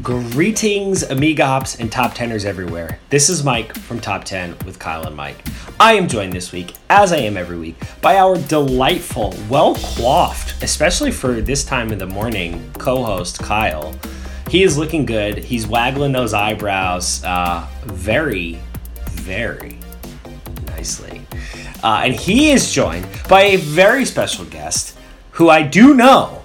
Greetings, 0.00 1.02
Amiga 1.02 1.44
Hops 1.44 1.78
and 1.78 1.92
Top 1.92 2.14
Teners 2.14 2.46
everywhere. 2.46 2.98
This 3.10 3.28
is 3.28 3.44
Mike 3.44 3.76
from 3.76 4.00
Top 4.00 4.24
10 4.24 4.56
with 4.64 4.78
Kyle 4.78 5.06
and 5.06 5.14
Mike. 5.14 5.44
I 5.78 5.92
am 5.92 6.08
joined 6.08 6.32
this 6.32 6.50
week, 6.50 6.72
as 6.88 7.12
I 7.12 7.18
am 7.18 7.36
every 7.36 7.58
week, 7.58 7.76
by 8.00 8.16
our 8.16 8.38
delightful, 8.38 9.34
well 9.50 9.74
coiffed, 9.74 10.62
especially 10.62 11.10
for 11.10 11.42
this 11.42 11.62
time 11.62 11.92
of 11.92 11.98
the 11.98 12.06
morning, 12.06 12.72
co 12.78 13.04
host 13.04 13.40
Kyle. 13.40 13.94
He 14.48 14.62
is 14.62 14.78
looking 14.78 15.04
good. 15.04 15.36
He's 15.36 15.66
waggling 15.66 16.12
those 16.12 16.32
eyebrows 16.32 17.22
uh, 17.22 17.66
very, 17.84 18.58
very 19.10 19.76
nicely. 20.68 21.20
Uh, 21.84 22.04
and 22.04 22.14
he 22.14 22.50
is 22.50 22.72
joined 22.72 23.06
by 23.28 23.42
a 23.42 23.56
very 23.56 24.06
special 24.06 24.46
guest 24.46 24.96
who 25.32 25.50
I 25.50 25.60
do 25.60 25.92
know. 25.92 26.40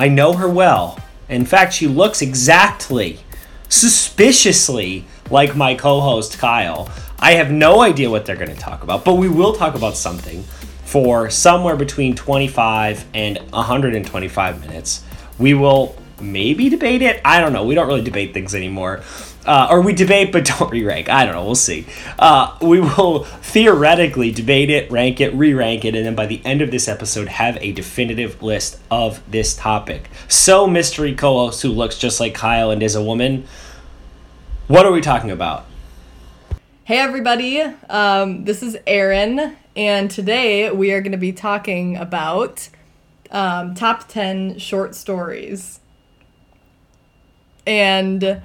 I 0.00 0.08
know 0.08 0.32
her 0.32 0.48
well. 0.48 0.99
In 1.30 1.44
fact, 1.46 1.72
she 1.72 1.86
looks 1.86 2.22
exactly, 2.22 3.20
suspiciously 3.68 5.04
like 5.30 5.56
my 5.56 5.74
co 5.74 6.00
host 6.00 6.38
Kyle. 6.38 6.90
I 7.18 7.32
have 7.32 7.50
no 7.50 7.80
idea 7.82 8.10
what 8.10 8.26
they're 8.26 8.36
going 8.36 8.54
to 8.54 8.60
talk 8.60 8.82
about, 8.82 9.04
but 9.04 9.14
we 9.14 9.28
will 9.28 9.54
talk 9.54 9.74
about 9.74 9.96
something 9.96 10.42
for 10.84 11.30
somewhere 11.30 11.76
between 11.76 12.16
25 12.16 13.04
and 13.14 13.38
125 13.52 14.60
minutes. 14.60 15.04
We 15.38 15.54
will 15.54 15.94
maybe 16.20 16.68
debate 16.68 17.02
it. 17.02 17.20
I 17.24 17.40
don't 17.40 17.52
know. 17.52 17.64
We 17.64 17.76
don't 17.76 17.86
really 17.86 18.02
debate 18.02 18.34
things 18.34 18.54
anymore. 18.54 19.02
Uh, 19.50 19.66
or 19.68 19.80
we 19.80 19.92
debate 19.92 20.30
but 20.30 20.44
don't 20.44 20.70
re-rank. 20.70 21.08
I 21.08 21.24
don't 21.24 21.34
know. 21.34 21.44
We'll 21.44 21.56
see. 21.56 21.84
Uh, 22.20 22.56
we 22.62 22.78
will 22.78 23.24
theoretically 23.24 24.30
debate 24.30 24.70
it, 24.70 24.88
rank 24.92 25.20
it, 25.20 25.34
re-rank 25.34 25.84
it, 25.84 25.96
and 25.96 26.06
then 26.06 26.14
by 26.14 26.26
the 26.26 26.40
end 26.44 26.62
of 26.62 26.70
this 26.70 26.86
episode, 26.86 27.26
have 27.26 27.58
a 27.60 27.72
definitive 27.72 28.40
list 28.44 28.78
of 28.92 29.28
this 29.28 29.56
topic. 29.56 30.08
So, 30.28 30.68
mystery 30.68 31.16
co-host 31.16 31.62
who 31.62 31.70
looks 31.70 31.98
just 31.98 32.20
like 32.20 32.32
Kyle 32.32 32.70
and 32.70 32.80
is 32.80 32.94
a 32.94 33.02
woman. 33.02 33.44
What 34.68 34.86
are 34.86 34.92
we 34.92 35.00
talking 35.00 35.32
about? 35.32 35.66
Hey 36.84 36.98
everybody, 36.98 37.60
um, 37.60 38.44
this 38.44 38.62
is 38.62 38.76
Erin, 38.86 39.56
and 39.74 40.08
today 40.08 40.70
we 40.70 40.92
are 40.92 41.00
going 41.00 41.10
to 41.10 41.18
be 41.18 41.32
talking 41.32 41.96
about 41.96 42.68
um, 43.32 43.74
top 43.74 44.06
10 44.06 44.60
short 44.60 44.94
stories. 44.94 45.80
And 47.66 48.40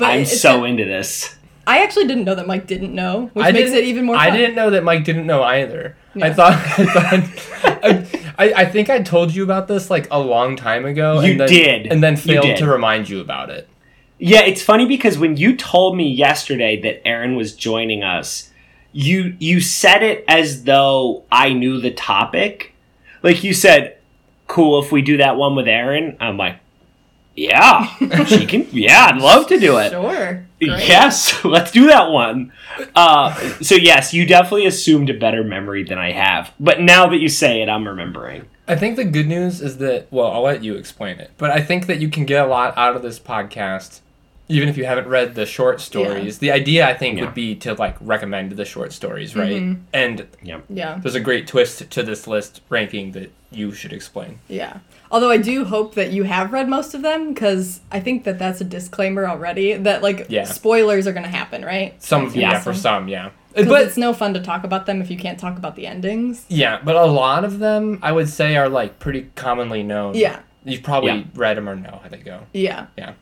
But 0.00 0.10
I'm 0.10 0.24
so 0.24 0.64
a- 0.64 0.68
into 0.68 0.84
this. 0.84 1.36
I 1.66 1.82
actually 1.84 2.08
didn't 2.08 2.24
know 2.24 2.34
that 2.34 2.46
Mike 2.48 2.66
didn't 2.66 2.94
know, 2.94 3.30
which 3.32 3.46
I 3.46 3.52
makes 3.52 3.70
it 3.70 3.84
even 3.84 4.04
more 4.06 4.16
I 4.16 4.30
didn't 4.30 4.56
know 4.56 4.70
that 4.70 4.82
Mike 4.82 5.04
didn't 5.04 5.26
know 5.26 5.42
either. 5.42 5.96
I 6.20 6.32
thought, 6.32 6.52
I, 6.54 7.20
thought 7.20 7.84
I, 7.84 8.06
I, 8.36 8.52
I 8.62 8.64
think 8.64 8.90
I 8.90 9.00
told 9.02 9.32
you 9.32 9.44
about 9.44 9.68
this 9.68 9.90
like 9.90 10.08
a 10.10 10.18
long 10.18 10.56
time 10.56 10.84
ago. 10.84 11.20
You 11.20 11.32
and 11.32 11.40
then, 11.40 11.48
did. 11.48 11.86
and 11.86 12.02
then 12.02 12.16
failed 12.16 12.56
to 12.56 12.66
remind 12.66 13.08
you 13.08 13.20
about 13.20 13.50
it. 13.50 13.68
Yeah, 14.18 14.40
it's 14.40 14.62
funny 14.62 14.86
because 14.86 15.16
when 15.16 15.36
you 15.36 15.56
told 15.56 15.96
me 15.96 16.08
yesterday 16.08 16.80
that 16.82 17.06
Erin 17.06 17.36
was 17.36 17.54
joining 17.54 18.02
us, 18.02 18.50
you 18.92 19.36
you 19.38 19.60
said 19.60 20.02
it 20.02 20.24
as 20.26 20.64
though 20.64 21.24
I 21.30 21.52
knew 21.52 21.80
the 21.80 21.92
topic. 21.92 22.74
Like 23.22 23.44
you 23.44 23.54
said, 23.54 23.96
"Cool 24.46 24.82
if 24.82 24.90
we 24.90 25.02
do 25.02 25.18
that 25.18 25.36
one 25.36 25.54
with 25.54 25.68
Erin." 25.68 26.16
I'm 26.20 26.36
like, 26.36 26.58
"Yeah, 27.48 28.24
she 28.26 28.46
can. 28.46 28.66
Yeah, 28.72 29.06
I'd 29.10 29.20
love 29.20 29.46
to 29.48 29.58
do 29.58 29.78
it." 29.78 29.90
Sure. 29.90 30.44
Great. 30.60 30.88
Yes, 30.88 31.42
let's 31.44 31.70
do 31.70 31.86
that 31.86 32.10
one. 32.10 32.52
Uh, 32.94 33.34
so 33.60 33.74
yes, 33.74 34.12
you 34.12 34.26
definitely 34.26 34.66
assumed 34.66 35.08
a 35.10 35.14
better 35.14 35.42
memory 35.42 35.82
than 35.84 35.98
I 35.98 36.12
have. 36.12 36.52
But 36.60 36.80
now 36.80 37.06
that 37.08 37.18
you 37.18 37.28
say 37.28 37.62
it, 37.62 37.68
I'm 37.68 37.86
remembering. 37.88 38.46
I 38.68 38.76
think 38.76 38.96
the 38.96 39.04
good 39.04 39.26
news 39.26 39.60
is 39.60 39.78
that 39.78 40.06
well, 40.10 40.30
I'll 40.30 40.42
let 40.42 40.62
you 40.62 40.74
explain 40.76 41.18
it. 41.18 41.30
But 41.38 41.50
I 41.50 41.60
think 41.60 41.86
that 41.86 41.98
you 42.00 42.08
can 42.10 42.24
get 42.26 42.44
a 42.44 42.48
lot 42.48 42.76
out 42.76 42.94
of 42.94 43.02
this 43.02 43.18
podcast, 43.18 44.00
even 44.48 44.68
if 44.68 44.76
you 44.76 44.84
haven't 44.84 45.08
read 45.08 45.34
the 45.34 45.46
short 45.46 45.80
stories. 45.80 46.38
The 46.38 46.52
idea 46.52 46.86
I 46.86 46.94
think 46.94 47.18
Yeah. 47.18 47.24
would 47.24 47.34
be 47.34 47.54
to 47.56 47.74
like 47.74 47.96
recommend 48.00 48.52
the 48.52 48.64
short 48.64 48.92
stories, 48.92 49.34
right? 49.34 49.60
Mhm. 49.62 49.80
And 49.92 50.26
Yeah. 50.42 50.98
there's 51.02 51.14
a 51.16 51.20
great 51.20 51.46
twist 51.46 51.90
to 51.90 52.02
this 52.02 52.26
list 52.26 52.60
ranking 52.68 53.12
that 53.12 53.32
you 53.50 53.72
should 53.72 53.92
explain. 53.92 54.38
Yeah. 54.48 54.74
Although 55.12 55.30
I 55.30 55.38
do 55.38 55.64
hope 55.64 55.94
that 55.96 56.12
you 56.12 56.22
have 56.22 56.52
read 56.52 56.68
most 56.68 56.94
of 56.94 57.02
them 57.02 57.32
because 57.34 57.80
I 57.90 57.98
think 58.00 58.24
that 58.24 58.38
that's 58.38 58.60
a 58.60 58.64
disclaimer 58.64 59.26
already 59.28 59.74
that 59.74 60.02
like 60.02 60.26
Yeah. 60.28 60.44
spoilers 60.44 61.06
are 61.06 61.12
going 61.12 61.24
to 61.24 61.28
happen, 61.30 61.64
right? 61.64 62.00
Some 62.02 62.26
of 62.26 62.36
Yeah, 62.36 62.52
yeah, 62.52 62.60
for 62.60 62.72
some, 62.74 63.08
yeah. 63.08 63.30
But 63.54 63.82
it's 63.82 63.96
no 63.96 64.12
fun 64.12 64.34
to 64.34 64.40
talk 64.40 64.62
about 64.62 64.86
them 64.86 65.02
if 65.02 65.10
you 65.10 65.16
can't 65.16 65.38
talk 65.38 65.56
about 65.58 65.74
the 65.74 65.86
endings. 65.86 66.44
Yeah, 66.48 66.78
but 66.84 66.94
a 66.94 67.06
lot 67.06 67.44
of 67.44 67.58
them 67.58 67.98
I 68.02 68.12
would 68.12 68.28
say 68.28 68.56
are 68.56 68.68
like 68.68 69.00
pretty 69.00 69.30
commonly 69.34 69.82
known. 69.82 70.14
Yeah. 70.14 70.38
You've 70.64 70.84
probably 70.84 71.10
Yeah. 71.12 71.22
read 71.34 71.56
them 71.56 71.68
or 71.68 71.74
know 71.74 71.98
how 72.02 72.08
they 72.08 72.18
go. 72.18 72.40
Yeah. 72.52 72.86
Yeah. 72.96 73.12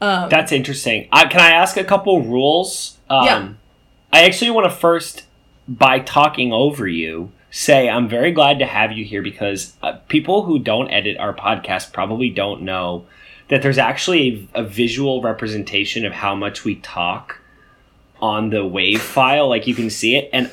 Um, 0.00 0.28
That's 0.28 0.52
interesting. 0.52 1.08
Uh, 1.10 1.28
can 1.28 1.40
I 1.40 1.50
ask 1.50 1.76
a 1.76 1.84
couple 1.84 2.22
rules? 2.22 2.98
Um, 3.10 3.24
Yeah. 3.24 3.48
I 4.12 4.24
actually 4.24 4.50
want 4.50 4.66
to 4.66 4.70
first, 4.76 5.24
by 5.66 5.98
talking 6.00 6.52
over 6.52 6.86
you, 6.86 7.30
say 7.52 7.88
I'm 7.88 8.08
very 8.08 8.32
glad 8.32 8.58
to 8.58 8.66
have 8.66 8.92
you 8.92 9.04
here 9.04 9.22
because 9.22 9.74
uh, 9.82 9.98
people 10.08 10.42
who 10.42 10.58
don't 10.58 10.90
edit 10.90 11.18
our 11.18 11.34
podcast 11.34 11.92
probably 11.92 12.30
don't 12.30 12.62
know 12.62 13.06
that 13.48 13.60
there's 13.60 13.78
actually 13.78 14.48
a, 14.54 14.62
a 14.62 14.64
visual 14.64 15.20
representation 15.20 16.06
of 16.06 16.14
how 16.14 16.34
much 16.34 16.64
we 16.64 16.76
talk 16.76 17.40
on 18.20 18.48
the 18.48 18.66
wave 18.66 19.02
file. 19.02 19.48
Like 19.48 19.66
you 19.66 19.74
can 19.74 19.90
see 19.90 20.16
it. 20.16 20.30
And 20.32 20.50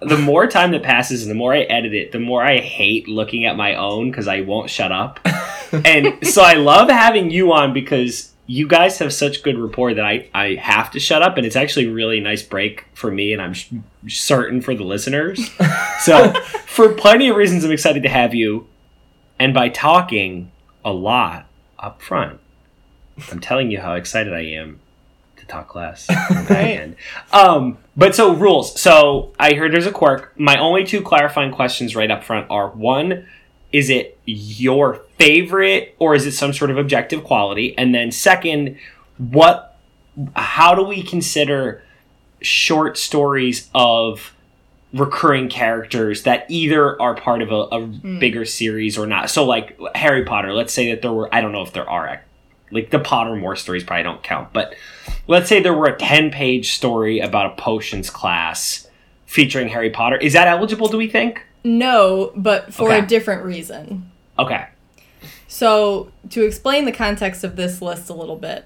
the 0.00 0.18
more 0.18 0.48
time 0.48 0.72
that 0.72 0.82
passes 0.82 1.22
and 1.22 1.30
the 1.30 1.36
more 1.36 1.54
I 1.54 1.60
edit 1.60 1.94
it, 1.94 2.10
the 2.10 2.18
more 2.18 2.42
I 2.42 2.58
hate 2.58 3.06
looking 3.06 3.46
at 3.46 3.56
my 3.56 3.76
own 3.76 4.10
because 4.10 4.26
I 4.26 4.40
won't 4.40 4.68
shut 4.68 4.90
up. 4.90 5.20
and 5.72 6.26
so 6.26 6.42
I 6.42 6.54
love 6.54 6.88
having 6.88 7.30
you 7.30 7.52
on 7.52 7.72
because 7.72 8.31
you 8.52 8.68
guys 8.68 8.98
have 8.98 9.14
such 9.14 9.42
good 9.42 9.58
rapport 9.58 9.94
that 9.94 10.04
I, 10.04 10.28
I 10.34 10.56
have 10.56 10.90
to 10.90 11.00
shut 11.00 11.22
up 11.22 11.38
and 11.38 11.46
it's 11.46 11.56
actually 11.56 11.86
a 11.86 11.90
really 11.90 12.20
nice 12.20 12.42
break 12.42 12.84
for 12.92 13.10
me 13.10 13.32
and 13.32 13.40
I'm 13.40 13.54
sh- 13.54 13.72
certain 14.08 14.60
for 14.60 14.74
the 14.74 14.84
listeners. 14.84 15.50
So 16.00 16.32
for 16.66 16.92
plenty 16.94 17.28
of 17.28 17.36
reasons 17.36 17.64
I'm 17.64 17.70
excited 17.70 18.02
to 18.02 18.08
have 18.08 18.34
you 18.34 18.66
and 19.38 19.54
by 19.54 19.68
talking 19.68 20.50
a 20.84 20.92
lot 20.92 21.46
up 21.78 22.02
front 22.02 22.40
I'm 23.30 23.38
telling 23.38 23.70
you 23.70 23.80
how 23.80 23.94
excited 23.94 24.32
I 24.32 24.40
am 24.40 24.80
to 25.36 25.46
talk 25.46 25.76
less. 25.76 26.10
on 26.10 26.16
the 26.28 26.48
back 26.48 26.50
Right. 26.50 26.96
Um, 27.32 27.78
but 27.96 28.16
so 28.16 28.34
rules. 28.34 28.80
So 28.80 29.32
I 29.38 29.54
heard 29.54 29.72
there's 29.72 29.86
a 29.86 29.92
quirk. 29.92 30.32
My 30.36 30.58
only 30.58 30.84
two 30.84 31.02
clarifying 31.02 31.52
questions 31.52 31.94
right 31.94 32.10
up 32.10 32.24
front 32.24 32.50
are 32.50 32.70
one, 32.70 33.28
is 33.72 33.90
it 33.90 34.18
your 34.26 34.96
favorite 35.18 35.94
or 35.98 36.14
is 36.14 36.26
it 36.26 36.32
some 36.32 36.52
sort 36.52 36.70
of 36.70 36.78
objective 36.78 37.24
quality? 37.24 37.76
And 37.76 37.94
then 37.94 38.12
second, 38.12 38.78
what 39.18 39.78
how 40.36 40.74
do 40.74 40.82
we 40.82 41.02
consider 41.02 41.82
short 42.42 42.98
stories 42.98 43.70
of 43.74 44.34
recurring 44.92 45.48
characters 45.48 46.24
that 46.24 46.44
either 46.50 47.00
are 47.00 47.14
part 47.14 47.40
of 47.40 47.50
a, 47.50 47.54
a 47.54 47.86
hmm. 47.86 48.18
bigger 48.18 48.44
series 48.44 48.98
or 48.98 49.06
not? 49.06 49.30
So 49.30 49.44
like 49.44 49.78
Harry 49.94 50.24
Potter, 50.24 50.52
let's 50.52 50.72
say 50.72 50.90
that 50.90 51.02
there 51.02 51.12
were 51.12 51.34
I 51.34 51.40
don't 51.40 51.52
know 51.52 51.62
if 51.62 51.72
there 51.72 51.88
are 51.88 52.22
like 52.72 52.90
the 52.90 52.98
Potter 52.98 53.30
Pottermore 53.30 53.56
stories 53.56 53.84
probably 53.84 54.02
don't 54.02 54.22
count, 54.22 54.52
but 54.52 54.74
let's 55.28 55.48
say 55.48 55.60
there 55.60 55.74
were 55.74 55.86
a 55.86 55.96
10 55.96 56.30
page 56.30 56.72
story 56.72 57.20
about 57.20 57.52
a 57.52 57.62
potions 57.62 58.10
class 58.10 58.88
featuring 59.26 59.68
Harry 59.68 59.90
Potter. 59.90 60.16
Is 60.16 60.32
that 60.32 60.48
eligible, 60.48 60.88
do 60.88 60.96
we 60.96 61.08
think? 61.08 61.44
No, 61.64 62.32
but 62.36 62.72
for 62.74 62.88
Okay. 62.90 62.98
a 63.00 63.06
different 63.06 63.44
reason. 63.44 64.10
Okay. 64.38 64.66
So, 65.48 66.10
to 66.30 66.44
explain 66.44 66.86
the 66.86 66.92
context 66.92 67.44
of 67.44 67.56
this 67.56 67.82
list 67.82 68.08
a 68.08 68.14
little 68.14 68.36
bit, 68.36 68.64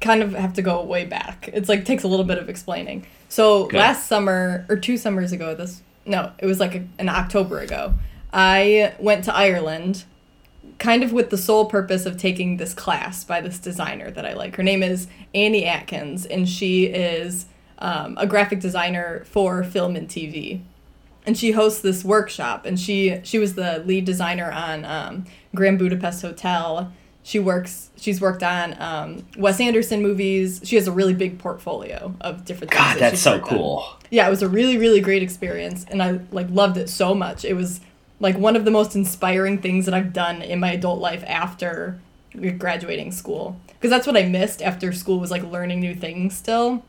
kind 0.00 0.22
of 0.22 0.32
have 0.34 0.52
to 0.54 0.62
go 0.62 0.82
way 0.82 1.04
back. 1.04 1.48
It's 1.52 1.68
like 1.68 1.84
takes 1.84 2.02
a 2.02 2.08
little 2.08 2.24
bit 2.24 2.38
of 2.38 2.48
explaining. 2.48 3.06
So, 3.28 3.66
Good. 3.66 3.78
last 3.78 4.06
summer 4.06 4.66
or 4.68 4.76
two 4.76 4.96
summers 4.96 5.32
ago, 5.32 5.54
this 5.54 5.82
no, 6.04 6.32
it 6.38 6.46
was 6.46 6.58
like 6.58 6.74
a, 6.74 6.84
an 6.98 7.08
October 7.08 7.60
ago. 7.60 7.94
I 8.32 8.94
went 8.98 9.24
to 9.24 9.34
Ireland 9.34 10.04
kind 10.78 11.02
of 11.02 11.12
with 11.12 11.30
the 11.30 11.38
sole 11.38 11.66
purpose 11.66 12.06
of 12.06 12.16
taking 12.16 12.56
this 12.56 12.72
class 12.74 13.24
by 13.24 13.40
this 13.40 13.58
designer 13.58 14.10
that 14.10 14.24
I 14.24 14.32
like. 14.34 14.56
Her 14.56 14.62
name 14.62 14.82
is 14.82 15.06
Annie 15.34 15.66
Atkins, 15.66 16.24
and 16.26 16.48
she 16.48 16.86
is 16.86 17.46
um, 17.78 18.16
a 18.18 18.26
graphic 18.26 18.60
designer 18.60 19.24
for 19.24 19.62
film 19.64 19.96
and 19.96 20.08
TV. 20.08 20.60
And 21.28 21.36
she 21.36 21.50
hosts 21.52 21.82
this 21.82 22.04
workshop, 22.04 22.64
and 22.64 22.80
she 22.80 23.20
she 23.22 23.38
was 23.38 23.54
the 23.54 23.82
lead 23.86 24.06
designer 24.06 24.50
on 24.50 24.84
um, 24.86 25.26
Grand 25.54 25.78
Budapest 25.78 26.22
Hotel. 26.22 26.90
She 27.22 27.38
works. 27.38 27.90
She's 27.96 28.18
worked 28.18 28.42
on 28.42 28.74
um, 28.80 29.26
Wes 29.36 29.60
Anderson 29.60 30.00
movies. 30.02 30.62
She 30.64 30.76
has 30.76 30.88
a 30.88 30.92
really 30.92 31.12
big 31.12 31.38
portfolio 31.38 32.14
of 32.22 32.46
different. 32.46 32.70
things 32.72 32.82
God, 32.82 32.94
that 32.94 33.10
that's 33.10 33.20
so 33.20 33.32
worked 33.36 33.52
on 33.52 33.58
cool. 33.58 33.96
yeah 34.10 34.26
it 34.26 34.30
was 34.30 34.42
a 34.42 34.48
really 34.48 34.78
really 34.78 35.00
great 35.02 35.22
experience 35.22 35.84
and 35.90 36.02
i 36.02 36.18
like 36.32 36.46
loved 36.48 36.78
it 36.78 36.88
so 36.88 37.14
much 37.14 37.44
it 37.44 37.52
was 37.54 37.80
like 38.20 38.36
one 38.38 38.56
of 38.56 38.64
the 38.64 38.70
most 38.70 38.96
inspiring 38.96 39.58
things 39.60 39.84
that 39.84 39.94
i've 39.94 40.12
done 40.14 40.40
in 40.40 40.58
my 40.58 40.72
adult 40.72 40.98
life 40.98 41.22
after 41.26 42.00
graduating 42.56 43.12
school 43.12 43.60
because 43.74 43.90
that's 43.90 44.06
what 44.06 44.16
i 44.16 44.22
missed 44.22 44.62
after 44.62 44.92
school 44.92 45.18
was 45.20 45.30
like 45.30 45.42
learning 45.44 45.80
new 45.80 45.94
things 45.94 46.34
still 46.34 46.82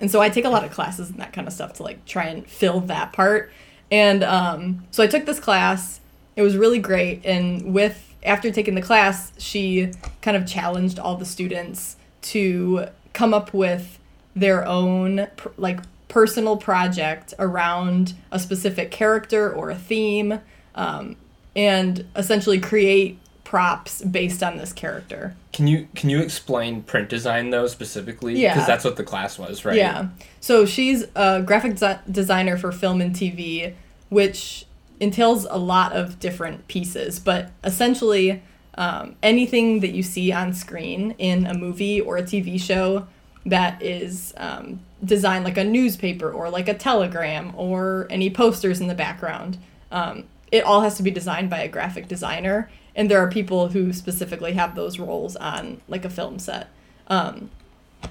and 0.00 0.10
so 0.10 0.20
i 0.22 0.28
take 0.30 0.44
a 0.46 0.50
lot 0.50 0.64
of 0.64 0.70
classes 0.70 1.10
and 1.10 1.18
that 1.18 1.32
kind 1.34 1.46
of 1.46 1.52
stuff 1.52 1.74
to 1.74 1.82
like 1.82 2.02
try 2.06 2.24
and 2.24 2.46
fill 2.48 2.80
that 2.80 3.12
part 3.12 3.52
and 3.90 4.24
um, 4.24 4.84
so 4.90 5.02
i 5.02 5.06
took 5.06 5.26
this 5.26 5.40
class. 5.40 6.00
It 6.36 6.42
was 6.42 6.56
really 6.56 6.80
great. 6.80 7.24
And 7.24 7.72
with 7.72 8.14
after 8.24 8.50
taking 8.50 8.74
the 8.74 8.82
class, 8.82 9.32
she 9.38 9.92
kind 10.22 10.36
of 10.36 10.46
challenged 10.46 10.98
all 10.98 11.16
the 11.16 11.24
students 11.24 11.96
to 12.22 12.86
come 13.12 13.32
up 13.32 13.54
with 13.54 13.98
their 14.34 14.66
own 14.66 15.28
like 15.56 15.80
personal 16.08 16.56
project 16.56 17.34
around 17.38 18.14
a 18.32 18.38
specific 18.38 18.90
character 18.90 19.52
or 19.52 19.70
a 19.70 19.74
theme, 19.76 20.40
um, 20.74 21.16
and 21.54 22.04
essentially 22.16 22.58
create 22.58 23.18
props 23.54 24.02
based 24.02 24.42
on 24.42 24.56
this 24.56 24.72
character. 24.72 25.36
Can 25.52 25.68
you 25.68 25.86
can 25.94 26.10
you 26.10 26.18
explain 26.18 26.82
print 26.82 27.08
design 27.08 27.50
though 27.50 27.68
specifically? 27.68 28.34
Yeah. 28.34 28.52
Because 28.52 28.66
that's 28.66 28.84
what 28.84 28.96
the 28.96 29.04
class 29.04 29.38
was, 29.38 29.64
right? 29.64 29.76
Yeah. 29.76 30.08
So 30.40 30.66
she's 30.66 31.04
a 31.14 31.40
graphic 31.40 31.74
desi- 31.74 32.00
designer 32.10 32.56
for 32.56 32.72
film 32.72 33.00
and 33.00 33.14
TV, 33.14 33.72
which 34.08 34.66
entails 34.98 35.46
a 35.48 35.56
lot 35.56 35.92
of 35.92 36.18
different 36.18 36.66
pieces, 36.66 37.20
but 37.20 37.52
essentially 37.62 38.42
um, 38.76 39.14
anything 39.22 39.78
that 39.78 39.92
you 39.92 40.02
see 40.02 40.32
on 40.32 40.52
screen 40.52 41.14
in 41.18 41.46
a 41.46 41.54
movie 41.54 42.00
or 42.00 42.16
a 42.16 42.24
TV 42.24 42.60
show 42.60 43.06
that 43.46 43.80
is 43.80 44.34
um, 44.36 44.80
designed 45.04 45.44
like 45.44 45.58
a 45.58 45.62
newspaper 45.62 46.28
or 46.28 46.50
like 46.50 46.68
a 46.68 46.74
telegram 46.74 47.52
or 47.54 48.08
any 48.10 48.30
posters 48.30 48.80
in 48.80 48.88
the 48.88 48.96
background. 48.96 49.58
Um, 49.92 50.24
it 50.50 50.64
all 50.64 50.80
has 50.80 50.96
to 50.96 51.04
be 51.04 51.12
designed 51.12 51.50
by 51.50 51.60
a 51.60 51.68
graphic 51.68 52.08
designer, 52.08 52.68
and 52.94 53.10
there 53.10 53.18
are 53.18 53.28
people 53.30 53.68
who 53.68 53.92
specifically 53.92 54.52
have 54.52 54.74
those 54.74 54.98
roles 54.98 55.36
on 55.36 55.80
like 55.88 56.04
a 56.04 56.10
film 56.10 56.38
set. 56.38 56.68
Um, 57.08 57.50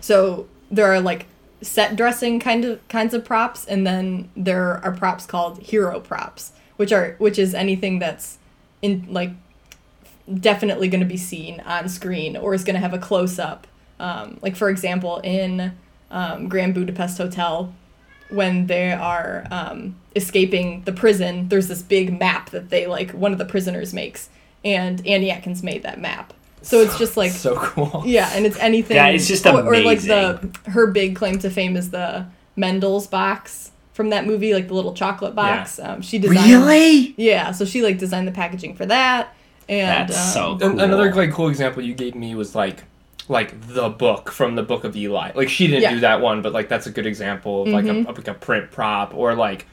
so 0.01 0.47
there 0.69 0.87
are 0.87 0.99
like 0.99 1.27
set 1.61 1.95
dressing 1.95 2.39
kind 2.39 2.65
of 2.65 2.87
kinds 2.87 3.13
of 3.13 3.23
props, 3.23 3.65
and 3.65 3.85
then 3.87 4.29
there 4.35 4.83
are 4.83 4.91
props 4.91 5.25
called 5.25 5.59
hero 5.59 5.99
props, 5.99 6.51
which 6.77 6.91
are 6.91 7.15
which 7.17 7.39
is 7.39 7.53
anything 7.53 7.99
that's 7.99 8.37
in 8.81 9.05
like 9.09 9.31
definitely 10.39 10.87
going 10.87 11.01
to 11.01 11.05
be 11.05 11.17
seen 11.17 11.59
on 11.61 11.89
screen 11.89 12.37
or 12.37 12.53
is 12.53 12.63
going 12.63 12.75
to 12.75 12.79
have 12.79 12.93
a 12.93 12.99
close 12.99 13.39
up. 13.39 13.67
Um, 13.99 14.39
like 14.41 14.55
for 14.55 14.69
example, 14.69 15.19
in 15.19 15.73
um, 16.11 16.49
Grand 16.49 16.73
Budapest 16.73 17.17
Hotel, 17.17 17.73
when 18.29 18.67
they 18.67 18.91
are 18.91 19.45
um, 19.51 19.95
escaping 20.15 20.83
the 20.83 20.91
prison, 20.91 21.49
there's 21.49 21.67
this 21.67 21.81
big 21.81 22.17
map 22.17 22.49
that 22.51 22.69
they 22.69 22.87
like 22.87 23.11
one 23.11 23.31
of 23.31 23.37
the 23.37 23.45
prisoners 23.45 23.93
makes, 23.93 24.29
and 24.63 25.05
Annie 25.05 25.31
Atkins 25.31 25.63
made 25.63 25.83
that 25.83 25.99
map. 25.99 26.33
So 26.61 26.79
it's 26.79 26.97
just 26.97 27.17
like 27.17 27.31
so 27.31 27.55
cool. 27.57 28.03
yeah, 28.05 28.29
and 28.33 28.45
it's 28.45 28.57
anything. 28.57 28.95
Yeah, 28.95 29.07
it's 29.09 29.27
just 29.27 29.45
oh, 29.45 29.65
Or 29.65 29.81
like 29.81 30.01
the 30.01 30.49
her 30.67 30.87
big 30.87 31.15
claim 31.15 31.37
to 31.39 31.49
fame 31.49 31.75
is 31.75 31.89
the 31.91 32.25
Mendl's 32.57 33.07
box 33.07 33.71
from 33.93 34.09
that 34.09 34.25
movie, 34.25 34.53
like 34.53 34.67
the 34.69 34.73
little 34.73 34.93
chocolate 34.93 35.35
box. 35.35 35.77
Um, 35.79 36.01
she 36.01 36.19
designed. 36.19 36.49
Really? 36.49 37.13
Yeah, 37.17 37.51
so 37.51 37.65
she 37.65 37.81
like 37.81 37.97
designed 37.97 38.27
the 38.27 38.31
packaging 38.31 38.75
for 38.75 38.85
that, 38.85 39.35
and 39.67 40.09
That's 40.09 40.35
um, 40.37 40.59
so 40.59 40.65
An- 40.67 40.79
Another 40.79 41.13
like 41.13 41.31
cool 41.31 41.49
example 41.49 41.83
you 41.83 41.93
gave 41.93 42.15
me 42.15 42.33
was 42.33 42.55
like 42.55 42.83
like 43.29 43.59
the 43.67 43.89
book 43.89 44.31
from 44.31 44.55
the 44.55 44.63
book 44.63 44.83
of 44.83 44.95
Eli. 44.95 45.31
Like 45.35 45.49
she 45.49 45.67
didn't 45.67 45.81
Yeah. 45.83 45.89
Mm-hmm. 45.89 45.97
do 45.97 46.01
that 46.01 46.21
one, 46.21 46.41
but 46.41 46.53
like 46.53 46.69
that's 46.69 46.87
a 46.87 46.91
good 46.91 47.05
example 47.05 47.63
of 47.63 47.69
like 47.69 47.85
a, 47.85 47.99
of, 48.07 48.17
like 48.17 48.27
a 48.27 48.33
print 48.33 48.71
prop 48.71 49.13
or 49.13 49.35
like 49.35 49.65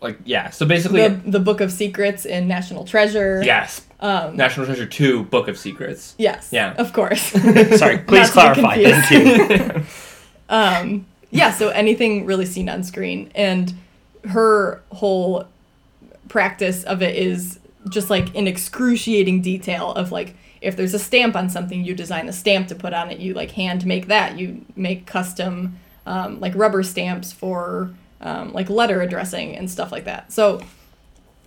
like 0.00 0.18
yeah. 0.24 0.50
So 0.50 0.66
basically, 0.66 1.06
the 1.08 1.30
the 1.30 1.40
Book 1.40 1.60
of 1.60 1.70
Secrets 1.72 2.24
in 2.24 2.48
National 2.48 2.84
Treasure. 2.84 3.42
yes, 3.44 3.82
Um, 4.00 4.36
National 4.36 4.66
Treasure 4.66 4.86
Two, 4.86 5.24
Book 5.24 5.48
of 5.48 5.58
Secrets. 5.58 6.14
Yes. 6.18 6.48
Yeah. 6.52 6.74
Of 6.74 6.92
course. 6.92 7.22
Sorry, 7.78 7.98
please 7.98 8.34
Not 8.34 8.54
to 8.54 8.62
be 8.62 8.66
clarify. 8.66 8.82
Thank 9.02 9.76
you. 9.76 9.82
um, 10.48 11.06
yeah, 11.30 11.52
so 11.52 11.68
anything 11.68 12.26
really 12.26 12.46
seen 12.46 12.68
on 12.68 12.82
screen. 12.82 13.30
And 13.34 13.74
her 14.28 14.82
whole 14.92 15.46
practice 16.28 16.84
of 16.84 17.02
it 17.02 17.16
is 17.16 17.58
just 17.88 18.10
like 18.10 18.34
in 18.34 18.46
excruciating 18.46 19.42
detail 19.42 19.92
of 19.92 20.12
like 20.12 20.36
if 20.60 20.76
there's 20.76 20.92
a 20.92 20.98
stamp 20.98 21.36
on 21.36 21.48
something, 21.48 21.84
you 21.84 21.94
design 21.94 22.26
the 22.26 22.32
stamp 22.32 22.68
to 22.68 22.74
put 22.74 22.92
on 22.92 23.10
it. 23.10 23.18
You 23.18 23.32
like 23.34 23.52
hand 23.52 23.86
make 23.86 24.08
that. 24.08 24.38
You 24.38 24.64
make 24.76 25.06
custom 25.06 25.78
um, 26.06 26.40
like 26.40 26.54
rubber 26.54 26.82
stamps 26.82 27.32
for 27.32 27.94
um, 28.20 28.52
like 28.52 28.68
letter 28.68 29.00
addressing 29.00 29.56
and 29.56 29.70
stuff 29.70 29.92
like 29.92 30.04
that. 30.04 30.32
So 30.32 30.60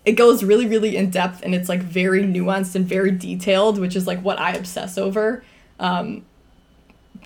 it 0.05 0.13
goes 0.13 0.43
really, 0.43 0.65
really 0.65 0.97
in 0.97 1.09
depth 1.09 1.41
and 1.43 1.55
it's 1.55 1.69
like 1.69 1.81
very 1.81 2.23
nuanced 2.23 2.75
and 2.75 2.85
very 2.85 3.11
detailed, 3.11 3.79
which 3.79 3.95
is 3.95 4.07
like 4.07 4.19
what 4.21 4.39
I 4.39 4.53
obsess 4.53 4.97
over. 4.97 5.43
Um, 5.79 6.25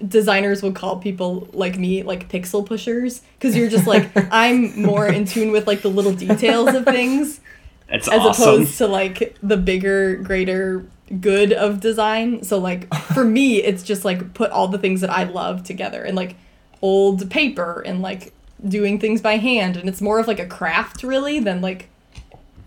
designers 0.05 0.61
would 0.61 0.75
call 0.75 0.97
people 0.97 1.47
like 1.53 1.77
me 1.77 2.03
like 2.03 2.29
pixel 2.29 2.63
pushers 2.63 3.21
because 3.33 3.55
you're 3.55 3.69
just 3.69 3.87
like 3.87 4.11
I'm 4.31 4.79
more 4.79 5.07
in 5.07 5.25
tune 5.25 5.51
with 5.51 5.65
like 5.65 5.81
the 5.81 5.89
little 5.89 6.13
details 6.13 6.73
of 6.75 6.85
things 6.85 7.41
That's 7.89 8.07
as 8.07 8.21
awesome. 8.21 8.43
opposed 8.43 8.77
to 8.77 8.87
like 8.87 9.35
the 9.41 9.57
bigger, 9.57 10.17
greater 10.17 10.85
good 11.19 11.53
of 11.53 11.79
design. 11.79 12.43
So 12.43 12.59
like 12.59 12.93
for 13.13 13.23
me, 13.23 13.63
it's 13.63 13.81
just 13.81 14.05
like 14.05 14.33
put 14.33 14.51
all 14.51 14.67
the 14.67 14.77
things 14.77 15.01
that 15.01 15.09
I 15.09 15.23
love 15.23 15.63
together 15.63 16.03
and 16.03 16.15
like 16.15 16.35
old 16.81 17.29
paper 17.31 17.81
and 17.85 18.01
like 18.01 18.33
doing 18.65 18.99
things 18.99 19.21
by 19.21 19.37
hand, 19.37 19.77
and 19.77 19.87
it's 19.87 20.01
more 20.01 20.19
of 20.19 20.27
like 20.27 20.39
a 20.39 20.45
craft 20.45 21.03
really 21.03 21.39
than 21.39 21.61
like 21.61 21.89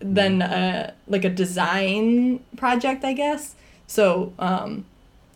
than 0.01 0.43
a 0.43 0.95
like 1.07 1.25
a 1.25 1.31
design 1.31 2.43
project, 2.57 3.05
I 3.05 3.13
guess. 3.13 3.55
So 3.87 4.33
um, 4.39 4.85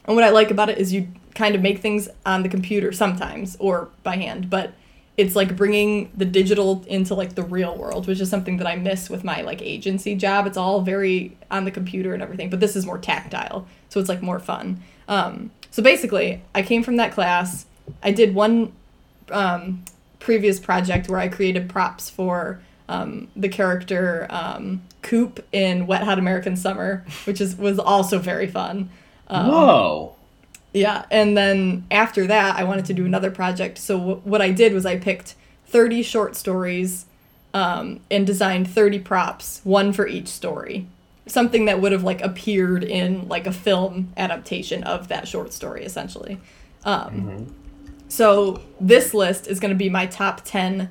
and 0.04 0.16
what 0.16 0.24
I 0.24 0.30
like 0.30 0.50
about 0.50 0.68
it 0.68 0.78
is 0.78 0.92
you 0.92 1.08
kind 1.34 1.54
of 1.54 1.62
make 1.62 1.80
things 1.80 2.08
on 2.24 2.42
the 2.42 2.48
computer 2.48 2.92
sometimes 2.92 3.56
or 3.58 3.88
by 4.02 4.16
hand, 4.16 4.50
but 4.50 4.72
it's 5.16 5.36
like 5.36 5.56
bringing 5.56 6.10
the 6.16 6.24
digital 6.24 6.84
into 6.88 7.14
like 7.14 7.34
the 7.34 7.42
real 7.42 7.76
world, 7.76 8.06
which 8.06 8.20
is 8.20 8.28
something 8.28 8.56
that 8.56 8.66
I 8.66 8.76
miss 8.76 9.08
with 9.08 9.22
my 9.22 9.42
like 9.42 9.62
agency 9.62 10.14
job. 10.14 10.46
It's 10.46 10.56
all 10.56 10.80
very 10.80 11.36
on 11.50 11.64
the 11.64 11.70
computer 11.70 12.14
and 12.14 12.22
everything, 12.22 12.50
but 12.50 12.60
this 12.60 12.74
is 12.76 12.84
more 12.84 12.98
tactile, 12.98 13.66
so 13.88 14.00
it's 14.00 14.08
like 14.08 14.22
more 14.22 14.40
fun. 14.40 14.82
Um, 15.08 15.50
so 15.70 15.82
basically, 15.82 16.42
I 16.54 16.62
came 16.62 16.82
from 16.82 16.96
that 16.96 17.12
class. 17.12 17.66
I 18.02 18.12
did 18.12 18.34
one 18.34 18.72
um, 19.30 19.84
previous 20.24 20.58
project 20.58 21.08
where 21.08 21.20
I 21.20 21.28
created 21.28 21.68
props 21.68 22.08
for 22.08 22.60
um, 22.88 23.28
the 23.36 23.48
character 23.48 24.26
um, 24.30 24.82
Coop 25.02 25.44
in 25.52 25.86
Wet 25.86 26.02
Hot 26.02 26.18
American 26.18 26.56
Summer, 26.56 27.04
which 27.24 27.40
is 27.40 27.56
was 27.56 27.78
also 27.78 28.18
very 28.18 28.46
fun. 28.46 28.88
Um, 29.28 29.48
Whoa. 29.48 30.16
yeah, 30.72 31.04
and 31.10 31.36
then 31.36 31.84
after 31.90 32.26
that, 32.26 32.56
I 32.56 32.64
wanted 32.64 32.86
to 32.86 32.94
do 32.94 33.04
another 33.04 33.30
project. 33.30 33.78
So 33.78 33.98
w- 33.98 34.20
what 34.24 34.40
I 34.40 34.50
did 34.50 34.72
was 34.72 34.86
I 34.86 34.98
picked 34.98 35.34
30 35.66 36.02
short 36.02 36.36
stories 36.36 37.04
um, 37.52 38.00
and 38.10 38.26
designed 38.26 38.68
30 38.68 39.00
props, 39.00 39.60
one 39.62 39.92
for 39.92 40.06
each 40.06 40.28
story. 40.28 40.86
Something 41.26 41.66
that 41.66 41.80
would 41.80 41.92
have 41.92 42.02
like 42.02 42.22
appeared 42.22 42.82
in 42.82 43.28
like 43.28 43.46
a 43.46 43.52
film 43.52 44.12
adaptation 44.16 44.84
of 44.84 45.08
that 45.08 45.28
short 45.28 45.52
story, 45.52 45.84
essentially. 45.84 46.38
Um, 46.84 47.54
So 48.08 48.62
this 48.80 49.14
list 49.14 49.46
is 49.46 49.60
going 49.60 49.72
to 49.72 49.76
be 49.76 49.88
my 49.88 50.06
top 50.06 50.42
10 50.44 50.90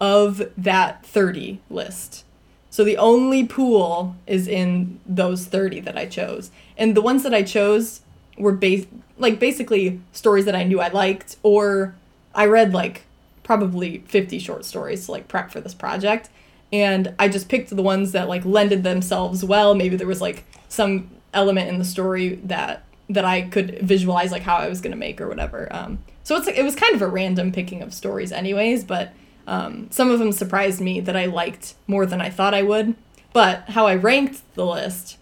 of 0.00 0.42
that 0.56 1.04
30 1.04 1.60
list. 1.70 2.24
So 2.70 2.84
the 2.84 2.96
only 2.96 3.46
pool 3.46 4.16
is 4.26 4.46
in 4.46 5.00
those 5.06 5.46
30 5.46 5.80
that 5.80 5.96
I 5.96 6.06
chose. 6.06 6.50
And 6.76 6.96
the 6.96 7.02
ones 7.02 7.22
that 7.22 7.34
I 7.34 7.42
chose 7.42 8.02
were 8.36 8.52
bas- 8.52 8.86
like 9.16 9.40
basically 9.40 10.00
stories 10.12 10.44
that 10.44 10.54
I 10.54 10.64
knew 10.64 10.80
I 10.80 10.88
liked 10.88 11.36
or 11.42 11.94
I 12.34 12.46
read 12.46 12.72
like 12.72 13.04
probably 13.42 13.98
50 14.06 14.38
short 14.38 14.64
stories 14.64 15.06
to 15.06 15.12
like 15.12 15.26
prep 15.26 15.50
for 15.50 15.60
this 15.60 15.74
project 15.74 16.28
and 16.72 17.14
I 17.18 17.28
just 17.28 17.48
picked 17.48 17.74
the 17.74 17.82
ones 17.82 18.12
that 18.12 18.28
like 18.28 18.44
lended 18.44 18.84
themselves 18.84 19.44
well. 19.44 19.74
Maybe 19.74 19.96
there 19.96 20.06
was 20.06 20.20
like 20.20 20.44
some 20.68 21.10
element 21.32 21.68
in 21.68 21.78
the 21.78 21.84
story 21.84 22.36
that 22.44 22.84
that 23.10 23.24
I 23.24 23.42
could 23.42 23.78
visualize 23.80 24.30
like 24.30 24.42
how 24.42 24.56
I 24.56 24.68
was 24.68 24.82
going 24.82 24.90
to 24.90 24.98
make 24.98 25.20
or 25.20 25.28
whatever. 25.28 25.68
Um, 25.70 25.98
so 26.28 26.36
it's 26.36 26.46
it 26.46 26.62
was 26.62 26.76
kind 26.76 26.94
of 26.94 27.00
a 27.00 27.06
random 27.06 27.52
picking 27.52 27.80
of 27.80 27.94
stories 27.94 28.32
anyways, 28.32 28.84
but 28.84 29.14
um, 29.46 29.90
some 29.90 30.10
of 30.10 30.18
them 30.18 30.30
surprised 30.30 30.78
me 30.78 31.00
that 31.00 31.16
I 31.16 31.24
liked 31.24 31.72
more 31.86 32.04
than 32.04 32.20
I 32.20 32.28
thought 32.28 32.52
I 32.52 32.60
would. 32.60 32.96
But 33.32 33.70
how 33.70 33.86
I 33.86 33.94
ranked 33.94 34.42
the 34.54 34.66
list 34.66 35.16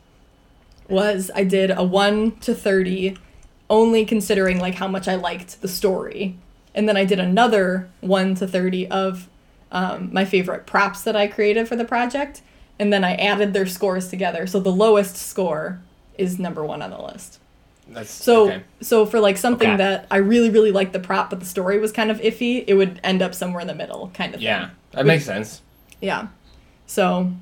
was 0.88 1.30
I 1.32 1.44
did 1.44 1.70
a 1.70 1.84
1 1.84 2.38
to 2.38 2.56
30 2.56 3.16
only 3.70 4.04
considering 4.04 4.58
like 4.58 4.74
how 4.74 4.88
much 4.88 5.06
I 5.06 5.14
liked 5.14 5.62
the 5.62 5.68
story. 5.68 6.38
And 6.74 6.88
then 6.88 6.96
I 6.96 7.04
did 7.04 7.20
another 7.20 7.88
1 8.00 8.34
to 8.34 8.48
30 8.48 8.88
of 8.88 9.28
um, 9.70 10.12
my 10.12 10.24
favorite 10.24 10.66
props 10.66 11.02
that 11.02 11.14
I 11.14 11.28
created 11.28 11.68
for 11.68 11.76
the 11.76 11.84
project. 11.84 12.42
And 12.80 12.92
then 12.92 13.04
I 13.04 13.14
added 13.14 13.52
their 13.52 13.66
scores 13.66 14.08
together. 14.08 14.48
So 14.48 14.58
the 14.58 14.72
lowest 14.72 15.14
score 15.16 15.80
is 16.18 16.40
number 16.40 16.64
one 16.64 16.82
on 16.82 16.90
the 16.90 17.00
list. 17.00 17.38
That's 17.88 18.10
So 18.10 18.46
okay. 18.48 18.62
so 18.80 19.06
for 19.06 19.20
like 19.20 19.36
something 19.36 19.68
Okay. 19.68 19.76
that 19.78 20.06
I 20.10 20.16
really 20.18 20.50
really 20.50 20.72
liked 20.72 20.92
the 20.92 20.98
prop, 21.00 21.30
but 21.30 21.40
the 21.40 21.46
story 21.46 21.78
was 21.78 21.92
kind 21.92 22.10
of 22.10 22.18
iffy, 22.20 22.64
it 22.66 22.74
would 22.74 23.00
end 23.04 23.22
up 23.22 23.34
somewhere 23.34 23.60
in 23.60 23.66
the 23.66 23.74
middle, 23.74 24.10
kind 24.14 24.34
of. 24.34 24.40
Yeah, 24.42 24.66
Thing. 24.66 24.70
that 24.92 25.06
makes 25.06 25.24
sense. 25.24 25.62
Yeah. 26.00 26.28
So 26.86 27.32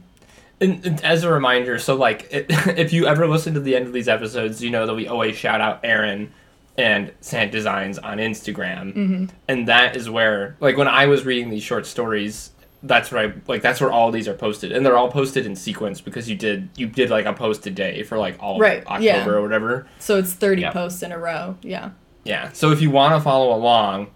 And, 0.61 0.85
and 0.87 1.05
as 1.05 1.25
a 1.25 1.31
reminder, 1.33 1.79
so 1.79 1.95
like, 1.97 2.29
it, 2.31 2.47
if 2.79 2.93
you 2.93 3.07
ever 3.07 3.27
listen 3.27 3.55
to 3.55 3.61
the 3.61 3.75
end 3.77 3.87
of 3.87 3.93
these 3.93 4.09
episodes, 4.09 4.63
you 4.63 4.71
know 4.71 4.87
that 4.87 4.95
we 4.95 5.09
always 5.09 5.37
shout 5.37 5.61
out 5.61 5.81
Erin 5.83 6.33
and 6.77 7.13
Sant 7.21 7.53
Designs 7.53 7.99
on 7.99 8.19
Instagram, 8.19 8.95
Mm-hmm. 8.95 9.25
and 9.49 9.69
that 9.69 9.97
is 9.97 10.11
where, 10.11 10.57
like, 10.61 10.77
when 10.77 10.89
I 10.89 11.07
was 11.07 11.25
reading 11.25 11.49
these 11.51 11.63
short 11.63 11.87
stories, 11.87 12.51
that's 12.87 13.11
right. 13.13 13.35
Like 13.49 13.63
that's 13.63 13.81
where 13.81 13.91
all 13.91 14.11
these 14.13 14.29
are 14.29 14.35
posted, 14.35 14.71
and 14.73 14.85
they're 14.85 14.97
all 14.97 15.11
posted 15.11 15.47
in 15.47 15.57
sequence 15.57 16.01
because 16.01 16.29
you 16.29 16.37
did 16.37 16.69
you 16.77 16.87
did 16.87 17.11
like 17.11 17.27
a 17.27 17.33
post 17.33 17.67
a 17.67 17.71
day 17.71 18.03
for 18.03 18.19
like 18.19 18.37
all 18.43 18.59
Right, 18.59 18.81
of 18.83 18.87
October 18.87 19.03
yeah. 19.05 19.27
or 19.29 19.43
whatever. 19.43 19.87
So 19.99 20.19
it's 20.19 20.33
30 20.33 20.63
Yep. 20.63 20.73
posts 20.75 21.03
in 21.03 21.11
a 21.13 21.19
row. 21.19 21.57
Yeah. 21.63 21.91
Yeah. 22.25 22.53
So 22.53 22.71
if 22.71 22.81
you 22.81 22.91
want 22.91 23.15
to 23.15 23.21
follow 23.21 23.55
along, 23.57 24.09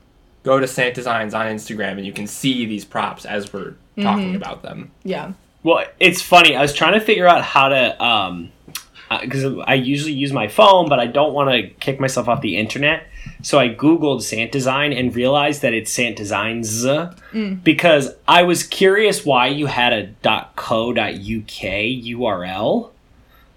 go 0.44 0.60
to 0.60 0.66
Sant 0.66 0.94
Designs 0.94 1.34
on 1.34 1.46
Instagram, 1.46 1.92
and 1.92 2.06
you 2.06 2.12
can 2.12 2.26
see 2.26 2.64
these 2.66 2.84
props 2.84 3.25
as 3.25 3.52
we're 3.52 3.75
talking 4.00 4.37
about 4.37 4.62
them. 4.62 4.90
Yeah. 5.02 5.32
Well, 5.64 5.84
it's 5.98 6.22
funny. 6.22 6.54
I 6.54 6.62
was 6.62 6.72
trying 6.72 6.94
to 6.94 7.00
figure 7.00 7.26
out 7.26 7.42
how 7.42 7.68
to, 7.68 8.02
um, 8.02 8.52
because 9.20 9.44
I 9.66 9.75
usually 9.75 10.12
use 10.12 10.32
my 10.32 10.46
phone, 10.48 10.88
but 10.88 11.00
I 11.00 11.06
don't 11.06 11.32
want 11.34 11.50
to 11.50 11.68
kick 11.80 11.98
myself 11.98 12.28
off 12.28 12.40
the 12.42 12.56
internet. 12.56 13.06
So 13.42 13.59
I 13.59 13.68
googled 13.68 14.23
Sant 14.23 14.50
Design 14.50 14.92
and 14.92 15.14
realized 15.14 15.62
that 15.62 15.73
it's 15.73 15.92
Sant 15.92 16.16
Designs 16.16 16.87
because 17.62 18.14
I 18.26 18.42
was 18.42 18.62
curious 18.62 19.25
why 19.25 19.47
you 19.47 19.66
had 19.66 19.92
a 19.92 20.49
.co.uk 20.57 20.97
URL, 20.97 22.90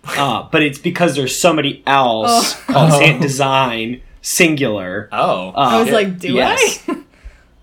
uh, 0.04 0.50
but 0.52 0.64
it's 0.64 0.80
because 0.80 1.16
there's 1.16 1.38
somebody 1.38 1.84
else 1.88 2.60
called 2.66 2.92
Sant 3.02 3.22
Design 3.22 4.02
singular. 4.22 5.10
Oh. 5.12 5.50
Uh, 5.50 5.54
I 5.56 5.82
was 5.82 5.92
like, 5.92 6.20
do 6.20 6.34
yes. 6.34 6.84
I? 6.88 6.98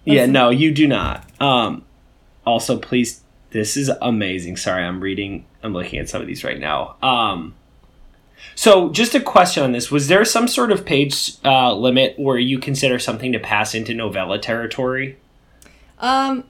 Yeah, 0.05 0.25
no, 0.25 0.49
you 0.49 0.73
do 0.73 0.87
not. 0.87 1.29
Um, 1.39 1.85
also, 2.47 2.79
please, 2.79 3.21
this 3.51 3.77
is 3.77 3.91
amazing. 4.01 4.57
Sorry, 4.57 4.83
I'm 4.83 5.01
reading, 5.01 5.45
I'm 5.63 5.75
looking 5.75 5.99
at 5.99 6.09
some 6.09 6.23
of 6.23 6.27
these 6.27 6.45
right 6.45 6.59
now. 6.59 6.97
Um, 7.03 7.55
so, 8.59 8.88
just 8.91 9.15
a 9.15 9.21
question 9.21 9.62
on 9.62 9.71
this: 9.71 9.88
Was 9.88 10.09
there 10.09 10.25
some 10.25 10.49
sort 10.49 10.73
of 10.73 10.85
page 10.85 11.35
uh, 11.45 11.73
limit 11.75 12.19
where 12.19 12.38
you 12.38 12.59
consider 12.59 12.99
something 12.99 13.31
to 13.31 13.38
pass 13.38 13.73
into 13.73 13.95
novella 13.95 14.37
territory? 14.41 15.17
Um, 16.00 16.43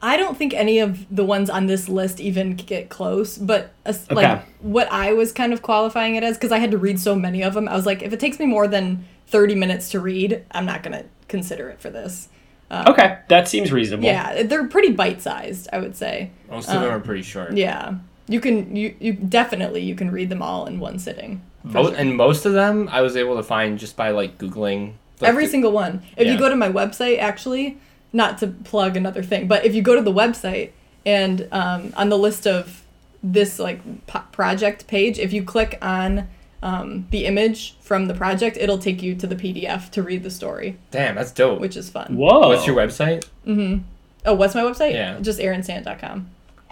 I 0.00 0.16
don't 0.16 0.36
think 0.38 0.54
any 0.54 0.78
of 0.78 1.04
the 1.14 1.24
ones 1.24 1.50
on 1.50 1.66
this 1.66 1.88
list 1.88 2.20
even 2.20 2.54
get 2.54 2.90
close, 2.90 3.36
but 3.36 3.72
as, 3.84 4.06
Okay. 4.08 4.14
like 4.14 4.44
what 4.60 4.86
I 4.92 5.12
was 5.12 5.32
kind 5.32 5.52
of 5.52 5.62
qualifying 5.62 6.14
it 6.14 6.22
as 6.22 6.36
because 6.36 6.52
I 6.52 6.58
had 6.58 6.70
to 6.70 6.78
read 6.78 7.00
so 7.00 7.16
many 7.16 7.42
of 7.42 7.54
them. 7.54 7.66
I 7.68 7.74
was 7.74 7.86
like, 7.86 8.02
if 8.04 8.12
it 8.12 8.20
takes 8.20 8.38
me 8.38 8.46
more 8.46 8.68
than 8.68 9.04
thirty 9.26 9.56
minutes 9.56 9.90
to 9.90 9.98
read, 9.98 10.44
I'm 10.52 10.64
not 10.64 10.84
gonna 10.84 11.06
consider 11.26 11.70
it 11.70 11.80
for 11.80 11.90
this. 11.90 12.28
Okay, 12.72 13.18
that 13.26 13.48
seems 13.48 13.72
reasonable. 13.72 14.04
Yeah, 14.04 14.44
they're 14.44 14.68
pretty 14.68 14.92
bite 14.92 15.20
sized, 15.20 15.68
I 15.72 15.80
would 15.80 15.96
say. 15.96 16.30
Most 16.48 16.68
of 16.68 16.80
them 16.80 16.88
are 16.92 17.00
pretty 17.00 17.22
short. 17.22 17.56
Yeah, 17.56 17.94
you 18.30 18.40
can 18.40 18.74
you 18.74 18.94
you 18.98 19.12
definitely 19.12 19.82
you 19.82 19.94
can 19.94 20.10
read 20.10 20.28
them 20.30 20.40
all 20.42 20.64
in 20.66 20.80
one 20.80 20.98
sitting. 20.98 21.42
Mo- 21.62 21.88
And 21.88 22.16
most 22.16 22.46
of 22.46 22.54
them 22.54 22.88
I 22.90 23.02
was 23.02 23.14
able 23.16 23.36
to 23.36 23.42
find 23.42 23.78
just 23.78 23.94
by 23.96 24.10
like 24.10 24.38
googling. 24.38 24.92
like, 25.20 25.28
Every 25.28 25.44
the- 25.44 25.50
single 25.50 25.72
one. 25.72 26.02
If 26.16 26.26
Yeah. 26.26 26.32
you 26.32 26.38
go 26.38 26.48
to 26.48 26.56
my 26.56 26.70
website, 26.70 27.18
actually, 27.18 27.76
not 28.12 28.38
to 28.38 28.46
plug 28.46 28.96
another 28.96 29.22
thing, 29.22 29.46
but 29.46 29.64
if 29.66 29.74
you 29.74 29.82
go 29.82 29.94
to 29.94 30.00
the 30.02 30.12
website 30.12 30.70
and 31.04 31.46
um, 31.52 31.92
on 31.96 32.08
the 32.08 32.16
list 32.18 32.46
of 32.46 32.82
this 33.22 33.58
like 33.58 33.80
po- 34.06 34.22
project 34.32 34.86
page, 34.86 35.18
if 35.18 35.32
you 35.32 35.42
click 35.44 35.76
on 35.82 36.26
um, 36.62 37.06
the 37.10 37.24
image 37.26 37.74
from 37.80 38.06
the 38.06 38.14
project, 38.14 38.56
it'll 38.58 38.78
take 38.78 39.02
you 39.02 39.14
to 39.14 39.26
the 39.26 39.36
PDF 39.36 39.90
to 39.90 40.02
read 40.02 40.22
the 40.22 40.30
story, 40.30 40.76
Damn, 40.90 41.14
that's 41.16 41.32
dope. 41.32 41.58
which 41.60 41.76
is 41.76 41.88
fun. 41.90 42.16
Whoa. 42.16 42.48
What's 42.48 42.66
your 42.66 42.76
website? 42.76 43.24
Mm-hmm. 43.46 43.82
Oh, 44.26 44.34
what's 44.34 44.54
my 44.54 44.60
website? 44.62 44.92
Yeah. 44.92 45.18
Just 45.20 45.38
aaronsand.com. 45.40 46.28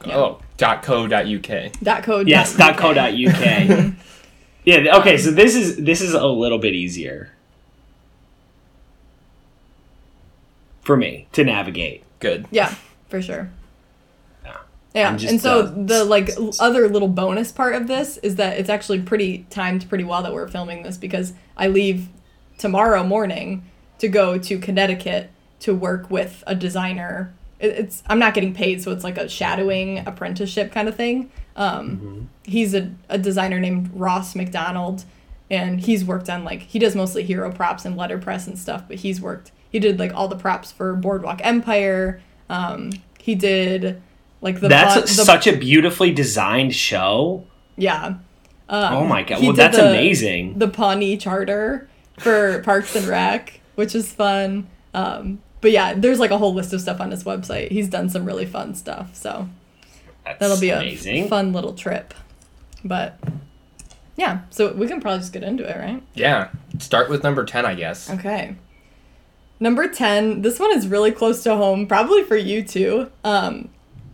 Yeah. 0.06 0.16
Oh, 0.16 0.40
.co.uk. 0.58 1.08
Dot 1.10 1.26
uk. 1.26 2.02
code. 2.04 2.28
Yes. 2.28 2.56
dot 2.56 2.76
.co.uk. 2.76 2.96
yeah. 4.64 4.96
Okay. 4.98 5.18
So 5.18 5.30
this 5.30 5.54
is 5.54 5.76
this 5.76 6.00
is 6.00 6.14
a 6.14 6.26
little 6.26 6.58
bit 6.58 6.74
easier 6.74 7.32
for 10.82 10.96
me 10.96 11.26
to 11.32 11.44
navigate. 11.44 12.02
Good. 12.20 12.46
Yeah, 12.50 12.74
for 13.08 13.20
sure. 13.20 13.50
Yeah. 14.44 14.56
Yeah, 14.94 15.16
just, 15.16 15.30
and 15.32 15.40
so 15.40 15.60
uh, 15.60 15.72
the 15.76 16.04
like 16.04 16.30
l- 16.30 16.52
other 16.58 16.88
little 16.88 17.08
bonus 17.08 17.52
part 17.52 17.74
of 17.74 17.86
this 17.86 18.16
is 18.18 18.36
that 18.36 18.58
it's 18.58 18.70
actually 18.70 19.02
pretty 19.02 19.46
timed 19.50 19.88
pretty 19.88 20.04
well 20.04 20.22
that 20.22 20.32
we're 20.32 20.48
filming 20.48 20.82
this 20.82 20.96
because 20.96 21.34
I 21.56 21.68
leave 21.68 22.08
tomorrow 22.56 23.04
morning 23.04 23.64
to 23.98 24.08
go 24.08 24.38
to 24.38 24.58
Connecticut 24.58 25.30
to 25.60 25.74
work 25.74 26.10
with 26.10 26.42
a 26.46 26.54
designer. 26.54 27.34
It- 27.60 27.66
It's 27.78 28.02
I'm 28.06 28.18
not 28.18 28.34
getting 28.34 28.54
paid, 28.54 28.82
so 28.82 28.90
it's 28.92 29.04
like 29.04 29.18
a 29.18 29.28
shadowing 29.28 29.98
apprenticeship 30.06 30.72
kind 30.72 30.88
of 30.88 30.96
thing. 30.96 31.30
Um, 31.56 32.28
He's 32.44 32.74
a, 32.74 32.90
a 33.08 33.18
designer 33.18 33.58
named 33.60 33.90
Ross 33.92 34.34
MacDonald, 34.34 35.04
and 35.50 35.80
he's 35.80 36.04
worked 36.04 36.30
on 36.30 36.44
like 36.44 36.62
he 36.62 36.78
does 36.78 36.94
mostly 36.94 37.22
hero 37.24 37.50
props 37.52 37.84
and 37.84 37.96
letterpress 37.96 38.46
and 38.46 38.58
stuff, 38.58 38.84
but 38.88 38.98
he's 38.98 39.20
worked 39.20 39.50
he 39.70 39.78
did 39.78 39.98
like 39.98 40.14
all 40.14 40.28
the 40.28 40.36
props 40.36 40.72
for 40.72 40.94
Boardwalk 40.94 41.40
Empire. 41.44 42.20
Um, 42.48 42.90
he 43.20 43.34
did 43.34 44.00
like 44.40 44.60
the 44.60 44.68
That's 44.68 44.94
fun- 44.94 45.02
the- 45.02 45.08
such 45.08 45.46
a 45.46 45.56
beautifully 45.56 46.10
designed 46.12 46.74
show. 46.74 47.44
yeah. 47.76 48.14
Um, 48.70 48.94
oh 48.94 49.04
my 49.06 49.22
god! 49.22 49.42
Well, 49.42 49.52
that's 49.54 49.76
the- 49.78 49.88
amazing. 49.90 50.58
The 50.58 50.68
Pawnee 50.68 51.16
Charter 51.16 51.88
for 52.18 52.60
Parks 52.62 52.94
and 52.94 53.06
Rec, 53.06 53.60
which 53.76 53.94
is 53.94 54.12
fun. 54.12 54.66
Um, 54.94 55.40
but 55.60 55.70
yeah, 55.70 55.94
there's 55.94 56.18
like 56.20 56.30
a 56.30 56.38
whole 56.38 56.54
list 56.54 56.72
of 56.72 56.80
stuff 56.80 57.00
on 57.00 57.10
his 57.10 57.24
website. 57.24 57.70
He's 57.70 57.88
done 57.88 58.08
some 58.08 58.24
really 58.24 58.46
fun 58.46 58.74
stuff, 58.74 59.14
so 59.14 59.48
That's 60.24 60.38
that'll 60.40 60.60
be 60.60 60.70
amazing. 60.70 61.24
a 61.24 61.28
fun 61.28 61.52
little 61.52 61.74
trip. 61.74 62.14
But 62.84 63.18
yeah, 64.16 64.40
so 64.50 64.72
we 64.72 64.86
can 64.86 65.00
probably 65.00 65.20
just 65.20 65.32
get 65.32 65.42
into 65.42 65.64
it, 65.68 65.76
right? 65.78 66.02
Yeah. 66.14 66.48
Start 66.78 67.08
with 67.08 67.22
number 67.22 67.44
10, 67.44 67.64
I 67.66 67.74
guess. 67.74 68.10
Okay. 68.10 68.56
Number 69.60 69.88
10, 69.88 70.42
this 70.42 70.60
one 70.60 70.72
is 70.76 70.86
really 70.86 71.10
close 71.10 71.42
to 71.42 71.56
home, 71.56 71.86
probably 71.86 72.22
for 72.22 72.36
you 72.36 72.62
too. 72.62 73.10
Um, 73.24 73.68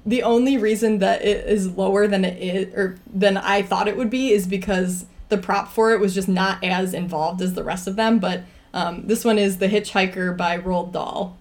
the 0.06 0.22
only 0.22 0.56
reason 0.56 0.98
that 0.98 1.22
it 1.22 1.46
is 1.46 1.70
lower 1.76 2.06
than 2.06 2.24
it 2.24 2.42
is, 2.42 2.74
or 2.74 2.96
than 3.12 3.36
I 3.36 3.62
thought 3.62 3.88
it 3.88 3.96
would 3.96 4.10
be, 4.10 4.30
is 4.32 4.46
because 4.46 5.04
the 5.28 5.38
prop 5.38 5.72
for 5.72 5.92
it 5.92 6.00
was 6.00 6.14
just 6.14 6.28
not 6.28 6.62
as 6.64 6.94
involved 6.94 7.40
as 7.42 7.54
the 7.54 7.64
rest 7.64 7.86
of 7.86 7.96
them. 7.96 8.18
But 8.18 8.42
um, 8.75 9.07
this 9.07 9.25
one 9.25 9.38
is 9.38 9.59
The 9.59 9.69
Hitchhiker 9.69 10.37
by 10.37 10.59
Roald 10.59 10.93
Dahl. 10.93 11.38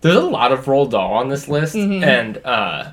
There's 0.00 0.16
a 0.16 0.20
lot 0.20 0.52
of 0.52 0.64
Roald 0.64 0.90
Dahl 0.90 1.12
on 1.12 1.28
this 1.28 1.48
list, 1.48 1.76
and 1.76 2.38
uh, 2.44 2.92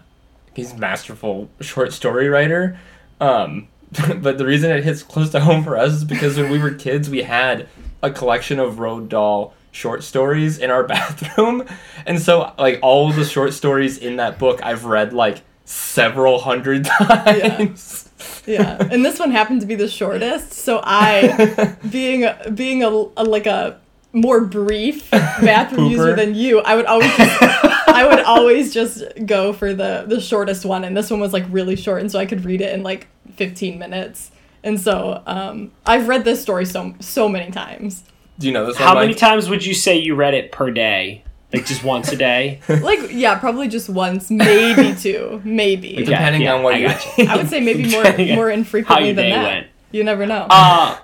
he's 0.54 0.74
a 0.74 0.78
masterful 0.78 1.50
short 1.62 1.94
story 1.94 2.28
writer. 2.28 2.78
Um, 3.20 3.70
but 4.18 4.38
the 4.38 4.46
reason 4.46 4.70
it 4.72 4.84
hits 4.84 5.02
close 5.02 5.30
to 5.32 5.40
home 5.40 5.64
for 5.64 5.78
us 5.78 5.94
is 5.94 6.04
because 6.04 6.38
when 6.38 6.52
we 6.52 6.60
were 6.60 6.72
kids, 6.72 7.10
we 7.10 7.24
had 7.24 7.68
a 8.02 8.12
collection 8.12 8.60
of 8.60 8.76
Roald 8.76 9.08
Dahl 9.10 9.54
short 9.72 10.04
stories 10.04 10.58
in 10.58 10.70
our 10.70 10.84
bathroom, 10.88 11.66
and 12.06 12.22
so 12.22 12.54
like 12.58 12.80
all 12.82 13.10
of 13.10 13.16
the 13.16 13.26
short 13.26 13.54
stories 13.54 13.98
in 13.98 14.18
that 14.18 14.38
book, 14.40 14.62
I've 14.62 14.86
read 14.86 15.14
like 15.14 15.42
several 15.66 16.40
hundred 16.40 16.86
times. 17.00 18.10
Yeah, 18.10 18.12
and 18.48 19.06
this 19.06 19.20
one 19.20 19.32
happened 19.32 19.62
to 19.62 19.68
be 19.68 19.76
the 19.76 19.88
shortest. 19.88 20.54
So 20.54 20.82
I, 20.84 21.76
being 21.90 22.30
being 22.54 22.84
a, 22.84 22.90
a 22.90 23.24
like 23.24 23.46
a 23.46 23.80
more 24.12 24.42
brief 24.42 25.10
bathroom 25.12 25.90
user 25.90 26.16
than 26.16 26.36
you, 26.36 26.60
I 26.60 26.76
would 26.76 26.86
always 26.86 27.12
I 27.18 28.08
would 28.10 28.20
always 28.20 28.74
just 28.74 29.04
go 29.26 29.54
for 29.54 29.74
the 29.74 30.06
the 30.08 30.20
shortest 30.20 30.66
one, 30.66 30.84
and 30.84 30.96
this 30.96 31.10
one 31.10 31.20
was 31.20 31.34
like 31.34 31.46
really 31.50 31.76
short, 31.76 32.02
and 32.02 32.12
so 32.12 32.20
I 32.20 32.26
could 32.26 32.46
read 32.46 32.62
it 32.62 32.74
in 32.74 32.84
like 32.84 33.08
15 33.36 33.80
minutes. 33.80 34.32
And 34.64 34.80
so 34.80 35.22
um, 35.26 35.72
I've 35.86 36.08
read 36.08 36.24
this 36.24 36.42
story 36.42 36.66
so 36.66 36.94
so 37.00 37.28
many 37.28 37.52
times. 37.52 38.04
Do 38.40 38.48
you 38.48 38.54
know 38.54 38.66
this 38.66 38.80
one? 38.80 38.88
How 38.88 38.96
many 38.96 39.14
times 39.14 39.50
would 39.50 39.66
you 39.66 39.74
say 39.74 39.98
you 39.98 40.16
read 40.16 40.34
it 40.34 40.52
per 40.52 40.72
day? 40.72 41.24
Like 41.54 41.66
just 41.68 41.84
once 41.84 42.12
a 42.12 42.16
day? 42.16 42.60
Like 42.68 43.00
yeah, 43.12 43.38
probably 43.38 43.68
just 43.68 43.90
once, 43.90 44.32
maybe 44.32 44.96
two, 45.00 45.42
maybe. 45.44 45.94
Okay. 45.96 46.04
Depending 46.06 46.48
on 46.48 46.64
what 46.64 46.76
I 46.76 46.78
you- 46.80 46.88
gotcha. 46.88 47.10
I 47.30 47.38
would 47.38 47.50
say 47.50 47.60
maybe 47.60 47.90
more 47.92 48.04
more 48.36 48.50
infrequently 48.50 49.14
than 49.14 49.30
that. 49.30 49.44
went. 49.44 49.68
You 49.92 50.04
never 50.04 50.26
know. 50.26 50.48
Uh, 50.50 50.98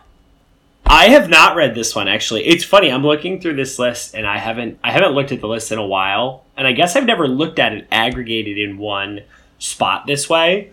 I 0.85 1.09
have 1.09 1.29
not 1.29 1.55
read 1.55 1.75
this 1.75 1.93
one 1.95 2.07
actually. 2.07 2.45
It's 2.47 2.63
funny. 2.63 2.91
I'm 2.91 3.03
looking 3.03 3.39
through 3.39 3.55
this 3.55 3.77
list, 3.77 4.15
and 4.15 4.25
I 4.25 4.39
haven't 4.39 4.79
I 4.83 4.91
haven't 4.91 5.11
looked 5.11 5.31
at 5.31 5.39
the 5.41 5.47
list 5.47 5.71
in 5.71 5.77
a 5.77 5.85
while, 5.85 6.43
and 6.57 6.65
I 6.65 6.71
guess 6.71 6.95
I've 6.95 7.05
never 7.05 7.27
looked 7.27 7.59
at 7.59 7.73
it 7.73 7.87
aggregated 7.91 8.57
in 8.57 8.79
one 8.79 9.21
spot 9.59 10.07
this 10.07 10.27
way. 10.27 10.71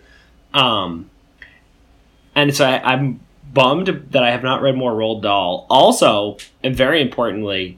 Um, 0.55 1.11
and 2.33 2.55
so 2.55 2.65
I, 2.65 2.93
I'm 2.93 3.19
bummed 3.53 4.07
that 4.11 4.23
I 4.23 4.31
have 4.31 4.41
not 4.43 4.61
read 4.63 4.75
more 4.75 4.91
Roald 4.93 5.21
Dahl. 5.21 5.67
Also, 5.69 6.37
and 6.63 6.75
very 6.75 7.01
importantly, 7.01 7.77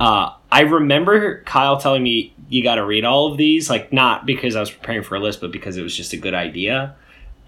uh, 0.00 0.32
I 0.50 0.60
remember 0.62 1.42
Kyle 1.42 1.78
telling 1.78 2.02
me 2.02 2.34
you 2.48 2.62
got 2.62 2.76
to 2.76 2.84
read 2.84 3.04
all 3.04 3.30
of 3.30 3.36
these, 3.36 3.68
like 3.68 3.92
not 3.92 4.26
because 4.26 4.56
I 4.56 4.60
was 4.60 4.70
preparing 4.70 5.02
for 5.02 5.16
a 5.16 5.20
list, 5.20 5.40
but 5.40 5.52
because 5.52 5.76
it 5.76 5.82
was 5.82 5.96
just 5.96 6.12
a 6.12 6.16
good 6.16 6.34
idea. 6.34 6.94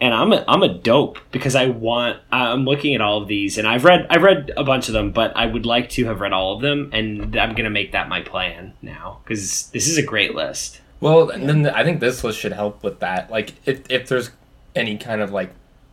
And 0.00 0.14
I'm 0.14 0.32
a, 0.32 0.44
I'm 0.48 0.62
a 0.62 0.72
dope 0.72 1.18
because 1.30 1.54
I 1.54 1.66
want 1.66 2.18
I'm 2.32 2.64
looking 2.64 2.94
at 2.94 3.02
all 3.02 3.20
of 3.20 3.28
these 3.28 3.58
and 3.58 3.68
I've 3.68 3.84
read 3.84 4.06
I've 4.08 4.22
read 4.22 4.50
a 4.56 4.64
bunch 4.64 4.88
of 4.88 4.94
them, 4.94 5.10
but 5.12 5.36
I 5.36 5.46
would 5.46 5.66
like 5.66 5.90
to 5.90 6.06
have 6.06 6.20
read 6.20 6.32
all 6.32 6.54
of 6.54 6.62
them, 6.62 6.90
and 6.92 7.36
I'm 7.36 7.54
gonna 7.54 7.70
make 7.70 7.92
that 7.92 8.08
my 8.08 8.22
plan 8.22 8.72
now 8.80 9.20
because 9.22 9.68
this 9.68 9.88
is 9.88 9.98
a 9.98 10.02
great 10.02 10.34
list. 10.34 10.80
Well, 11.00 11.26
then 11.26 11.66
I 11.66 11.82
think 11.82 12.00
this 12.00 12.22
list 12.22 12.38
should 12.38 12.52
help 12.52 12.82
with 12.82 13.00
that. 13.00 13.30
Like, 13.30 13.54
if, 13.64 13.90
if 13.90 14.08
there's 14.08 14.30
any 14.76 14.98
kind 14.98 15.22
of 15.22 15.32
like, 15.32 15.50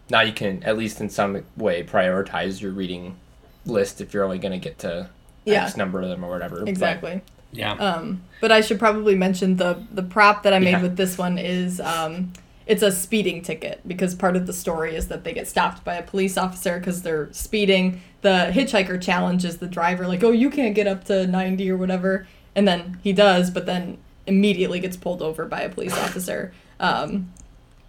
now 0.10 0.20
you 0.20 0.34
can 0.34 0.64
at 0.64 0.78
least 0.78 1.00
in 1.00 1.10
some 1.10 1.46
way 1.56 1.82
prioritize 1.84 2.62
your 2.62 2.72
reading 2.72 3.18
list 3.66 4.02
if 4.02 4.14
you're 4.14 4.26
only 4.26 4.40
to 4.40 4.58
get 4.58 4.80
to 4.80 5.10
Yeah. 5.52 5.66
X 5.66 5.78
number 5.78 6.02
of 6.02 6.10
them 6.10 6.24
or 6.24 6.30
whatever. 6.30 6.60
But, 6.60 6.70
exactly. 6.70 7.22
Yeah. 7.52 7.74
Um, 7.74 8.22
but 8.42 8.52
I 8.52 8.62
should 8.62 8.80
probably 8.80 9.16
mention 9.16 9.58
the 9.58 9.84
the 9.92 10.04
prop 10.04 10.44
that 10.44 10.54
I 10.54 10.60
made 10.60 10.72
Yeah. 10.72 10.82
with 10.82 10.98
this 10.98 11.18
one 11.18 11.38
is 11.38 11.80
um, 11.80 12.34
it's 12.66 12.84
a 12.84 12.92
speeding 12.92 13.42
ticket 13.42 13.80
because 13.88 14.14
part 14.14 14.36
of 14.36 14.46
the 14.46 14.54
story 14.54 14.96
is 14.96 15.08
that 15.08 15.24
they 15.24 15.34
get 15.34 15.48
stopped 15.48 15.84
by 15.86 15.96
a 15.96 16.04
police 16.04 16.38
officer 16.38 16.78
because 16.80 17.02
they're 17.02 17.30
speeding. 17.32 18.02
The 18.22 18.52
hitchhiker 18.52 19.02
challenges 19.02 19.58
the 19.58 19.68
driver 19.68 20.08
like, 20.08 20.24
"Oh, 20.24 20.32
you 20.32 20.50
can't 20.50 20.76
get 20.76 20.88
up 20.88 21.06
to 21.06 21.26
90 21.26 21.72
or 21.72 21.78
whatever," 21.78 22.28
and 22.56 22.68
then 22.68 23.00
he 23.04 23.14
does, 23.14 23.50
but 23.50 23.66
then 23.66 23.98
immediately 24.26 24.82
gets 24.82 24.98
pulled 24.98 25.22
over 25.22 25.46
by 25.46 25.62
a 25.62 25.70
police 25.70 25.94
officer. 25.98 26.52
Um, 26.82 27.32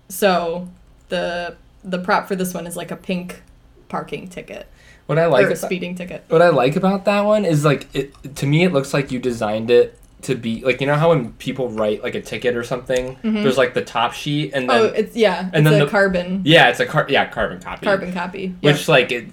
so 0.08 0.68
the 1.08 1.56
the 1.84 1.98
prop 1.98 2.28
for 2.28 2.36
this 2.36 2.54
one 2.54 2.66
is 2.66 2.76
like 2.76 2.90
a 2.90 2.96
pink 2.96 3.42
parking 3.88 4.28
ticket 4.28 4.68
What 5.08 5.18
I 5.18 5.24
or 5.24 5.28
like 5.28 5.42
a 5.44 5.46
about- 5.48 5.58
speeding 5.58 5.94
ticket. 5.96 6.24
what 6.28 6.40
I 6.42 6.50
like 6.50 6.76
about 6.76 7.04
that 7.06 7.22
one 7.24 7.44
is 7.44 7.64
like 7.64 7.86
it 7.94 8.14
to 8.36 8.46
me 8.46 8.62
it 8.64 8.72
looks 8.72 8.94
like 8.94 9.10
you 9.10 9.18
designed 9.18 9.70
it 9.70 9.98
to 10.22 10.34
be 10.34 10.62
like 10.64 10.80
you 10.80 10.86
know 10.86 10.96
how 10.96 11.10
when 11.10 11.32
people 11.34 11.68
write 11.70 12.02
like 12.02 12.14
a 12.14 12.20
ticket 12.20 12.56
or 12.56 12.64
something 12.64 13.16
there's 13.22 13.56
like 13.58 13.72
the 13.74 13.84
top 13.84 14.12
sheet 14.12 14.50
and 14.52 14.68
then 14.68 14.80
Oh, 14.80 14.84
it's 14.86 15.14
yeah, 15.16 15.48
and 15.52 15.66
it's 15.66 15.70
then 15.70 15.78
the- 15.84 15.86
carbon 15.90 16.42
yeah 16.44 16.68
it's 16.70 16.80
a 16.80 16.86
car 16.86 17.06
yeah 17.08 17.26
carbon 17.26 17.60
copy 17.60 17.84
carbon 17.86 18.12
copy. 18.12 18.54
Yeah. 18.60 18.72
which 18.72 18.88
like 18.88 19.12
it 19.12 19.26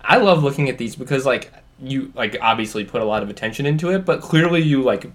I 0.00 0.16
love 0.18 0.42
looking 0.42 0.68
at 0.68 0.78
these 0.78 0.96
because 0.96 1.26
like 1.26 1.52
you 1.80 2.12
like 2.14 2.36
obviously 2.40 2.84
put 2.84 3.02
a 3.02 3.04
lot 3.04 3.22
of 3.24 3.30
attention 3.30 3.66
into 3.66 3.90
it 3.90 4.04
but 4.04 4.20
clearly 4.20 4.62
you 4.62 4.82
like 4.82 5.10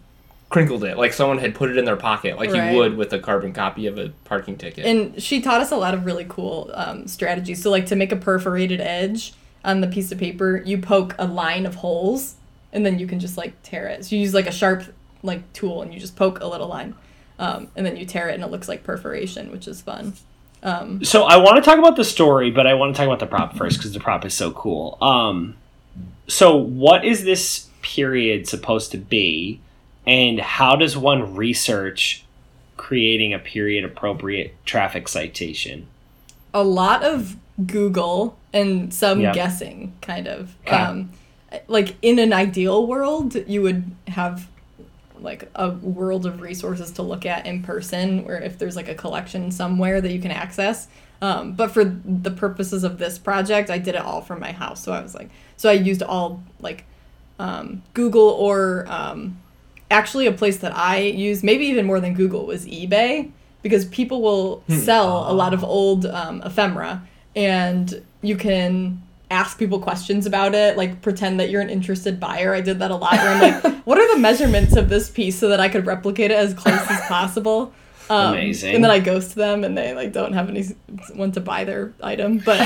crinkled 0.49 0.83
it 0.83 0.97
like 0.97 1.11
someone 1.13 1.37
had 1.39 1.55
put 1.55 1.69
it 1.69 1.77
in 1.77 1.85
their 1.85 1.95
pocket 1.97 2.37
like 2.37 2.51
Right. 2.51 2.71
you 2.71 2.77
would 2.77 2.95
with 2.97 3.11
a 3.13 3.19
carbon 3.19 3.51
copy 3.53 3.87
of 3.87 3.97
a 3.97 4.09
parking 4.25 4.57
ticket 4.57 4.85
And 4.85 5.21
she 5.21 5.41
taught 5.41 5.59
us 5.61 5.71
a 5.71 5.75
lot 5.77 5.93
of 5.93 6.05
really 6.05 6.25
cool 6.29 6.71
um, 6.73 7.07
strategies. 7.07 7.61
So, 7.63 7.69
like 7.71 7.85
to 7.87 7.95
make 7.97 8.11
a 8.13 8.15
perforated 8.15 8.79
edge 8.79 9.33
on 9.63 9.81
the 9.81 9.87
piece 9.87 10.11
of 10.11 10.17
paper, 10.17 10.61
you 10.65 10.77
poke 10.77 11.15
a 11.17 11.25
line 11.25 11.65
of 11.65 11.75
holes, 11.75 12.35
and 12.71 12.85
then 12.85 12.99
you 12.99 13.07
can 13.07 13.19
just 13.19 13.37
like 13.37 13.53
tear 13.63 13.87
it. 13.87 14.05
So 14.05 14.15
you 14.15 14.21
use 14.21 14.33
like 14.33 14.47
a 14.47 14.51
sharp 14.51 14.83
like 15.23 15.51
tool, 15.53 15.81
and 15.81 15.93
you 15.93 15.99
just 15.99 16.15
poke 16.15 16.39
a 16.39 16.47
little 16.47 16.67
line, 16.67 16.95
um, 17.39 17.67
and 17.75 17.85
then 17.85 17.97
you 17.97 18.05
tear 18.05 18.29
it, 18.29 18.35
and 18.35 18.43
it 18.43 18.51
looks 18.51 18.67
like 18.67 18.83
perforation, 18.83 19.51
which 19.51 19.67
is 19.67 19.81
fun. 19.81 20.13
Um, 20.63 21.03
So 21.03 21.23
I 21.23 21.37
want 21.37 21.57
to 21.57 21.61
talk 21.61 21.79
about 21.79 21.95
the 21.95 22.03
story, 22.03 22.51
but 22.51 22.65
I 22.65 22.73
want 22.73 22.95
to 22.95 22.97
talk 22.97 23.07
about 23.07 23.19
the 23.19 23.27
prop 23.27 23.55
first 23.57 23.77
because 23.77 23.93
the 23.93 23.99
prop 23.99 24.25
is 24.25 24.33
so 24.33 24.51
cool. 24.51 24.97
Um, 25.01 25.55
so 26.27 26.55
what 26.55 27.05
is 27.05 27.23
this 27.23 27.67
period 27.81 28.47
supposed 28.47 28.91
to 28.91 28.97
be, 28.97 29.59
and 30.05 30.39
how 30.39 30.75
does 30.75 30.97
one 30.97 31.35
research 31.35 32.25
creating 32.75 33.33
a 33.33 33.39
period 33.39 33.83
appropriate 33.83 34.55
traffic 34.65 35.07
citation? 35.07 35.87
a 36.53 36.63
lot 36.63 37.03
of 37.03 37.35
Google 37.65 38.37
and 38.53 38.93
some 38.93 39.21
guessing, 39.33 39.93
kind 40.01 40.27
of. 40.27 40.55
Okay. 40.65 40.75
Um, 40.75 41.11
like 41.67 41.95
in 42.01 42.19
an 42.19 42.33
ideal 42.33 42.85
world, 42.85 43.35
you 43.47 43.61
would 43.61 43.83
have 44.07 44.47
like 45.19 45.49
a 45.55 45.71
world 45.71 46.25
of 46.25 46.41
resources 46.41 46.91
to 46.91 47.01
look 47.01 47.25
at 47.25 47.45
in 47.45 47.63
person, 47.63 48.25
or 48.27 48.35
if 48.35 48.59
there's 48.59 48.75
like 48.75 48.87
a 48.87 48.95
collection 48.95 49.51
somewhere 49.51 50.01
that 50.01 50.11
you 50.11 50.21
can 50.21 50.31
access. 50.31 50.87
Um, 51.21 51.53
but 51.53 51.71
for 51.71 51.83
the 51.83 52.29
purposes 52.29 52.83
of 52.83 52.99
this 52.99 53.17
project, 53.17 53.71
I 53.71 53.79
did 53.79 53.95
it 53.95 54.01
all 54.01 54.21
from 54.21 54.39
my 54.39 54.51
house. 54.51 54.83
So 54.83 54.91
I 54.91 55.01
was 55.01 55.15
like, 55.15 55.29
so 55.55 55.69
I 55.69 55.73
used 55.73 56.03
all 56.03 56.43
like 56.59 56.85
um, 57.39 57.81
Google 57.93 58.29
or 58.29 58.85
um, 58.87 59.39
actually 59.89 60.27
a 60.27 60.31
place 60.31 60.57
that 60.57 60.75
I 60.77 60.99
use, 60.99 61.43
maybe 61.43 61.65
even 61.65 61.87
more 61.87 61.99
than 61.99 62.13
Google, 62.13 62.45
was 62.45 62.67
eBay 62.67 63.31
because 63.63 63.85
people 63.85 64.21
will 64.21 64.63
sell 64.69 65.29
a 65.29 65.33
lot 65.33 65.53
of 65.53 65.63
old 65.63 66.05
um, 66.05 66.41
ephemera 66.43 67.01
and 67.37 68.03
you 68.21 68.35
can 68.35 69.01
ask 69.29 69.59
people 69.59 69.79
questions 69.79 70.25
about 70.25 70.55
it, 70.55 70.75
like 70.75 71.01
pretend 71.01 71.39
that 71.39 71.49
you're 71.51 71.61
an 71.61 71.69
interested 71.69 72.19
buyer. 72.19 72.53
I 72.53 72.61
did 72.61 72.79
that 72.79 72.91
a 72.91 72.95
lot 72.95 73.13
where 73.13 73.29
I'm 73.29 73.63
like, 73.63 73.75
what 73.85 73.99
are 73.99 74.15
the 74.15 74.19
measurements 74.19 74.75
of 74.75 74.89
this 74.89 75.09
piece 75.09 75.37
so 75.37 75.49
that 75.49 75.59
I 75.59 75.69
could 75.69 75.85
replicate 75.85 76.31
it 76.31 76.37
as 76.37 76.53
close 76.53 76.81
as 76.89 77.01
possible? 77.01 77.73
Um, 78.09 78.35
Amazing. 78.35 78.73
And 78.73 78.81
then 78.85 78.89
I 78.89 78.99
ghost 78.99 79.35
them 79.35 79.65
and 79.65 79.77
they 79.77 79.93
like 79.93 80.13
don't 80.13 80.31
have 80.31 80.47
anyone 80.47 81.33
to 81.33 81.41
buy 81.41 81.65
their 81.65 81.93
item. 82.01 82.37
But 82.37 82.61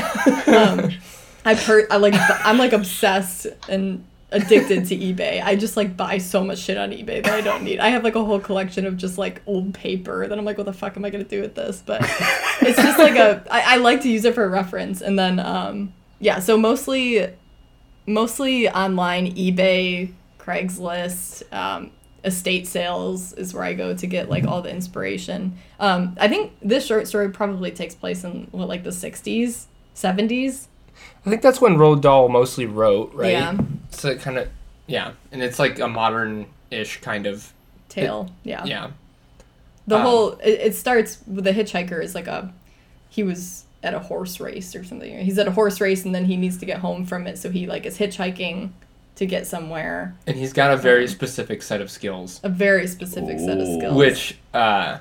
um, 0.47 0.91
I 1.45 1.55
per 1.55 1.87
I 1.89 1.97
like 1.97 2.13
I'm 2.45 2.59
like 2.59 2.73
obsessed 2.73 3.47
and 3.67 4.05
addicted 4.31 4.85
to 4.85 4.95
eBay. 4.97 5.43
I 5.43 5.55
just 5.55 5.75
like 5.75 5.97
buy 5.97 6.17
so 6.17 6.43
much 6.43 6.59
shit 6.59 6.77
on 6.77 6.91
eBay 6.91 7.23
that 7.23 7.33
I 7.33 7.41
don't 7.41 7.63
need. 7.63 7.79
I 7.79 7.89
have 7.89 8.03
like 8.03 8.15
a 8.15 8.23
whole 8.23 8.39
collection 8.39 8.85
of 8.85 8.97
just 8.97 9.17
like 9.17 9.41
old 9.45 9.73
paper 9.73 10.27
that 10.27 10.37
I'm 10.37 10.45
like, 10.45 10.57
what 10.57 10.65
the 10.65 10.73
fuck 10.73 10.95
am 10.97 11.05
I 11.05 11.09
gonna 11.09 11.23
do 11.23 11.41
with 11.41 11.55
this? 11.55 11.83
But 11.85 12.01
it's 12.61 12.81
just 12.81 12.97
like 12.97 13.15
a 13.15 13.43
I, 13.51 13.75
I 13.75 13.77
like 13.77 14.01
to 14.01 14.09
use 14.09 14.25
it 14.25 14.33
for 14.33 14.47
reference 14.49 15.01
and 15.01 15.17
then 15.19 15.39
um 15.39 15.93
yeah, 16.19 16.39
so 16.39 16.57
mostly 16.57 17.27
mostly 18.05 18.69
online 18.69 19.35
eBay, 19.35 20.13
Craigslist, 20.39 21.43
um, 21.53 21.91
estate 22.23 22.67
sales 22.67 23.33
is 23.33 23.53
where 23.53 23.63
I 23.63 23.73
go 23.73 23.95
to 23.95 24.07
get 24.07 24.29
like 24.29 24.45
all 24.45 24.61
the 24.61 24.69
inspiration. 24.69 25.57
Um, 25.79 26.15
I 26.19 26.27
think 26.27 26.53
this 26.61 26.85
short 26.85 27.07
story 27.07 27.29
probably 27.29 27.71
takes 27.71 27.95
place 27.95 28.23
in 28.23 28.47
what 28.51 28.67
like 28.67 28.83
the 28.83 28.91
60s, 28.91 29.65
70s. 29.95 30.67
I 31.25 31.29
think 31.29 31.41
that's 31.41 31.61
when 31.61 31.75
Roald 31.77 32.01
Dahl 32.01 32.29
mostly 32.29 32.65
wrote 32.65 33.13
right 33.13 33.31
Yeah. 33.31 33.57
so 33.91 34.09
it 34.09 34.21
kind 34.21 34.37
of 34.37 34.47
yeah 34.87 35.11
and 35.31 35.41
it's 35.43 35.59
like 35.59 35.79
a 35.79 35.87
modern-ish 35.87 37.01
kind 37.01 37.25
of 37.27 37.53
Tale. 37.89 38.29
Yeah. 38.43 38.63
yeah 38.65 38.91
The 39.87 39.97
Um, 39.97 40.01
whole 40.01 40.29
it, 40.43 40.59
it 40.67 40.75
starts 40.75 41.19
with 41.27 41.43
the 41.43 41.51
hitchhiker 41.51 42.01
is 42.03 42.15
like 42.15 42.27
a 42.27 42.53
he 43.09 43.23
was 43.23 43.65
at 43.83 43.93
a 43.93 43.99
horse 43.99 44.39
race 44.39 44.75
or 44.75 44.83
something. 44.83 45.17
He's 45.25 45.37
at 45.39 45.47
a 45.47 45.51
horse 45.51 45.81
race 45.81 46.05
and 46.05 46.13
then 46.15 46.25
he 46.25 46.37
needs 46.37 46.57
to 46.59 46.65
get 46.65 46.77
home 46.79 47.03
from 47.05 47.25
it, 47.27 47.37
so 47.37 47.49
he 47.49 47.65
like 47.67 47.85
is 47.85 47.97
hitchhiking 47.97 48.69
to 49.15 49.25
get 49.25 49.45
somewhere. 49.45 50.15
and 50.25 50.37
he's 50.37 50.53
got 50.53 50.71
a 50.71 50.77
very 50.77 51.07
specific 51.07 51.61
set 51.61 51.81
of 51.81 51.91
skills 51.91 52.39
A 52.43 52.49
very 52.49 52.87
specific 52.87 53.37
set 53.39 53.57
of 53.59 53.67
skills. 53.67 53.93
which 53.95 54.37
uh 54.53 54.97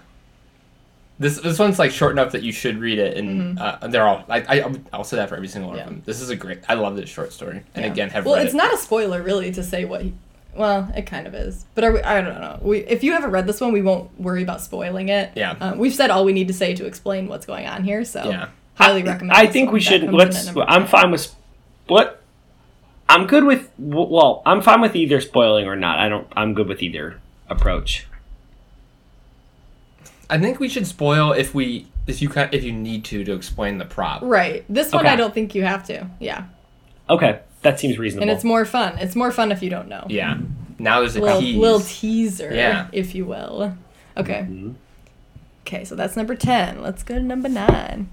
this 1.20 1.38
this 1.38 1.58
one's 1.58 1.78
like 1.78 1.92
short 1.92 2.10
enough 2.12 2.32
that 2.32 2.42
you 2.42 2.50
should 2.50 2.78
read 2.78 2.98
it 2.98 3.16
and 3.16 3.58
uh, 3.60 3.76
they're 3.88 4.08
all 4.08 4.24
I, 4.28 4.38
I 4.62 4.74
I'll 4.92 5.04
say 5.04 5.16
that 5.18 5.28
for 5.28 5.36
every 5.36 5.46
single 5.48 5.70
one 5.70 5.78
Mm-hmm. 5.78 5.88
Yeah. 5.88 5.90
of 5.90 5.96
them 5.98 6.02
this 6.06 6.20
is 6.20 6.30
a 6.30 6.34
great 6.36 6.58
I 6.68 6.74
love 6.74 6.96
this 6.96 7.08
short 7.08 7.32
story 7.32 7.62
and 7.76 7.84
Yeah. 7.84 7.92
again 7.92 8.10
have 8.10 8.24
well, 8.26 8.34
read 8.36 8.46
it's 8.46 8.54
it 8.54 8.56
not 8.56 8.74
a 8.74 8.76
spoiler 8.76 9.22
really 9.22 9.52
to 9.52 9.62
say 9.62 9.84
what 9.84 10.02
he. 10.02 10.14
Well, 10.52 10.90
it 10.96 11.02
kind 11.06 11.28
of 11.28 11.34
is, 11.36 11.64
but 11.76 11.84
are 11.84 11.92
we, 11.92 12.02
I 12.02 12.20
don't 12.20 12.40
know. 12.40 12.58
We, 12.60 12.78
if 12.80 13.04
you 13.04 13.12
haven't 13.12 13.30
read 13.30 13.46
this 13.46 13.60
one, 13.60 13.70
we 13.72 13.82
won't 13.82 14.10
worry 14.20 14.42
about 14.42 14.60
spoiling 14.60 15.08
it. 15.08 15.30
Yeah. 15.36 15.54
Um, 15.60 15.78
we've 15.78 15.94
said 15.94 16.10
all 16.10 16.24
we 16.24 16.32
need 16.32 16.48
to 16.48 16.52
say 16.54 16.74
to 16.74 16.86
explain 16.86 17.28
what's 17.28 17.46
going 17.46 17.66
on 17.68 17.84
here, 17.84 18.04
so 18.04 18.24
Yeah. 18.24 18.48
highly 18.74 19.04
recommend. 19.04 19.30
I 19.30 19.44
this 19.44 19.52
think 19.52 19.70
we 19.70 19.78
should 19.78 20.00
comes 20.00 20.12
let's. 20.14 20.56
I'm 20.56 20.88
fine 20.88 21.12
with 21.12 21.32
what. 21.86 22.20
I'm 23.08 23.28
good 23.28 23.44
with 23.44 23.70
well. 23.78 24.42
I'm 24.44 24.60
fine 24.60 24.80
with 24.80 24.96
either 24.96 25.20
spoiling 25.20 25.66
or 25.68 25.76
not. 25.76 26.00
I 26.00 26.08
don't. 26.08 26.26
I'm 26.36 26.54
good 26.54 26.66
with 26.66 26.82
either 26.82 27.20
approach. 27.48 28.08
I 30.30 30.38
think 30.38 30.60
we 30.60 30.68
should 30.68 30.86
spoil 30.86 31.32
if 31.32 31.54
we 31.54 31.86
if 32.06 32.22
you 32.22 32.28
can 32.28 32.48
if 32.52 32.64
you 32.64 32.72
need 32.72 33.04
to 33.06 33.24
to 33.24 33.32
explain 33.34 33.78
the 33.78 33.84
prop 33.84 34.22
Right. 34.22 34.64
This 34.68 34.92
one, 34.92 35.04
Okay. 35.04 35.12
I 35.12 35.16
don't 35.16 35.34
think 35.34 35.54
you 35.54 35.64
have 35.64 35.84
to. 35.86 36.06
Yeah, 36.20 36.44
Okay, 37.08 37.40
that 37.62 37.78
seems 37.80 37.98
reasonable. 37.98 38.22
and 38.22 38.30
it's 38.30 38.44
more 38.44 38.64
fun. 38.64 38.96
It's 38.98 39.16
more 39.16 39.30
fun 39.32 39.52
if 39.52 39.62
you 39.62 39.70
don't 39.70 39.88
know. 39.88 40.06
yeah 40.08 40.38
now 40.78 41.00
there's 41.00 41.14
a 41.16 41.20
little 41.20 41.40
tease 41.40 41.56
little 41.56 41.80
teaser, 41.80 42.50
Yeah. 42.54 42.86
if 42.92 43.14
you 43.14 43.26
will. 43.26 43.76
Okay. 44.16 44.46
Mhm. 44.48 44.74
Okay, 45.66 45.84
so 45.84 45.94
that's 45.94 46.16
number 46.16 46.34
10. 46.34 46.80
Let's 46.82 47.02
go 47.02 47.14
to 47.16 47.20
number 47.22 47.48
9. 47.48 48.08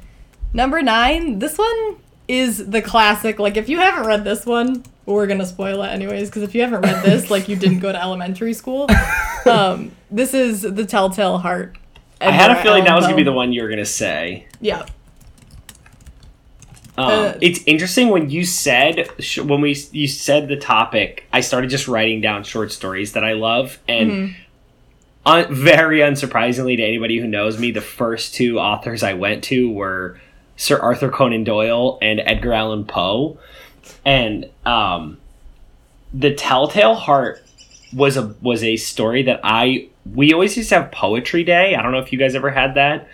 Number 0.53 0.81
9, 0.81 1.39
this 1.39 1.57
one 1.57 1.95
is 2.27 2.69
the 2.69 2.81
classic. 2.81 3.39
Like, 3.39 3.55
if 3.55 3.69
you 3.69 3.77
haven't 3.79 4.05
read 4.05 4.25
this 4.25 4.45
one, 4.45 4.83
we're 5.05 5.27
going 5.27 5.39
to 5.39 5.45
spoil 5.45 5.81
it 5.83 5.87
anyways, 5.87 6.29
because 6.29 6.43
if 6.43 6.53
you 6.53 6.61
haven't 6.61 6.81
read 6.81 7.03
this, 7.05 7.31
like, 7.31 7.47
you 7.47 7.55
didn't 7.55 7.79
go 7.79 7.91
to 7.91 7.99
elementary 8.01 8.53
school. 8.53 8.87
Um, 9.45 9.91
this 10.11 10.33
is 10.33 10.61
The 10.63 10.85
Telltale 10.85 11.37
Heart. 11.37 11.77
I 12.21 12.31
had 12.31 12.49
a 12.49 12.53
Edgar 12.53 12.63
feeling 12.63 12.83
that 12.85 12.95
was 12.95 13.05
gonna 13.05 13.15
be 13.15 13.23
the 13.23 13.31
one 13.33 13.51
you 13.53 13.61
were 13.63 13.69
gonna 13.69 13.85
say. 13.85 14.47
Yeah. 14.61 14.85
Um, 16.97 17.09
Uh, 17.09 17.33
it's 17.41 17.59
interesting 17.67 18.09
when 18.09 18.29
you 18.29 18.43
said 18.43 19.07
sh- 19.19 19.39
when 19.39 19.61
we 19.61 19.75
you 19.91 20.07
said 20.07 20.47
the 20.47 20.55
topic. 20.57 21.25
I 21.31 21.41
started 21.41 21.69
just 21.69 21.87
writing 21.87 22.21
down 22.21 22.43
short 22.43 22.71
stories 22.71 23.13
that 23.13 23.23
I 23.23 23.33
love, 23.33 23.77
and 23.87 24.11
Mm-hmm. 24.11 24.33
un- 25.27 25.45
very 25.53 25.99
unsurprisingly 25.99 26.75
to 26.77 26.83
anybody 26.83 27.19
who 27.19 27.27
knows 27.27 27.59
me, 27.59 27.69
the 27.71 27.81
first 27.81 28.33
two 28.33 28.59
authors 28.59 29.03
I 29.03 29.13
went 29.13 29.43
to 29.45 29.69
were 29.71 30.19
Sir 30.55 30.79
Arthur 30.79 31.09
Conan 31.09 31.43
Doyle 31.43 31.99
and 32.01 32.19
Edgar 32.25 32.53
Allan 32.53 32.83
Poe, 32.85 33.37
and 34.03 34.49
um, 34.65 35.19
the 36.11 36.33
Telltale 36.33 36.95
Heart 36.95 37.43
was 37.93 38.17
a 38.17 38.33
was 38.41 38.63
a 38.63 38.75
story 38.75 39.21
that 39.21 39.39
I 39.43 39.87
we 40.13 40.33
always 40.33 40.55
used 40.57 40.69
to 40.69 40.75
have 40.81 40.91
poetry 40.91 41.43
day. 41.43 41.75
I 41.75 41.81
don't 41.81 41.91
know 41.91 41.99
if 41.99 42.11
you 42.11 42.19
guys 42.19 42.35
ever 42.35 42.49
had 42.51 42.75
that. 42.75 43.07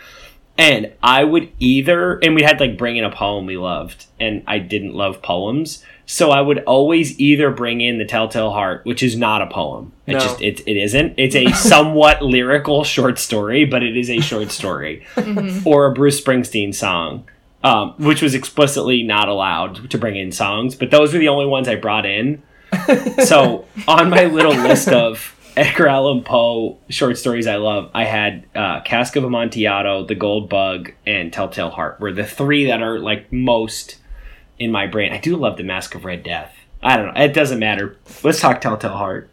And 0.58 0.94
I 1.02 1.24
would 1.24 1.52
either, 1.60 2.20
and 2.20 2.36
we 2.36 2.44
had 2.44 2.60
like 2.60 2.78
bring 2.78 2.96
in 2.98 3.04
a 3.04 3.10
poem 3.12 3.48
we 3.48 3.58
loved, 3.58 4.06
and 4.20 4.44
I 4.46 4.60
didn't 4.60 4.94
love 4.94 5.24
poems, 5.24 5.84
so 6.06 6.30
I 6.30 6.42
would 6.42 6.60
always 6.66 7.20
either 7.20 7.50
bring 7.50 7.82
in 7.82 7.98
the 7.98 8.06
Telltale 8.06 8.52
Heart, 8.52 8.86
which 8.86 9.02
is 9.02 9.18
not 9.18 9.42
a 9.42 9.48
poem. 9.48 9.94
It 10.06 10.14
No. 10.14 10.20
just 10.20 10.42
it, 10.44 10.60
it 10.68 10.78
isn't. 10.78 11.16
It's 11.18 11.36
a 11.36 11.52
somewhat 11.54 12.22
lyrical 12.22 12.84
short 12.84 13.18
story, 13.18 13.66
but 13.66 13.82
it 13.82 13.98
is 13.98 14.12
a 14.12 14.20
short 14.20 14.52
story, 14.52 15.08
or 15.66 15.88
a 15.88 15.94
Bruce 15.94 16.22
Springsteen 16.22 16.76
song, 16.76 17.28
um, 17.64 17.96
which 17.98 18.22
was 18.22 18.36
explicitly 18.36 19.02
not 19.02 19.30
allowed 19.30 19.90
to 19.90 19.98
bring 19.98 20.16
in 20.18 20.32
songs. 20.32 20.76
But 20.76 20.92
those 20.92 21.14
were 21.14 21.20
the 21.20 21.30
only 21.30 21.48
ones 21.48 21.68
I 21.68 21.78
brought 21.78 22.06
in. 22.06 22.44
so 23.26 23.66
on 23.88 24.10
my 24.10 24.26
little 24.26 24.54
list 24.56 24.88
of 24.90 25.33
Edgar 25.56 25.88
Allan 25.88 26.24
Poe 26.24 26.80
short 26.90 27.18
stories 27.18 27.46
I 27.46 27.58
love. 27.58 27.92
I 27.94 28.06
had 28.06 28.46
uh, 28.56 28.82
Cask 28.82 29.16
of 29.16 29.24
Amontillado, 29.24 30.06
The 30.06 30.16
Gold 30.16 30.50
Bug, 30.50 30.94
and 31.06 31.32
Telltale 31.32 31.70
Heart 31.70 32.00
were 32.00 32.12
the 32.12 32.26
three 32.26 32.66
that 32.66 32.82
are 32.82 33.00
like 33.00 33.32
most 33.32 33.98
in 34.58 34.72
my 34.72 34.88
brain. 34.88 35.14
I 35.14 35.20
do 35.20 35.36
love 35.36 35.58
The 35.58 35.64
Masque 35.64 35.94
of 35.96 36.06
Red 36.06 36.24
Death. 36.24 36.56
I 36.82 36.98
don't 36.98 37.14
know. 37.14 37.22
It 37.22 37.34
doesn't 37.34 37.60
matter. 37.60 37.98
Let's 38.24 38.40
talk 38.40 38.62
Telltale 38.62 38.98
Heart. 38.98 39.30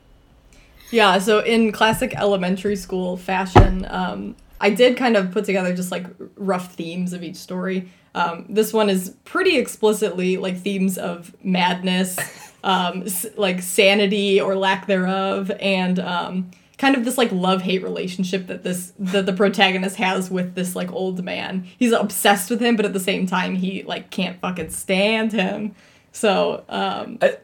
Yeah, 0.91 1.19
so 1.19 1.39
in 1.41 1.73
classic 1.73 2.15
elementary 2.17 2.77
school 2.77 3.17
fashion, 3.17 3.87
um, 3.89 4.37
I 4.61 4.71
did 4.71 4.97
kind 4.97 5.17
of 5.17 5.31
put 5.31 5.45
together 5.45 5.75
just 5.75 5.91
like 5.91 6.07
rough 6.37 6.75
themes 6.75 7.13
of 7.13 7.23
each 7.23 7.37
story. 7.37 7.89
Um, 8.15 8.45
this 8.49 8.73
one 8.73 8.91
is 8.91 9.15
pretty 9.25 9.57
explicitly 9.57 10.37
like 10.37 10.59
themes 10.59 10.99
of 10.99 11.35
madness, 11.45 12.19
um, 12.63 13.05
like 13.37 13.63
sanity 13.63 14.41
or 14.41 14.55
lack 14.55 14.87
thereof, 14.87 15.51
and 15.61 15.99
um, 15.99 16.51
kind 16.81 16.97
of 16.97 17.05
this 17.05 17.19
like 17.19 17.31
love 17.31 17.63
hate 17.63 17.83
relationship 17.83 18.47
that 18.47 18.63
this 18.63 18.93
that 18.99 19.27
the 19.27 19.33
protagonist 19.33 19.97
has 19.97 20.31
with 20.31 20.55
this 20.55 20.75
like 20.75 20.91
old 20.93 21.23
man. 21.23 21.67
He's 21.79 21.93
obsessed 21.93 22.51
with 22.51 22.61
him, 22.61 22.77
but 22.77 22.85
at 22.85 22.93
the 22.93 23.01
same 23.01 23.27
time 23.27 23.55
he 23.55 23.83
like 23.83 24.11
can't 24.11 24.41
fucking 24.41 24.71
stand 24.71 25.33
him. 25.33 25.75
So 26.13 26.65
um, 26.69 27.19
I, 27.21 27.37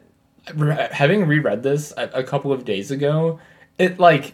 having 0.91 1.25
reread 1.25 1.63
this 1.63 1.93
a, 1.97 2.09
a 2.15 2.23
couple 2.23 2.51
of 2.51 2.65
days 2.65 2.91
ago, 2.91 3.39
it 3.77 3.99
like 3.99 4.33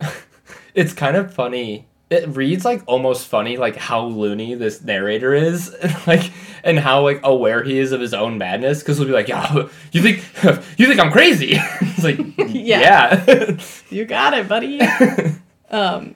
it's 0.74 0.92
kind 0.92 1.16
of 1.16 1.34
funny. 1.34 1.88
It 2.08 2.28
reads 2.36 2.64
like 2.64 2.82
almost 2.86 3.26
funny, 3.26 3.56
like 3.56 3.74
how 3.76 4.04
loony 4.04 4.54
this 4.54 4.80
narrator 4.82 5.34
is, 5.34 5.74
like 6.06 6.30
and 6.62 6.78
how 6.78 7.02
like 7.02 7.20
aware 7.24 7.64
he 7.64 7.78
is 7.78 7.90
of 7.90 8.00
his 8.00 8.14
own 8.14 8.38
madness. 8.38 8.78
Because 8.80 8.98
he'll 8.98 9.06
be 9.08 9.12
like, 9.12 9.26
"Yeah, 9.28 9.66
you 9.90 10.02
think 10.02 10.18
you 10.78 10.86
think 10.86 11.00
I'm 11.00 11.10
crazy?" 11.10 11.52
it's 11.56 12.04
like, 12.04 12.18
Yeah. 12.38 13.24
yeah. 13.26 13.58
You 13.90 14.04
got 14.04 14.34
it, 14.34 14.46
buddy. 14.48 14.80
um, 15.70 16.14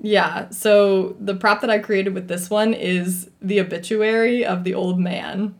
yeah. 0.00 0.48
So 0.48 1.14
the 1.20 1.34
prop 1.34 1.60
that 1.60 1.68
I 1.70 1.78
created 1.78 2.14
with 2.14 2.28
this 2.28 2.48
one 2.48 2.72
is 2.72 3.28
the 3.42 3.60
obituary 3.60 4.46
of 4.46 4.64
the 4.64 4.72
old 4.74 4.98
man. 4.98 5.54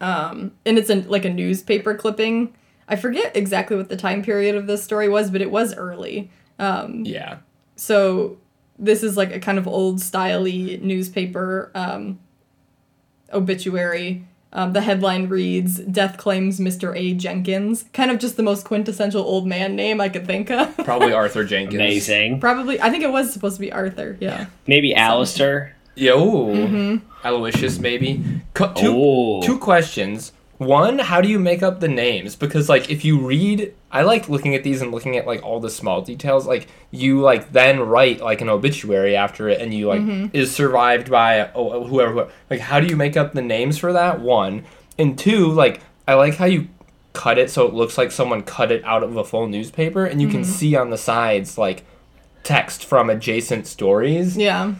Um, 0.00 0.52
and 0.66 0.78
it's 0.78 0.90
a, 0.90 0.96
like 1.02 1.24
a 1.24 1.30
newspaper 1.30 1.94
clipping. 1.94 2.54
I 2.88 2.96
forget 2.96 3.36
exactly 3.36 3.76
what 3.76 3.88
the 3.88 3.96
time 3.96 4.22
period 4.22 4.54
of 4.56 4.66
this 4.66 4.82
story 4.82 5.08
was, 5.08 5.30
but 5.30 5.40
it 5.40 5.50
was 5.50 5.74
early. 5.74 6.30
Um, 6.58 7.04
yeah. 7.04 7.38
so 7.76 8.38
this 8.78 9.02
is 9.02 9.16
like 9.16 9.32
a 9.32 9.38
kind 9.40 9.58
of 9.58 9.66
old 9.68 9.98
styley 9.98 10.80
newspaper 10.80 11.70
um, 11.74 12.18
obituary. 13.32 14.24
Um, 14.54 14.74
the 14.74 14.82
headline 14.82 15.28
reads 15.28 15.78
"Death 15.78 16.18
claims 16.18 16.60
Mr. 16.60 16.94
A. 16.96 17.14
Jenkins." 17.14 17.86
Kind 17.94 18.10
of 18.10 18.18
just 18.18 18.36
the 18.36 18.42
most 18.42 18.64
quintessential 18.66 19.22
old 19.22 19.46
man 19.46 19.74
name 19.76 19.98
I 20.00 20.10
could 20.10 20.26
think 20.26 20.50
of. 20.50 20.76
Probably 20.84 21.12
Arthur 21.12 21.44
Jenkins. 21.44 21.76
Amazing. 21.76 22.38
Probably, 22.40 22.78
I 22.80 22.90
think 22.90 23.02
it 23.02 23.10
was 23.10 23.32
supposed 23.32 23.56
to 23.56 23.60
be 23.60 23.72
Arthur. 23.72 24.18
Yeah. 24.20 24.46
Maybe 24.66 24.94
Alistair. 24.94 25.74
Yo, 25.94 26.46
Mm-hmm. 26.48 27.06
Aloysius 27.26 27.78
maybe. 27.78 28.22
Co- 28.54 28.72
two, 28.74 28.92
Oh. 28.94 29.42
two 29.42 29.58
questions. 29.58 30.32
One, 30.66 30.98
how 30.98 31.20
do 31.20 31.28
you 31.28 31.38
make 31.38 31.62
up 31.62 31.80
the 31.80 31.88
names? 31.88 32.36
Because 32.36 32.68
like 32.68 32.90
if 32.90 33.04
you 33.04 33.18
read, 33.18 33.74
I 33.90 34.02
like 34.02 34.28
looking 34.28 34.54
at 34.54 34.62
these 34.64 34.82
and 34.82 34.90
looking 34.92 35.16
at 35.16 35.26
like 35.26 35.42
all 35.42 35.60
the 35.60 35.70
small 35.70 36.02
details. 36.02 36.46
Like 36.46 36.66
you 36.90 37.20
like 37.20 37.52
then 37.52 37.80
write 37.80 38.20
like 38.20 38.40
an 38.40 38.48
obituary 38.48 39.14
after 39.16 39.48
it, 39.48 39.60
and 39.60 39.72
you 39.74 39.88
like 39.88 40.00
Mm-hmm. 40.00 40.34
is 40.36 40.54
survived 40.54 41.10
by 41.10 41.50
oh, 41.54 41.84
whoever, 41.84 42.12
whoever. 42.12 42.30
Like 42.50 42.60
how 42.60 42.80
do 42.80 42.86
you 42.86 42.96
make 42.96 43.16
up 43.16 43.32
the 43.34 43.42
names 43.42 43.78
for 43.78 43.92
that? 43.92 44.20
One 44.20 44.64
and 44.98 45.18
two, 45.18 45.50
like 45.52 45.80
I 46.08 46.14
like 46.14 46.36
how 46.36 46.46
you 46.46 46.68
cut 47.12 47.36
it 47.38 47.50
so 47.50 47.66
it 47.66 47.74
looks 47.74 47.98
like 47.98 48.10
someone 48.10 48.42
cut 48.42 48.72
it 48.72 48.82
out 48.84 49.02
of 49.02 49.16
a 49.16 49.24
full 49.24 49.46
newspaper, 49.46 50.04
and 50.04 50.20
you 50.22 50.28
can 50.28 50.40
Mm-hmm. 50.42 50.50
see 50.52 50.76
on 50.76 50.90
the 50.90 50.98
sides 50.98 51.58
like 51.58 51.84
text 52.42 52.84
from 52.84 53.08
adjacent 53.10 53.66
stories. 53.66 54.36
Yeah. 54.36 54.74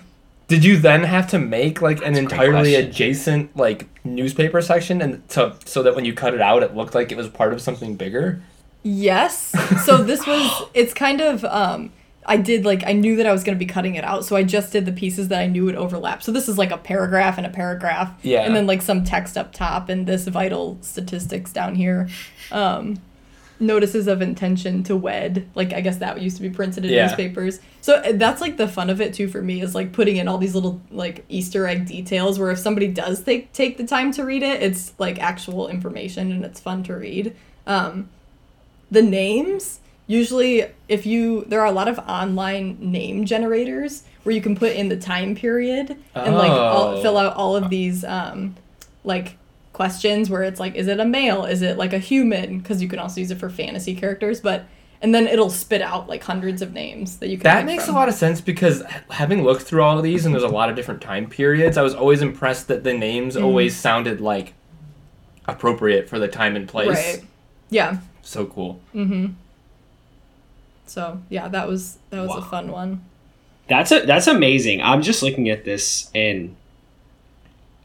Did 0.48 0.64
you 0.64 0.76
then 0.76 1.04
have 1.04 1.28
to 1.30 1.38
make 1.38 1.80
like 1.80 1.98
an 2.04 2.12
That's 2.14 2.18
a 2.18 2.22
great 2.26 2.32
entirely 2.32 2.70
question. 2.72 2.88
adjacent 2.88 3.56
like 3.56 3.88
newspaper 4.04 4.60
section 4.60 5.00
and 5.00 5.22
so 5.28 5.54
so 5.64 5.82
that 5.82 5.94
when 5.94 6.04
you 6.04 6.12
cut 6.12 6.34
it 6.34 6.40
out 6.40 6.62
it 6.62 6.74
looked 6.76 6.94
like 6.94 7.10
it 7.12 7.16
was 7.16 7.28
part 7.28 7.52
of 7.52 7.60
something 7.62 7.94
bigger? 7.96 8.42
Yes. 8.82 9.52
So 9.84 9.98
this 10.02 10.26
was. 10.26 10.64
It's 10.74 10.92
kind 10.92 11.20
of. 11.20 11.44
Um, 11.44 11.92
I 12.24 12.36
did 12.36 12.64
like 12.64 12.84
I 12.86 12.92
knew 12.92 13.16
that 13.16 13.26
I 13.26 13.32
was 13.32 13.42
going 13.44 13.56
to 13.58 13.64
be 13.64 13.66
cutting 13.66 13.94
it 13.96 14.04
out, 14.04 14.24
so 14.24 14.36
I 14.36 14.42
just 14.44 14.72
did 14.72 14.86
the 14.86 14.92
pieces 14.92 15.28
that 15.28 15.40
I 15.40 15.46
knew 15.46 15.64
would 15.64 15.74
overlap. 15.74 16.22
So 16.22 16.30
this 16.32 16.48
is 16.48 16.56
like 16.58 16.70
a 16.70 16.78
paragraph 16.78 17.36
and 17.36 17.46
a 17.46 17.50
paragraph, 17.50 18.12
Yeah. 18.22 18.42
and 18.42 18.54
then 18.54 18.66
like 18.66 18.80
some 18.82 19.02
text 19.04 19.36
up 19.36 19.52
top 19.52 19.88
and 19.88 20.06
this 20.06 20.26
vital 20.28 20.78
statistics 20.82 21.52
down 21.52 21.74
here. 21.74 22.08
Um, 22.52 22.98
notices 23.60 24.06
of 24.08 24.20
intention 24.22 24.82
to 24.84 24.96
wed, 24.96 25.48
like 25.54 25.72
I 25.72 25.80
guess 25.80 25.98
that 25.98 26.20
used 26.20 26.36
to 26.36 26.42
be 26.42 26.50
printed 26.50 26.84
in 26.84 26.90
Yeah. 26.90 27.06
newspapers. 27.06 27.60
So 27.80 27.94
uh, 27.96 28.12
that's 28.14 28.40
like 28.40 28.56
the 28.56 28.66
fun 28.68 28.90
of 28.90 29.00
it 29.00 29.14
too 29.14 29.28
for 29.28 29.40
me 29.42 29.60
is 29.60 29.74
like 29.74 29.92
putting 29.92 30.16
in 30.16 30.26
all 30.28 30.38
these 30.38 30.54
little 30.54 30.80
like 30.90 31.24
Easter 31.28 31.66
egg 31.66 31.86
details 31.86 32.38
where 32.38 32.50
if 32.50 32.58
somebody 32.58 32.88
does 32.88 33.22
take 33.22 33.52
take 33.52 33.76
the 33.76 33.86
time 33.86 34.10
to 34.12 34.24
read 34.24 34.42
it, 34.42 34.62
it's 34.62 34.92
like 34.98 35.18
actual 35.20 35.68
information 35.68 36.32
and 36.32 36.44
it's 36.44 36.58
fun 36.60 36.82
to 36.84 36.94
read. 36.94 37.34
Um, 37.66 38.08
the 38.90 39.02
names 39.02 39.78
usually 40.08 40.64
if 40.88 41.06
you 41.06 41.44
there 41.46 41.60
are 41.60 41.66
a 41.66 41.72
lot 41.72 41.86
of 41.88 41.98
online 42.00 42.76
name 42.80 43.24
generators 43.24 44.02
where 44.24 44.34
you 44.34 44.42
can 44.42 44.56
put 44.56 44.72
in 44.72 44.88
the 44.88 44.96
time 44.96 45.34
period 45.34 45.96
and 46.14 46.34
like 46.34 46.50
all, 46.50 46.96
Oh. 46.96 47.02
fill 47.02 47.16
out 47.16 47.34
all 47.36 47.56
of 47.56 47.70
these 47.70 48.04
um 48.04 48.56
like 49.04 49.36
questions 49.72 50.28
where 50.28 50.42
it's 50.42 50.60
like 50.60 50.74
is 50.74 50.86
it 50.86 51.00
a 51.00 51.04
male 51.04 51.44
is 51.46 51.62
it 51.62 51.78
like 51.78 51.92
a 51.94 51.98
human 51.98 52.58
because 52.58 52.82
you 52.82 52.88
can 52.88 52.98
also 52.98 53.20
use 53.20 53.30
it 53.30 53.38
for 53.38 53.48
fantasy 53.48 53.94
characters 53.94 54.40
but 54.40 54.64
and 55.00 55.14
then 55.14 55.26
it'll 55.26 55.48
spit 55.50 55.80
out 55.82 56.08
like 56.08 56.22
hundreds 56.22 56.60
of 56.62 56.72
names 56.74 57.16
that 57.18 57.28
you 57.28 57.36
can 57.38 57.44
That 57.44 57.64
makes 57.64 57.86
from. 57.86 57.94
a 57.94 57.98
lot 57.98 58.08
of 58.08 58.14
sense 58.14 58.40
because 58.40 58.82
having 59.10 59.42
looked 59.42 59.62
through 59.62 59.82
all 59.82 59.96
of 59.96 60.04
these 60.04 60.26
and 60.26 60.34
there's 60.34 60.44
a 60.44 60.48
lot 60.48 60.68
of 60.70 60.76
different 60.76 61.00
time 61.00 61.26
periods, 61.28 61.76
I 61.76 61.82
was 61.82 61.94
always 61.94 62.22
impressed 62.22 62.68
that 62.68 62.84
the 62.84 62.92
names 62.94 63.34
Mm. 63.34 63.42
always 63.44 63.74
sounded 63.74 64.20
like 64.20 64.52
appropriate 65.46 66.08
for 66.08 66.18
the 66.20 66.28
time 66.28 66.54
and 66.54 66.68
place. 66.68 66.88
right 66.90 67.24
yeah 67.70 67.96
So 68.22 68.44
cool. 68.46 68.78
Mm-hmm. 68.94 69.32
so 70.86 71.20
yeah 71.30 71.48
that 71.48 71.66
was 71.66 71.98
that 72.10 72.20
was 72.26 72.36
a 72.36 72.42
fun 72.48 72.70
one 72.70 73.02
That's 73.68 73.90
a 73.92 74.04
that's 74.06 74.26
amazing. 74.26 74.82
I'm 74.82 75.02
just 75.02 75.22
looking 75.22 75.48
at 75.48 75.64
this 75.64 76.10
and 76.14 76.54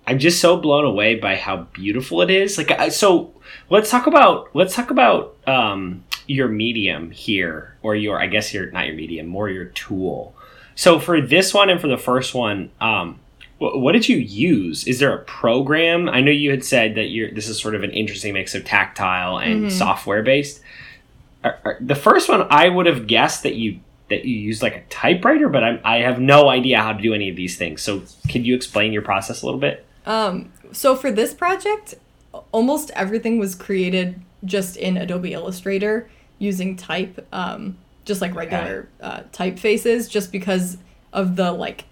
I'm 0.07 0.19
just 0.19 0.39
so 0.39 0.57
blown 0.57 0.85
away 0.85 1.15
by 1.15 1.35
how 1.35 1.67
beautiful 1.73 2.21
it 2.21 2.29
is. 2.29 2.57
Like 2.57 2.71
I- 2.71 2.89
so 2.89 3.33
let's 3.69 3.91
talk 3.91 4.07
about 4.07 4.49
let's 4.55 4.73
talk 4.75 4.89
about 4.89 5.35
um 5.45 6.03
your 6.27 6.47
medium 6.47 7.11
here 7.11 7.75
or 7.83 7.95
your 7.95 8.19
I 8.19 8.27
guess 8.27 8.53
your 8.53 8.71
not 8.71 8.87
your 8.87 8.95
medium, 8.95 9.27
more 9.27 9.49
your 9.49 9.65
tool. 9.65 10.33
So 10.75 10.99
for 10.99 11.19
this 11.21 11.53
one 11.53 11.69
and 11.69 11.79
for 11.81 11.87
the 11.87 11.97
first 11.97 12.33
one, 12.33 12.69
um 12.79 13.19
wh- 13.59 13.75
what 13.75 13.91
did 13.91 14.07
you 14.07 14.17
use? 14.17 14.87
Is 14.87 14.99
there 14.99 15.13
a 15.13 15.23
program? 15.25 16.07
I 16.09 16.21
know 16.21 16.31
you 16.31 16.51
had 16.51 16.63
said 16.63 16.95
that 16.95 17.09
you're 17.09 17.31
this 17.31 17.49
is 17.49 17.59
sort 17.59 17.75
of 17.75 17.83
an 17.83 17.91
interesting 17.91 18.33
mix 18.33 18.55
of 18.55 18.63
tactile 18.63 19.37
and 19.39 19.71
software 19.71 20.23
based. 20.23 20.61
Are- 21.43 21.59
are- 21.65 21.77
The 21.81 21.95
first 21.95 22.29
one, 22.29 22.47
I 22.49 22.69
would 22.69 22.85
have 22.85 23.07
guessed 23.07 23.43
that 23.43 23.55
you 23.55 23.79
that 24.09 24.23
you 24.23 24.37
use 24.37 24.63
like 24.63 24.75
a 24.75 24.83
typewriter, 24.89 25.49
but 25.49 25.65
I'm, 25.65 25.79
I 25.83 25.97
have 25.97 26.17
no 26.17 26.47
idea 26.47 26.81
how 26.81 26.93
to 26.93 27.01
do 27.01 27.13
any 27.13 27.27
of 27.29 27.35
these 27.35 27.57
things. 27.57 27.81
So, 27.81 28.03
can 28.29 28.45
you 28.45 28.55
explain 28.55 28.93
your 28.93 29.01
process 29.01 29.41
a 29.41 29.45
little 29.45 29.59
bit? 29.59 29.85
Um, 30.07 30.53
so 30.71 30.95
for 30.95 31.11
this 31.11 31.33
project, 31.33 31.95
almost 32.51 32.89
everything 32.91 33.37
was 33.37 33.53
created 33.53 34.19
just 34.45 34.77
in 34.77 34.97
Adobe 34.97 35.33
Illustrator 35.33 36.09
using 36.39 36.75
type, 36.75 37.27
um, 37.33 37.77
just 38.05 38.21
like 38.21 38.33
regular 38.33 38.87
uh, 39.01 39.21
typefaces, 39.33 40.09
just 40.09 40.31
because 40.31 40.77
of 41.11 41.35
the 41.35 41.51
like 41.51 41.83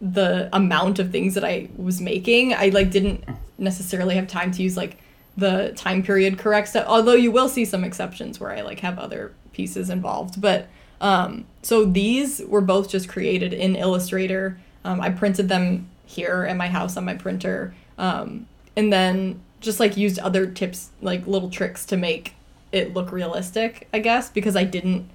the 0.00 0.48
amount 0.52 0.98
of 0.98 1.10
things 1.12 1.34
that 1.34 1.44
I 1.44 1.68
was 1.76 2.00
making. 2.00 2.54
I 2.54 2.68
like 2.68 2.90
didn't 2.90 3.24
necessarily 3.58 4.14
have 4.16 4.26
time 4.26 4.50
to 4.52 4.62
use 4.62 4.76
like 4.76 4.98
the 5.36 5.72
time 5.76 6.02
period 6.02 6.38
correct 6.38 6.68
stuff. 6.68 6.86
Although 6.88 7.14
you 7.14 7.30
will 7.30 7.48
see 7.48 7.66
some 7.66 7.84
exceptions 7.84 8.40
where 8.40 8.52
I 8.52 8.62
like 8.62 8.80
have 8.80 8.98
other 8.98 9.34
pieces 9.52 9.90
involved, 9.90 10.40
but 10.40 10.68
um, 11.00 11.44
so 11.60 11.84
these 11.84 12.40
were 12.46 12.62
both 12.62 12.88
just 12.88 13.08
created 13.08 13.52
in 13.52 13.76
Illustrator. 13.76 14.58
Um, 14.84 15.00
I 15.00 15.10
printed 15.10 15.50
them 15.50 15.90
here 16.06 16.46
at 16.48 16.56
my 16.56 16.68
house 16.68 16.96
on 16.96 17.04
my 17.04 17.14
printer, 17.14 17.74
um, 17.98 18.46
and 18.76 18.92
then 18.92 19.40
just 19.60 19.80
like 19.80 19.96
used 19.96 20.18
other 20.18 20.46
tips, 20.46 20.90
like 21.00 21.26
little 21.26 21.48
tricks 21.50 21.86
to 21.86 21.96
make 21.96 22.34
it 22.72 22.92
look 22.92 23.12
realistic. 23.12 23.88
I 23.92 23.98
guess 24.00 24.30
because 24.30 24.56
I 24.56 24.64
didn't 24.64 25.08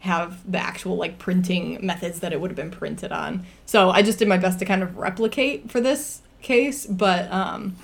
have 0.00 0.50
the 0.50 0.58
actual 0.58 0.96
like 0.96 1.18
printing 1.18 1.84
methods 1.84 2.20
that 2.20 2.32
it 2.32 2.40
would 2.40 2.50
have 2.50 2.56
been 2.56 2.70
printed 2.70 3.10
on. 3.10 3.44
So 3.64 3.90
I 3.90 4.02
just 4.02 4.18
did 4.18 4.28
my 4.28 4.36
best 4.36 4.58
to 4.60 4.64
kind 4.64 4.82
of 4.82 4.96
replicate 4.96 5.70
for 5.70 5.80
this 5.80 6.22
case, 6.42 6.86
but 6.86 7.30
um, 7.32 7.74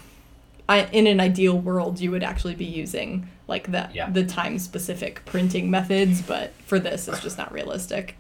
I, 0.69 0.85
in 0.93 1.07
an 1.09 1.19
ideal 1.19 1.59
world, 1.59 1.99
you 1.99 2.11
would 2.13 2.23
actually 2.23 2.55
be 2.55 2.67
using 2.67 3.27
like 3.49 3.73
the 3.73 3.89
Yeah. 3.93 4.09
the 4.09 4.25
time 4.25 4.59
specific 4.61 5.25
printing 5.25 5.71
methods, 5.71 6.23
but 6.23 6.53
for 6.67 6.79
this, 6.79 7.09
it's 7.09 7.21
just 7.21 7.39
not 7.39 7.51
realistic. 7.53 8.15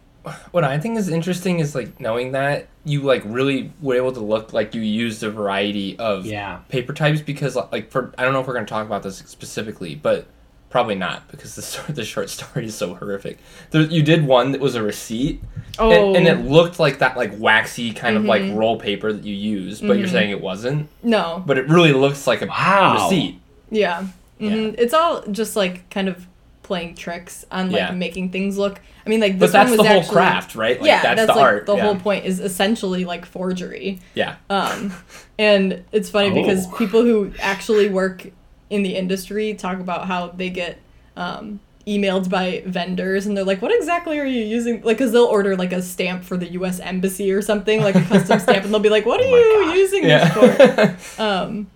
What 0.52 0.62
I 0.64 0.78
think 0.78 0.98
is 0.98 1.08
interesting 1.08 1.58
is 1.58 1.74
like 1.74 1.98
knowing 1.98 2.32
that 2.32 2.68
you 2.84 3.02
like 3.02 3.22
really 3.26 3.72
were 3.80 3.96
able 3.96 4.12
to 4.12 4.20
look 4.20 4.52
like 4.52 4.74
you 4.74 4.80
used 4.80 5.22
a 5.22 5.30
variety 5.30 5.98
of 5.98 6.26
Yeah. 6.26 6.58
paper 6.68 6.92
types 6.92 7.20
because 7.20 7.56
like 7.56 7.90
for 7.90 8.12
I 8.16 8.22
don't 8.24 8.32
know 8.32 8.40
if 8.40 8.46
we're 8.46 8.54
gonna 8.54 8.66
talk 8.66 8.86
about 8.86 9.02
this 9.02 9.18
specifically, 9.18 9.94
but 9.94 10.26
Probably 10.70 10.94
not 10.94 11.28
because 11.28 11.54
the 11.54 11.60
story, 11.70 11.92
the 11.92 12.02
short 12.04 12.30
story 12.30 12.64
is 12.64 12.74
so 12.74 12.94
horrific. 12.94 13.38
There, 13.72 13.82
you 13.82 14.02
did 14.02 14.26
one 14.26 14.52
that 14.52 14.60
was 14.62 14.74
a 14.74 14.82
receipt, 14.82 15.42
Oh, 15.78 15.90
and, 16.14 16.26
and 16.26 16.26
it 16.26 16.46
looked 16.50 16.78
like 16.80 17.00
that 17.00 17.14
like 17.14 17.32
waxy 17.38 17.92
kind 17.92 18.16
of 18.16 18.22
Mm-hmm. 18.22 18.28
like 18.50 18.58
roll 18.58 18.78
paper 18.78 19.12
that 19.12 19.22
you 19.22 19.34
use, 19.34 19.82
but 19.82 19.98
you're 19.98 20.08
saying 20.08 20.30
it 20.30 20.40
wasn't. 20.40 20.88
no. 21.02 21.42
But 21.46 21.58
it 21.58 21.68
really 21.68 21.92
looks 21.92 22.26
like 22.26 22.40
a 22.40 22.46
Wow. 22.46 22.94
receipt. 23.04 23.38
Yeah. 23.70 24.04
hmm 24.38 24.70
It's 24.78 24.94
all 24.94 25.22
just 25.30 25.56
like 25.56 25.90
kind 25.90 26.08
of 26.08 26.26
playing 26.62 26.94
tricks 26.94 27.44
on 27.50 27.66
like 27.70 27.76
Yeah. 27.78 27.90
making 27.90 28.30
things 28.30 28.56
look. 28.56 28.80
I 29.04 29.08
mean, 29.08 29.20
like 29.20 29.38
But 29.38 29.46
this 29.46 29.54
one 29.54 29.66
that's 29.66 29.70
was 29.70 29.78
the 29.78 29.88
whole 29.88 30.00
actually- 30.00 30.14
craft, 30.14 30.54
right? 30.54 30.80
Like, 30.80 30.86
yeah, 30.88 31.02
that's, 31.02 31.16
that's, 31.22 31.32
the 31.32 31.36
like 31.36 31.44
art. 31.44 31.66
the 31.66 31.76
yeah. 31.76 31.82
whole 31.82 31.96
point 31.96 32.24
is 32.24 32.38
essentially 32.40 33.04
like 33.04 33.24
forgery. 33.26 34.00
Yeah. 34.14 34.36
Um, 34.50 34.92
and 35.38 35.84
it's 35.92 36.08
funny 36.10 36.30
because 36.30 36.66
Oh. 36.68 36.76
people 36.76 37.02
who 37.02 37.32
actually 37.40 37.88
work 37.88 38.26
in 38.70 38.82
the 38.82 38.96
industry 38.96 39.54
talk 39.54 39.80
about 39.80 40.06
how 40.06 40.28
they 40.28 40.50
get 40.50 40.78
um, 41.16 41.60
emailed 41.86 42.30
by 42.30 42.62
vendors 42.64 43.26
and 43.26 43.36
they're 43.36 43.44
like, 43.44 43.60
"What 43.60 43.74
exactly 43.74 44.18
are 44.20 44.24
you 44.24 44.42
using?" 44.44 44.76
Like, 44.82 44.96
because 44.98 45.12
they'll 45.12 45.24
order 45.24 45.56
like 45.56 45.72
a 45.72 45.82
stamp 45.82 46.24
for 46.24 46.36
the 46.36 46.50
U.S. 46.52 46.78
embassy 46.80 47.32
or 47.32 47.42
something, 47.42 47.82
like 47.82 47.96
a 47.96 48.02
custom 48.02 48.38
stamp, 48.44 48.64
and 48.64 48.72
they'll 48.72 48.80
be 48.80 48.88
like, 48.88 49.04
"What 49.04 49.20
are 49.20 49.24
Oh 49.24 49.36
you 49.36 49.64
gosh. 49.66 49.76
using 49.76 50.02
this 50.04 50.96
for?" 51.16 51.22
Um, 51.22 51.66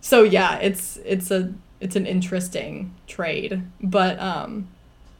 so 0.00 0.22
yeah, 0.22 0.56
it's 0.58 0.98
it's 1.04 1.30
a 1.30 1.52
it's 1.80 1.96
an 1.96 2.06
interesting 2.06 2.94
trade, 3.06 3.60
but 3.82 4.18
um, 4.20 4.68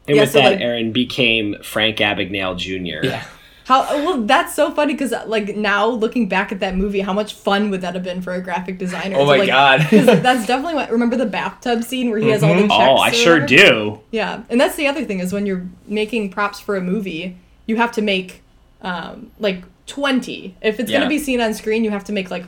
And 0.09 0.16
Yeah, 0.16 0.23
with 0.23 0.31
so, 0.33 0.38
that, 0.40 0.53
like- 0.53 0.61
Erin 0.61 0.92
became 0.92 1.57
Frank 1.62 1.99
Abagnale 1.99 2.57
Jr. 2.57 3.05
yeah. 3.07 3.25
how 3.64 3.83
well 4.05 4.23
that's 4.23 4.55
so 4.55 4.71
funny 4.71 4.92
because 4.95 5.12
like 5.27 5.57
now 5.57 5.87
looking 5.88 6.29
back 6.29 6.53
at 6.53 6.61
that 6.61 6.77
movie, 6.77 7.01
how 7.01 7.12
much 7.12 7.35
fun 7.35 7.71
would 7.71 7.81
that 7.81 7.95
have 7.95 8.05
been 8.05 8.23
for 8.23 8.33
a 8.35 8.40
graphic 8.40 8.79
designer? 8.79 9.16
Oh 9.16 9.21
to, 9.21 9.27
my 9.27 9.37
like, 9.38 9.49
god. 9.49 9.81
'cause 9.90 10.07
that's 10.07 10.47
definitely 10.47 10.75
what. 10.75 10.90
Remember 10.90 11.16
the 11.16 11.27
bathtub 11.27 11.83
scene 11.83 12.11
where 12.11 12.21
he 12.21 12.29
has 12.29 12.42
all 12.45 12.55
the 12.55 12.62
Mhm. 12.62 12.69
checks? 12.69 12.90
Oh, 12.90 12.97
I 12.99 13.11
sure 13.11 13.40
whatever? 13.40 13.47
do. 13.47 13.99
Yeah, 14.12 14.42
and 14.49 14.61
that's 14.61 14.77
the 14.77 14.87
other 14.87 15.05
thing 15.05 15.19
is 15.19 15.33
when 15.33 15.47
you're 15.47 15.66
making 15.88 16.31
props 16.31 16.61
for 16.61 16.77
a 16.77 16.81
movie, 16.81 17.37
you 17.66 17.77
have 17.77 17.90
to 17.92 18.03
make 18.03 18.42
um, 18.83 19.31
like 19.40 19.62
twenty. 19.87 20.55
If 20.62 20.79
it's 20.79 20.90
Yeah. 20.90 20.99
gonna 20.99 21.09
be 21.09 21.19
seen 21.19 21.40
on 21.40 21.53
screen, 21.55 21.83
you 21.83 21.90
have 21.90 22.05
to 22.05 22.12
make 22.12 22.31
like 22.31 22.45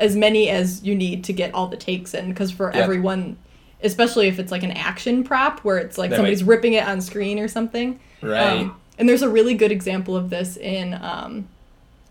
as 0.00 0.16
many 0.16 0.48
as 0.48 0.82
you 0.82 0.94
need 0.94 1.24
to 1.24 1.32
get 1.34 1.52
all 1.52 1.66
the 1.66 1.76
takes 1.76 2.14
in. 2.14 2.30
Because 2.30 2.50
for 2.50 2.70
Yeah. 2.72 2.80
everyone, 2.82 3.36
especially 3.84 4.26
if 4.26 4.38
it's 4.40 4.50
like 4.50 4.62
an 4.64 4.72
action 4.72 5.22
prop 5.22 5.60
where 5.60 5.78
it's 5.78 5.96
like 5.98 6.10
That 6.10 6.16
somebody's 6.16 6.42
might- 6.42 6.48
ripping 6.48 6.72
it 6.72 6.84
on 6.88 7.00
screen 7.00 7.38
or 7.38 7.46
something. 7.48 8.00
right. 8.22 8.60
Um, 8.62 8.80
and 8.98 9.08
there's 9.08 9.22
a 9.22 9.28
really 9.28 9.54
good 9.54 9.70
example 9.72 10.16
of 10.16 10.30
this 10.30 10.56
in 10.56 10.94
um, 10.94 11.48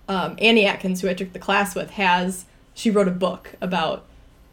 um, 0.09 0.36
Annie 0.39 0.65
Atkins, 0.65 1.01
who 1.01 1.09
I 1.09 1.13
took 1.13 1.31
the 1.33 1.39
class 1.39 1.75
with, 1.75 1.91
has 1.91 2.45
she 2.73 2.91
wrote 2.91 3.07
a 3.07 3.12
book 3.12 3.51
about 3.62 4.05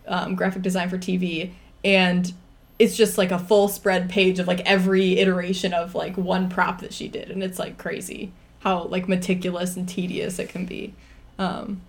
um, 0.07 0.35
graphic 0.37 0.63
design 0.63 0.89
for 0.89 0.97
TV, 0.99 1.51
and 1.85 2.33
it's 2.79 2.97
just 2.97 3.19
like 3.19 3.31
a 3.33 3.39
full 3.39 3.67
spread 3.69 4.09
page 4.09 4.39
of 4.39 4.47
like 4.47 4.61
every 4.61 5.19
iteration 5.19 5.75
of 5.75 5.95
like 5.95 6.17
one 6.17 6.49
prop 6.49 6.81
that 6.83 6.93
she 6.93 7.09
did, 7.09 7.31
and 7.31 7.43
it's 7.43 7.59
like 7.59 7.79
crazy 7.79 8.33
how 8.61 8.85
like 8.85 9.09
meticulous 9.09 9.77
and 9.77 9.89
tedious 9.89 10.39
it 10.39 10.49
can 10.51 10.67
be. 10.67 10.95
Um, 11.39 11.81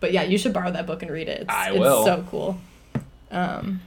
but 0.00 0.12
yeah, 0.12 0.22
you 0.24 0.38
should 0.38 0.52
borrow 0.52 0.72
that 0.72 0.86
book 0.86 1.02
and 1.02 1.10
read 1.10 1.28
it. 1.28 1.42
It's, 1.42 1.50
I 1.54 1.70
it's 1.70 1.78
will. 1.78 2.04
so 2.04 2.24
cool. 2.30 2.60
Um, 3.30 3.80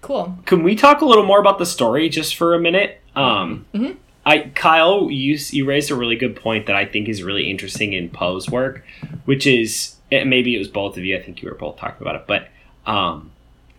cool. 0.00 0.38
Can 0.46 0.62
we 0.62 0.74
talk 0.74 1.00
a 1.00 1.04
little 1.04 1.24
more 1.24 1.40
about 1.40 1.58
the 1.58 1.66
story 1.66 2.08
just 2.08 2.36
for 2.36 2.54
a 2.54 2.60
minute? 2.60 3.00
Um, 3.14 3.66
Mhm. 3.74 3.96
I 4.24 4.38
Kyle, 4.54 5.10
you 5.10 5.38
you 5.50 5.64
raised 5.64 5.90
a 5.90 5.94
really 5.94 6.16
good 6.16 6.36
point 6.36 6.66
that 6.66 6.76
I 6.76 6.84
think 6.84 7.08
is 7.08 7.22
really 7.22 7.50
interesting 7.50 7.92
in 7.92 8.10
Poe's 8.10 8.50
work, 8.50 8.84
which 9.24 9.46
is 9.46 9.96
maybe 10.10 10.54
it 10.54 10.58
was 10.58 10.68
both 10.68 10.96
of 10.96 11.04
you. 11.04 11.16
I 11.16 11.22
think 11.22 11.42
you 11.42 11.48
were 11.48 11.54
both 11.54 11.78
talking 11.78 12.02
about 12.02 12.16
it, 12.16 12.24
but 12.26 12.48
um, 12.86 13.30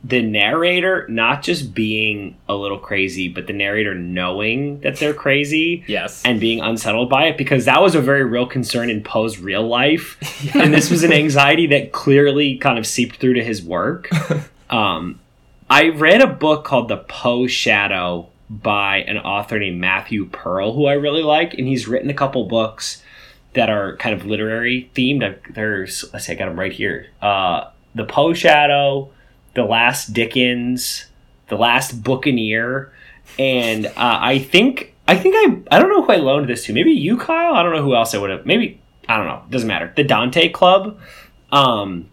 the 0.03 0.21
narrator 0.21 1.05
not 1.09 1.43
just 1.43 1.75
being 1.75 2.35
a 2.49 2.55
little 2.55 2.79
crazy, 2.79 3.27
but 3.27 3.45
the 3.45 3.53
narrator 3.53 3.93
knowing 3.93 4.79
that 4.81 4.97
they're 4.97 5.13
crazy 5.13 5.83
yes. 5.87 6.23
and 6.25 6.39
being 6.39 6.59
unsettled 6.59 7.09
by 7.09 7.25
it 7.25 7.37
because 7.37 7.65
that 7.65 7.81
was 7.81 7.93
a 7.93 8.01
very 8.01 8.23
real 8.23 8.47
concern 8.47 8.89
in 8.89 9.03
Poe's 9.03 9.37
real 9.39 9.67
life. 9.67 10.17
And 10.55 10.73
this 10.73 10.89
was 10.89 11.03
an 11.03 11.13
anxiety 11.13 11.67
that 11.67 11.91
clearly 11.91 12.57
kind 12.57 12.79
of 12.79 12.87
seeped 12.87 13.17
through 13.17 13.35
to 13.35 13.43
his 13.43 13.61
work. 13.63 14.09
Um, 14.71 15.19
I 15.71 15.87
read 15.87 16.21
a 16.21 16.27
book 16.27 16.65
called 16.65 16.89
The 16.89 16.97
Poe 16.97 17.47
Shadow 17.47 18.27
by 18.49 18.97
an 18.97 19.17
author 19.17 19.57
named 19.57 19.79
Matthew 19.79 20.25
Pearl, 20.25 20.73
who 20.73 20.85
I 20.85 20.95
really 20.95 21.23
like, 21.23 21.53
and 21.53 21.65
he's 21.65 21.87
written 21.87 22.09
a 22.09 22.13
couple 22.13 22.43
books 22.43 23.01
that 23.53 23.69
are 23.69 23.95
kind 23.95 24.13
of 24.13 24.25
literary 24.25 24.91
themed. 24.93 25.53
There's, 25.53 26.03
let's 26.11 26.25
see, 26.25 26.33
I 26.33 26.35
got 26.35 26.47
them 26.47 26.59
right 26.59 26.73
here. 26.73 27.07
Uh, 27.21 27.69
the 27.95 28.03
Poe 28.03 28.33
Shadow, 28.33 29.11
The 29.53 29.63
Last 29.63 30.11
Dickens, 30.11 31.05
The 31.47 31.55
Last 31.55 32.03
Bookaneer, 32.03 32.89
and 33.39 33.85
uh, 33.85 33.91
I 33.95 34.39
think 34.39 34.93
I 35.07 35.15
think 35.15 35.35
I 35.37 35.75
I 35.77 35.79
don't 35.79 35.87
know 35.87 36.03
who 36.03 36.11
I 36.11 36.17
loaned 36.17 36.49
this 36.49 36.65
to. 36.65 36.73
Maybe 36.73 36.91
you, 36.91 37.15
Kyle. 37.15 37.53
I 37.53 37.63
don't 37.63 37.73
know 37.73 37.81
who 37.81 37.95
else 37.95 38.13
I 38.13 38.17
would 38.17 38.29
have. 38.29 38.45
Maybe 38.45 38.81
I 39.07 39.15
don't 39.15 39.25
know. 39.25 39.43
Doesn't 39.49 39.69
matter. 39.69 39.93
The 39.95 40.03
Dante 40.03 40.49
Club. 40.49 40.99
Um, 41.49 42.09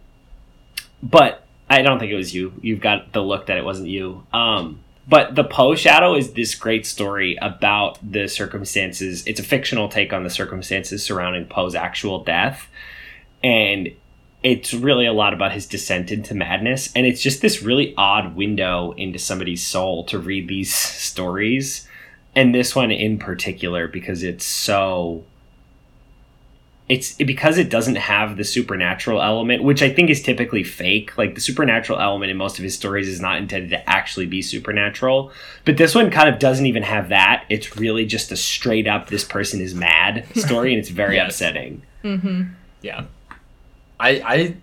but 1.03 1.45
I 1.69 1.81
don't 1.81 1.99
think 1.99 2.11
it 2.11 2.15
was 2.15 2.33
you. 2.33 2.53
You've 2.61 2.81
got 2.81 3.13
the 3.13 3.21
look 3.21 3.45
that 3.45 3.57
it 3.57 3.65
wasn't 3.65 3.89
you. 3.89 4.25
Um, 4.33 4.79
but 5.07 5.35
the 5.35 5.43
Poe 5.43 5.75
Shadow 5.75 6.15
is 6.15 6.33
this 6.33 6.55
great 6.55 6.85
story 6.85 7.37
about 7.41 7.97
the 8.01 8.27
circumstances. 8.27 9.25
It's 9.25 9.39
a 9.39 9.43
fictional 9.43 9.89
take 9.89 10.13
on 10.13 10.23
the 10.23 10.29
circumstances 10.29 11.03
surrounding 11.03 11.45
Poe's 11.45 11.75
actual 11.75 12.23
death, 12.23 12.67
and 13.43 13.89
it's 14.43 14.73
really 14.73 15.05
a 15.05 15.13
lot 15.13 15.33
about 15.33 15.51
his 15.51 15.65
descent 15.65 16.11
into 16.11 16.33
madness. 16.33 16.91
And 16.95 17.05
it's 17.05 17.21
just 17.21 17.41
this 17.41 17.61
really 17.61 17.93
odd 17.97 18.35
window 18.35 18.93
into 18.93 19.19
somebody's 19.19 19.65
soul 19.65 20.05
to 20.05 20.19
read 20.19 20.47
these 20.47 20.73
stories, 20.75 21.87
and 22.35 22.53
this 22.53 22.75
one 22.75 22.91
in 22.91 23.17
particular 23.17 23.87
because 23.87 24.21
it's 24.21 24.45
so 24.45 25.23
it's 26.89 27.13
because 27.13 27.59
it 27.59 27.69
doesn't 27.69 27.97
have 27.97 28.35
the 28.35 28.43
supernatural 28.43 29.21
element, 29.21 29.61
which 29.63 29.83
I 29.83 29.93
think 29.93 30.09
is 30.09 30.23
typically 30.23 30.63
fake. 30.63 31.15
Like 31.19 31.35
the 31.35 31.41
supernatural 31.41 31.99
element 31.99 32.31
in 32.31 32.37
most 32.37 32.57
of 32.57 32.63
his 32.63 32.73
stories 32.73 33.07
is 33.07 33.21
not 33.21 33.37
intended 33.37 33.69
to 33.69 33.89
actually 33.89 34.25
be 34.25 34.41
supernatural. 34.41 35.31
But 35.65 35.77
this 35.77 35.93
one 35.93 36.09
kind 36.09 36.27
of 36.27 36.39
doesn't 36.39 36.65
even 36.65 36.81
have 36.81 37.09
that. 37.09 37.45
It's 37.47 37.77
really 37.77 38.05
just 38.07 38.31
a 38.31 38.35
straight 38.35 38.87
up 38.87 39.07
this 39.09 39.23
person 39.23 39.61
is 39.61 39.75
mad 39.75 40.25
story 40.35 40.73
and 40.73 40.79
it's 40.79 40.89
very 40.89 41.17
Yes. 41.17 41.27
upsetting. 41.35 41.83
Mm-hmm. 42.03 42.43
Yeah. 42.81 43.05
I 43.99 44.09
I 44.25 44.55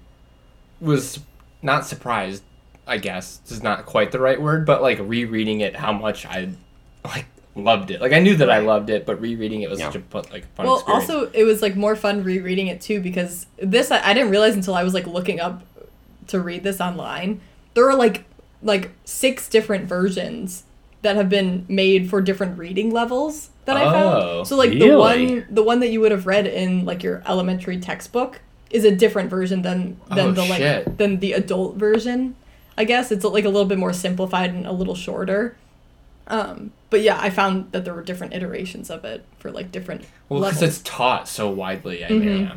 was 0.81 1.21
not 1.63 1.87
surprised, 1.87 2.43
I 2.89 2.99
guess. 2.99 3.37
This 3.39 3.53
is 3.53 3.63
not 3.63 3.87
quite 3.87 4.11
the 4.11 4.19
right 4.21 4.41
word, 4.43 4.67
but 4.67 4.83
like 4.83 4.99
rereading 5.01 5.61
it 5.61 5.77
how 5.77 5.93
much 5.93 6.27
I 6.27 6.49
like 7.05 7.27
loved 7.57 7.91
it. 7.91 8.01
Like 8.01 8.13
I 8.13 8.21
knew 8.21 8.37
that 8.37 8.51
I 8.51 8.59
loved 8.59 8.91
it, 8.91 9.07
but 9.07 9.21
rereading 9.21 9.63
it 9.63 9.71
was 9.71 9.79
Yeah. 9.81 9.87
such 9.87 9.97
a 9.97 10.01
fun, 10.01 10.25
like 10.31 10.47
fun 10.55 10.67
well 10.67 10.77
experience. 10.81 11.11
also 11.11 11.31
it 11.33 11.45
was 11.45 11.63
like 11.63 11.75
more 11.75 11.97
fun 11.97 12.23
rereading 12.23 12.67
it 12.69 12.81
too 12.81 13.01
because 13.01 13.47
this 13.57 13.91
I, 13.91 14.01
I 14.11 14.15
didn't 14.15 14.31
realize 14.31 14.55
until 14.55 14.75
i 14.75 14.83
was 14.85 14.93
like 14.95 15.07
looking 15.07 15.41
up 15.41 15.63
to 16.29 16.41
read 16.41 16.63
this 16.65 16.81
online 16.81 17.41
there 17.75 17.89
are 17.89 17.95
like 17.97 18.25
like 18.63 18.91
six 19.05 19.49
different 19.49 19.87
versions 19.87 20.65
that 21.03 21.17
have 21.17 21.29
been 21.29 21.65
made 21.69 22.11
for 22.11 22.21
different 22.21 22.59
reading 22.59 22.91
levels 22.91 23.51
that 23.65 23.77
i 23.77 23.85
Oh, 23.85 23.91
found 23.93 24.47
so 24.49 24.57
like 24.57 24.71
the 24.73 24.97
one 24.97 25.47
the 25.51 25.63
one 25.63 25.81
that 25.81 25.89
you 25.89 26.01
would 26.01 26.11
have 26.13 26.27
read 26.27 26.47
in 26.47 26.85
like 26.85 27.03
your 27.03 27.23
elementary 27.27 27.79
textbook 27.79 28.41
is 28.71 28.85
a 28.85 28.95
different 28.95 29.31
version 29.31 29.63
than 29.63 29.99
than 30.09 30.29
Oh, 30.29 30.33
the 30.33 30.45
like 30.45 30.59
shit. 30.59 30.99
than 30.99 31.21
the 31.21 31.33
adult 31.33 31.77
version 31.77 32.35
i 32.77 32.85
guess 32.85 33.11
it's 33.13 33.25
like 33.25 33.45
a 33.45 33.49
little 33.49 33.69
bit 33.69 33.79
more 33.79 33.93
simplified 33.93 34.51
and 34.51 34.67
a 34.67 34.73
little 34.73 34.95
shorter 34.97 35.57
um 36.29 36.73
but 36.91 37.01
yeah 37.03 37.19
i 37.21 37.31
found 37.31 37.71
that 37.73 37.85
there 37.85 37.95
were 37.95 38.03
different 38.03 38.33
iterations 38.35 38.91
of 38.91 39.05
it 39.05 39.25
for 39.39 39.51
like 39.51 39.71
different 39.71 40.05
well, 40.29 40.41
because 40.41 40.61
it's 40.63 40.81
taught 40.83 41.29
so 41.29 41.49
widely. 41.49 42.05
I 42.05 42.09
mean, 42.09 42.23
Mhm. 42.23 42.41
yeah. 42.49 42.57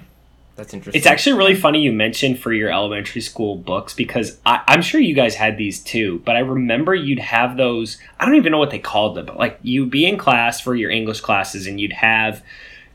That's 0.56 0.74
interesting. 0.74 0.98
It's 0.98 1.08
actually 1.08 1.38
really 1.38 1.54
funny 1.56 1.82
you 1.84 1.92
mentioned 1.94 2.40
for 2.40 2.52
your 2.52 2.70
elementary 2.70 3.22
school 3.22 3.56
books 3.56 3.94
because 3.94 4.38
I, 4.46 4.62
I'm 4.68 4.82
sure 4.82 5.00
you 5.00 5.14
guys 5.16 5.36
had 5.36 5.58
these 5.58 5.80
too, 5.80 6.22
but 6.26 6.36
I 6.36 6.40
remember 6.40 6.94
you'd 6.96 7.20
have 7.20 7.56
those. 7.58 7.98
I 8.20 8.26
don't 8.26 8.36
even 8.36 8.52
know 8.52 8.58
what 8.58 8.72
they 8.72 8.80
called 8.80 9.16
them, 9.16 9.28
but 9.28 9.38
like 9.38 9.58
you'd 9.62 9.90
be 9.92 10.06
in 10.06 10.18
class 10.18 10.60
for 10.60 10.76
your 10.76 10.90
English 10.92 11.22
classes 11.22 11.66
and 11.68 11.80
you'd 11.80 11.94
have 11.94 12.44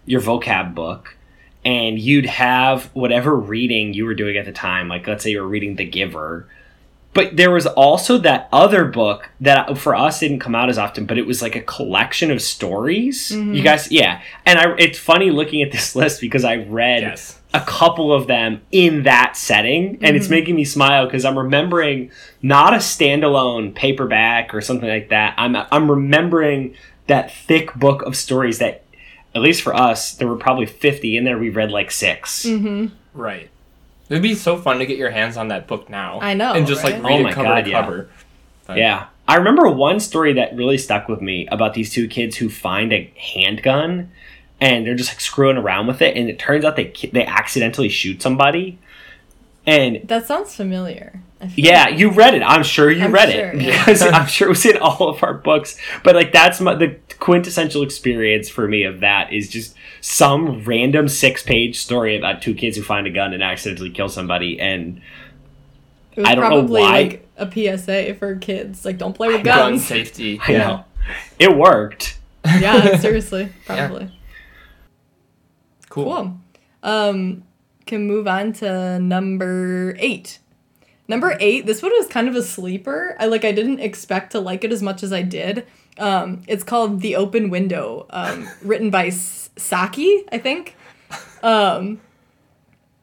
your 0.04 0.20
vocab 0.20 0.74
book 0.74 1.16
and 1.64 1.98
you'd 1.98 2.26
have 2.26 2.86
whatever 2.94 3.34
reading 3.36 3.94
you 3.94 4.04
were 4.04 4.14
doing 4.14 4.36
at 4.36 4.44
the 4.44 4.52
time. 4.52 4.88
Like, 4.88 5.06
let's 5.06 5.22
say 5.24 5.30
you 5.30 5.40
were 5.40 5.48
reading 5.48 5.76
The 5.76 5.86
Giver. 5.86 6.46
But 7.14 7.36
there 7.36 7.50
was 7.52 7.66
also 7.66 8.18
that 8.18 8.48
other 8.52 8.84
book 8.84 9.30
that 9.40 9.78
for 9.78 9.94
us 9.94 10.20
didn't 10.20 10.40
come 10.40 10.54
out 10.54 10.68
as 10.68 10.78
often, 10.78 11.06
but 11.06 11.16
it 11.16 11.26
was 11.26 11.40
like 11.40 11.54
a 11.56 11.60
collection 11.62 12.30
of 12.32 12.42
stories. 12.42 13.30
Mhm. 13.30 13.54
You 13.56 13.62
guys, 13.62 13.90
yeah. 13.92 14.20
And 14.44 14.58
I, 14.58 14.74
it's 14.78 14.98
funny 14.98 15.30
looking 15.30 15.62
at 15.62 15.70
this 15.72 15.94
list 16.00 16.20
because 16.20 16.44
I 16.44 16.56
read 16.56 17.02
yes. 17.02 17.38
a 17.54 17.60
couple 17.60 18.12
of 18.12 18.26
them 18.26 18.62
in 18.72 19.04
that 19.04 19.36
setting 19.36 19.98
and 20.02 20.16
it's 20.16 20.26
Mhm. 20.26 20.30
making 20.30 20.56
me 20.56 20.64
smile 20.64 21.04
because 21.06 21.24
i'm 21.24 21.38
remembering 21.38 22.10
not 22.42 22.74
a 22.74 22.78
standalone 22.78 23.72
paperback 23.72 24.52
or 24.52 24.60
something 24.60 24.88
like 24.88 25.08
that 25.10 25.34
i'm 25.38 25.54
i'm 25.70 25.88
remembering 25.88 26.74
that 27.06 27.32
thick 27.32 27.72
book 27.74 28.02
of 28.02 28.16
stories 28.16 28.58
that 28.58 28.82
at 29.36 29.40
least 29.40 29.62
for 29.62 29.72
us 29.72 30.14
there 30.14 30.26
were 30.26 30.34
probably 30.36 30.66
50 30.66 31.16
in 31.16 31.22
there 31.22 31.38
we 31.38 31.48
read 31.48 31.70
like 31.70 31.92
6 31.92 32.44
mm-hmm 32.44 32.86
Right. 33.16 33.48
It'd 34.08 34.22
be 34.22 34.34
so 34.34 34.56
fun 34.58 34.78
to 34.80 34.86
get 34.86 34.98
your 34.98 35.10
hands 35.10 35.36
on 35.36 35.48
that 35.48 35.66
book 35.66 35.88
now. 35.88 36.18
I 36.20 36.34
know, 36.34 36.52
And 36.52 36.66
just 36.66 36.82
right? 36.84 36.94
like 37.00 37.02
Oh 37.04 37.08
read 37.16 37.22
my 37.22 37.30
it 37.30 37.34
cover 37.34 37.48
God, 37.48 37.64
to 37.64 37.70
yeah. 37.70 37.80
cover. 37.82 38.10
But- 38.66 38.76
yeah 38.78 39.06
I 39.26 39.36
remember 39.36 39.68
one 39.70 40.00
story 40.00 40.34
that 40.34 40.54
really 40.54 40.76
stuck 40.76 41.08
with 41.08 41.22
me 41.22 41.48
about 41.50 41.72
these 41.72 41.90
two 41.90 42.08
kids 42.08 42.36
who 42.36 42.50
find 42.50 42.92
a 42.92 43.10
handgun 43.16 44.10
and 44.60 44.86
they're 44.86 44.94
just 44.94 45.10
like 45.10 45.20
screwing 45.20 45.56
around 45.56 45.86
with 45.86 46.00
it, 46.02 46.16
and 46.16 46.28
it 46.30 46.38
turns 46.38 46.64
out 46.64 46.76
they 46.76 46.92
they 47.12 47.24
accidentally 47.26 47.88
shoot 47.88 48.20
somebody. 48.22 48.78
And 49.66 50.06
That 50.08 50.26
sounds 50.26 50.54
familiar. 50.54 51.22
I 51.44 51.48
feel 51.48 51.64
yeah, 51.64 51.88
you 51.88 52.10
read 52.10 52.34
it. 52.34 52.42
I'm 52.42 52.62
sure 52.62 52.90
you 52.90 53.04
I'm 53.04 53.12
read 53.12 53.30
sure, 53.30 53.50
it 53.50 53.62
yeah. 53.62 53.84
because 53.86 54.02
I'm 54.02 54.26
sure 54.26 54.48
it 54.48 54.50
was 54.50 54.66
in 54.66 54.76
all 54.78 55.08
of 55.08 55.22
our 55.22 55.34
books. 55.34 55.78
But 56.02 56.14
like 56.16 56.32
that's 56.32 56.60
my, 56.60 56.74
the 56.74 56.96
quintessential 57.18 57.82
experience 57.82 58.48
for 58.48 58.66
me 58.68 58.82
of 58.84 59.00
that 59.00 59.32
is 59.32 59.48
just 59.48 59.74
some 60.00 60.64
random 60.64 61.08
six 61.08 61.42
page 61.42 61.78
story 61.78 62.16
about 62.16 62.42
two 62.42 62.54
kids 62.54 62.76
who 62.76 62.82
find 62.82 63.06
a 63.06 63.10
gun 63.10 63.32
and 63.32 63.42
accidentally 63.42 63.90
kill 63.90 64.08
somebody 64.08 64.60
and 64.60 65.00
It 66.16 66.20
was 66.20 66.26
I 66.28 66.34
don't 66.34 66.44
know 66.44 66.48
probably 66.50 66.80
why. 66.82 67.02
like 67.02 67.28
a 67.36 67.76
PSA 67.78 68.14
for 68.14 68.36
kids. 68.36 68.84
Like, 68.84 68.98
don't 68.98 69.12
play 69.14 69.28
with 69.28 69.42
Gun 69.44 69.72
guns. 69.72 69.84
safety. 69.86 70.38
I 70.46 70.52
know 70.52 70.84
it 71.38 71.56
worked. 71.56 72.18
yeah, 72.44 72.96
seriously, 73.00 73.48
probably. 73.66 74.10
Cool. 75.88 76.04
Cool. 76.14 76.36
Um, 76.82 77.44
can 77.86 78.06
move 78.06 78.26
on 78.28 78.52
to 78.54 78.98
number 79.00 79.94
eight. 79.98 80.38
Number 81.06 81.36
eight, 81.38 81.66
this 81.66 81.82
one 81.82 81.92
was 81.92 82.06
kind 82.06 82.28
of 82.28 82.34
a 82.34 82.42
sleeper. 82.42 83.14
I 83.18 83.26
like 83.26 83.44
I 83.44 83.52
didn't 83.52 83.80
expect 83.80 84.32
to 84.32 84.40
like 84.40 84.64
it 84.64 84.72
as 84.72 84.82
much 84.82 85.02
as 85.02 85.12
I 85.12 85.22
did. 85.22 85.66
Um, 85.98 86.42
it's 86.48 86.64
called 86.64 87.00
The 87.00 87.16
Open 87.16 87.50
Window, 87.50 88.06
um, 88.10 88.48
written 88.62 88.90
by 88.90 89.10
Saki, 89.10 90.24
I 90.32 90.38
think. 90.38 90.76
Um, 91.42 92.00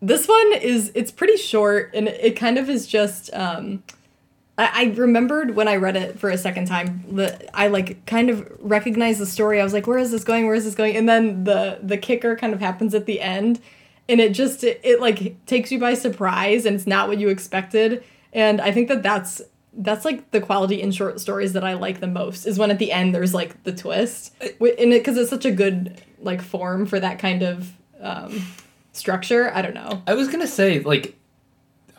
this 0.01 0.27
one 0.27 0.53
is 0.53 0.91
it's 0.95 1.11
pretty 1.11 1.37
short 1.37 1.91
and 1.93 2.07
it 2.07 2.35
kind 2.35 2.57
of 2.57 2.69
is 2.69 2.87
just 2.87 3.31
um, 3.33 3.83
I, 4.57 4.69
I 4.73 4.83
remembered 4.95 5.55
when 5.55 5.67
I 5.67 5.75
read 5.75 5.95
it 5.95 6.19
for 6.19 6.29
a 6.29 6.37
second 6.37 6.65
time 6.65 7.03
that 7.11 7.49
I 7.53 7.67
like 7.67 8.05
kind 8.07 8.29
of 8.29 8.51
recognized 8.59 9.19
the 9.19 9.25
story. 9.27 9.61
I 9.61 9.63
was 9.63 9.73
like, 9.73 9.85
where 9.85 9.99
is 9.99 10.11
this 10.11 10.23
going? 10.23 10.47
Where 10.47 10.55
is 10.55 10.65
this 10.65 10.75
going? 10.75 10.95
And 10.95 11.07
then 11.07 11.43
the 11.43 11.79
the 11.83 11.97
kicker 11.97 12.35
kind 12.35 12.53
of 12.53 12.59
happens 12.59 12.95
at 12.95 13.05
the 13.05 13.21
end 13.21 13.59
and 14.11 14.19
it 14.19 14.33
just 14.33 14.63
it, 14.63 14.79
it 14.83 14.99
like 14.99 15.43
takes 15.45 15.71
you 15.71 15.79
by 15.79 15.93
surprise 15.93 16.65
and 16.65 16.75
it's 16.75 16.85
not 16.85 17.07
what 17.07 17.17
you 17.17 17.29
expected. 17.29 18.03
And 18.33 18.61
I 18.61 18.71
think 18.71 18.89
that 18.89 19.01
that's 19.01 19.41
that's 19.73 20.03
like 20.03 20.31
the 20.31 20.41
quality 20.41 20.81
in 20.81 20.91
short 20.91 21.21
stories 21.21 21.53
that 21.53 21.63
I 21.63 21.73
like 21.73 22.01
the 22.01 22.07
most 22.07 22.45
is 22.45 22.59
when 22.59 22.71
at 22.71 22.77
the 22.77 22.91
end 22.91 23.15
there's 23.15 23.33
like 23.33 23.63
the 23.63 23.71
twist. 23.71 24.35
In 24.41 24.91
it 24.91 24.99
because 24.99 25.17
it's 25.17 25.29
such 25.29 25.45
a 25.45 25.51
good 25.51 26.01
like 26.19 26.41
form 26.41 26.85
for 26.85 26.99
that 26.99 27.19
kind 27.19 27.41
of 27.41 27.71
um, 28.01 28.45
structure. 28.91 29.49
I 29.55 29.61
don't 29.61 29.73
know. 29.73 30.03
I 30.05 30.13
was 30.13 30.27
gonna 30.27 30.45
say 30.45 30.81
like, 30.81 31.15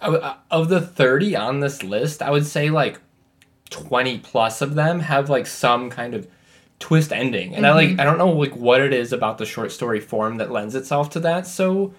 of 0.02 0.36
of 0.50 0.68
the 0.68 0.82
thirty 0.82 1.34
on 1.34 1.60
this 1.60 1.82
list, 1.82 2.20
I 2.20 2.30
would 2.30 2.46
say 2.46 2.68
like 2.68 3.00
twenty 3.70 4.18
plus 4.18 4.60
of 4.60 4.74
them 4.74 5.00
have 5.00 5.30
like 5.30 5.46
some 5.46 5.88
kind 5.88 6.12
of 6.12 6.28
twist 6.78 7.10
ending, 7.10 7.54
and 7.54 7.66
I 7.66 7.72
like 7.72 7.98
I 7.98 8.04
don't 8.04 8.18
know 8.18 8.32
like 8.32 8.54
what 8.54 8.82
it 8.82 8.92
is 8.92 9.14
about 9.14 9.38
the 9.38 9.46
short 9.46 9.72
story 9.72 10.00
form 10.00 10.36
that 10.36 10.50
lends 10.50 10.74
itself 10.74 11.08
to 11.10 11.20
that 11.20 11.46
so 11.46 11.94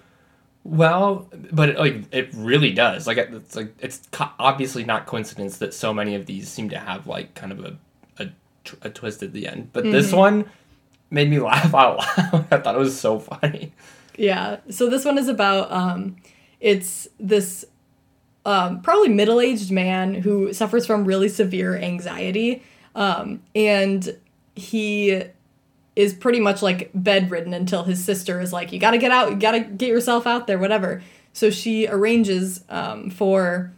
well, 0.64 1.28
but 1.52 1.68
it, 1.68 1.78
like 1.78 2.04
it 2.10 2.30
really 2.34 2.72
does. 2.72 3.06
Like 3.06 3.18
it's 3.18 3.54
like 3.54 3.74
it's 3.78 4.00
co- 4.10 4.30
obviously 4.38 4.82
not 4.82 5.06
coincidence 5.06 5.58
that 5.58 5.74
so 5.74 5.92
many 5.92 6.14
of 6.14 6.24
these 6.24 6.48
seem 6.48 6.70
to 6.70 6.78
have 6.78 7.06
like 7.06 7.34
kind 7.34 7.52
of 7.52 7.60
a 7.60 7.76
a, 8.18 8.30
tr- 8.64 8.76
a 8.82 8.90
twist 8.90 9.22
at 9.22 9.32
the 9.34 9.46
end, 9.46 9.70
but 9.74 9.84
this 9.84 10.10
one 10.10 10.46
made 11.10 11.28
me 11.28 11.38
laugh 11.40 11.74
out 11.74 11.98
loud. 11.98 12.46
I 12.50 12.58
thought 12.58 12.74
it 12.74 12.78
was 12.78 12.98
so 12.98 13.18
funny. 13.18 13.72
Yeah. 14.16 14.58
So 14.70 14.88
this 14.88 15.04
one 15.04 15.18
is 15.18 15.28
about 15.28 15.70
um 15.70 16.16
it's 16.60 17.08
this 17.20 17.66
um 18.46 18.80
probably 18.80 19.08
middle-aged 19.08 19.70
man 19.70 20.14
who 20.14 20.52
suffers 20.52 20.86
from 20.86 21.04
really 21.04 21.28
severe 21.28 21.76
anxiety 21.76 22.62
um 22.94 23.42
and 23.54 24.16
he 24.54 25.22
is 25.96 26.12
pretty 26.12 26.40
much 26.40 26.62
like 26.62 26.90
bedridden 26.94 27.54
until 27.54 27.84
his 27.84 28.04
sister 28.04 28.40
is 28.40 28.52
like 28.52 28.72
you 28.72 28.78
got 28.78 28.92
to 28.92 28.98
get 28.98 29.10
out, 29.10 29.30
you 29.30 29.36
got 29.36 29.52
to 29.52 29.60
get 29.60 29.88
yourself 29.88 30.26
out 30.26 30.46
there, 30.46 30.58
whatever. 30.58 31.02
So 31.32 31.50
she 31.50 31.86
arranges 31.86 32.64
um 32.68 33.10
for 33.10 33.72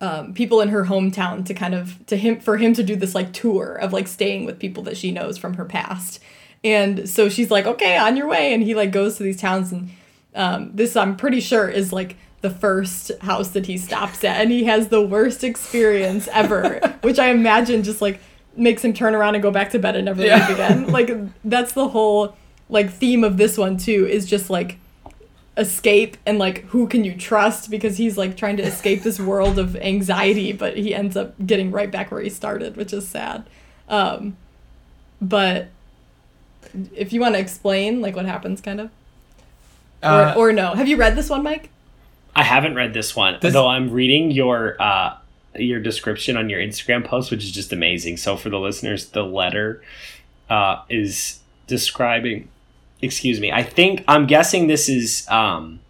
um, 0.00 0.32
people 0.32 0.60
in 0.60 0.70
her 0.70 0.84
hometown 0.84 1.44
to 1.46 1.54
kind 1.54 1.74
of 1.74 2.04
to 2.06 2.16
him 2.16 2.40
for 2.40 2.56
him 2.56 2.72
to 2.74 2.82
do 2.82 2.96
this 2.96 3.14
like 3.14 3.32
tour 3.32 3.74
of 3.74 3.92
like 3.92 4.08
staying 4.08 4.46
with 4.46 4.58
people 4.58 4.82
that 4.84 4.96
she 4.96 5.12
knows 5.12 5.36
from 5.36 5.54
her 5.54 5.64
past. 5.64 6.20
And 6.64 7.08
so 7.08 7.28
she's 7.28 7.50
like 7.50 7.66
okay 7.66 7.96
on 7.96 8.16
your 8.16 8.26
way. 8.26 8.54
And 8.54 8.62
he 8.62 8.74
like 8.74 8.92
goes 8.92 9.16
to 9.18 9.22
these 9.22 9.40
towns 9.40 9.72
and 9.72 9.90
um, 10.34 10.70
this 10.74 10.96
i'm 10.96 11.16
pretty 11.16 11.40
sure 11.40 11.68
is 11.68 11.92
like 11.92 12.16
the 12.40 12.50
first 12.50 13.12
house 13.20 13.48
that 13.48 13.66
he 13.66 13.76
stops 13.76 14.24
at. 14.24 14.40
And 14.40 14.50
he 14.50 14.64
has 14.64 14.88
the 14.88 15.02
worst 15.02 15.44
experience 15.44 16.28
ever 16.32 16.80
which 17.02 17.18
i 17.18 17.28
imagine 17.28 17.82
just 17.82 18.00
like 18.00 18.20
makes 18.56 18.84
him 18.84 18.92
turn 18.92 19.14
around 19.14 19.34
and 19.34 19.42
go 19.42 19.50
back 19.50 19.70
to 19.70 19.78
bed 19.78 19.96
and 19.96 20.04
never 20.06 20.24
Yeah. 20.24 20.38
leave 20.46 20.54
again. 20.58 20.86
Like 20.92 21.10
that's 21.44 21.72
the 21.72 21.88
whole 21.88 22.36
like 22.68 22.90
theme 22.90 23.24
of 23.24 23.36
this 23.36 23.56
one 23.58 23.76
too 23.76 24.06
is 24.06 24.26
just 24.26 24.50
like 24.50 24.78
escape 25.56 26.16
and 26.24 26.38
like 26.38 26.64
who 26.66 26.86
can 26.86 27.04
you 27.04 27.14
trust? 27.16 27.70
Because 27.70 27.96
he's 27.96 28.16
like 28.16 28.36
trying 28.36 28.56
to 28.58 28.62
escape 28.62 29.02
this 29.02 29.18
world 29.20 29.58
of 29.58 29.76
anxiety 29.76 30.52
but 30.52 30.76
he 30.76 30.94
ends 30.94 31.16
up 31.16 31.34
getting 31.46 31.70
right 31.70 31.90
back 31.90 32.10
where 32.10 32.20
he 32.22 32.30
started 32.30 32.76
which 32.76 32.92
is 32.92 33.06
sad. 33.08 33.44
Um 33.88 34.36
but 35.20 35.68
if 36.94 37.12
you 37.12 37.20
want 37.20 37.34
to 37.34 37.40
explain 37.40 38.00
like 38.00 38.14
what 38.16 38.26
happens 38.26 38.60
kind 38.60 38.80
of? 38.80 38.90
Uh, 40.02 40.32
or, 40.36 40.48
or 40.48 40.52
no. 40.52 40.72
Have 40.74 40.88
you 40.88 40.96
read 40.96 41.14
this 41.16 41.28
one 41.28 41.42
mike? 41.42 41.68
I 42.34 42.42
haven't 42.44 42.74
read 42.74 42.94
this 42.94 43.14
one, 43.16 43.38
This- 43.40 43.52
though 43.52 43.66
I'm 43.66 43.90
reading 43.90 44.30
your 44.30 44.76
uh, 44.80 45.16
your 45.54 45.80
description 45.80 46.36
on 46.36 46.48
your 46.48 46.60
Instagram 46.60 47.04
post, 47.04 47.30
which 47.30 47.44
is 47.44 47.50
just 47.50 47.72
amazing. 47.72 48.16
So 48.16 48.36
for 48.36 48.50
the 48.50 48.58
listeners, 48.58 49.06
the 49.10 49.22
letter 49.22 49.82
uh, 50.48 50.82
is 50.88 51.40
describing. 51.66 52.48
Excuse 53.02 53.40
me. 53.40 53.50
I 53.50 53.62
think 53.62 54.04
I'm 54.06 54.26
guessing 54.26 54.66
this 54.66 54.88
is 54.88 55.26
um, 55.28 55.80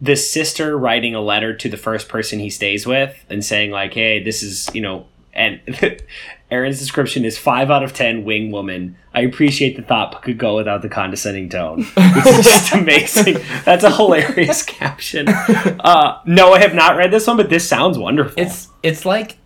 the 0.00 0.16
sister 0.16 0.76
writing 0.76 1.14
a 1.14 1.20
letter 1.20 1.54
to 1.54 1.68
the 1.68 1.78
first 1.78 2.08
person 2.08 2.38
he 2.38 2.50
stays 2.50 2.86
with 2.86 3.24
and 3.30 3.44
saying 3.44 3.70
like, 3.70 3.94
"Hey, 3.94 4.22
this 4.22 4.42
is 4.42 4.68
you 4.74 4.80
know." 4.80 5.06
And 5.32 5.60
Erin's 6.50 6.78
description 6.78 7.24
is 7.24 7.36
five 7.36 7.70
out 7.70 7.82
of 7.82 7.92
ten 7.92 8.24
wing 8.24 8.52
woman. 8.52 8.96
I 9.12 9.22
appreciate 9.22 9.74
the 9.76 9.82
thought, 9.82 10.12
but 10.12 10.22
could 10.22 10.38
go 10.38 10.56
without 10.56 10.80
the 10.82 10.88
condescending 10.88 11.48
tone. 11.48 11.78
Which 11.82 12.26
is 12.26 12.44
just 12.44 12.72
amazing. 12.74 13.38
That's 13.64 13.82
a 13.82 13.90
hilarious 13.90 14.62
caption. 14.66 15.28
Uh, 15.28 16.20
no, 16.24 16.52
I 16.52 16.60
have 16.60 16.74
not 16.74 16.96
read 16.96 17.10
this 17.10 17.26
one, 17.26 17.36
but 17.36 17.50
this 17.50 17.68
sounds 17.68 17.98
wonderful. 17.98 18.34
It's 18.40 18.68
it's 18.84 19.04
like 19.04 19.38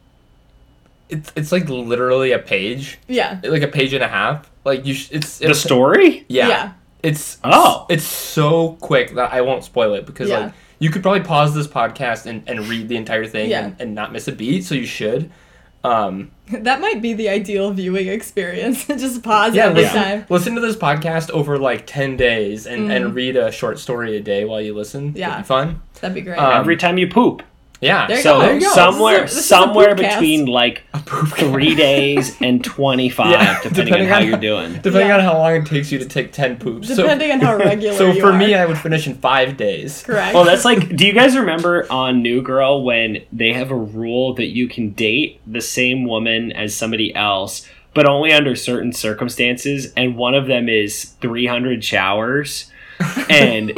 it's 1.09 1.33
it's 1.35 1.53
like 1.53 1.69
literally 1.69 2.33
a 2.33 2.39
page, 2.39 2.99
yeah 3.09 3.41
like 3.45 3.63
a 3.63 3.69
page 3.69 3.93
and 3.93 4.03
a 4.05 4.09
half. 4.09 4.51
Like 4.65 4.85
you, 4.87 4.95
sh- 4.95 5.09
it's 5.13 5.39
the 5.39 5.55
story. 5.55 6.25
Yeah, 6.29 6.49
Yeah. 6.49 6.73
it's 7.03 7.39
Oh. 7.43 7.87
it's 7.89 8.05
so 8.05 8.73
quick 8.81 9.15
that 9.15 9.33
I 9.33 9.41
won't 9.41 9.65
spoil 9.65 9.95
it 9.95 10.05
because 10.07 10.29
Yeah. 10.29 10.39
like 10.39 10.53
you 10.79 10.91
could 10.91 11.03
probably 11.03 11.21
pause 11.23 11.55
this 11.55 11.67
podcast 11.67 12.27
and, 12.27 12.43
and 12.47 12.67
read 12.69 12.89
the 12.89 12.97
entire 12.97 13.27
thing 13.27 13.51
Yeah. 13.51 13.65
and, 13.65 13.77
and 13.81 13.95
not 13.95 14.13
miss 14.13 14.29
a 14.29 14.33
beat. 14.33 14.65
So 14.65 14.75
you 14.75 14.87
should. 14.87 15.31
Um, 15.83 16.31
that 16.51 16.81
might 16.81 17.01
be 17.01 17.15
the 17.15 17.29
ideal 17.29 17.71
viewing 17.73 18.09
experience 18.09 18.87
just 18.87 19.23
pause 19.23 19.55
yeah, 19.55 19.67
every 19.67 19.83
listen, 19.83 20.03
time 20.03 20.27
listen 20.29 20.55
to 20.55 20.61
this 20.61 20.77
podcast 20.77 21.31
over 21.31 21.59
like 21.59 21.87
ten 21.87 22.17
days 22.17 22.67
and, 22.67 22.93
and 22.93 23.15
read 23.15 23.37
a 23.37 23.51
short 23.51 23.79
story 23.79 24.17
a 24.17 24.21
day 24.21 24.45
while 24.45 24.61
you 24.61 24.75
listen. 24.75 25.15
Yeah. 25.17 25.33
It'd 25.35 25.45
be 25.45 25.47
fun. 25.47 25.83
that'd 26.01 26.15
be 26.15 26.21
great 26.21 26.39
Um, 26.39 26.61
Every 26.61 26.77
time 26.77 26.99
you 26.99 27.09
poop. 27.09 27.43
Yeah, 27.81 28.07
There 28.09 28.21
So 28.21 28.41
there 28.41 28.61
somewhere, 28.61 29.23
This 29.23 29.31
is 29.33 29.37
a- 29.37 29.41
this 29.41 29.47
somewhere 29.47 29.95
poopcast. 29.95 30.11
between 30.21 30.47
like 30.47 30.83
three 31.39 31.75
days 31.75 32.37
and 32.43 32.63
twenty 32.63 33.09
five, 33.09 33.31
Yeah, 33.31 33.55
depending, 33.63 33.85
depending 33.87 34.03
on 34.03 34.09
how 34.09 34.17
on- 34.21 34.27
you're 34.29 34.39
doing. 34.39 34.73
depending 34.83 35.09
Yeah. 35.09 35.15
on 35.17 35.21
how 35.21 35.39
long 35.39 35.55
it 35.57 35.67
takes 35.67 35.91
you 35.91 35.99
to 35.99 36.05
take 36.05 36.31
ten 36.33 36.57
poops. 36.59 36.89
So- 36.89 36.97
Depending 37.03 37.33
on 37.33 37.41
how 37.41 37.57
regular 37.71 37.97
So 37.97 38.13
you 38.13 38.21
for 38.21 38.33
are. 38.33 38.37
me, 38.39 38.55
I 38.55 38.67
would 38.67 38.77
finish 38.79 39.07
in 39.07 39.15
five 39.15 39.57
days. 39.57 40.03
correct 40.05 40.35
Well, 40.35 40.45
that's 40.45 40.65
like. 40.67 40.95
Do 40.95 41.07
you 41.07 41.13
guys 41.15 41.37
remember 41.37 41.87
on 41.91 42.21
New 42.23 42.43
Girl 42.43 42.83
when 42.85 43.23
they 43.33 43.53
have 43.55 43.71
a 43.71 43.77
rule 43.77 44.35
that 44.35 44.49
you 44.49 44.69
can 44.69 44.91
date 44.91 45.41
the 45.47 45.61
same 45.63 46.05
woman 46.05 46.53
as 46.53 46.75
somebody 46.75 47.15
else, 47.15 47.67
but 47.95 48.07
only 48.07 48.31
under 48.33 48.55
certain 48.55 48.93
circumstances, 48.93 49.93
and 49.97 50.17
one 50.17 50.35
of 50.35 50.47
them 50.47 50.69
is 50.69 51.05
300 51.23 51.83
showers, 51.83 52.71
and 53.31 53.73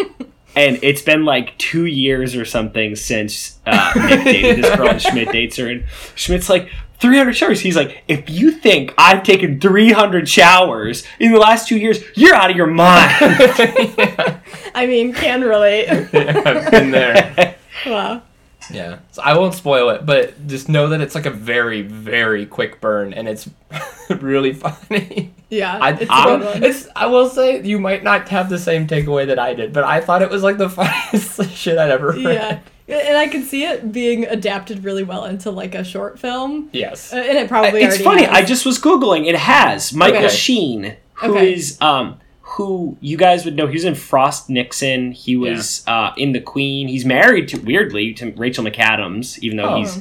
and 0.55 0.79
it's 0.83 1.03
been 1.03 1.25
like 1.25 1.57
two 1.59 1.87
years 1.87 2.35
or 2.37 2.45
something 2.45 2.97
since 2.97 3.59
uh, 3.67 3.93
Nick 3.97 4.25
dated 4.25 4.65
this 4.65 4.77
girl 4.77 4.89
and 4.89 5.03
Schmidt 5.03 5.33
dates 5.33 5.57
her, 5.57 5.69
and 5.69 5.85
Schmidt's 6.15 6.49
like. 6.49 6.71
300 6.99 7.33
showers. 7.33 7.59
He's 7.59 7.75
like, 7.75 8.05
if 8.07 8.31
you 8.31 8.53
think 8.53 8.95
I've 8.97 9.25
taken 9.25 9.61
300 9.61 10.29
showers 10.29 11.03
in 11.19 11.33
the 11.33 11.39
last 11.41 11.67
two 11.67 11.77
years, 11.77 11.99
you're 12.15 12.33
out 12.33 12.49
of 12.49 12.57
your 12.57 12.69
mind. 12.69 13.11
i 14.75 14.87
mean 14.87 15.13
can 15.13 15.43
relate 15.43 15.87
yeah, 16.13 16.43
I've 16.47 16.71
been 16.71 16.93
there. 16.93 17.57
wow 17.87 18.23
Yeah. 18.71 18.99
So 19.11 19.23
I 19.23 19.37
won't 19.37 19.55
spoil 19.55 19.91
it, 19.91 20.07
but 20.07 20.47
just 20.47 20.69
know 20.69 20.89
that 20.89 21.01
it's 21.01 21.15
like 21.15 21.27
a 21.27 21.31
very, 21.31 21.83
very 21.83 22.47
quick 22.47 22.81
burn, 22.81 23.13
and 23.13 23.29
it's 23.29 23.49
really 24.11 24.53
funny. 24.53 25.33
yeah 25.51 25.79
I, 25.81 25.91
it's 25.93 26.03
a 26.11 26.13
I, 26.13 26.25
good 26.25 26.45
one. 26.45 26.63
it's, 26.65 26.89
I 26.97 27.07
will 27.07 27.29
say 27.29 27.63
you 27.63 27.79
might 27.79 28.03
not 28.05 28.29
have 28.29 28.49
the 28.49 28.59
same 28.59 28.87
takeaway 28.87 29.27
that 29.27 29.39
I 29.39 29.55
did, 29.55 29.73
but 29.73 29.85
I 29.85 30.01
thought 30.01 30.23
it 30.23 30.31
was 30.31 30.43
like 30.43 30.59
the 30.59 30.69
funniest 30.79 31.51
shit 31.51 31.77
I'd 31.79 31.91
ever 31.91 32.13
read. 32.13 32.23
yeah 32.23 32.61
And 32.89 33.17
I 33.17 33.29
can 33.29 33.43
see 33.43 33.65
it 33.65 33.93
being 33.93 34.25
adapted 34.27 34.85
really 34.85 35.03
well 35.03 35.25
into 35.25 35.51
like 35.51 35.75
a 35.75 35.85
short 35.85 36.19
film. 36.19 36.69
Yes. 36.73 37.13
Uh, 37.13 37.17
And 37.17 37.39
it 37.39 37.49
probably 37.49 37.83
it's 37.83 37.95
already 38.01 38.05
funny. 38.05 38.23
has. 38.25 38.37
I 38.37 38.45
just 38.45 38.65
was 38.67 38.79
googling. 38.79 39.27
It 39.27 39.37
has 39.37 39.93
Michael 39.93 40.19
Okay. 40.27 40.29
Sheen, 40.35 40.97
who 41.15 41.37
is 41.37 41.77
Okay. 41.81 41.87
um 41.87 42.19
who 42.53 42.97
you 43.01 43.17
guys 43.17 43.45
would 43.45 43.57
know. 43.57 43.67
He 43.67 43.75
was 43.75 43.85
in 43.85 43.95
Frost 43.95 44.51
Nixon. 44.51 45.13
He 45.13 45.37
was 45.37 45.83
uh, 45.87 46.13
in 46.17 46.33
The 46.33 46.41
Queen. 46.41 46.89
He's 46.89 47.05
married 47.05 47.49
to 47.49 47.59
weirdly 47.59 48.13
to 48.15 48.31
Rachel 48.33 48.65
McAdams, 48.65 49.39
even 49.39 49.57
though 49.57 49.71
Oh. 49.75 49.77
he's 49.79 50.01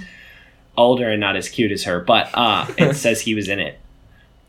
older 0.77 1.09
and 1.09 1.19
not 1.21 1.35
as 1.35 1.47
cute 1.49 1.71
as 1.71 1.83
her. 1.85 1.99
But 2.01 2.29
uh, 2.33 2.65
it 2.77 2.95
says 3.03 3.21
he 3.21 3.35
was 3.35 3.47
in 3.47 3.59
it. 3.59 3.79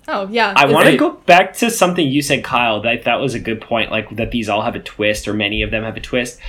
Oh 0.08 0.26
yeah. 0.30 0.52
I 0.56 0.66
want 0.66 0.88
to 0.88 0.96
go 0.96 1.10
back 1.12 1.54
to 1.58 1.70
something 1.70 2.06
you 2.06 2.22
said, 2.22 2.42
Kyle. 2.42 2.80
That 2.80 3.04
that 3.04 3.20
was 3.20 3.34
a 3.34 3.38
good 3.38 3.60
point. 3.60 3.90
Like 3.92 4.10
that 4.16 4.32
these 4.32 4.48
all 4.48 4.62
have 4.62 4.74
a 4.74 4.80
twist, 4.80 5.28
or 5.28 5.32
many 5.34 5.62
of 5.62 5.70
them 5.70 5.84
have 5.84 5.96
a 5.96 6.00
twist. 6.00 6.40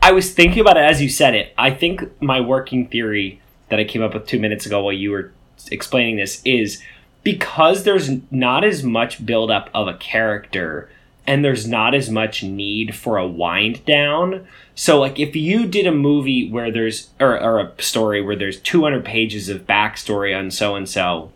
I 0.00 0.12
was 0.12 0.32
thinking 0.32 0.60
about 0.60 0.76
it 0.78 0.84
as 0.84 1.02
you 1.02 1.08
said 1.10 1.34
it. 1.34 1.52
I 1.58 1.70
think 1.70 2.20
my 2.22 2.40
working 2.40 2.88
theory 2.88 3.40
that 3.68 3.78
I 3.78 3.84
came 3.84 4.02
up 4.02 4.14
with 4.14 4.26
two 4.26 4.40
minutes 4.40 4.64
ago 4.66 4.82
while 4.82 4.92
you 4.94 5.10
were 5.10 5.30
explaining 5.70 6.16
this 6.16 6.40
is 6.44 6.82
because 7.22 7.84
there's 7.84 8.10
not 8.30 8.64
as 8.64 8.82
much 8.82 9.24
buildup 9.24 9.70
of 9.74 9.86
a 9.88 9.94
character 9.94 10.90
and 11.26 11.44
there's 11.44 11.66
not 11.66 11.94
as 11.94 12.10
much 12.10 12.42
need 12.42 12.94
for 12.94 13.16
a 13.16 13.26
wind 13.26 13.84
down. 13.84 14.46
So, 14.74 14.98
like, 14.98 15.18
if 15.20 15.36
you 15.36 15.66
did 15.66 15.86
a 15.86 15.92
movie 15.92 16.50
where 16.50 16.70
there's, 16.70 17.10
or, 17.20 17.40
or 17.40 17.60
a 17.60 17.82
story 17.82 18.22
where 18.22 18.36
there's 18.36 18.60
200 18.60 19.04
pages 19.04 19.48
of 19.48 19.66
backstory 19.66 20.36
on 20.36 20.50
so 20.50 20.74
and 20.74 20.88
so, 20.88 21.30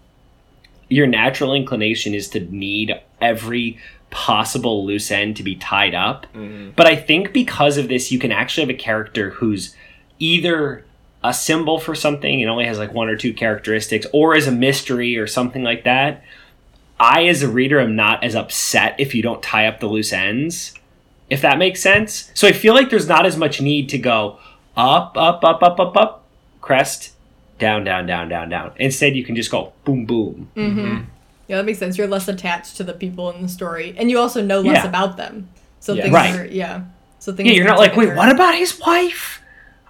your 0.88 1.06
natural 1.06 1.52
inclination 1.52 2.14
is 2.14 2.28
to 2.30 2.40
need 2.40 3.00
every 3.20 3.78
possible 4.10 4.86
loose 4.86 5.10
end 5.10 5.36
to 5.36 5.42
be 5.42 5.56
tied 5.56 5.94
up. 5.94 6.26
Mm-hmm. 6.34 6.70
But 6.76 6.86
I 6.86 6.96
think 6.96 7.32
because 7.32 7.76
of 7.76 7.88
this, 7.88 8.10
you 8.10 8.18
can 8.18 8.32
actually 8.32 8.62
have 8.62 8.74
a 8.74 8.78
character 8.78 9.30
who's 9.30 9.74
either 10.18 10.84
a 11.22 11.34
symbol 11.34 11.78
for 11.78 11.94
something 11.94 12.40
and 12.40 12.50
only 12.50 12.66
has 12.66 12.78
like 12.78 12.92
one 12.92 13.08
or 13.08 13.16
two 13.16 13.34
characteristics, 13.34 14.06
or 14.12 14.34
is 14.36 14.46
a 14.46 14.52
mystery 14.52 15.16
or 15.16 15.26
something 15.26 15.62
like 15.62 15.84
that. 15.84 16.22
I, 16.98 17.26
as 17.26 17.42
a 17.42 17.48
reader, 17.48 17.78
am 17.80 17.94
not 17.96 18.24
as 18.24 18.34
upset 18.34 18.94
if 18.98 19.14
you 19.14 19.22
don't 19.22 19.42
tie 19.42 19.66
up 19.66 19.80
the 19.80 19.86
loose 19.86 20.12
ends, 20.12 20.72
if 21.28 21.42
that 21.42 21.58
makes 21.58 21.80
sense. 21.80 22.30
So 22.34 22.48
I 22.48 22.52
feel 22.52 22.74
like 22.74 22.88
there's 22.90 23.08
not 23.08 23.26
as 23.26 23.36
much 23.36 23.60
need 23.60 23.88
to 23.90 23.98
go 23.98 24.38
up, 24.76 25.16
up, 25.16 25.44
up, 25.44 25.62
up, 25.62 25.78
up, 25.78 25.96
up, 25.96 26.24
crest, 26.60 27.12
down, 27.58 27.84
down, 27.84 28.06
down, 28.06 28.28
down, 28.28 28.48
down. 28.48 28.72
Instead, 28.76 29.14
you 29.16 29.24
can 29.24 29.36
just 29.36 29.50
go 29.50 29.72
boom, 29.84 30.06
boom. 30.06 30.48
Yeah, 31.48 31.56
that 31.58 31.64
makes 31.64 31.78
sense. 31.78 31.96
You're 31.96 32.08
less 32.08 32.26
attached 32.28 32.76
to 32.78 32.84
the 32.84 32.92
people 32.92 33.30
in 33.30 33.42
the 33.42 33.48
story, 33.48 33.94
and 33.96 34.10
you 34.10 34.18
also 34.18 34.42
know 34.42 34.60
less 34.60 34.82
Yeah. 34.82 34.88
about 34.88 35.16
them. 35.16 35.48
So 35.80 35.92
Yeah. 35.94 36.02
things 36.04 36.14
Right. 36.14 36.34
are 36.40 36.46
yeah. 36.46 36.80
So 37.20 37.32
things. 37.32 37.48
Yeah, 37.48 37.54
you're 37.56 37.66
not 37.66 37.78
like, 37.78 37.96
wait, 37.96 38.14
what 38.14 38.30
about 38.30 38.54
his 38.56 38.78
wife? 38.80 39.40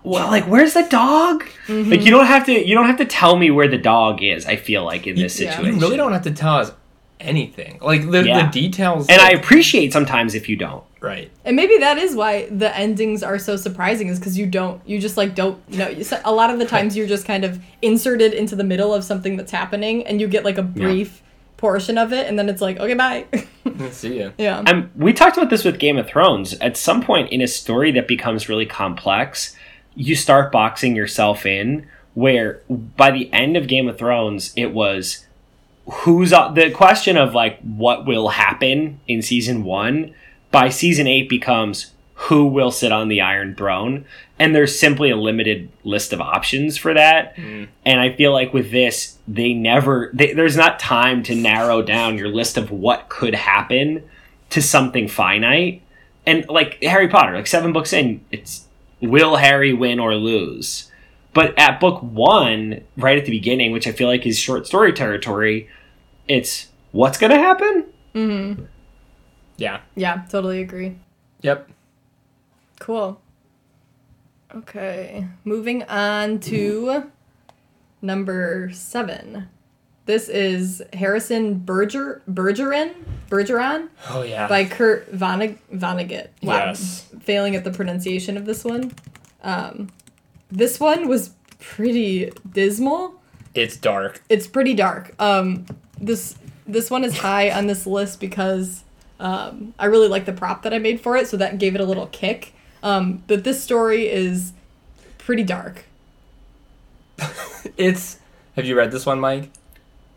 Well, 0.02 0.28
like, 0.28 0.44
where's 0.44 0.74
the 0.74 0.82
dog? 0.84 1.44
Mm-hmm. 1.66 1.90
Like, 1.90 2.04
you 2.04 2.10
don't 2.10 2.26
have 2.26 2.46
to. 2.46 2.52
You 2.66 2.74
don't 2.74 2.86
have 2.86 2.98
to 2.98 3.04
tell 3.04 3.36
me 3.36 3.50
where 3.50 3.66
the 3.68 3.78
dog 3.78 4.22
is. 4.22 4.46
I 4.46 4.56
feel 4.56 4.84
like 4.84 5.06
in 5.06 5.16
this 5.16 5.40
Yeah. 5.40 5.50
situation, 5.50 5.76
You 5.76 5.80
really 5.80 5.96
don't 5.96 6.12
have 6.12 6.22
to 6.22 6.30
tell 6.30 6.56
us 6.56 6.72
anything. 7.20 7.78
Like 7.80 8.10
the, 8.10 8.22
Yeah. 8.24 8.46
the 8.46 8.50
details. 8.52 9.06
And 9.08 9.20
I 9.20 9.30
appreciate 9.30 9.92
sometimes 9.92 10.34
if 10.34 10.48
you 10.48 10.56
don't. 10.56 10.84
right. 11.00 11.30
And 11.44 11.54
maybe 11.56 11.78
that 11.78 11.98
is 11.98 12.16
why 12.16 12.46
the 12.50 12.76
endings 12.76 13.22
are 13.22 13.38
so 13.38 13.56
surprising, 13.56 14.08
is 14.08 14.18
because 14.18 14.36
you 14.36 14.46
don't, 14.46 14.80
you 14.88 14.98
just 14.98 15.16
like 15.16 15.34
don't 15.34 15.56
know. 15.70 15.88
You- 15.88 16.02
so- 16.04 16.20
A 16.24 16.32
lot 16.32 16.50
of 16.50 16.58
the 16.58 16.66
times 16.66 16.96
you're 16.96 17.06
just 17.06 17.24
kind 17.26 17.44
of 17.44 17.60
inserted 17.82 18.34
into 18.34 18.56
the 18.56 18.64
middle 18.64 18.92
of 18.92 19.04
something 19.04 19.36
that's 19.36 19.52
happening, 19.52 20.06
and 20.06 20.20
you 20.20 20.26
get 20.28 20.44
like 20.44 20.58
a 20.58 20.62
brief 20.62 21.22
portion 21.58 21.96
of 21.96 22.12
it, 22.12 22.26
and 22.26 22.38
then 22.38 22.48
it's 22.48 22.60
like, 22.60 22.78
okay, 22.80 22.94
bye. 22.94 23.24
See 23.90 24.18
you. 24.18 24.32
yeah. 24.36 24.58
Um, 24.66 24.90
we 24.96 25.12
talked 25.12 25.36
about 25.36 25.48
this 25.50 25.64
with 25.64 25.78
Game 25.78 25.96
of 25.96 26.06
Thrones. 26.06 26.54
At 26.60 26.76
some 26.76 27.02
point 27.02 27.30
in 27.32 27.40
a 27.40 27.46
story 27.48 27.92
that 27.92 28.06
becomes 28.08 28.48
really 28.48 28.66
complex, 28.66 29.56
you 29.94 30.14
start 30.16 30.50
boxing 30.52 30.94
yourself 30.96 31.46
in. 31.46 31.86
Where 32.14 32.62
by 32.70 33.10
the 33.10 33.30
end 33.32 33.58
of 33.58 33.68
Game 33.68 33.88
of 33.88 33.98
Thrones, 33.98 34.52
it 34.56 34.72
was 34.72 35.25
who's 35.88 36.32
on, 36.32 36.54
the 36.54 36.70
question 36.70 37.16
of 37.16 37.34
like 37.34 37.60
what 37.60 38.06
will 38.06 38.28
happen 38.28 39.00
in 39.06 39.22
season 39.22 39.64
one. 39.64 40.14
By 40.50 40.68
season 40.68 41.06
eight 41.06 41.28
becomes 41.28 41.92
who 42.14 42.46
will 42.46 42.70
sit 42.70 42.92
on 42.92 43.08
the 43.08 43.20
Iron 43.20 43.54
Throne, 43.54 44.06
and 44.38 44.54
there's 44.54 44.78
simply 44.78 45.10
a 45.10 45.16
limited 45.16 45.70
list 45.84 46.12
of 46.12 46.20
options 46.20 46.78
for 46.78 46.94
that. 46.94 47.36
Hmm. 47.36 47.64
And 47.84 48.00
I 48.00 48.14
feel 48.14 48.32
like 48.32 48.54
with 48.54 48.70
this, 48.70 49.18
they 49.28 49.52
never 49.52 50.10
they, 50.14 50.32
there's 50.32 50.56
not 50.56 50.78
time 50.78 51.22
to 51.24 51.34
narrow 51.34 51.82
down 51.82 52.16
your 52.16 52.28
list 52.28 52.56
of 52.56 52.70
what 52.70 53.08
could 53.08 53.34
happen 53.34 54.02
to 54.50 54.62
something 54.62 55.08
finite. 55.08 55.82
And 56.24 56.48
like 56.48 56.82
Harry 56.82 57.08
Potter, 57.08 57.34
like 57.34 57.46
seven 57.46 57.72
books 57.72 57.92
in, 57.92 58.24
it's 58.32 58.64
will 59.00 59.36
Harry 59.36 59.72
win 59.72 60.00
or 60.00 60.14
lose? 60.14 60.90
But 61.34 61.58
at 61.58 61.80
book 61.80 62.02
one, 62.02 62.80
right 62.96 63.18
at 63.18 63.26
the 63.26 63.30
beginning, 63.30 63.72
which 63.72 63.86
I 63.86 63.92
feel 63.92 64.08
like 64.08 64.26
is 64.26 64.38
short 64.38 64.66
story 64.66 64.94
territory, 64.94 65.68
it's 66.28 66.68
what's 66.92 67.18
gonna 67.18 67.38
happen? 67.38 67.84
Mm-hmm. 68.14 68.64
Yeah. 69.58 69.80
yeah, 69.94 70.24
totally 70.28 70.60
agree. 70.60 70.96
Yep. 71.42 71.68
Cool. 72.80 73.20
Okay, 74.54 75.26
moving 75.44 75.82
on 75.84 76.38
to 76.40 77.10
number 78.00 78.70
seven. 78.72 79.48
This 80.06 80.28
is 80.28 80.82
Harrison 80.92 81.58
Berger 81.58 82.22
Bergeron 82.30 82.94
Bergeron 83.28 83.88
Oh 84.08 84.22
yeah. 84.22 84.46
by 84.46 84.64
Kurt 84.64 85.12
Vonnegut. 85.12 85.58
Vonnegut. 85.74 86.28
Wow, 86.42 86.66
Yes. 86.66 87.08
failing 87.20 87.56
at 87.56 87.64
the 87.64 87.72
pronunciation 87.72 88.36
of 88.36 88.46
this 88.46 88.64
one. 88.64 88.92
Um, 89.42 89.88
this 90.50 90.78
one 90.78 91.08
was 91.08 91.30
pretty 91.58 92.30
dismal. 92.52 93.20
it's 93.54 93.76
dark. 93.76 94.22
It's 94.28 94.46
pretty 94.46 94.74
dark. 94.74 95.12
Um, 95.20 95.66
this 95.98 96.36
this 96.66 96.90
one 96.90 97.04
is 97.04 97.18
high 97.18 97.50
on 97.50 97.66
this 97.66 97.86
list 97.86 98.18
because 98.20 98.82
um, 99.20 99.72
I 99.78 99.86
really 99.86 100.08
like 100.08 100.24
the 100.26 100.32
prop 100.32 100.62
that 100.62 100.74
I 100.74 100.78
made 100.78 101.00
for 101.00 101.16
it, 101.16 101.28
so 101.28 101.36
that 101.36 101.58
gave 101.58 101.74
it 101.74 101.80
a 101.80 101.84
little 101.84 102.06
kick. 102.08 102.52
Um, 102.82 103.22
but 103.26 103.44
this 103.44 103.62
story 103.62 104.08
is 104.08 104.52
pretty 105.18 105.42
dark. 105.42 105.84
It's. 107.76 108.18
Have 108.54 108.64
you 108.64 108.76
read 108.76 108.90
this 108.92 109.04
one, 109.04 109.18
Mike? 109.20 109.50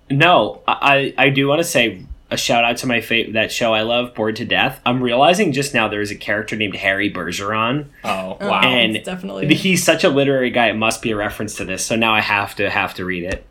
No, 0.10 0.62
I 0.68 1.14
I 1.18 1.30
do 1.30 1.48
want 1.48 1.60
to 1.60 1.64
say 1.64 2.06
a 2.32 2.38
shout 2.38 2.64
out 2.64 2.78
to 2.78 2.88
my 2.88 3.02
fa- 3.02 3.32
that 3.32 3.52
show 3.52 3.74
I 3.74 3.82
love, 3.82 4.14
Bored 4.14 4.36
to 4.38 4.46
Death. 4.46 4.80
I'm 4.86 5.02
realizing 5.02 5.52
just 5.52 5.74
now 5.74 5.88
there 5.88 6.02
is 6.02 6.12
a 6.12 6.16
character 6.16 6.56
named 6.56 6.76
Harry 6.76 7.12
Bergeron. 7.12 7.88
Oh 8.04 8.38
Oh, 8.40 8.48
wow. 8.48 8.62
And 8.62 8.96
it's 8.98 9.06
definitely 9.06 9.54
He's 9.56 9.84
such 9.84 10.04
a 10.04 10.10
literary 10.10 10.52
guy; 10.52 10.70
it 10.70 10.76
must 10.76 11.02
be 11.02 11.12
a 11.12 11.16
reference 11.16 11.56
to 11.56 11.66
this. 11.66 11.84
So 11.86 11.96
now 11.96 12.14
I 12.14 12.22
have 12.22 12.56
to 12.56 12.70
have 12.70 12.94
to 12.96 13.06
read 13.06 13.24
it. 13.24 13.46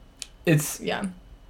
it's 0.47 0.81
yeah. 0.81 1.07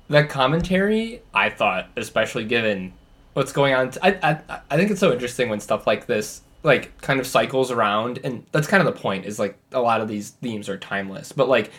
That 0.09 0.28
commentary. 0.28 1.22
I 1.34 1.50
thought, 1.50 1.88
especially 1.96 2.44
given 2.44 2.92
what's 3.34 3.52
going 3.52 3.74
on. 3.74 3.92
I 4.02 4.18
I 4.22 4.61
I 4.70 4.76
think 4.76 4.90
it's 4.90 5.00
so 5.00 5.12
interesting 5.12 5.48
when 5.48 5.61
stuff 5.61 5.86
like 5.86 6.06
this 6.06 6.42
like 6.62 7.00
kind 7.00 7.20
of 7.20 7.26
cycles 7.26 7.70
around, 7.70 8.18
and 8.24 8.44
that's 8.52 8.66
kind 8.66 8.86
of 8.86 8.92
the 8.92 9.00
point. 9.00 9.26
Is 9.26 9.38
like 9.38 9.59
a 9.72 9.80
lot 9.80 10.00
of 10.00 10.09
these 10.09 10.30
themes 10.30 10.68
are 10.68 10.78
timeless, 10.78 11.32
but 11.32 11.48
like 11.48 11.70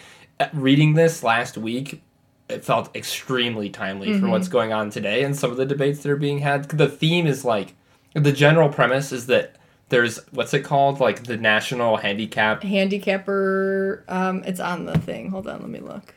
reading 0.53 0.93
this 0.93 1.23
last 1.23 1.57
week. 1.57 2.01
It 2.47 2.65
felt 2.65 2.95
extremely 2.95 3.69
timely 3.69 4.19
for 4.19 4.27
what's 4.27 4.47
going 4.47 4.73
on 4.73 4.89
today 4.89 5.23
and 5.23 5.37
some 5.37 5.51
of 5.51 5.57
the 5.57 5.67
debates 5.67 6.01
that 6.01 6.09
are 6.09 6.15
being 6.15 6.39
had. 6.39 6.67
The 6.67 6.87
theme 6.89 7.27
is 7.27 7.45
like 7.45 7.75
the 8.15 8.31
general 8.31 8.69
premise 8.69 9.11
is 9.11 9.27
that 9.27 9.55
there's 9.89 10.17
what's 10.31 10.53
it 10.55 10.61
called 10.61 10.99
like 10.99 11.25
the 11.25 11.37
national 11.37 11.97
handicap 11.97 12.63
Handicapper. 12.63 14.03
Um, 14.07 14.43
it's 14.45 14.59
on 14.59 14.85
the 14.85 14.97
thing. 14.97 15.29
Hold 15.29 15.47
on, 15.47 15.61
let 15.61 15.69
me 15.69 15.79
look. 15.79 16.15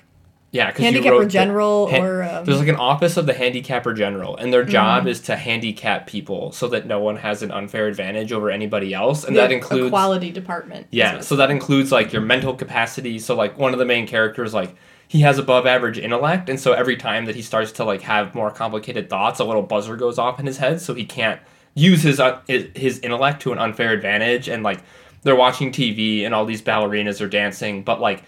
Yeah, 0.52 0.66
because 0.66 0.84
Handicapper 0.84 1.24
general 1.24 1.88
or, 1.90 2.22
um, 2.22 2.28
Mm-hmm. 2.28 2.44
there's 2.44 2.58
like 2.58 2.68
an 2.68 2.76
office 2.76 3.16
of 3.16 3.24
the 3.26 3.32
handicapper 3.32 3.94
general, 3.94 4.36
and 4.36 4.52
their 4.52 4.64
job 4.64 5.06
is 5.06 5.18
to 5.22 5.34
handicap 5.36 6.06
people 6.06 6.52
so 6.52 6.68
that 6.68 6.86
no 6.86 7.00
one 7.00 7.16
has 7.16 7.42
an 7.42 7.50
unfair 7.50 7.88
advantage 7.88 8.32
over 8.32 8.50
anybody 8.50 8.92
else, 8.92 9.24
and 9.24 9.34
that 9.36 9.50
includes 9.50 9.90
The 9.90 9.96
includes 10.12 10.34
department. 10.34 10.86
yeah, 10.90 11.20
so 11.20 11.36
that 11.36 11.50
includes 11.50 11.90
like 11.90 12.12
your 12.12 12.20
mental 12.22 12.54
capacity. 12.54 13.18
So 13.18 13.34
like 13.34 13.56
one 13.58 13.72
of 13.72 13.78
the 13.78 13.86
main 13.86 14.06
characters, 14.06 14.52
like 14.52 14.76
he 15.08 15.20
has 15.22 15.38
above 15.38 15.66
average 15.66 15.98
intellect, 15.98 16.50
and 16.50 16.60
so 16.60 16.72
every 16.74 16.96
time 16.96 17.24
that 17.24 17.34
he 17.34 17.40
starts 17.42 17.72
to 17.72 17.84
like 17.84 18.02
have 18.02 18.34
more 18.34 18.50
complicated 18.50 19.08
thoughts, 19.08 19.40
a 19.40 19.44
little 19.44 19.62
buzzer 19.62 19.96
goes 19.96 20.18
off 20.18 20.38
in 20.38 20.44
his 20.44 20.58
head, 20.58 20.82
so 20.82 20.92
he 20.92 21.06
can't 21.06 21.40
use 21.74 22.02
his 22.02 22.20
uh, 22.20 22.40
his 22.46 22.66
his 22.74 22.98
intellect 22.98 23.40
to 23.42 23.52
an 23.52 23.58
unfair 23.58 23.92
advantage. 23.92 24.48
And 24.48 24.62
like 24.62 24.80
they're 25.22 25.34
watching 25.36 25.72
TV, 25.72 26.26
and 26.26 26.34
all 26.34 26.44
these 26.44 26.60
ballerinas 26.60 27.22
are 27.22 27.28
dancing, 27.28 27.82
but 27.84 28.02
like 28.02 28.22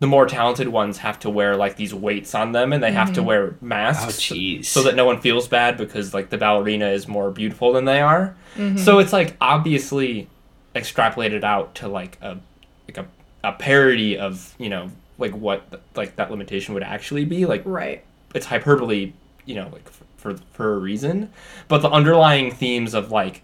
the 0.00 0.06
more 0.06 0.26
talented 0.26 0.68
ones 0.68 0.98
have 0.98 1.18
to 1.20 1.30
wear 1.30 1.56
like 1.56 1.76
these 1.76 1.94
weights 1.94 2.34
on 2.34 2.52
them, 2.52 2.72
and 2.72 2.82
they 2.82 2.90
have 2.90 3.12
to 3.12 3.20
mm-hmm. 3.20 3.26
wear 3.26 3.54
masks, 3.60 4.32
Oh, 4.32 4.62
so 4.62 4.82
that 4.82 4.96
no 4.96 5.04
one 5.04 5.20
feels 5.20 5.46
bad 5.46 5.76
because 5.76 6.14
like 6.14 6.30
the 6.30 6.38
ballerina 6.38 6.88
is 6.88 7.06
more 7.06 7.30
beautiful 7.30 7.72
than 7.74 7.84
they 7.84 8.00
are. 8.00 8.34
Mm-hmm. 8.56 8.78
So 8.78 8.98
it's 8.98 9.12
like 9.12 9.36
obviously 9.42 10.28
extrapolated 10.74 11.44
out 11.44 11.74
to 11.76 11.88
like 11.88 12.16
a 12.22 12.38
like 12.88 12.96
a, 12.96 13.06
a 13.44 13.52
parody 13.52 14.16
of 14.16 14.54
you 14.58 14.70
know 14.70 14.90
like 15.18 15.32
what 15.32 15.80
like 15.94 16.16
that 16.16 16.30
limitation 16.30 16.72
would 16.72 16.82
actually 16.82 17.26
be. 17.26 17.44
Like 17.44 17.62
Right. 17.64 18.02
it's 18.34 18.46
hyperbole 18.46 19.12
you 19.44 19.54
know 19.54 19.68
like 19.70 19.84
f- 19.86 20.02
for 20.16 20.36
for 20.52 20.74
a 20.74 20.78
reason. 20.78 21.30
But 21.68 21.82
the 21.82 21.90
underlying 21.90 22.52
themes 22.52 22.94
of 22.94 23.10
like 23.10 23.42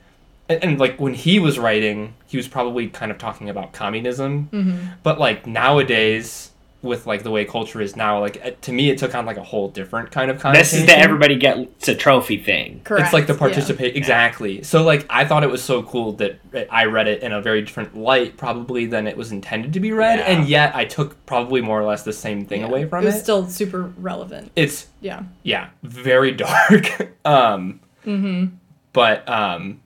and, 0.48 0.62
and 0.64 0.78
like 0.80 0.98
when 1.00 1.14
he 1.14 1.38
was 1.38 1.58
writing, 1.58 2.14
he 2.26 2.36
was 2.36 2.48
probably 2.48 2.88
kind 2.88 3.10
of 3.12 3.18
talking 3.18 3.48
about 3.50 3.72
communism. 3.72 4.48
Mm-hmm. 4.52 4.86
But 5.02 5.18
like 5.18 5.46
nowadays, 5.46 6.52
with 6.82 7.04
like 7.06 7.24
the 7.24 7.30
way 7.32 7.44
culture 7.44 7.80
is 7.80 7.96
now, 7.96 8.20
like 8.20 8.40
uh, 8.44 8.50
to 8.60 8.70
me, 8.70 8.90
it 8.90 8.98
took 8.98 9.12
on 9.14 9.26
like 9.26 9.38
a 9.38 9.42
whole 9.42 9.68
different 9.68 10.12
kind 10.12 10.30
of 10.30 10.38
connotation. 10.38 10.62
This 10.62 10.72
is 10.80 10.86
the 10.86 10.96
everybody 10.96 11.34
gets 11.34 11.88
a 11.88 11.96
trophy 11.96 12.38
thing. 12.38 12.80
Correct. 12.84 13.06
It's 13.06 13.12
like 13.12 13.26
the 13.26 13.32
yeah. 13.32 13.38
participate 13.40 13.96
exactly. 13.96 14.62
So 14.62 14.84
like 14.84 15.04
I 15.10 15.24
thought 15.24 15.42
it 15.42 15.50
was 15.50 15.64
so 15.64 15.82
cool 15.82 16.12
that 16.12 16.38
I 16.70 16.84
read 16.84 17.08
it 17.08 17.22
in 17.22 17.32
a 17.32 17.40
very 17.40 17.62
different 17.62 17.96
light, 17.96 18.36
probably 18.36 18.86
than 18.86 19.08
it 19.08 19.16
was 19.16 19.32
intended 19.32 19.72
to 19.72 19.80
be 19.80 19.90
read, 19.90 20.20
Yeah. 20.20 20.26
and 20.26 20.48
yet 20.48 20.76
I 20.76 20.84
took 20.84 21.24
probably 21.26 21.60
more 21.60 21.80
or 21.80 21.84
less 21.84 22.04
the 22.04 22.12
same 22.12 22.44
thing 22.46 22.60
Yeah. 22.60 22.68
away 22.68 22.84
from 22.86 23.02
it 23.02 23.08
it. 23.08 23.12
was 23.14 23.20
still 23.20 23.48
super 23.48 23.92
relevant. 23.96 24.52
it's 24.54 24.86
Yeah. 25.00 25.24
yeah, 25.42 25.70
very 25.82 26.30
dark. 26.44 27.10
um, 27.24 27.80
Mm-hmm. 28.04 28.54
but 28.92 29.28
um, 29.28 29.80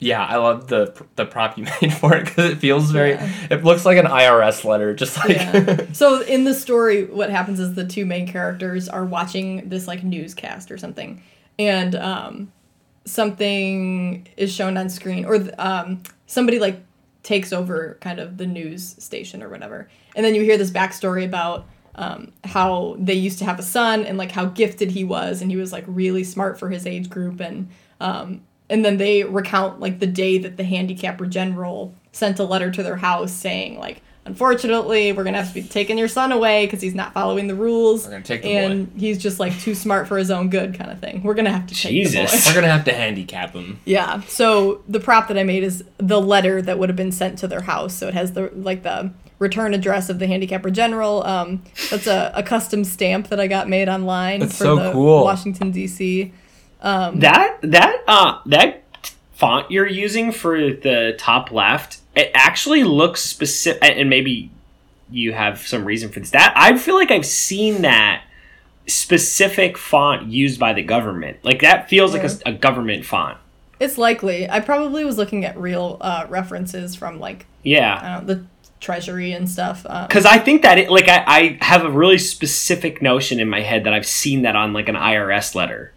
yeah, 0.00 0.24
I 0.24 0.36
love 0.36 0.68
the 0.68 0.94
the 1.16 1.26
prop 1.26 1.58
you 1.58 1.64
made 1.82 1.92
for 1.92 2.14
it 2.14 2.26
because 2.26 2.52
it 2.52 2.58
feels 2.58 2.90
very. 2.90 3.10
Yeah. 3.10 3.32
It 3.50 3.64
looks 3.64 3.84
like 3.84 3.98
an 3.98 4.06
IRS 4.06 4.64
letter, 4.64 4.94
just 4.94 5.16
like 5.16 5.30
Yeah. 5.30 5.86
so 5.92 6.22
in 6.22 6.44
the 6.44 6.54
story, 6.54 7.04
what 7.04 7.30
happens 7.30 7.58
is 7.58 7.74
the 7.74 7.86
two 7.86 8.06
main 8.06 8.26
characters 8.26 8.88
are 8.88 9.04
watching 9.04 9.68
this 9.68 9.88
like 9.88 10.04
newscast 10.04 10.70
or 10.70 10.78
something, 10.78 11.22
and 11.58 11.96
um, 11.96 12.52
something 13.04 14.28
is 14.36 14.52
shown 14.52 14.76
on 14.76 14.88
screen, 14.88 15.24
or 15.24 15.48
um, 15.58 16.02
somebody 16.26 16.60
like 16.60 16.80
takes 17.24 17.52
over 17.52 17.98
kind 18.00 18.20
of 18.20 18.36
the 18.36 18.46
news 18.46 18.94
station 19.02 19.42
or 19.42 19.48
whatever, 19.48 19.88
and 20.14 20.24
then 20.24 20.34
you 20.34 20.42
hear 20.42 20.58
this 20.58 20.70
backstory 20.70 21.24
about. 21.24 21.66
Um, 21.94 22.30
how 22.44 22.94
they 23.00 23.14
used 23.14 23.40
to 23.40 23.44
have 23.44 23.58
a 23.58 23.62
son 23.64 24.06
and 24.06 24.16
like 24.18 24.30
how 24.30 24.44
gifted 24.44 24.92
he 24.92 25.02
was 25.02 25.42
and 25.42 25.50
he 25.50 25.56
was 25.56 25.72
like 25.72 25.82
really 25.88 26.22
smart 26.22 26.56
for 26.56 26.70
his 26.70 26.86
age 26.86 27.10
group 27.10 27.40
and 27.40 27.70
um, 28.00 28.42
and 28.70 28.84
then 28.84 28.96
they 28.96 29.24
recount 29.24 29.80
like 29.80 29.98
the 29.98 30.06
day 30.06 30.38
that 30.38 30.56
the 30.56 30.64
handicapper 30.64 31.26
general 31.26 31.94
sent 32.12 32.38
a 32.38 32.44
letter 32.44 32.70
to 32.70 32.82
their 32.82 32.96
house 32.96 33.32
saying 33.32 33.78
like 33.78 34.02
unfortunately 34.26 35.10
we're 35.12 35.24
gonna 35.24 35.38
have 35.38 35.48
to 35.48 35.54
be 35.54 35.62
taking 35.62 35.96
your 35.96 36.06
son 36.08 36.32
away 36.32 36.66
because 36.66 36.82
he's 36.82 36.94
not 36.94 37.14
following 37.14 37.46
the 37.46 37.54
rules 37.54 38.04
We're 38.04 38.10
gonna 38.12 38.22
take 38.24 38.42
the 38.42 38.50
and 38.50 38.92
he's 38.96 39.18
just 39.18 39.40
like 39.40 39.58
too 39.60 39.74
smart 39.74 40.06
for 40.06 40.18
his 40.18 40.30
own 40.30 40.50
good 40.50 40.74
kind 40.74 40.90
of 40.90 41.00
thing 41.00 41.22
we're 41.22 41.34
gonna 41.34 41.50
have 41.50 41.66
to 41.66 41.74
take 41.74 41.92
Jesus. 41.92 42.12
the 42.14 42.50
boy. 42.50 42.50
we're 42.50 42.60
gonna 42.60 42.72
have 42.72 42.84
to 42.84 42.92
handicap 42.92 43.54
him. 43.54 43.80
yeah 43.84 44.20
so 44.22 44.82
the 44.86 45.00
prop 45.00 45.28
that 45.28 45.38
i 45.38 45.42
made 45.44 45.62
is 45.64 45.82
the 45.96 46.20
letter 46.20 46.60
that 46.60 46.78
would 46.78 46.88
have 46.90 46.96
been 46.96 47.12
sent 47.12 47.38
to 47.38 47.48
their 47.48 47.62
house 47.62 47.94
so 47.94 48.06
it 48.08 48.14
has 48.14 48.32
the 48.32 48.50
like 48.54 48.82
the 48.82 49.10
return 49.38 49.72
address 49.72 50.10
of 50.10 50.18
the 50.18 50.26
handicapper 50.26 50.70
general 50.70 51.24
um, 51.24 51.62
that's 51.90 52.06
a, 52.06 52.30
a 52.34 52.42
custom 52.42 52.84
stamp 52.84 53.28
that 53.28 53.40
i 53.40 53.46
got 53.46 53.68
made 53.68 53.88
online 53.88 54.40
That's 54.40 54.58
for 54.58 54.64
so 54.64 54.76
the 54.76 54.92
cool. 54.92 55.24
washington 55.24 55.72
dc 55.72 56.30
That 56.80 57.58
that 57.62 58.02
uh 58.06 58.40
that 58.46 58.82
font 59.32 59.70
you're 59.70 59.86
using 59.86 60.32
for 60.32 60.58
the 60.58 61.14
top 61.18 61.50
left, 61.52 61.98
it 62.14 62.30
actually 62.34 62.84
looks 62.84 63.22
specific, 63.22 63.82
and 63.82 64.10
maybe 64.10 64.50
you 65.10 65.32
have 65.32 65.66
some 65.66 65.84
reason 65.84 66.10
for 66.10 66.20
this. 66.20 66.30
That 66.30 66.52
I 66.56 66.76
feel 66.76 66.94
like 66.94 67.10
I've 67.10 67.26
seen 67.26 67.82
that 67.82 68.24
specific 68.86 69.76
font 69.78 70.26
used 70.26 70.58
by 70.58 70.72
the 70.72 70.82
government. 70.82 71.38
Like 71.44 71.60
that 71.60 71.88
feels 71.88 72.12
like 72.12 72.24
a, 72.24 72.30
a 72.46 72.52
government 72.52 73.04
font. 73.04 73.38
It's 73.80 73.96
likely. 73.96 74.48
I 74.48 74.60
probably 74.60 75.04
was 75.04 75.18
looking 75.18 75.44
at 75.44 75.56
real 75.56 75.98
uh, 76.00 76.26
references 76.28 76.94
from 76.94 77.20
like 77.20 77.46
Yeah. 77.62 77.98
I 78.00 78.18
don't 78.18 78.26
know, 78.26 78.34
the 78.34 78.44
treasury 78.80 79.32
and 79.32 79.48
stuff. 79.48 79.86
Um, 79.88 80.06
Because 80.06 80.24
I 80.26 80.38
think 80.38 80.62
that 80.62 80.78
it, 80.78 80.90
like 80.90 81.08
I, 81.08 81.24
I 81.26 81.58
have 81.60 81.84
a 81.84 81.90
really 81.90 82.18
specific 82.18 83.02
notion 83.02 83.40
in 83.40 83.48
my 83.48 83.60
head 83.60 83.84
that 83.84 83.92
I've 83.92 84.06
seen 84.06 84.42
that 84.42 84.56
on 84.56 84.72
like 84.72 84.88
an 84.88 84.96
IRS 84.96 85.54
letter. 85.54 85.92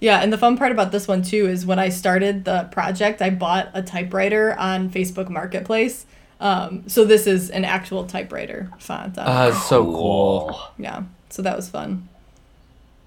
Yeah, 0.00 0.20
and 0.20 0.32
the 0.32 0.38
fun 0.38 0.56
part 0.56 0.72
about 0.72 0.90
this 0.90 1.06
one 1.06 1.22
too 1.22 1.46
is 1.46 1.64
when 1.64 1.78
I 1.78 1.88
started 1.88 2.44
the 2.44 2.68
project, 2.72 3.22
I 3.22 3.30
bought 3.30 3.70
a 3.72 3.82
typewriter 3.82 4.58
on 4.58 4.90
Facebook 4.90 5.28
Marketplace. 5.28 6.06
Um, 6.40 6.82
so 6.88 7.04
this 7.04 7.28
is 7.28 7.50
an 7.50 7.64
actual 7.64 8.04
typewriter 8.04 8.68
font. 8.80 9.16
on 9.16 9.24
it. 9.24 9.30
Uh, 9.30 9.54
so 9.54 9.84
cool. 9.84 10.60
yeah, 10.76 11.04
so 11.30 11.40
that 11.42 11.54
was 11.54 11.68
fun. 11.68 12.08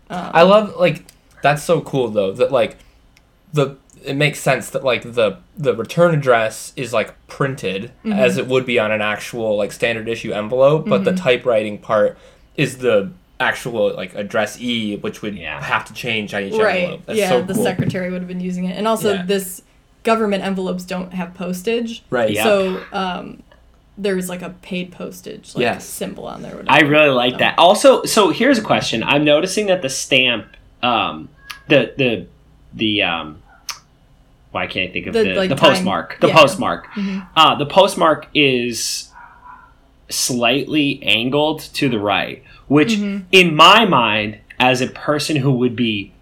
I 0.10 0.44
love 0.44 0.78
like 0.78 1.06
that's 1.42 1.64
so 1.64 1.82
cool 1.82 2.08
though 2.08 2.32
that 2.32 2.52
like 2.52 2.78
the 3.52 3.76
it 4.04 4.16
makes 4.16 4.40
sense 4.40 4.70
that 4.70 4.84
like 4.84 5.02
the 5.04 5.40
the 5.58 5.76
return 5.76 6.14
address 6.14 6.72
is 6.76 6.94
like 6.94 7.14
printed 7.28 7.92
as 8.06 8.38
it 8.38 8.48
would 8.48 8.66
be 8.66 8.80
on 8.80 8.92
an 8.92 9.02
actual 9.02 9.58
like 9.58 9.72
standard 9.72 10.08
issue 10.08 10.32
envelope, 10.32 10.88
but 10.88 11.04
the 11.04 11.14
typewriting 11.14 11.78
part 11.78 12.18
is 12.56 12.78
the 12.78 13.12
actual 13.40 13.94
like 13.96 14.16
address 14.16 14.60
E, 14.60 14.98
which 14.98 15.22
would 15.22 15.36
Yeah. 15.38 15.62
have 15.62 15.86
to 15.86 15.94
change 15.94 16.34
on 16.34 16.44
each 16.44 16.54
Right. 16.54 16.82
envelope. 16.82 17.02
That's 17.06 17.20
yeah, 17.20 17.30
so 17.30 17.42
the 17.42 17.56
secretary 17.56 18.12
would 18.12 18.22
have 18.22 18.28
been 18.28 18.40
using 18.40 18.66
it, 18.66 18.78
and 18.78 18.88
also 18.88 19.14
Yeah. 19.16 19.24
this 19.26 19.62
government 20.04 20.44
envelopes 20.44 20.84
don't 20.84 21.14
have 21.14 21.34
postage. 21.34 22.04
Right. 22.10 22.32
Yeah. 22.32 22.44
So 22.44 22.82
um, 22.94 23.44
there's 23.98 24.30
like 24.30 24.42
a 24.42 24.50
paid 24.62 24.92
postage 24.92 25.54
like 25.56 25.62
Yes. 25.62 25.86
symbol 25.86 26.28
on 26.28 26.42
there. 26.42 26.64
I 26.68 26.82
really 26.82 27.10
like 27.10 27.40
that. 27.40 27.58
Also, 27.58 28.04
so 28.04 28.30
here's 28.30 28.58
a 28.58 28.62
question. 28.62 29.04
I'm 29.04 29.24
noticing 29.26 29.66
that 29.68 29.82
the 29.82 29.90
stamp, 29.90 30.46
um, 30.84 31.30
the 31.68 31.94
the 31.98 32.28
the 32.74 33.02
um, 33.04 33.42
why 34.52 34.68
can't 34.68 34.90
I 34.90 34.94
think 34.94 35.08
of 35.08 35.14
The, 35.14 35.24
the 35.24 35.34
like, 35.34 35.50
the 35.50 35.56
postmark? 35.58 36.20
The 36.22 36.28
yeah. 36.28 36.36
postmark. 36.36 36.88
Uh, 37.36 37.56
the 37.56 37.66
postmark 37.66 38.28
is 38.34 39.10
slightly 40.10 41.02
angled 41.04 41.62
to 41.62 41.90
the 41.90 42.00
right, 42.00 42.44
which 42.68 42.94
mm-hmm. 42.94 43.26
in 43.32 43.56
my 43.56 43.86
mind, 43.86 44.40
as 44.60 44.82
a 44.82 44.88
person 44.88 45.38
who 45.38 45.52
would 45.52 45.76
be, 45.76 46.14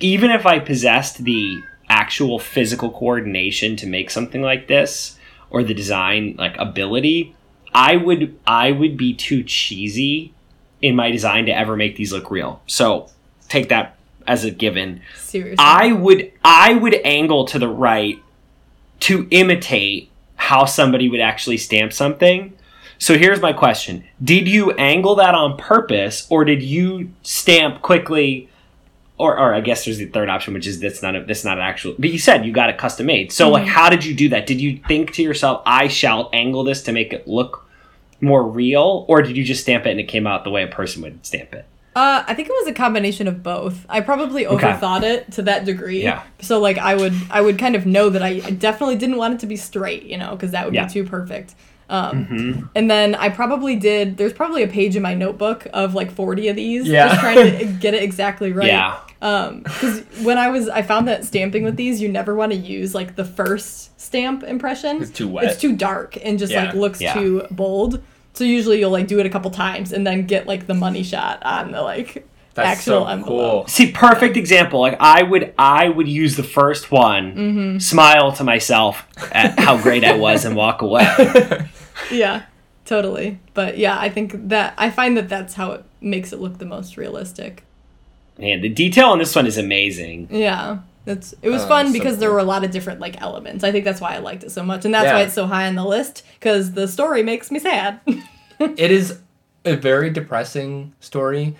even 0.00 0.30
if 0.30 0.46
I 0.46 0.58
possessed 0.58 1.24
the 1.24 1.62
actual 1.88 2.38
physical 2.38 2.90
coordination 2.90 3.76
to 3.76 3.86
make 3.86 4.10
something 4.10 4.42
like 4.42 4.68
this 4.68 5.18
or 5.50 5.62
the 5.62 5.74
design 5.74 6.34
like 6.38 6.56
ability, 6.58 7.34
I 7.72 7.96
would 7.96 8.38
I 8.46 8.72
would 8.72 8.96
be 8.96 9.14
too 9.14 9.42
cheesy 9.42 10.32
in 10.80 10.94
my 10.94 11.10
design 11.10 11.46
to 11.46 11.56
ever 11.56 11.76
make 11.76 11.96
these 11.96 12.12
look 12.12 12.30
real. 12.30 12.60
So 12.66 13.08
take 13.48 13.68
that 13.70 13.96
as 14.26 14.44
a 14.44 14.50
given. 14.50 15.02
Seriously. 15.16 15.56
I 15.58 15.92
would 15.92 16.32
I 16.44 16.74
would 16.74 16.94
angle 17.04 17.46
to 17.46 17.58
the 17.58 17.68
right 17.68 18.22
to 19.00 19.26
imitate 19.30 20.10
how 20.36 20.64
somebody 20.64 21.08
would 21.08 21.20
actually 21.20 21.56
stamp 21.56 21.92
something. 21.92 22.52
So 22.98 23.16
here's 23.16 23.40
my 23.40 23.52
question. 23.52 24.04
Did 24.22 24.48
you 24.48 24.72
angle 24.72 25.14
that 25.16 25.34
on 25.34 25.56
purpose 25.56 26.26
or 26.30 26.44
did 26.44 26.62
you 26.62 27.10
stamp 27.22 27.80
quickly 27.82 28.48
or, 29.18 29.36
or 29.38 29.52
I 29.54 29.60
guess 29.60 29.84
there's 29.84 29.98
the 29.98 30.06
third 30.06 30.28
option, 30.28 30.54
which 30.54 30.66
is 30.66 30.80
that's 30.80 31.02
not 31.02 31.16
a, 31.16 31.24
that's 31.24 31.44
not 31.44 31.58
an 31.58 31.64
actual. 31.64 31.94
But 31.98 32.10
you 32.10 32.18
said 32.18 32.44
you 32.46 32.52
got 32.52 32.70
it 32.70 32.78
custom 32.78 33.06
made. 33.06 33.32
So 33.32 33.50
like, 33.50 33.66
how 33.66 33.90
did 33.90 34.04
you 34.04 34.14
do 34.14 34.28
that? 34.30 34.46
Did 34.46 34.60
you 34.60 34.78
think 34.86 35.12
to 35.14 35.22
yourself, 35.22 35.62
I 35.66 35.88
shall 35.88 36.30
angle 36.32 36.62
this 36.64 36.82
to 36.84 36.92
make 36.92 37.12
it 37.12 37.26
look 37.26 37.64
more 38.20 38.42
real, 38.44 39.04
or 39.08 39.22
did 39.22 39.36
you 39.36 39.44
just 39.44 39.62
stamp 39.62 39.86
it 39.86 39.90
and 39.90 40.00
it 40.00 40.04
came 40.04 40.26
out 40.26 40.42
the 40.44 40.50
way 40.50 40.62
a 40.64 40.68
person 40.68 41.02
would 41.02 41.24
stamp 41.24 41.52
it? 41.54 41.64
Uh, 41.96 42.22
I 42.26 42.34
think 42.34 42.48
it 42.48 42.52
was 42.52 42.68
a 42.68 42.72
combination 42.72 43.26
of 43.26 43.42
both. 43.42 43.84
I 43.88 44.00
probably 44.02 44.44
overthought 44.44 45.02
it 45.02 45.32
to 45.32 45.42
that 45.42 45.64
degree. 45.64 46.02
Yeah. 46.02 46.22
So 46.40 46.60
like 46.60 46.78
I 46.78 46.94
would 46.94 47.14
I 47.30 47.40
would 47.40 47.58
kind 47.58 47.74
of 47.74 47.86
know 47.86 48.08
that 48.10 48.22
I 48.22 48.38
definitely 48.38 48.96
didn't 48.96 49.16
want 49.16 49.34
it 49.34 49.40
to 49.40 49.46
be 49.46 49.56
straight, 49.56 50.04
you 50.04 50.16
know, 50.16 50.30
because 50.36 50.52
that 50.52 50.64
would 50.64 50.74
Yeah. 50.74 50.86
be 50.86 50.92
too 50.92 51.04
perfect. 51.04 51.56
Um, 51.90 52.70
And 52.74 52.90
then 52.90 53.14
I 53.14 53.28
probably 53.30 53.76
did. 53.76 54.16
There's 54.16 54.32
probably 54.32 54.62
a 54.62 54.68
page 54.68 54.94
in 54.96 55.02
my 55.02 55.14
notebook 55.14 55.66
of 55.72 55.94
like 55.94 56.10
40 56.10 56.48
of 56.48 56.56
these, 56.56 56.86
Yeah. 56.86 57.08
just 57.08 57.20
trying 57.20 57.58
to 57.58 57.64
get 57.80 57.94
it 57.94 58.02
exactly 58.02 58.52
right. 58.52 58.66
Yeah. 58.68 58.98
Um, 59.20 59.62
because 59.62 60.00
when 60.22 60.38
I 60.38 60.48
was, 60.48 60.68
I 60.68 60.82
found 60.82 61.08
that 61.08 61.24
stamping 61.24 61.64
with 61.64 61.76
these, 61.76 62.00
you 62.00 62.08
never 62.08 62.34
want 62.34 62.52
to 62.52 62.58
use 62.58 62.94
like 62.94 63.16
the 63.16 63.24
first 63.24 63.98
stamp 64.00 64.42
impression. 64.44 65.02
It's 65.02 65.10
too 65.10 65.28
wet. 65.28 65.44
It's 65.44 65.60
too 65.60 65.74
dark 65.74 66.16
and 66.22 66.38
just 66.38 66.52
Yeah. 66.52 66.66
like 66.66 66.74
looks 66.74 67.00
Yeah. 67.00 67.14
too 67.14 67.46
bold. 67.50 68.00
So 68.34 68.44
usually 68.44 68.78
you'll 68.78 68.90
like 68.92 69.08
do 69.08 69.18
it 69.18 69.26
a 69.26 69.30
couple 69.30 69.50
times 69.50 69.92
and 69.92 70.06
then 70.06 70.26
get 70.26 70.46
like 70.46 70.66
the 70.68 70.74
money 70.74 71.02
shot 71.02 71.42
on 71.44 71.72
the 71.72 71.82
like 71.82 72.28
That's 72.58 72.80
actual 72.80 73.04
so 73.04 73.06
envelope. 73.06 73.64
cool. 73.64 73.66
See, 73.68 73.90
perfect 73.92 74.36
example. 74.36 74.80
Like 74.80 74.96
I 75.00 75.22
would, 75.22 75.54
I 75.58 75.88
would 75.88 76.08
use 76.08 76.36
the 76.36 76.42
first 76.42 76.90
one, 76.90 77.34
Mm-hmm. 77.34 77.78
smile 77.78 78.32
to 78.32 78.44
myself 78.44 79.06
at 79.32 79.58
how 79.58 79.80
great 79.82 80.04
I 80.04 80.16
was, 80.16 80.44
and 80.44 80.54
walk 80.56 80.82
away. 80.82 81.06
Yeah, 82.12 82.44
totally. 82.84 83.38
But 83.54 83.76
yeah, 83.76 83.98
I 83.98 84.08
think 84.08 84.48
that 84.48 84.72
I 84.78 84.88
find 84.90 85.16
that 85.16 85.28
that's 85.28 85.54
how 85.54 85.72
it 85.72 85.84
makes 86.00 86.32
it 86.32 86.38
look 86.40 86.58
the 86.58 86.64
most 86.64 86.96
realistic. 86.96 87.64
Man, 88.38 88.60
the 88.60 88.68
detail 88.68 89.08
on 89.08 89.18
this 89.18 89.34
one 89.34 89.46
is 89.46 89.58
amazing. 89.58 90.28
Yeah. 90.30 90.78
It's, 91.06 91.34
it 91.42 91.50
was 91.50 91.62
Oh, 91.64 91.68
fun 91.68 91.86
that's 91.86 91.96
so 91.96 92.02
because 92.02 92.18
there 92.18 92.28
cool. 92.28 92.34
were 92.34 92.40
a 92.40 92.44
lot 92.44 92.64
of 92.64 92.70
different 92.70 93.00
like 93.00 93.20
elements. 93.20 93.64
I 93.64 93.72
think 93.72 93.84
that's 93.84 94.00
why 94.00 94.14
I 94.14 94.18
liked 94.18 94.44
it 94.44 94.50
so 94.52 94.62
much, 94.62 94.84
and 94.84 94.94
that's 94.94 95.06
Yeah. 95.06 95.14
why 95.14 95.22
it's 95.22 95.34
so 95.34 95.46
high 95.46 95.66
on 95.66 95.74
the 95.74 95.84
list 95.84 96.22
because 96.38 96.72
the 96.72 96.86
story 96.86 97.22
makes 97.22 97.50
me 97.50 97.58
sad. 97.58 98.00
it 98.60 98.90
is 98.92 99.18
a 99.64 99.74
very 99.74 100.08
depressing 100.10 100.92
story 101.00 101.56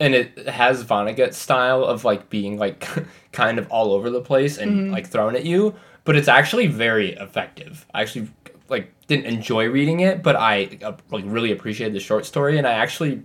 and 0.00 0.14
it 0.14 0.48
has 0.48 0.82
Vonnegut 0.84 1.34
style 1.34 1.84
of 1.84 2.04
like 2.04 2.28
being 2.30 2.58
like 2.58 2.88
kind 3.32 3.58
of 3.58 3.70
all 3.70 3.92
over 3.92 4.10
the 4.10 4.20
place 4.22 4.58
and 4.58 4.70
Mm-hmm. 4.72 4.92
like 4.92 5.06
thrown 5.06 5.36
at 5.36 5.44
you, 5.44 5.74
but 6.04 6.16
it's 6.16 6.28
actually 6.28 6.66
very 6.66 7.12
effective. 7.14 7.86
I 7.94 8.00
actually 8.02 8.28
like 8.68 8.92
didn't 9.06 9.26
enjoy 9.26 9.68
reading 9.68 10.00
it, 10.00 10.22
but 10.22 10.36
I 10.36 10.78
uh, 10.82 10.92
like 11.10 11.24
really 11.26 11.52
appreciated 11.52 11.94
the 11.94 12.00
short 12.00 12.24
story 12.24 12.56
and 12.58 12.66
I 12.66 12.72
actually 12.72 13.22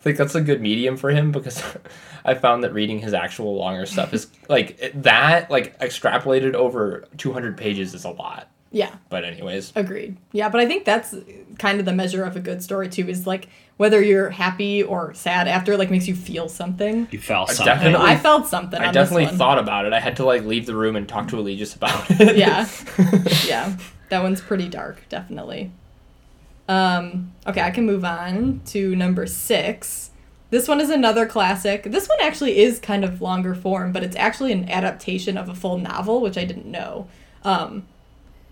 think 0.00 0.18
that's 0.18 0.34
a 0.34 0.40
good 0.40 0.60
medium 0.60 0.96
for 0.96 1.10
him 1.10 1.32
because 1.32 1.62
I 2.24 2.34
found 2.34 2.62
that 2.64 2.72
reading 2.74 2.98
his 2.98 3.14
actual 3.14 3.56
longer 3.56 3.86
stuff 3.86 4.12
is 4.12 4.26
like 4.48 4.92
that 5.02 5.50
like 5.50 5.78
extrapolated 5.80 6.54
over 6.54 7.06
200 7.16 7.56
pages 7.56 7.94
is 7.94 8.04
a 8.04 8.10
lot. 8.10 8.50
Yeah. 8.72 8.94
But 9.10 9.24
anyways, 9.24 9.72
Agreed. 9.76 10.16
Yeah, 10.32 10.48
but 10.48 10.60
I 10.60 10.66
think 10.66 10.84
that's 10.86 11.14
kind 11.58 11.78
of 11.78 11.84
the 11.84 11.92
measure 11.92 12.24
of 12.24 12.36
a 12.36 12.40
good 12.40 12.62
story 12.62 12.88
too. 12.88 13.06
Is 13.08 13.26
like 13.26 13.48
whether 13.76 14.00
you're 14.02 14.30
happy 14.30 14.82
or 14.82 15.12
sad 15.14 15.46
after, 15.46 15.76
like 15.76 15.90
makes 15.90 16.08
you 16.08 16.14
feel 16.14 16.48
something. 16.48 17.06
You 17.10 17.18
felt 17.18 17.50
I 17.50 17.52
something. 17.52 17.74
definitely- 17.74 18.06
I 18.10 18.16
felt 18.16 18.46
something. 18.46 18.80
I 18.80 18.86
on 18.88 18.94
definitely 18.94 19.24
this 19.24 19.32
one. 19.32 19.38
thought 19.38 19.58
about 19.58 19.84
it. 19.86 19.92
I 19.92 20.00
had 20.00 20.16
to 20.16 20.24
like 20.24 20.44
leave 20.44 20.64
the 20.66 20.74
room 20.74 20.96
and 20.96 21.06
talk 21.08 21.28
to 21.28 21.36
Allegius 21.36 21.76
about 21.76 22.04
it. 22.10 22.36
Yeah. 22.36 22.66
yeah, 23.46 23.76
that 24.08 24.22
one's 24.22 24.40
pretty 24.40 24.68
dark, 24.68 25.02
definitely. 25.10 25.70
Um, 26.68 27.32
okay, 27.46 27.60
I 27.60 27.70
can 27.70 27.84
move 27.86 28.04
on 28.04 28.60
to 28.66 28.94
number 28.96 29.26
six. 29.26 30.10
This 30.50 30.68
one 30.68 30.80
is 30.80 30.90
another 30.90 31.26
classic. 31.26 31.84
This 31.84 32.08
one 32.08 32.18
actually 32.22 32.58
is 32.58 32.78
kind 32.78 33.04
of 33.04 33.20
longer 33.20 33.54
form, 33.54 33.92
but 33.92 34.02
it's 34.02 34.16
actually 34.16 34.52
an 34.52 34.70
adaptation 34.70 35.36
of 35.36 35.48
a 35.48 35.54
full 35.54 35.78
novel, 35.78 36.20
which 36.20 36.36
I 36.38 36.44
didn't 36.44 36.66
know. 36.66 37.08
Um, 37.42 37.86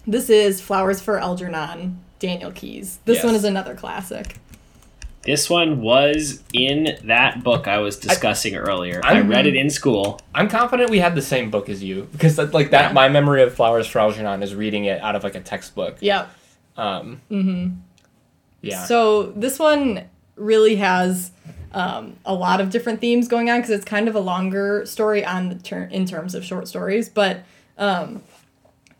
this 0.07 0.30
is 0.30 0.61
Flowers 0.61 1.01
for 1.01 1.18
Algernon, 1.18 1.98
Daniel 2.18 2.51
Keyes. 2.53 2.98
This 3.05 3.16
Yes. 3.18 3.24
one 3.24 3.34
is 3.34 3.44
another 3.44 3.74
classic. 3.74 4.36
This 5.22 5.51
one 5.51 5.82
was 5.82 6.42
in 6.55 6.96
that 7.05 7.44
book 7.44 7.68
I 7.68 7.78
was 7.78 7.98
discussing 7.98 8.57
earlier. 8.57 9.03
i 9.05 9.16
I'm- 9.16 9.28
read 9.28 9.46
it 9.46 9.55
in 9.55 9.68
school. 9.68 10.18
I'm 10.34 10.48
confident 10.48 10.88
we 10.90 10.98
had 11.01 11.14
the 11.14 11.20
same 11.22 11.51
book 11.51 11.68
as 11.68 11.82
you 11.82 12.09
because 12.12 12.36
that, 12.36 12.55
like 12.55 12.70
that 12.70 12.88
Yeah. 12.88 12.92
my 12.92 13.09
memory 13.11 13.42
of 13.42 13.55
Flowers 13.55 13.86
for 13.86 13.98
Algernon 13.98 14.42
is 14.42 14.55
reading 14.55 14.86
it 14.86 15.01
out 15.03 15.14
of 15.16 15.22
like 15.22 15.34
a 15.34 15.40
textbook. 15.40 15.96
Yep. 16.01 16.30
Um, 16.78 17.20
mm-hmm. 17.30 17.74
Yeah. 18.62 18.84
So 18.84 19.24
this 19.36 19.59
one 19.59 20.05
really 20.36 20.76
has 20.76 21.32
um, 21.72 22.16
a 22.24 22.34
lot 22.34 22.61
of 22.61 22.70
different 22.70 23.01
themes 23.01 23.28
going 23.28 23.48
on 23.51 23.59
because 23.59 23.70
it's 23.70 23.84
kind 23.84 24.09
of 24.09 24.14
a 24.16 24.20
longer 24.20 24.84
story 24.86 25.24
on 25.24 25.51
the 25.51 25.55
ter- 25.57 25.88
in 25.92 26.05
terms 26.07 26.34
of 26.34 26.44
short 26.44 26.66
stories. 26.66 27.09
But 27.11 27.42
um, 27.78 28.22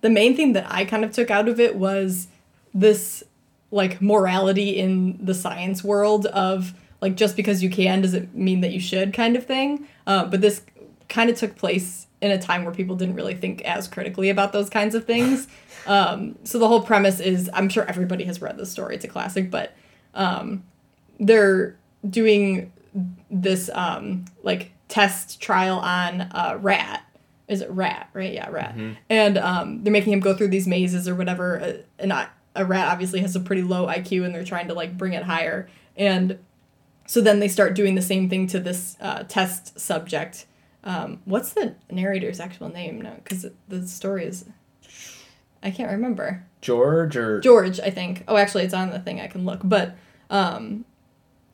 the 0.01 0.11
main 0.11 0.37
thing 0.37 0.53
that 0.55 0.67
I 0.69 0.85
kind 0.85 1.05
of 1.05 1.13
took 1.13 1.31
out 1.31 1.49
of 1.49 1.61
it 1.61 1.77
was 1.77 2.29
this 2.75 3.23
like 3.71 4.01
morality 4.03 4.71
in 4.79 5.25
the 5.25 5.35
science 5.35 5.85
world 5.85 6.27
of 6.27 6.75
like 7.01 7.15
just 7.15 7.37
because 7.37 7.63
you 7.63 7.71
can 7.71 8.03
doesn't 8.03 8.35
mean 8.35 8.61
that 8.61 8.73
you 8.73 8.81
should 8.81 9.13
kind 9.13 9.37
of 9.37 9.47
thing. 9.47 9.87
Uh, 10.07 10.25
but 10.25 10.41
this 10.41 10.63
kind 11.09 11.31
of 11.31 11.37
took 11.37 11.57
place 11.57 12.07
in 12.21 12.31
a 12.31 12.39
time 12.39 12.65
where 12.65 12.75
people 12.75 12.97
didn't 12.97 13.15
really 13.15 13.35
think 13.35 13.63
as 13.63 13.89
critically 13.89 14.29
about 14.29 14.53
those 14.53 14.71
kinds 14.71 14.95
of 14.95 15.05
things. 15.05 15.49
Um, 15.87 16.37
so 16.45 16.59
the 16.59 16.69
whole 16.69 16.83
premise 16.83 17.21
is 17.21 17.49
I'm 17.55 17.71
sure 17.71 17.85
everybody 17.87 18.25
has 18.25 18.43
read 18.43 18.59
this 18.59 18.71
story. 18.71 18.97
It's 18.97 19.05
a 19.07 19.09
classic, 19.09 19.51
but 19.51 19.75
um, 20.13 20.63
they're 21.19 21.79
doing 22.09 22.71
this 23.31 23.71
um, 23.73 24.27
like 24.43 24.73
test 24.89 25.41
trial 25.41 25.79
on 25.79 26.29
a 26.33 26.59
rat. 26.59 27.03
Is 27.51 27.61
it 27.63 27.71
rat? 27.71 28.09
Right? 28.15 28.33
Yeah, 28.33 28.49
rat. 28.49 28.77
And 29.11 29.37
um, 29.37 29.83
they're 29.83 29.93
making 29.93 30.13
him 30.13 30.21
go 30.21 30.35
through 30.35 30.49
these 30.49 30.69
mazes 30.69 31.09
or 31.09 31.17
whatever. 31.17 31.61
Uh, 31.61 31.73
and 31.99 32.13
I, 32.13 32.29
a 32.55 32.65
rat 32.65 32.89
obviously 32.89 33.21
has 33.21 33.35
a 33.35 33.41
pretty 33.41 33.63
low 33.63 33.87
IQ, 33.87 34.25
and 34.25 34.35
they're 34.35 34.45
trying 34.45 34.69
to 34.69 34.75
like 34.75 34.97
bring 34.97 35.15
it 35.15 35.25
higher. 35.25 35.69
And 35.97 36.39
so 37.07 37.21
then 37.21 37.41
they 37.41 37.49
start 37.49 37.75
doing 37.75 37.97
the 37.97 38.03
same 38.03 38.31
thing 38.31 38.47
to 38.47 38.61
this 38.61 38.97
uh, 39.01 39.25
test 39.25 39.81
subject. 39.81 40.47
Um, 40.85 41.21
what's 41.25 41.53
the 41.53 41.75
narrator's 41.91 42.39
actual 42.39 42.69
name? 42.69 43.03
No, 43.03 43.15
because 43.23 43.47
the 43.69 43.87
story 43.87 44.27
is. 44.27 44.45
I 45.63 45.73
can't 45.73 45.91
remember. 45.91 46.47
George 46.61 47.17
or 47.17 47.41
George, 47.41 47.81
I 47.81 47.91
think. 47.91 48.23
Oh, 48.29 48.37
actually, 48.37 48.65
it's 48.65 48.75
on 48.75 48.91
the 48.91 49.01
thing. 49.01 49.21
I 49.21 49.27
can 49.27 49.45
look. 49.45 49.61
But 49.65 49.97
um, 50.31 50.85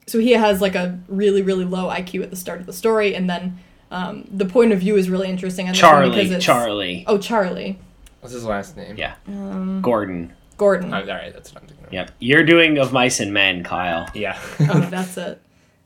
so 0.06 0.18
he 0.18 0.32
has 0.32 0.60
like 0.60 0.74
a 0.74 1.00
really, 1.08 1.42
really 1.42 1.64
low 1.64 1.88
IQ 1.88 2.22
at 2.22 2.30
the 2.30 2.36
start 2.36 2.60
of 2.60 2.66
the 2.66 2.72
story, 2.72 3.14
and 3.14 3.28
then 3.28 3.58
um, 3.96 4.28
the 4.30 4.44
point 4.44 4.72
of 4.72 4.80
view 4.80 4.96
is 4.96 5.08
really 5.08 5.28
interesting. 5.28 5.68
On 5.68 5.74
Charlie. 5.74 6.10
because 6.10 6.26
it's- 6.26 6.44
Charlie. 6.44 7.04
Oh, 7.06 7.18
Charlie. 7.18 7.78
what's 8.20 8.34
his 8.34 8.44
last 8.44 8.76
name? 8.76 8.96
Yeah. 8.96 9.14
Um, 9.26 9.80
Gordon. 9.80 10.32
Gordon. 10.56 10.92
Oh, 10.92 11.00
all 11.00 11.06
right, 11.06 11.32
that's 11.32 11.52
what 11.52 11.62
I'm 11.62 11.68
thinking. 11.68 11.86
Of. 11.86 11.92
Yep. 11.92 12.10
You're 12.18 12.44
doing 12.44 12.78
of 12.78 12.92
mice 12.92 13.20
and 13.20 13.32
men, 13.32 13.62
Kyle. 13.62 14.08
Yeah. 14.14 14.38
oh, 14.60 14.80
that's 14.90 15.16
it. 15.16 15.40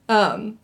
Um, 0.08 0.58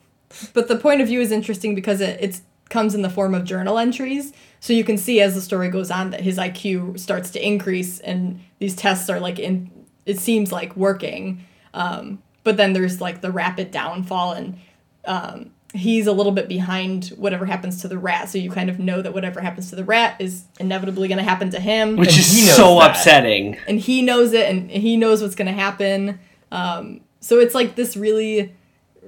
but 0.54 0.68
the 0.68 0.76
point 0.76 1.00
of 1.00 1.06
view 1.08 1.20
is 1.20 1.30
interesting 1.32 1.74
because 1.74 2.00
it 2.00 2.18
it's, 2.20 2.42
comes 2.68 2.94
in 2.94 3.02
the 3.02 3.10
form 3.10 3.34
of 3.34 3.44
journal 3.44 3.78
entries. 3.78 4.32
So 4.60 4.72
you 4.72 4.82
can 4.84 4.98
see 4.98 5.20
as 5.20 5.34
the 5.34 5.40
story 5.40 5.68
goes 5.68 5.90
on 5.90 6.10
that 6.10 6.20
his 6.20 6.38
IQ 6.38 6.98
starts 6.98 7.30
to 7.30 7.46
increase, 7.46 8.00
and 8.00 8.40
these 8.58 8.74
tests 8.74 9.08
are 9.08 9.20
like 9.20 9.38
in. 9.38 9.70
It 10.04 10.18
seems 10.18 10.52
like 10.52 10.76
working, 10.76 11.44
um, 11.74 12.22
but 12.44 12.56
then 12.56 12.72
there's 12.72 13.00
like 13.00 13.20
the 13.20 13.30
rapid 13.30 13.70
downfall, 13.70 14.32
and 14.32 14.58
um, 15.04 15.50
he's 15.76 16.06
a 16.06 16.12
little 16.12 16.32
bit 16.32 16.48
behind 16.48 17.08
whatever 17.16 17.44
happens 17.46 17.80
to 17.82 17.88
the 17.88 17.98
rat. 17.98 18.28
So 18.28 18.38
you 18.38 18.50
kind 18.50 18.68
of 18.70 18.78
know 18.78 19.02
that 19.02 19.12
whatever 19.14 19.40
happens 19.40 19.70
to 19.70 19.76
the 19.76 19.84
rat 19.84 20.16
is 20.20 20.44
inevitably 20.58 21.08
going 21.08 21.18
to 21.18 21.24
happen 21.24 21.50
to 21.50 21.60
him 21.60 21.96
Which 21.96 22.10
And 22.10 22.18
is 22.18 22.32
he 22.34 22.40
so 22.42 22.78
that. 22.80 22.90
upsetting. 22.90 23.56
and 23.68 23.78
he 23.78 24.02
knows 24.02 24.32
it 24.32 24.48
and 24.50 24.70
he 24.70 24.96
knows 24.96 25.22
what's 25.22 25.34
going 25.34 25.46
to 25.46 25.52
happen 25.60 26.18
um, 26.52 27.00
so 27.20 27.38
it's 27.38 27.54
like 27.54 27.74
this 27.76 27.96
really 27.96 28.52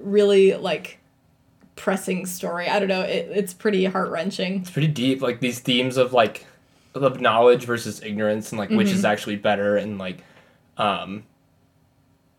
really 0.03 0.55
like 0.55 0.99
pressing 1.77 2.27
story 2.27 2.69
i 2.69 2.79
don't 2.81 2.89
know 2.89 3.03
it, 3.03 3.29
it's 3.33 3.55
pretty 3.55 3.85
heart-wrenching 3.85 4.61
it's 4.63 4.71
pretty 4.71 4.89
deep. 4.89 5.23
Like 5.23 5.39
these 5.41 5.61
themes 5.61 5.97
of 5.97 6.13
like 6.13 6.45
of 6.95 7.21
knowledge 7.21 7.65
versus 7.65 8.03
ignorance 8.03 8.51
and 8.51 8.59
like 8.59 8.71
which 8.71 8.89
Mm-hmm. 8.89 8.97
is 8.97 9.05
actually 9.05 9.37
better 9.37 9.77
and 9.77 9.99
like 9.99 10.19
um 10.77 11.23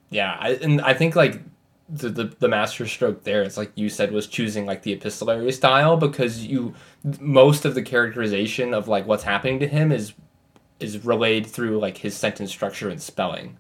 yeah, 0.10 0.36
I 0.40 0.50
and 0.56 0.82
I 0.82 0.94
think 0.96 1.16
like 1.16 1.40
the, 1.92 2.10
the 2.10 2.24
the 2.40 2.48
master 2.48 2.86
stroke 2.88 3.24
there 3.24 3.42
it's 3.42 3.58
like 3.58 3.72
you 3.76 3.90
said 3.90 4.12
was 4.12 4.28
choosing 4.28 4.66
like 4.66 4.84
the 4.84 4.94
epistolary 4.94 5.52
style 5.52 5.98
because 5.98 6.46
you 6.46 6.74
most 7.20 7.66
of 7.66 7.74
the 7.76 7.82
characterization 7.82 8.74
of 8.74 8.88
like 8.88 9.08
what's 9.08 9.24
happening 9.24 9.60
to 9.60 9.68
him 9.68 9.92
is 9.92 10.14
is 10.80 11.04
relayed 11.04 11.48
through 11.48 11.80
like 11.80 11.98
his 11.98 12.16
sentence 12.16 12.52
structure 12.52 12.90
and 12.90 13.02
spelling 13.02 13.58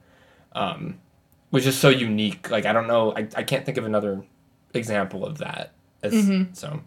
um 0.53 0.99
which 1.49 1.65
is 1.65 1.75
so 1.77 1.89
unique 1.89 2.49
like 2.51 2.65
i 2.65 2.71
don't 2.73 2.87
know 2.87 3.13
i, 3.15 3.27
I 3.35 3.43
can't 3.43 3.65
think 3.65 3.77
of 3.77 3.85
another 3.85 4.21
example 4.73 5.25
of 5.25 5.39
that 5.39 5.71
as, 6.03 6.13
Mm-hmm. 6.13 6.53
so 6.53 6.81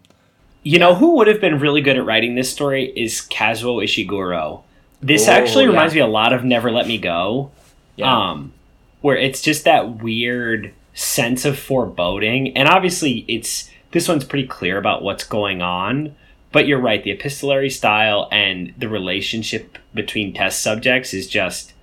You 0.63 0.79
know 0.79 0.95
who 0.95 1.15
would 1.17 1.27
have 1.27 1.41
been 1.41 1.59
really 1.59 1.81
good 1.81 1.97
at 1.97 2.05
writing 2.05 2.35
this 2.35 2.49
story 2.51 2.85
is 2.95 3.27
Kazuo 3.29 3.83
Ishiguro. 3.83 4.63
This 5.01 5.27
Oh, 5.27 5.31
actually 5.33 5.65
yeah. 5.65 5.71
reminds 5.71 5.93
me 5.93 5.99
a 5.99 6.07
lot 6.07 6.31
of 6.31 6.45
Never 6.45 6.71
Let 6.71 6.87
Me 6.87 6.97
Go. 6.97 7.51
yeah 7.97 8.29
Um, 8.31 8.53
where 9.01 9.17
it's 9.17 9.41
just 9.41 9.65
that 9.65 10.01
weird 10.01 10.73
sense 10.93 11.45
of 11.45 11.57
foreboding, 11.57 12.55
and 12.55 12.67
obviously 12.67 13.25
it's 13.27 13.69
this 13.91 14.07
one's 14.07 14.25
pretty 14.25 14.47
clear 14.47 14.77
about 14.77 15.03
what's 15.03 15.23
going 15.23 15.61
on. 15.61 16.15
But 16.51 16.67
you're 16.67 16.79
right, 16.79 17.03
the 17.03 17.11
epistolary 17.11 17.69
style 17.69 18.27
and 18.31 18.73
the 18.77 18.87
relationship 18.87 19.77
between 19.93 20.33
test 20.33 20.61
subjects 20.61 21.13
is 21.13 21.27
just. 21.27 21.73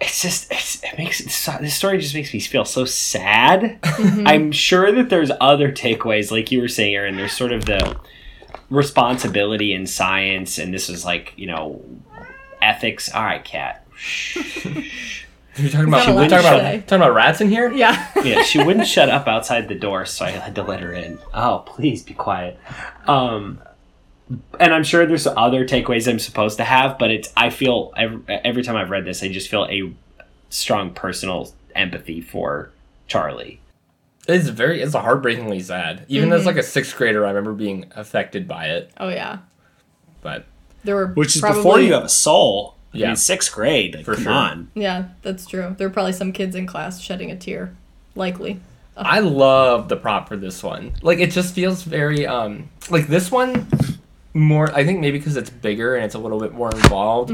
It's 0.00 0.22
just 0.22 0.50
it's, 0.50 0.82
it 0.82 0.98
makes 0.98 1.20
it 1.20 1.30
so- 1.30 1.58
this 1.60 1.74
story 1.74 1.98
just 1.98 2.14
makes 2.14 2.32
me 2.34 2.40
feel 2.40 2.64
so 2.64 2.84
sad. 2.84 3.80
Mm-hmm. 3.82 4.26
I'm 4.26 4.52
sure 4.52 4.90
that 4.92 5.08
there's 5.08 5.30
other 5.40 5.70
takeaways, 5.70 6.30
like 6.30 6.50
you 6.50 6.60
were 6.60 6.68
saying, 6.68 6.94
Erin. 6.94 7.16
There's 7.16 7.32
sort 7.32 7.52
of 7.52 7.64
the 7.64 7.96
responsibility 8.70 9.72
in 9.72 9.86
science, 9.86 10.58
and 10.58 10.74
this 10.74 10.88
is 10.88 11.04
like 11.04 11.32
you 11.36 11.46
know 11.46 11.82
ethics. 12.60 13.12
All 13.12 13.22
right, 13.24 13.44
cat. 13.44 13.86
You're 15.56 15.70
talking 15.70 15.88
about, 15.88 16.00
He's 16.00 16.08
not 16.08 16.16
we're 16.16 16.28
talking 16.28 16.46
about, 16.46 16.60
say. 16.60 16.80
talking 16.80 16.96
about 17.02 17.14
rats 17.14 17.40
in 17.40 17.48
here? 17.48 17.70
yeah 17.72 18.10
yeah, 18.24 18.42
she 18.42 18.62
wouldn't 18.62 18.86
shut 18.86 19.08
up 19.08 19.28
outside 19.28 19.68
the 19.68 19.74
door, 19.74 20.04
so 20.06 20.24
I 20.24 20.30
had 20.30 20.54
to 20.56 20.62
let 20.62 20.80
her 20.80 20.92
in. 20.92 21.18
Oh, 21.32 21.62
please 21.66 22.02
be 22.02 22.14
quiet. 22.14 22.58
Um, 23.06 23.60
and 24.58 24.72
I'm 24.74 24.84
sure 24.84 25.06
there's 25.06 25.26
other 25.26 25.66
takeaways 25.66 26.08
I'm 26.10 26.18
supposed 26.18 26.56
to 26.56 26.64
have, 26.64 26.98
but 26.98 27.10
it's 27.10 27.32
I 27.36 27.50
feel 27.50 27.92
every, 27.96 28.20
every 28.28 28.62
time 28.62 28.76
I've 28.76 28.90
read 28.90 29.04
this, 29.04 29.22
I 29.22 29.28
just 29.28 29.48
feel 29.48 29.66
a 29.66 29.92
strong 30.50 30.92
personal 30.92 31.52
empathy 31.74 32.20
for 32.20 32.70
Charlie. 33.06 33.60
It's 34.26 34.48
very, 34.48 34.80
it's 34.80 34.94
heartbreakingly 34.94 35.60
sad. 35.60 36.06
Even 36.08 36.32
as 36.32 36.46
like 36.46 36.56
a 36.56 36.62
sixth 36.62 36.96
grader, 36.96 37.24
I 37.26 37.28
remember 37.28 37.52
being 37.52 37.84
affected 37.94 38.48
by 38.48 38.68
it. 38.68 38.90
oh 38.98 39.10
yeah 39.10 39.38
But 40.22 40.46
there 40.82 40.94
were 40.96 41.08
Which 41.08 41.36
is 41.36 41.42
probably, 41.42 41.58
before 41.62 41.80
you 41.80 41.92
have 41.92 42.04
a 42.04 42.08
soul. 42.08 42.73
Yeah. 42.94 43.10
in 43.10 43.16
sixth 43.16 43.52
grade. 43.52 43.94
Like, 43.96 44.04
For 44.04 44.14
come 44.14 44.24
sure. 44.24 44.32
on. 44.32 44.70
yeah 44.74 45.08
that's 45.22 45.46
true 45.46 45.74
there 45.78 45.88
were 45.88 45.92
probably 45.94 46.12
some 46.12 46.32
kids 46.32 46.54
in 46.54 46.66
class 46.66 47.00
shedding 47.00 47.30
a 47.30 47.36
tear 47.36 47.74
likely 48.14 48.60
I 48.96 49.18
love 49.18 49.88
the 49.88 49.96
prop 49.96 50.28
for 50.28 50.36
this 50.36 50.62
one. 50.62 50.92
Like 51.02 51.18
it 51.18 51.32
just 51.32 51.52
feels 51.52 51.82
very, 51.82 52.28
um, 52.28 52.70
like 52.90 53.08
this 53.08 53.28
one 53.28 53.66
more. 54.34 54.70
I 54.72 54.84
think 54.84 55.00
maybe 55.00 55.18
because 55.18 55.36
it's 55.36 55.50
bigger 55.50 55.96
and 55.96 56.04
it's 56.04 56.14
a 56.14 56.18
little 56.20 56.38
bit 56.38 56.52
more 56.54 56.70
involved. 56.70 57.30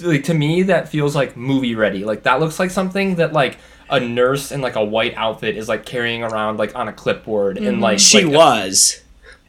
Like 0.00 0.24
to 0.24 0.32
me, 0.32 0.62
that 0.62 0.88
feels 0.88 1.14
like 1.14 1.36
movie 1.36 1.74
ready. 1.74 2.06
Like 2.06 2.22
that 2.22 2.40
looks 2.40 2.58
like 2.58 2.70
something 2.70 3.16
that 3.16 3.34
like 3.34 3.58
a 3.90 4.00
nurse 4.00 4.50
in 4.50 4.62
like 4.62 4.76
a 4.76 4.84
white 4.84 5.12
outfit 5.14 5.58
is 5.58 5.68
like 5.68 5.84
carrying 5.84 6.22
around 6.22 6.56
like 6.56 6.74
on 6.74 6.88
a 6.88 6.92
clipboard 6.94 7.58
and 7.58 7.82
like 7.82 7.98
She 7.98 8.24
like, 8.24 8.34
was. 8.34 9.02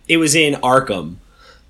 It 0.10 0.18
was 0.18 0.36
in 0.36 0.56
Arkham. 0.56 1.16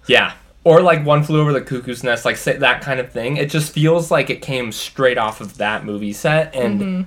Yeah. 0.08 0.34
Or 0.66 0.82
like 0.82 1.06
One 1.06 1.24
Flew 1.24 1.40
Over 1.40 1.54
the 1.54 1.62
Cuckoo's 1.62 2.04
Nest, 2.04 2.26
like 2.26 2.36
say, 2.38 2.58
that 2.58 2.82
kind 2.82 3.00
of 3.00 3.12
thing. 3.12 3.38
It 3.38 3.50
just 3.50 3.72
feels 3.72 4.12
like 4.12 4.30
it 4.30 4.42
came 4.42 4.72
straight 4.74 5.18
off 5.18 5.40
of 5.40 5.58
that 5.58 5.86
movie 5.86 6.12
set, 6.12 6.54
and 6.54 7.06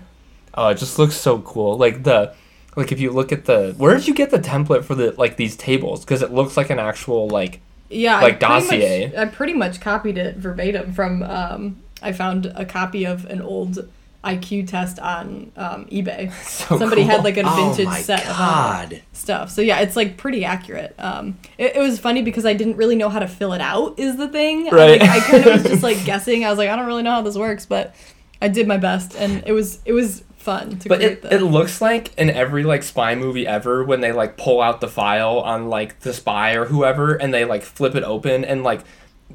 oh, 0.54 0.68
it 0.68 0.76
just 0.76 0.98
looks 0.98 1.16
so 1.16 1.40
cool. 1.40 1.76
Like 1.76 2.04
the 2.04 2.34
like 2.76 2.92
if 2.92 3.00
you 3.00 3.10
look 3.10 3.32
at 3.32 3.44
the 3.46 3.74
where 3.76 3.96
did 3.96 4.06
you 4.06 4.14
get 4.14 4.30
the 4.30 4.38
template 4.38 4.84
for 4.84 4.94
the 4.94 5.12
like 5.18 5.36
these 5.36 5.56
tables 5.56 6.04
because 6.04 6.22
it 6.22 6.32
looks 6.32 6.56
like 6.56 6.70
an 6.70 6.78
actual 6.78 7.28
like 7.28 7.60
Yeah, 7.90 8.20
Like 8.20 8.36
I 8.36 8.38
dossier. 8.38 9.06
Much, 9.08 9.16
I 9.16 9.24
pretty 9.26 9.54
much 9.54 9.80
copied 9.80 10.16
it 10.16 10.36
verbatim 10.36 10.92
from. 10.92 11.22
Um, 11.24 11.82
I 12.00 12.12
found 12.12 12.46
a 12.46 12.64
copy 12.64 13.04
of 13.04 13.24
an 13.24 13.42
old 13.42 13.90
IQ 14.24 14.66
test 14.68 14.98
on 14.98 15.52
um, 15.56 15.86
eBay. 15.86 16.32
So 16.42 16.76
Somebody 16.78 17.02
cool. 17.02 17.10
had 17.10 17.24
like 17.24 17.36
a 17.36 17.42
Oh 17.44 17.68
vintage 17.70 17.86
my 17.86 18.00
set 18.00 18.26
of 18.26 18.34
uh, 18.38 18.88
stuff. 19.12 19.50
So 19.50 19.62
yeah, 19.62 19.78
it's 19.80 19.94
like 19.96 20.16
pretty 20.16 20.44
accurate. 20.44 20.94
Um, 20.98 21.38
it, 21.56 21.76
it 21.76 21.80
was 21.80 21.98
funny 21.98 22.22
because 22.22 22.44
I 22.44 22.52
didn't 22.54 22.76
really 22.76 22.96
know 22.96 23.08
how 23.08 23.20
to 23.20 23.28
fill 23.28 23.52
it 23.52 23.60
out. 23.60 23.98
Is 23.98 24.16
the 24.16 24.28
thing. 24.28 24.68
I, 24.68 24.70
Right. 24.76 25.00
like, 25.00 25.08
I 25.10 25.20
kind 25.20 25.46
of 25.46 25.52
was 25.54 25.62
just 25.62 25.82
like 25.82 26.04
guessing. 26.04 26.44
I 26.44 26.50
was 26.50 26.58
like, 26.58 26.68
I 26.68 26.76
don't 26.76 26.86
really 26.86 27.02
know 27.04 27.12
how 27.12 27.22
this 27.22 27.36
works, 27.36 27.64
but 27.64 27.94
I 28.42 28.48
did 28.48 28.66
my 28.68 28.76
best, 28.76 29.14
and 29.16 29.42
it 29.46 29.52
was 29.52 29.80
it 29.84 29.92
was 29.92 30.24
fun 30.36 30.78
to 30.78 30.88
But 30.88 30.98
create 31.00 31.24
it, 31.24 31.32
it 31.32 31.42
looks 31.42 31.80
like 31.80 32.16
in 32.16 32.30
every 32.30 32.62
like 32.64 32.82
spy 32.84 33.14
movie 33.16 33.46
ever 33.46 33.82
when 33.84 34.00
they 34.00 34.12
like 34.12 34.36
pull 34.36 34.60
out 34.60 34.80
the 34.80 34.88
file 34.88 35.40
on 35.40 35.68
like 35.68 36.00
the 36.00 36.12
spy 36.12 36.52
or 36.54 36.64
whoever 36.66 37.14
and 37.14 37.34
they 37.34 37.44
like 37.44 37.62
flip 37.64 37.96
it 37.96 38.04
open 38.04 38.44
and 38.44 38.62
like 38.62 38.82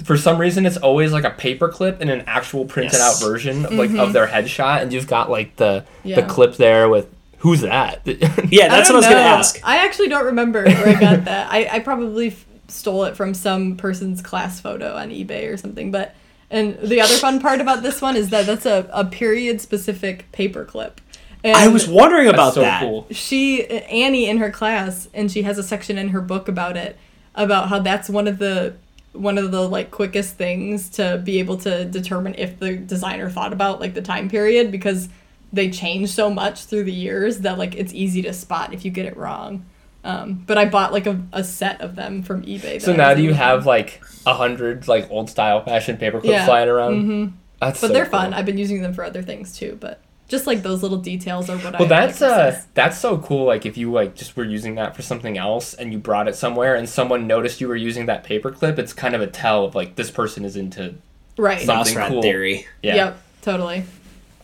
for 0.02 0.16
some 0.16 0.38
reason 0.38 0.66
it's 0.66 0.76
always 0.78 1.12
like 1.12 1.24
a 1.24 1.30
paper 1.30 1.68
clip 1.68 2.00
and 2.00 2.10
an 2.10 2.22
actual 2.26 2.64
printed 2.64 2.94
Yes. 2.94 3.22
out 3.22 3.26
version 3.28 3.62
like 3.76 3.90
of 3.92 4.12
their 4.12 4.26
headshot 4.26 4.82
and 4.82 4.92
you've 4.92 5.06
got 5.06 5.30
like 5.30 5.56
the 5.56 5.84
Mm-hmm. 5.86 6.08
Yeah. 6.08 6.20
the 6.20 6.26
clip 6.26 6.56
there 6.56 6.88
with 6.88 7.08
who's 7.38 7.60
that? 7.60 8.00
Yeah, 8.06 8.68
that's 8.68 8.88
what 8.90 8.90
I 8.90 8.90
don't 8.90 8.94
was 8.96 9.04
gonna 9.06 9.16
ask. 9.20 9.60
I 9.62 9.84
actually 9.84 10.08
don't 10.08 10.24
remember 10.26 10.64
where 10.64 10.88
I 10.88 11.00
got 11.00 11.24
that. 11.26 11.50
I, 11.52 11.68
I 11.70 11.78
probably 11.80 12.28
f- 12.28 12.44
stole 12.68 13.04
it 13.04 13.16
from 13.16 13.34
some 13.34 13.76
person's 13.76 14.20
class 14.22 14.60
photo 14.60 14.94
on 14.96 15.10
eBay 15.10 15.52
or 15.52 15.56
something. 15.56 15.90
But 15.90 16.14
and 16.50 16.78
the 16.80 17.00
other 17.00 17.14
fun 17.14 17.40
part 17.40 17.60
about 17.60 17.82
this 17.82 18.00
one 18.02 18.16
is 18.16 18.30
that 18.30 18.46
that's 18.46 18.66
a, 18.66 18.88
a 18.92 19.04
period 19.04 19.60
specific 19.60 20.30
paper 20.32 20.64
clip. 20.64 21.00
And 21.42 21.56
I 21.56 21.68
was 21.68 21.86
wondering 21.86 22.24
That's 22.26 22.34
about 22.34 22.54
so 22.54 22.60
that. 22.62 22.80
cool. 22.80 23.06
she 23.10 23.66
Annie 23.68 24.26
in 24.28 24.38
her 24.38 24.50
class 24.50 25.08
and 25.14 25.30
she 25.30 25.42
has 25.42 25.58
a 25.58 25.62
section 25.62 25.98
in 25.98 26.08
her 26.08 26.20
book 26.22 26.48
about 26.48 26.76
it 26.76 26.96
about 27.34 27.68
how 27.68 27.78
that's 27.80 28.08
one 28.08 28.26
of 28.26 28.38
the 28.38 28.74
one 29.14 29.38
of 29.38 29.50
the 29.52 29.60
like 29.68 29.90
quickest 29.90 30.36
things 30.36 30.88
to 30.90 31.20
be 31.24 31.38
able 31.38 31.56
to 31.56 31.84
determine 31.86 32.34
if 32.36 32.58
the 32.58 32.76
designer 32.76 33.30
thought 33.30 33.52
about 33.52 33.80
like 33.80 33.94
the 33.94 34.02
time 34.02 34.28
period 34.28 34.70
because 34.72 35.08
they 35.52 35.70
change 35.70 36.10
so 36.10 36.28
much 36.28 36.64
through 36.64 36.84
the 36.84 36.92
years 36.92 37.38
that 37.38 37.56
like 37.56 37.74
it's 37.76 37.94
easy 37.94 38.20
to 38.22 38.32
spot 38.32 38.74
if 38.74 38.84
you 38.84 38.90
get 38.90 39.06
it 39.06 39.16
wrong 39.16 39.64
um, 40.02 40.42
but 40.46 40.58
i 40.58 40.64
bought 40.64 40.92
like 40.92 41.06
a, 41.06 41.18
a 41.32 41.44
set 41.44 41.80
of 41.80 41.94
them 41.94 42.22
from 42.24 42.42
ebay 42.42 42.82
so 42.82 42.92
now 42.94 43.14
do 43.14 43.22
you 43.22 43.32
have 43.32 43.64
like 43.66 44.02
a 44.26 44.34
hundred 44.34 44.86
like 44.88 45.08
old 45.10 45.30
style 45.30 45.62
fashion 45.64 45.96
paper 45.96 46.20
clips 46.20 46.32
Yeah. 46.32 46.44
flying 46.44 46.68
around? 46.68 46.94
Mhm. 47.04 47.32
That's 47.60 47.80
but 47.80 47.86
so 47.86 47.92
they're 47.92 48.04
cool. 48.04 48.18
fun 48.18 48.34
i've 48.34 48.44
been 48.46 48.58
using 48.58 48.82
them 48.82 48.92
for 48.92 49.04
other 49.04 49.22
things 49.22 49.56
too 49.56 49.78
but 49.80 50.00
just 50.34 50.46
like 50.48 50.62
those 50.62 50.82
little 50.82 50.98
details 50.98 51.48
are 51.48 51.56
what 51.58 51.76
i 51.76 51.78
Well, 51.78 51.88
that's 51.88 52.20
like, 52.20 52.54
uh, 52.54 52.58
that's 52.74 52.98
so 52.98 53.18
cool. 53.18 53.44
Like 53.46 53.64
if 53.66 53.76
you 53.76 53.92
like 53.92 54.16
just 54.16 54.36
were 54.36 54.44
using 54.44 54.74
that 54.74 54.96
for 54.96 55.02
something 55.02 55.38
else 55.38 55.74
and 55.74 55.92
you 55.92 55.98
brought 55.98 56.26
it 56.26 56.34
somewhere 56.34 56.74
and 56.74 56.88
someone 56.88 57.26
noticed 57.26 57.60
you 57.60 57.68
were 57.68 57.76
using 57.76 58.06
that 58.06 58.24
paperclip, 58.24 58.78
it's 58.78 58.92
kind 58.92 59.14
of 59.14 59.20
a 59.20 59.28
tell 59.28 59.64
of 59.64 59.74
like 59.76 59.94
this 59.94 60.10
person 60.10 60.44
is 60.44 60.56
into. 60.56 60.94
right 61.38 61.60
Some- 61.60 61.76
Mouse 61.76 61.86
something 61.86 61.98
rat 62.02 62.10
cool. 62.10 62.22
theory. 62.22 62.66
Yeah, 62.82 62.94
yep 62.96 63.22
totally 63.42 63.84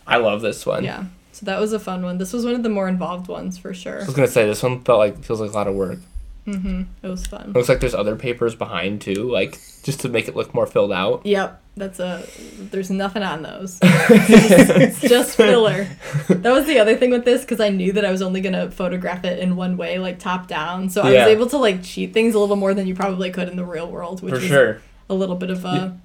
I 0.07 0.17
love 0.17 0.41
this 0.41 0.65
one. 0.65 0.83
Yeah. 0.83 1.05
So 1.31 1.45
that 1.45 1.59
was 1.59 1.73
a 1.73 1.79
fun 1.79 2.03
one. 2.03 2.17
This 2.17 2.33
was 2.33 2.45
one 2.45 2.55
of 2.55 2.63
the 2.63 2.69
more 2.69 2.87
involved 2.87 3.27
ones 3.27 3.57
for 3.57 3.73
sure. 3.73 4.01
I 4.01 4.05
was 4.05 4.15
gonna 4.15 4.27
say 4.27 4.45
this 4.45 4.63
one 4.63 4.81
felt 4.81 4.99
like 4.99 5.23
feels 5.23 5.41
like 5.41 5.51
a 5.51 5.53
lot 5.53 5.67
of 5.67 5.75
work. 5.75 5.99
Mm-hmm. 6.47 6.83
It 7.03 7.07
was 7.07 7.27
fun. 7.27 7.53
Looks 7.53 7.69
like 7.69 7.79
there's 7.79 7.93
other 7.93 8.15
papers 8.15 8.55
behind 8.55 9.01
too, 9.01 9.29
like 9.31 9.59
just 9.83 9.99
to 10.01 10.09
make 10.09 10.27
it 10.27 10.35
look 10.35 10.53
more 10.53 10.65
filled 10.65 10.91
out. 10.91 11.25
Yep. 11.25 11.60
That's 11.77 11.99
a. 11.99 12.25
There's 12.59 12.89
nothing 12.89 13.23
on 13.23 13.43
those. 13.43 13.79
it's 13.83 14.99
just 14.99 15.37
filler. 15.37 15.87
That 16.27 16.51
was 16.51 16.65
the 16.65 16.79
other 16.79 16.97
thing 16.97 17.11
with 17.11 17.23
this 17.23 17.41
because 17.41 17.61
I 17.61 17.69
knew 17.69 17.93
that 17.93 18.03
I 18.03 18.11
was 18.11 18.21
only 18.21 18.41
gonna 18.41 18.69
photograph 18.71 19.23
it 19.23 19.39
in 19.39 19.55
one 19.55 19.77
way, 19.77 19.97
like 19.97 20.19
top 20.19 20.47
down. 20.47 20.89
So 20.89 21.01
I 21.01 21.11
Yeah. 21.13 21.25
was 21.25 21.31
able 21.33 21.47
to 21.47 21.57
like 21.57 21.81
cheat 21.81 22.13
things 22.13 22.35
a 22.35 22.39
little 22.39 22.57
more 22.57 22.73
than 22.73 22.87
you 22.87 22.93
probably 22.95 23.31
could 23.31 23.47
in 23.47 23.55
the 23.55 23.63
real 23.63 23.89
world, 23.89 24.21
which 24.21 24.33
For 24.33 24.39
was 24.39 24.47
sure. 24.47 24.81
a 25.09 25.13
little 25.13 25.35
bit 25.37 25.49
of 25.49 25.63
a 25.63 25.97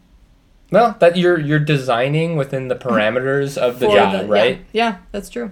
No, 0.71 0.95
that 1.01 1.17
you're 1.17 1.39
you're 1.41 1.59
designing 1.59 2.37
within 2.37 2.69
the 2.69 2.77
parameters 2.77 3.59
of 3.59 3.81
the 3.81 3.89
job, 3.93 4.23
the- 4.23 4.29
right? 4.29 4.59
Yeah, 4.73 4.89
yeah, 4.91 4.97
that's 5.11 5.29
true. 5.29 5.51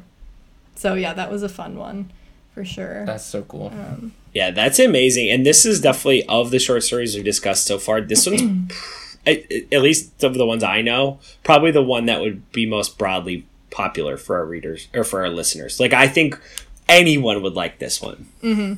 So 0.76 0.94
yeah, 0.94 1.12
that 1.14 1.30
was 1.30 1.42
a 1.42 1.48
fun 1.48 1.76
one, 1.76 2.12
for 2.54 2.64
sure. 2.64 3.04
That's 3.04 3.24
so 3.24 3.42
cool. 3.42 3.66
Um, 3.74 4.12
Yeah, 4.32 4.52
that's 4.52 4.78
amazing. 4.78 5.28
And 5.30 5.44
this 5.44 5.66
is 5.66 5.80
definitely 5.80 6.24
of 6.26 6.50
the 6.52 6.58
short 6.60 6.82
stories 6.84 7.14
we've 7.16 7.24
discussed 7.24 7.64
so 7.66 7.78
far. 7.78 8.00
This 8.00 8.26
one's, 8.26 8.42
at, 9.27 9.51
at 9.72 9.83
least 9.83 10.22
of 10.22 10.35
the 10.35 10.47
ones 10.47 10.62
I 10.62 10.83
know, 10.83 11.18
probably 11.43 11.70
the 11.70 11.83
one 11.83 12.07
that 12.07 12.20
would 12.20 12.51
be 12.53 12.66
most 12.66 12.99
broadly 12.99 13.47
popular 13.70 14.16
for 14.16 14.37
our 14.37 14.47
readers 14.47 14.89
or 14.95 15.05
for 15.05 15.20
our 15.20 15.29
listeners. 15.29 15.81
Like 15.81 15.93
I 15.93 16.09
think 16.09 16.41
anyone 16.89 17.43
would 17.43 17.55
like 17.55 17.79
this 17.79 18.01
one. 18.01 18.27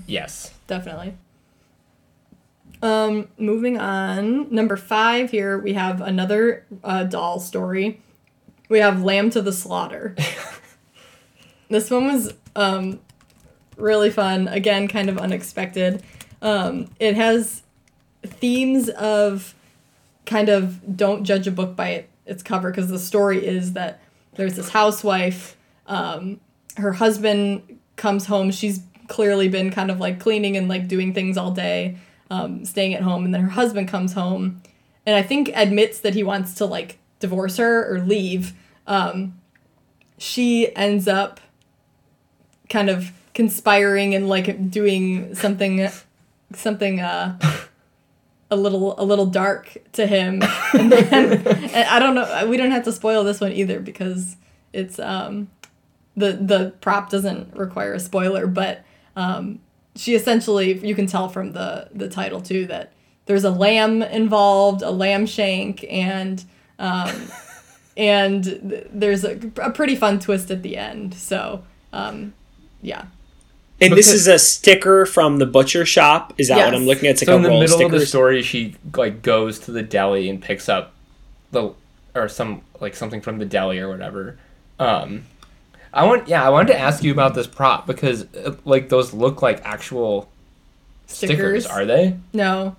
Yes. 0.06 0.52
definitely. 0.66 1.14
Um, 2.82 3.28
moving 3.38 3.78
on, 3.78 4.52
number 4.54 4.76
five 4.76 5.30
here 5.30 5.58
we 5.58 5.72
have 5.72 6.00
another 6.00 6.66
uh, 6.84 7.04
Dahl 7.04 7.40
story. 7.40 8.00
We 8.68 8.80
have 8.80 9.02
Lamb 9.02 9.30
to 9.30 9.42
the 9.42 9.52
Slaughter. 9.52 10.14
this 11.70 11.90
one 11.90 12.06
was 12.06 12.34
um, 12.54 13.00
really 13.76 14.10
fun. 14.10 14.48
Again, 14.48 14.88
kind 14.88 15.08
of 15.08 15.18
unexpected. 15.18 16.02
Um, 16.42 16.90
it 16.98 17.16
has 17.16 17.62
themes 18.22 18.88
of 18.90 19.54
kind 20.26 20.48
of 20.48 20.96
don't 20.96 21.24
judge 21.24 21.46
a 21.46 21.50
book 21.50 21.76
by 21.76 21.88
it, 21.90 22.10
its 22.26 22.42
cover 22.42 22.70
because 22.70 22.88
the 22.88 22.98
story 22.98 23.44
is 23.44 23.72
that 23.72 24.00
there's 24.34 24.56
this 24.56 24.68
housewife. 24.68 25.56
Um, 25.86 26.40
her 26.76 26.92
husband 26.92 27.78
comes 27.96 28.26
home. 28.26 28.50
She's 28.50 28.80
clearly 29.08 29.48
been 29.48 29.70
kind 29.70 29.90
of 29.90 30.00
like 30.00 30.20
cleaning 30.20 30.56
and 30.56 30.68
like 30.68 30.88
doing 30.88 31.14
things 31.14 31.36
all 31.38 31.52
day, 31.52 31.96
um, 32.30 32.64
staying 32.64 32.94
at 32.94 33.02
home. 33.02 33.24
And 33.24 33.32
then 33.32 33.40
her 33.42 33.50
husband 33.50 33.88
comes 33.88 34.12
home 34.12 34.60
and 35.06 35.14
I 35.14 35.22
think 35.22 35.50
admits 35.54 36.00
that 36.00 36.14
he 36.14 36.22
wants 36.22 36.54
to 36.54 36.66
like 36.66 36.98
divorce 37.20 37.56
her 37.56 37.94
or 37.94 38.00
leave. 38.00 38.52
Um, 38.86 39.40
she 40.18 40.74
ends 40.74 41.06
up 41.06 41.40
kind 42.68 42.90
of 42.90 43.12
conspiring 43.32 44.14
and 44.14 44.28
like 44.28 44.70
doing 44.70 45.34
something 45.34 45.88
something 46.54 47.00
uh 47.00 47.38
a 48.50 48.56
little 48.56 48.94
a 48.98 49.04
little 49.04 49.26
dark 49.26 49.76
to 49.92 50.06
him. 50.06 50.42
And 50.74 50.92
then 50.92 51.46
and 51.46 51.88
i 51.88 51.98
don't 51.98 52.14
know 52.14 52.46
we 52.48 52.56
don't 52.56 52.70
have 52.70 52.84
to 52.84 52.92
spoil 52.92 53.24
this 53.24 53.40
one 53.40 53.52
either 53.52 53.80
because 53.80 54.36
it's 54.72 54.98
um 54.98 55.48
the 56.16 56.32
the 56.32 56.74
prop 56.80 57.08
doesn't 57.10 57.56
require 57.56 57.94
a 57.94 58.00
spoiler 58.00 58.46
but 58.46 58.84
um 59.16 59.60
she 59.94 60.14
essentially 60.14 60.78
you 60.86 60.94
can 60.94 61.06
tell 61.06 61.28
from 61.28 61.52
the 61.52 61.88
the 61.94 62.08
title 62.08 62.40
too 62.40 62.66
that 62.66 62.92
there's 63.26 63.44
a 63.44 63.50
lamb 63.50 64.02
involved 64.02 64.82
a 64.82 64.90
lamb 64.90 65.26
shank 65.26 65.84
and 65.88 66.44
um 66.78 67.14
and 67.96 68.44
th- 68.44 68.86
there's 68.92 69.24
a, 69.24 69.40
a 69.62 69.70
pretty 69.70 69.96
fun 69.96 70.18
twist 70.20 70.50
at 70.50 70.62
the 70.62 70.76
end. 70.76 71.14
So 71.14 71.64
um 71.92 72.34
yeah 72.82 73.06
And 73.80 73.92
this 73.92 74.10
is 74.10 74.26
a 74.26 74.38
sticker 74.38 75.04
from 75.04 75.38
the 75.38 75.46
butcher 75.46 75.84
shop. 75.84 76.32
Is 76.38 76.48
that 76.48 76.56
what 76.56 76.74
I'm 76.74 76.86
looking 76.86 77.08
at? 77.08 77.12
It's 77.12 77.22
like 77.22 77.26
so 77.26 77.34
a 77.34 77.36
in 77.36 77.42
the 77.42 77.48
roll 77.48 77.62
of 77.62 77.70
middle 77.70 77.86
of 77.86 77.92
the 77.92 78.06
story, 78.06 78.42
she 78.42 78.74
like 78.94 79.22
goes 79.22 79.58
to 79.60 79.72
the 79.72 79.82
deli 79.82 80.30
and 80.30 80.40
picks 80.40 80.68
up 80.68 80.94
the 81.50 81.72
or 82.14 82.28
some 82.28 82.62
like 82.80 82.96
something 82.96 83.20
from 83.20 83.38
the 83.38 83.44
deli 83.44 83.78
or 83.78 83.88
whatever. 83.88 84.38
Um, 84.78 85.24
I 85.92 86.04
want 86.04 86.28
yeah, 86.28 86.44
I 86.44 86.48
wanted 86.48 86.72
to 86.72 86.78
ask 86.78 87.02
you 87.02 87.12
about 87.12 87.34
this 87.34 87.46
prop 87.46 87.86
because 87.86 88.22
uh, 88.34 88.56
like 88.64 88.88
those 88.88 89.12
look 89.12 89.42
like 89.42 89.60
actual 89.64 90.28
stickers, 91.06 91.64
Stickers. 91.64 91.66
are 91.66 91.84
they? 91.84 92.16
No. 92.32 92.76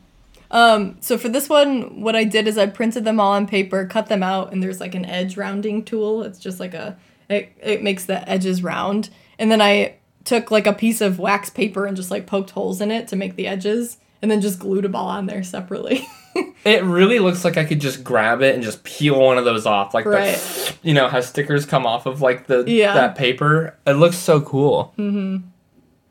Um, 0.49 0.97
so 1.01 1.17
for 1.17 1.27
this 1.29 1.49
one, 1.49 2.01
what 2.01 2.15
I 2.15 2.23
did 2.23 2.47
is 2.47 2.57
I 2.57 2.67
printed 2.67 3.03
them 3.03 3.19
all 3.19 3.33
on 3.33 3.47
paper, 3.47 3.85
cut 3.85 4.07
them 4.07 4.23
out, 4.23 4.53
and 4.53 4.63
there's 4.63 4.79
like 4.79 4.95
an 4.95 5.05
edge 5.05 5.35
rounding 5.37 5.83
tool. 5.83 6.23
It's 6.23 6.39
just 6.39 6.59
like 6.59 6.73
a 6.73 6.97
it, 7.29 7.51
it 7.61 7.83
makes 7.83 8.05
the 8.05 8.27
edges 8.27 8.63
round. 8.63 9.09
And 9.37 9.51
then 9.51 9.61
I 9.61 9.95
took 10.27 10.51
like 10.51 10.67
a 10.67 10.73
piece 10.73 11.01
of 11.01 11.17
wax 11.17 11.49
paper 11.49 11.85
and 11.87 11.97
just 11.97 12.11
like 12.11 12.27
poked 12.27 12.51
holes 12.51 12.81
in 12.81 12.91
it 12.91 13.07
to 13.07 13.15
make 13.15 13.35
the 13.35 13.47
edges, 13.47 13.97
and 14.21 14.29
then 14.29 14.41
just 14.41 14.59
glued 14.59 14.83
them 14.83 14.95
all 14.95 15.07
on 15.07 15.25
there 15.25 15.43
separately. 15.43 16.05
It 16.63 16.83
really 16.83 17.17
looks 17.17 17.43
like 17.43 17.57
I 17.57 17.65
could 17.65 17.81
just 17.81 18.03
grab 18.03 18.43
it 18.43 18.53
and 18.53 18.61
just 18.63 18.83
peel 18.83 19.19
one 19.19 19.39
of 19.39 19.45
those 19.45 19.65
off, 19.65 19.95
like 19.95 20.05
Right. 20.05 20.35
the, 20.37 20.73
you 20.83 20.93
know 20.93 21.07
how 21.07 21.19
stickers 21.21 21.65
come 21.65 21.87
off 21.87 22.05
of 22.05 22.21
like 22.21 22.45
the 22.45 22.63
Yeah. 22.67 22.93
that 22.93 23.15
paper. 23.15 23.75
It 23.87 23.93
looks 23.93 24.17
so 24.17 24.39
cool, 24.41 24.93
Mm-hmm. 24.99 25.37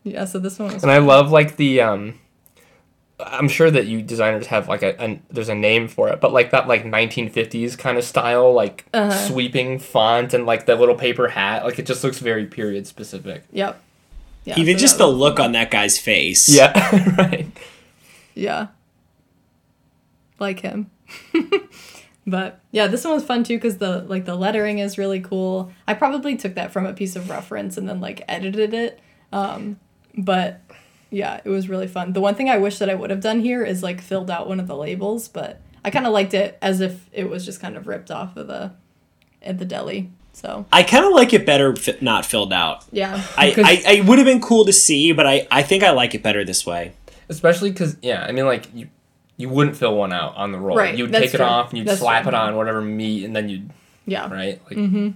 yeah, 0.03 0.25
so 0.25 0.41
this 0.41 0.59
one 0.59 0.73
was 0.75 0.83
and 0.83 0.91
I 0.91 0.99
love 0.99 1.31
like 1.31 1.57
the 1.57 1.81
um. 1.83 2.19
I'm 3.19 3.49
sure 3.49 3.71
that 3.71 3.87
you 3.87 4.03
designers 4.03 4.47
have 4.49 4.69
like 4.69 4.83
a, 4.83 5.01
a 5.03 5.21
there's 5.31 5.49
a 5.49 5.55
name 5.55 5.87
for 5.89 6.09
it, 6.09 6.21
but 6.21 6.33
like 6.33 6.51
that 6.51 6.67
like 6.69 6.85
1950s 6.85 7.79
kind 7.79 7.97
of 7.97 8.03
style, 8.05 8.53
like 8.53 8.85
Uh-huh. 8.93 9.11
sweeping 9.29 9.79
font 9.79 10.35
and 10.35 10.45
like 10.45 10.67
the 10.67 10.75
little 10.75 10.97
paper 10.97 11.29
hat, 11.29 11.65
like 11.65 11.79
it 11.79 11.87
just 11.87 12.03
looks 12.03 12.19
very 12.19 12.47
period 12.47 12.87
specific. 12.89 13.45
Yep. 13.53 13.81
Yeah, 14.47 14.59
Even 14.59 14.77
so 14.77 14.81
just 14.81 14.99
the 14.99 15.07
was- 15.09 15.17
look 15.17 15.39
on 15.41 15.53
that 15.53 15.71
guy's 15.71 15.99
face. 15.99 16.49
Yeah, 16.49 16.73
right. 17.19 17.49
Yeah. 18.35 18.69
Like 20.39 20.61
him. 20.61 20.91
but 22.27 22.61
yeah, 22.71 22.87
this 22.87 23.05
one 23.05 23.15
was 23.15 23.25
fun 23.25 23.43
too 23.45 23.57
because 23.57 23.79
the 23.79 24.03
like 24.03 24.25
the 24.25 24.35
lettering 24.35 24.79
is 24.79 24.99
really 24.99 25.21
cool. 25.21 25.73
I 25.89 25.95
probably 25.95 26.37
took 26.37 26.55
that 26.55 26.71
from 26.73 26.87
a 26.87 26.93
piece 26.93 27.17
of 27.17 27.29
reference 27.31 27.77
and 27.77 27.89
then 27.89 28.01
like 28.01 28.23
edited 28.29 28.73
it. 28.75 29.01
Um, 29.33 29.79
but 30.17 30.61
yeah, 31.11 31.41
it 31.45 31.49
was 31.49 31.69
really 31.69 31.89
fun. 31.89 32.13
The 32.13 32.21
one 32.21 32.35
thing 32.35 32.49
I 32.51 32.59
wish 32.59 32.79
that 32.79 32.91
I 32.91 32.95
would 32.95 33.11
have 33.11 33.21
done 33.21 33.41
here 33.41 33.65
is 33.65 33.83
like 33.83 34.01
filled 34.01 34.31
out 34.31 34.49
one 34.49 34.61
of 34.61 34.67
the 34.67 34.77
labels, 34.77 35.29
but 35.29 35.61
I 35.85 35.91
kind 35.91 36.07
of 36.07 36.13
liked 36.13 36.35
it 36.35 36.59
as 36.61 36.81
if 36.81 37.09
it 37.13 37.29
was 37.31 37.45
just 37.45 37.61
kind 37.61 37.77
of 37.77 37.87
ripped 37.87 38.11
off 38.11 38.37
of 38.37 38.47
the 38.47 38.73
at 39.43 39.59
the 39.59 39.65
deli. 39.65 40.11
So 40.37 40.67
I 40.71 40.83
kind 40.83 41.07
of 41.07 41.13
like 41.13 41.33
it 41.33 41.47
better 41.47 41.75
fi- 41.75 41.97
not 42.03 42.27
filled 42.27 42.53
out. 42.53 42.85
yeah, 42.93 43.23
I, 43.39 43.55
I, 43.57 43.97
I 43.97 44.01
would 44.03 44.19
have 44.19 44.27
been 44.27 44.43
cool 44.43 44.67
to 44.67 44.73
see, 44.73 45.13
but 45.13 45.27
I, 45.27 45.49
I 45.51 45.63
think 45.63 45.83
I 45.83 45.93
like 45.93 46.15
it 46.15 46.23
better 46.23 46.45
this 46.45 46.67
way. 46.67 46.93
Especially 47.31 47.71
because 47.71 47.97
yeah, 48.03 48.23
I 48.23 48.33
mean 48.33 48.45
like 48.45 48.69
you 48.75 48.89
you 49.39 49.49
wouldn't 49.49 49.77
fill 49.79 49.97
one 49.97 50.13
out 50.13 50.37
on 50.37 50.53
the 50.53 50.59
roll. 50.59 50.77
Right, 50.77 50.95
You'd 50.95 51.11
that's 51.11 51.25
take 51.25 51.35
it 51.35 51.39
true. 51.39 51.47
off 51.47 51.71
and 51.71 51.79
you'd 51.79 51.89
That's 51.89 52.01
slap 52.01 52.25
true. 52.25 52.33
it 52.33 52.35
on 52.35 52.55
whatever 52.55 52.83
meat 52.83 53.25
and 53.25 53.35
then 53.35 53.49
you'd 53.49 53.71
yeah, 54.05 54.31
right 54.31 54.61
like. 54.67 54.77
Mm-hmm. 54.77 55.09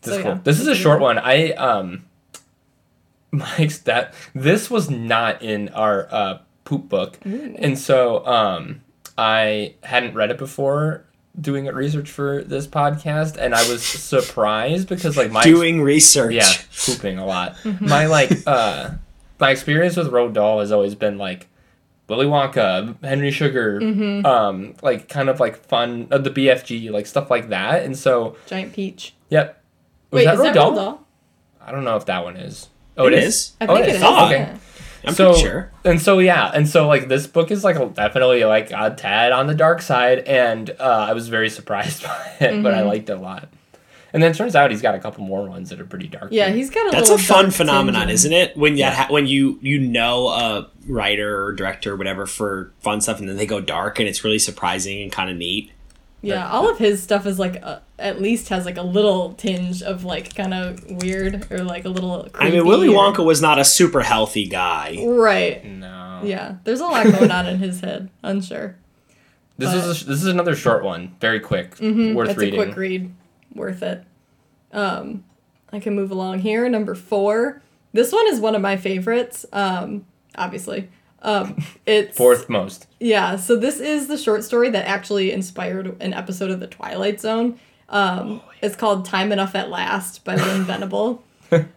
This 0.00 0.12
So, 0.14 0.16
is 0.18 0.22
cool. 0.22 0.32
yeah. 0.32 0.38
This 0.42 0.60
is 0.60 0.66
a 0.68 0.74
short 0.74 1.00
one. 1.00 1.18
I 1.18 1.50
um. 1.52 2.06
Mike's 3.30 3.78
that 3.80 4.14
this 4.34 4.70
was 4.70 4.88
not 4.88 5.42
in 5.42 5.68
our 5.70 6.08
uh, 6.10 6.38
poop 6.64 6.88
book, 6.88 7.18
and 7.24 7.78
so 7.78 8.24
um 8.26 8.80
I 9.18 9.74
hadn't 9.82 10.14
read 10.14 10.30
it 10.30 10.38
before 10.38 11.04
doing 11.40 11.66
research 11.66 12.10
for 12.10 12.42
this 12.44 12.66
podcast, 12.66 13.36
and 13.36 13.54
I 13.54 13.68
was 13.68 13.82
surprised 13.84 14.88
because 14.88 15.16
like 15.16 15.30
my 15.30 15.42
Doing 15.42 15.82
research. 15.82 16.34
yeah 16.34 16.50
pooping 16.86 17.18
a 17.18 17.26
lot. 17.26 17.56
My 17.80 18.06
like 18.06 18.30
uh 18.46 18.90
my 19.40 19.50
experience 19.50 19.96
with 19.96 20.10
Roald 20.12 20.32
Dahl 20.34 20.60
has 20.60 20.70
always 20.72 20.94
been 20.94 21.18
like 21.18 21.48
Willy 22.08 22.26
Wonka, 22.26 22.96
Henry 23.02 23.30
Sugar, 23.30 23.80
um 24.26 24.74
like 24.82 25.08
kind 25.08 25.28
of 25.28 25.40
like 25.40 25.56
fun 25.66 26.06
uh, 26.10 26.18
the 26.18 26.30
BFG 26.30 26.90
like 26.90 27.06
stuff 27.06 27.30
like 27.30 27.48
that, 27.48 27.82
and 27.84 27.96
so 27.96 28.36
giant 28.46 28.72
peach. 28.72 29.14
yep. 29.30 29.60
Was 30.10 30.18
Wait, 30.20 30.24
that 30.26 30.34
is 30.34 30.40
that 30.42 30.50
Roald 30.52 30.54
Dahl? 30.54 30.74
Dahl? 30.74 31.06
I 31.60 31.72
don't 31.72 31.82
know 31.84 31.96
if 31.96 32.06
that 32.06 32.22
one 32.22 32.36
is. 32.36 32.68
Oh, 32.96 33.06
It 33.06 33.14
it 33.14 33.24
is? 33.24 33.34
is. 33.34 33.52
I 33.60 33.66
Oh, 33.66 33.74
think 33.74 33.86
it 33.86 33.88
it 33.88 33.94
is. 33.96 33.96
is. 33.96 34.02
Oh, 34.06 34.26
okay. 34.26 34.38
yeah. 34.38 34.56
I'm 35.06 35.14
so, 35.14 35.34
sure. 35.34 35.70
And 35.84 36.00
so 36.00 36.18
yeah, 36.18 36.50
and 36.54 36.68
so 36.68 36.86
like 36.88 37.08
this 37.08 37.26
book 37.26 37.50
is 37.50 37.64
like 37.64 37.76
a, 37.76 37.86
definitely 37.86 38.44
like 38.44 38.70
a 38.70 38.94
tad 38.96 39.32
on 39.32 39.46
the 39.46 39.54
dark 39.54 39.82
side, 39.82 40.20
and 40.20 40.70
uh, 40.70 41.06
I 41.08 41.12
was 41.12 41.28
very 41.28 41.50
surprised 41.58 42.02
by 42.04 42.32
it, 42.40 42.62
but 42.62 42.72
I 42.74 42.78
Mm-hmm. 42.78 42.88
liked 42.88 43.10
it 43.10 43.12
a 43.12 43.20
lot. 43.20 43.48
And 44.12 44.22
then 44.22 44.30
it 44.30 44.36
turns 44.36 44.54
out 44.54 44.70
he's 44.70 44.80
got 44.80 44.94
a 44.94 45.00
couple 45.00 45.24
more 45.24 45.48
ones 45.48 45.70
that 45.70 45.80
are 45.80 45.84
pretty 45.84 46.06
dark. 46.06 46.28
Yeah, 46.30 46.48
too. 46.48 46.54
he's 46.54 46.70
got 46.70 46.82
a 46.82 46.84
lot. 46.84 46.92
That's 46.92 47.10
a 47.10 47.18
fun 47.18 47.46
dark 47.46 47.54
phenomenon, 47.54 48.02
tinge 48.02 48.12
isn't 48.12 48.32
it? 48.32 48.56
When 48.56 48.74
you 48.74 48.80
Yeah. 48.84 48.90
ha- 48.94 49.06
when 49.10 49.26
you 49.26 49.58
you 49.60 49.80
know 49.80 50.28
a 50.28 50.70
writer 50.86 51.44
or 51.46 51.52
director 51.52 51.94
or 51.94 51.96
whatever 51.96 52.24
for 52.26 52.72
fun 52.80 53.00
stuff, 53.00 53.18
and 53.18 53.28
then 53.28 53.36
they 53.36 53.46
go 53.46 53.60
dark, 53.60 53.98
and 53.98 54.08
it's 54.08 54.22
really 54.22 54.38
surprising 54.38 55.02
and 55.02 55.10
kind 55.10 55.30
of 55.30 55.36
neat. 55.36 55.72
Yeah, 56.26 56.48
all 56.50 56.68
of 56.70 56.78
his 56.78 57.02
stuff 57.02 57.26
is 57.26 57.38
like 57.38 57.56
a, 57.56 57.82
at 57.98 58.20
least 58.20 58.48
has 58.48 58.64
like 58.64 58.76
a 58.76 58.82
little 58.82 59.34
tinge 59.34 59.82
of 59.82 60.04
like 60.04 60.34
kind 60.34 60.54
of 60.54 60.82
weird 61.02 61.50
or 61.52 61.58
like 61.64 61.84
a 61.84 61.88
little. 61.88 62.28
I 62.34 62.50
mean, 62.50 62.66
Willy 62.66 62.88
or- 62.88 62.94
Wonka 63.12 63.24
was 63.24 63.42
not 63.42 63.58
a 63.58 63.64
super 63.64 64.00
healthy 64.00 64.46
guy. 64.46 64.96
Right. 65.06 65.64
no. 65.64 66.22
Yeah, 66.24 66.56
there's 66.64 66.80
a 66.80 66.86
lot 66.86 67.04
going 67.04 67.30
on 67.30 67.46
in 67.46 67.58
his 67.58 67.80
head. 67.80 68.08
Unsure. 68.22 68.76
This 69.58 69.70
but- 69.70 69.76
is 69.90 70.02
a, 70.02 70.04
this 70.06 70.22
is 70.22 70.26
another 70.26 70.54
short 70.56 70.82
one, 70.82 71.14
very 71.20 71.40
quick, 71.40 71.78
worth 71.80 72.30
It's 72.30 72.38
reading. 72.38 72.60
a 72.60 72.64
quick 72.64 72.76
read, 72.76 73.14
worth 73.54 73.82
it. 73.82 74.02
Um, 74.72 75.24
I 75.72 75.80
can 75.80 75.94
move 75.94 76.10
along 76.10 76.40
here. 76.40 76.68
Number 76.68 76.94
four. 76.94 77.60
This 77.92 78.12
one 78.12 78.26
is 78.28 78.40
one 78.40 78.54
of 78.56 78.62
my 78.62 78.76
favorites. 78.76 79.46
Um, 79.52 80.06
obviously. 80.36 80.88
Um, 81.24 81.56
it's 81.86 82.16
Fourth 82.16 82.48
most. 82.48 82.86
Yeah, 83.00 83.36
so 83.36 83.56
this 83.56 83.80
is 83.80 84.06
the 84.06 84.16
short 84.18 84.44
story 84.44 84.70
that 84.70 84.86
actually 84.86 85.32
inspired 85.32 86.00
an 86.00 86.14
episode 86.14 86.50
of 86.50 86.60
The 86.60 86.66
Twilight 86.68 87.20
Zone. 87.20 87.58
Um, 87.88 88.40
It's 88.62 88.76
called 88.76 89.04
Time 89.04 89.32
Enough 89.32 89.54
at 89.54 89.70
Last 89.70 90.24
by 90.24 90.36
Lynn 90.36 90.62
Venable. 90.64 91.22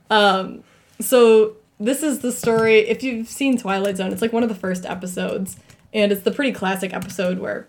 um, 0.10 0.64
so 1.00 1.56
this 1.80 2.04
is 2.04 2.20
the 2.20 2.32
story. 2.32 2.80
If 2.80 3.04
you've 3.04 3.28
seen 3.28 3.58
Twilight 3.58 3.98
Zone, 3.98 4.12
it's 4.12 4.22
like 4.22 4.34
one 4.34 4.44
of 4.44 4.50
the 4.50 4.56
first 4.56 4.86
episodes, 4.86 5.58
and 5.94 6.12
it's 6.12 6.22
the 6.22 6.32
pretty 6.32 6.52
classic 6.52 6.94
episode 6.94 7.40
where 7.40 7.68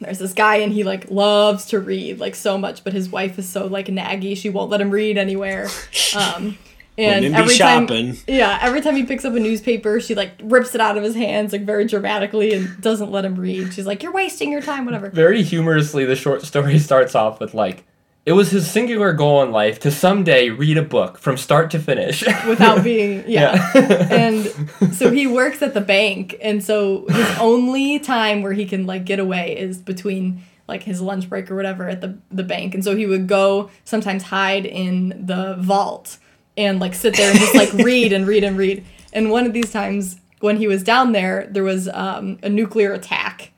there's 0.00 0.18
this 0.20 0.32
guy 0.32 0.56
and 0.56 0.72
he 0.72 0.84
like 0.84 1.10
loves 1.10 1.66
to 1.66 1.80
read 1.80 2.20
like 2.20 2.34
so 2.36 2.56
much, 2.58 2.84
but 2.84 2.92
his 2.92 3.08
wife 3.08 3.38
is 3.38 3.48
so 3.48 3.66
like 3.66 3.86
naggy 3.86 4.36
she 4.36 4.48
won't 4.48 4.70
let 4.70 4.80
him 4.80 4.90
read 4.90 5.18
anywhere. 5.18 5.68
Um, 6.16 6.56
and 6.98 7.22
Wouldn't 7.22 7.24
it 7.24 7.36
be 7.36 7.62
every 7.62 7.86
time, 7.86 8.16
yeah, 8.26 8.58
every 8.60 8.80
time 8.80 8.96
he 8.96 9.04
picks 9.04 9.24
up 9.24 9.32
a 9.32 9.38
newspaper, 9.38 10.00
she 10.00 10.16
like 10.16 10.32
rips 10.42 10.74
it 10.74 10.80
out 10.80 10.96
of 10.96 11.04
his 11.04 11.14
hands 11.14 11.52
like 11.52 11.62
very 11.62 11.84
dramatically 11.84 12.52
and 12.52 12.80
doesn't 12.82 13.12
let 13.12 13.24
him 13.24 13.36
read. 13.36 13.72
She's 13.72 13.86
like, 13.86 14.02
"You're 14.02 14.12
wasting 14.12 14.50
your 14.50 14.60
time, 14.60 14.84
whatever." 14.84 15.08
Very 15.08 15.44
humorously, 15.44 16.04
the 16.04 16.16
short 16.16 16.42
story 16.42 16.78
starts 16.80 17.14
off 17.14 17.38
with 17.38 17.54
like, 17.54 17.84
it 18.26 18.32
was 18.32 18.50
his 18.50 18.68
singular 18.68 19.12
goal 19.12 19.44
in 19.44 19.52
life 19.52 19.78
to 19.80 19.92
someday 19.92 20.50
read 20.50 20.76
a 20.76 20.82
book 20.82 21.18
from 21.18 21.36
start 21.36 21.70
to 21.70 21.78
finish. 21.78 22.24
Without 22.48 22.82
being, 22.82 23.22
yeah. 23.28 23.70
and 24.10 24.44
so 24.92 25.12
he 25.12 25.28
works 25.28 25.62
at 25.62 25.74
the 25.74 25.80
bank, 25.80 26.36
and 26.42 26.64
so 26.64 27.06
his 27.08 27.38
only 27.38 28.00
time 28.00 28.42
where 28.42 28.54
he 28.54 28.66
can 28.66 28.86
like 28.86 29.04
get 29.04 29.20
away 29.20 29.56
is 29.56 29.78
between 29.78 30.42
like 30.66 30.82
his 30.82 31.00
lunch 31.00 31.28
break 31.28 31.48
or 31.48 31.54
whatever 31.54 31.88
at 31.88 32.00
the 32.00 32.18
the 32.32 32.42
bank. 32.42 32.74
And 32.74 32.82
so 32.82 32.96
he 32.96 33.06
would 33.06 33.28
go 33.28 33.70
sometimes 33.84 34.24
hide 34.24 34.66
in 34.66 35.26
the 35.26 35.54
vault 35.60 36.18
and 36.58 36.80
like 36.80 36.94
sit 36.94 37.16
there 37.16 37.30
and 37.30 37.38
just 37.38 37.54
like 37.54 37.72
read 37.84 38.12
and 38.12 38.26
read 38.26 38.44
and 38.44 38.58
read. 38.58 38.84
And 39.12 39.30
one 39.30 39.46
of 39.46 39.54
these 39.54 39.72
times 39.72 40.20
when 40.40 40.56
he 40.56 40.66
was 40.66 40.82
down 40.82 41.12
there, 41.12 41.46
there 41.50 41.64
was 41.64 41.88
um, 41.88 42.38
a 42.42 42.48
nuclear 42.48 42.92
attack 42.92 43.52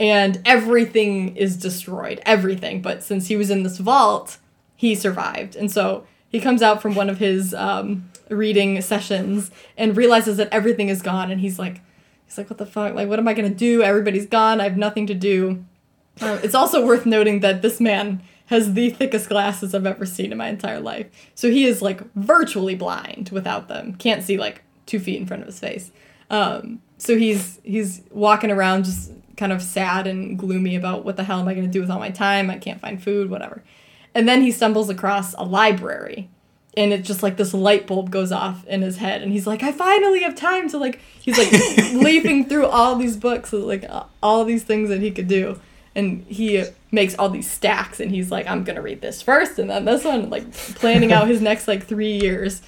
and 0.00 0.40
everything 0.44 1.36
is 1.36 1.56
destroyed. 1.56 2.22
Everything. 2.24 2.80
But 2.80 3.02
since 3.02 3.26
he 3.26 3.36
was 3.36 3.50
in 3.50 3.64
this 3.64 3.78
vault, 3.78 4.38
he 4.76 4.94
survived. 4.94 5.56
And 5.56 5.70
so 5.70 6.06
he 6.28 6.40
comes 6.40 6.62
out 6.62 6.80
from 6.80 6.94
one 6.94 7.10
of 7.10 7.18
his 7.18 7.52
um, 7.54 8.10
reading 8.28 8.80
sessions 8.80 9.50
and 9.76 9.96
realizes 9.96 10.36
that 10.38 10.48
everything 10.50 10.88
is 10.88 11.02
gone. 11.02 11.30
And 11.30 11.40
he's 11.40 11.58
like, 11.58 11.80
he's 12.24 12.38
like, 12.38 12.48
what 12.48 12.58
the 12.58 12.66
fuck? 12.66 12.94
Like, 12.94 13.08
what 13.08 13.18
am 13.18 13.28
I 13.28 13.34
gonna 13.34 13.50
do? 13.50 13.82
Everybody's 13.82 14.26
gone. 14.26 14.60
I 14.60 14.64
have 14.64 14.76
nothing 14.76 15.06
to 15.08 15.14
do. 15.14 15.64
Um, 16.20 16.38
it's 16.42 16.54
also 16.54 16.86
worth 16.86 17.06
noting 17.06 17.40
that 17.40 17.62
this 17.62 17.80
man 17.80 18.22
has 18.46 18.74
the 18.74 18.90
thickest 18.90 19.28
glasses 19.28 19.74
I've 19.74 19.86
ever 19.86 20.04
seen 20.04 20.32
in 20.32 20.38
my 20.38 20.48
entire 20.48 20.80
life. 20.80 21.06
So 21.34 21.50
he 21.50 21.64
is 21.64 21.80
like 21.80 22.02
virtually 22.14 22.74
blind 22.74 23.30
without 23.30 23.68
them. 23.68 23.94
Can't 23.94 24.22
see 24.22 24.36
like 24.36 24.62
two 24.86 24.98
feet 24.98 25.20
in 25.20 25.26
front 25.26 25.42
of 25.42 25.46
his 25.46 25.58
face. 25.58 25.90
Um, 26.30 26.82
so 26.98 27.16
he's 27.16 27.60
he's 27.64 28.02
walking 28.10 28.50
around 28.50 28.84
just 28.84 29.12
kind 29.36 29.52
of 29.52 29.62
sad 29.62 30.06
and 30.06 30.38
gloomy 30.38 30.76
about 30.76 31.04
what 31.04 31.16
the 31.16 31.24
hell 31.24 31.40
am 31.40 31.48
I 31.48 31.54
going 31.54 31.66
to 31.66 31.72
do 31.72 31.80
with 31.80 31.90
all 31.90 31.98
my 31.98 32.10
time? 32.10 32.50
I 32.50 32.58
can't 32.58 32.80
find 32.80 33.02
food, 33.02 33.30
whatever. 33.30 33.62
And 34.14 34.28
then 34.28 34.42
he 34.42 34.52
stumbles 34.52 34.88
across 34.88 35.34
a 35.34 35.42
library. 35.42 36.28
And 36.76 36.92
it's 36.92 37.06
just 37.06 37.22
like 37.22 37.36
this 37.36 37.54
light 37.54 37.86
bulb 37.86 38.10
goes 38.10 38.32
off 38.32 38.66
in 38.66 38.82
his 38.82 38.96
head, 38.96 39.22
and 39.22 39.30
he's 39.30 39.46
like, 39.46 39.62
"I 39.62 39.70
finally 39.70 40.22
have 40.22 40.34
time 40.34 40.68
to 40.70 40.78
like." 40.78 40.98
He's 41.20 41.38
like 41.38 41.52
leaping 41.92 42.46
through 42.48 42.66
all 42.66 42.96
these 42.96 43.16
books, 43.16 43.52
like 43.52 43.84
all 44.20 44.44
these 44.44 44.64
things 44.64 44.88
that 44.88 45.00
he 45.00 45.12
could 45.12 45.28
do, 45.28 45.60
and 45.96 46.24
he 46.28 46.64
makes 46.90 47.14
all 47.16 47.28
these 47.28 47.50
stacks, 47.50 48.00
and 48.00 48.10
he's 48.10 48.30
like, 48.30 48.46
"I'm 48.48 48.64
gonna 48.64 48.82
read 48.82 49.00
this 49.00 49.22
first, 49.22 49.58
and 49.58 49.68
then 49.70 49.84
this 49.84 50.04
one," 50.04 50.30
like 50.30 50.50
planning 50.52 51.12
out 51.12 51.28
his 51.28 51.40
next 51.40 51.68
like 51.68 51.84
three 51.86 52.18
years. 52.18 52.62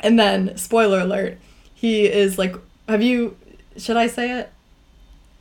And 0.00 0.18
then, 0.18 0.56
spoiler 0.56 1.00
alert, 1.00 1.38
he 1.74 2.06
is 2.06 2.38
like, 2.38 2.54
"Have 2.88 3.02
you? 3.02 3.36
Should 3.76 3.96
I 3.96 4.06
say 4.06 4.38
it?" 4.40 4.50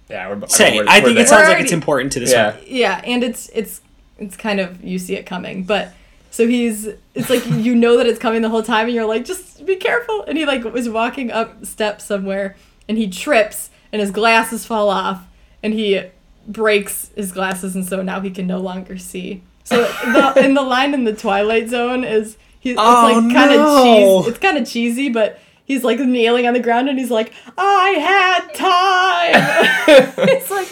yeah, 0.09 0.29
we're, 0.33 0.47
Say, 0.47 0.77
we're- 0.77 0.87
I 0.87 0.99
we're 0.99 1.05
think 1.05 1.15
there. 1.15 1.25
it 1.25 1.27
sounds 1.29 1.49
like 1.49 1.59
it's 1.61 1.71
important 1.73 2.13
to 2.13 2.19
this 2.21 2.31
Yeah. 2.31 2.55
one. 2.55 2.63
yeah 2.65 3.01
and 3.03 3.23
it's 3.25 3.49
it's 3.53 3.81
it's 4.17 4.37
kind 4.37 4.59
of 4.61 4.81
you 4.81 4.97
see 4.99 5.15
it 5.15 5.25
coming 5.25 5.63
but 5.63 5.93
so 6.31 6.47
he's 6.47 6.87
it's 7.13 7.29
like 7.29 7.45
you 7.49 7.75
know 7.75 7.97
that 7.97 8.07
it's 8.07 8.17
coming 8.17 8.41
the 8.41 8.47
whole 8.47 8.63
time 8.63 8.85
and 8.85 8.95
you're 8.95 9.05
like 9.05 9.25
just 9.25 9.65
be 9.65 9.75
careful 9.75 10.23
and 10.23 10.37
he 10.37 10.45
like 10.45 10.63
was 10.63 10.87
walking 10.87 11.29
up 11.29 11.65
steps 11.65 12.05
somewhere 12.05 12.55
and 12.87 12.97
he 12.97 13.09
trips 13.09 13.69
and 13.91 13.99
his 13.99 14.11
glasses 14.11 14.65
fall 14.65 14.89
off 14.89 15.23
and 15.61 15.73
he 15.73 16.01
breaks 16.47 17.11
his 17.15 17.31
glasses 17.31 17.75
and 17.75 17.85
so 17.85 18.01
now 18.01 18.19
he 18.21 18.29
can 18.31 18.47
no 18.47 18.57
longer 18.59 18.97
see 18.97 19.43
so 19.63 19.81
the 19.83 20.45
in 20.45 20.53
the 20.53 20.61
line 20.61 20.93
in 20.93 21.03
the 21.03 21.13
twilight 21.13 21.67
zone 21.69 22.03
is 22.03 22.37
he 22.59 22.71
it's 22.71 22.79
Oh, 22.81 23.21
like 23.21 23.33
kind 23.35 23.51
of 23.51 23.57
no. 23.59 23.83
cheesy 24.23 24.29
it's 24.29 24.39
kind 24.39 24.57
of 24.57 24.67
cheesy 24.67 25.09
but 25.09 25.39
he's 25.65 25.83
like 25.83 25.99
kneeling 25.99 26.47
on 26.47 26.53
the 26.53 26.59
ground 26.61 26.87
and 26.87 26.97
he's 26.97 27.11
like 27.11 27.33
i 27.57 27.89
had 27.89 28.53
time 28.53 30.13
it's 30.29 30.49
like 30.49 30.69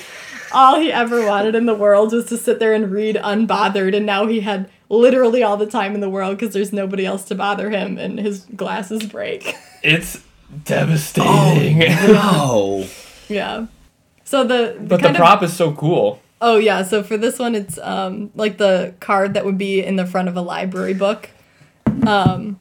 all 0.54 0.80
he 0.80 0.92
ever 0.94 1.26
wanted 1.26 1.56
in 1.56 1.66
the 1.66 1.74
world 1.76 2.14
was 2.14 2.26
to 2.28 2.38
sit 2.38 2.60
there 2.60 2.74
and 2.74 2.90
read 2.92 3.18
unbothered 3.18 3.94
and 3.94 4.06
now 4.06 4.26
he 4.28 4.40
had 4.40 4.70
literally 4.88 5.44
all 5.44 5.58
the 5.58 5.66
time 5.66 5.94
in 5.94 6.00
the 6.00 6.10
world 6.10 6.38
because 6.38 6.54
there's 6.54 6.72
nobody 6.72 7.06
else 7.06 7.26
to 7.26 7.36
bother 7.36 7.70
him 7.70 7.98
and 7.98 8.18
his 8.20 8.46
glasses 8.56 9.06
break 9.08 9.56
It's 9.84 10.18
oh, 10.54 10.60
devastating. 10.64 11.80
No. 11.80 12.86
yeah 13.28 13.66
so 14.26 14.44
the, 14.44 14.76
the 14.78 14.86
but 14.88 14.98
the 14.98 15.04
kind 15.04 15.16
of- 15.16 15.20
prop 15.20 15.42
is 15.44 15.54
so 15.54 15.72
cool. 15.74 16.20
oh 16.42 16.58
yeah 16.58 16.84
so 16.84 17.02
for 17.02 17.16
this 17.16 17.40
one 17.40 17.56
it's 17.56 17.78
um 17.80 18.30
like 18.36 18.58
the 18.58 18.94
card 19.00 19.34
that 19.36 19.46
would 19.46 19.58
be 19.58 19.82
in 19.82 19.96
the 19.96 20.06
front 20.06 20.28
of 20.28 20.36
a 20.36 20.42
library 20.42 20.94
book 20.94 21.30
um 22.06 22.60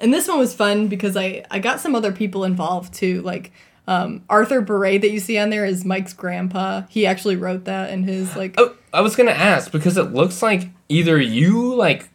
and 0.00 0.12
this 0.14 0.26
one 0.26 0.38
was 0.38 0.54
fun 0.54 0.88
because 0.88 1.16
i 1.16 1.44
i 1.50 1.58
got 1.58 1.78
some 1.80 1.94
other 1.94 2.10
people 2.12 2.42
involved 2.44 2.94
too 2.94 3.20
like 3.22 3.52
um, 3.88 4.24
Arthur 4.28 4.60
Beret 4.62 5.00
that 5.02 5.12
you 5.12 5.20
see 5.20 5.38
on 5.38 5.50
there 5.50 5.64
is 5.64 5.84
Mike's 5.84 6.12
grandpa. 6.12 6.82
He 6.88 7.06
actually 7.06 7.36
wrote 7.36 7.66
that 7.66 7.90
in 7.90 8.02
his 8.02 8.34
like 8.34 8.56
Oh, 8.58 8.74
I 8.92 9.00
was 9.00 9.14
gonna 9.14 9.30
ask 9.30 9.70
because 9.70 9.96
it 9.96 10.12
looks 10.12 10.42
like 10.42 10.70
either 10.88 11.20
you 11.20 11.72
like 11.72 12.08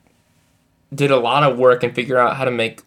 did 0.93 1.11
a 1.11 1.15
lot 1.17 1.49
of 1.49 1.57
work 1.57 1.81
and 1.83 1.95
figure 1.95 2.17
out 2.17 2.35
how 2.35 2.43
to 2.43 2.51
make 2.51 2.81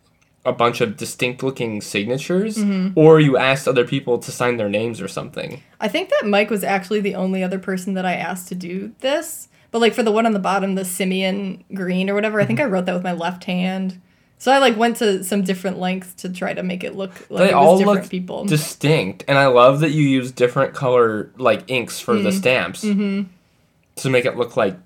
a 0.47 0.53
bunch 0.53 0.81
of 0.81 0.97
distinct 0.97 1.43
looking 1.43 1.81
signatures, 1.81 2.59
Mm-hmm. 2.59 2.99
or 2.99 3.19
you 3.21 3.37
asked 3.37 3.67
other 3.67 3.87
people 3.87 4.19
to 4.19 4.31
sign 4.31 4.57
their 4.59 4.69
names 4.69 5.01
or 5.01 5.09
something. 5.09 5.63
I 5.81 5.89
think 5.89 6.11
that 6.11 6.27
Mike 6.27 6.51
was 6.51 6.63
actually 6.65 7.01
the 7.01 7.15
only 7.15 7.43
other 7.43 7.59
person 7.59 7.95
that 7.95 8.05
I 8.05 8.15
asked 8.15 8.49
to 8.49 8.55
do 8.55 8.93
this. 9.01 9.49
But 9.71 9.81
like 9.81 9.95
for 9.95 10.03
the 10.03 10.13
one 10.13 10.27
on 10.27 10.33
the 10.33 10.39
bottom, 10.39 10.75
the 10.77 10.85
Simeon 10.85 11.65
green 11.75 12.09
or 12.11 12.15
whatever, 12.15 12.41
I 12.41 12.45
think 12.45 12.61
I 12.61 12.65
wrote 12.65 12.85
that 12.87 12.95
with 12.95 13.03
my 13.03 13.13
left 13.13 13.45
hand. 13.45 14.01
So 14.39 14.53
I 14.53 14.59
like 14.59 14.77
went 14.77 14.97
to 14.99 15.25
some 15.25 15.43
different 15.43 15.79
lengths 15.79 16.13
to 16.23 16.29
try 16.29 16.53
to 16.53 16.63
make 16.63 16.85
it 16.85 16.95
look 16.95 17.13
like 17.31 17.45
They 17.45 17.49
it 17.49 17.55
all 17.55 17.73
was 17.73 17.81
different 17.81 18.01
look 18.03 18.11
people. 18.11 18.45
distinct, 18.45 19.25
and 19.27 19.39
I 19.39 19.47
love 19.47 19.81
that 19.81 19.91
you 19.93 20.03
use 20.03 20.31
different 20.31 20.75
color 20.75 21.31
like 21.39 21.63
inks 21.69 21.99
for 21.99 22.15
Mm-hmm. 22.15 22.25
the 22.25 22.33
stamps 22.33 22.83
to 22.83 24.11
make 24.11 24.25
it 24.27 24.37
look 24.37 24.57
like 24.57 24.77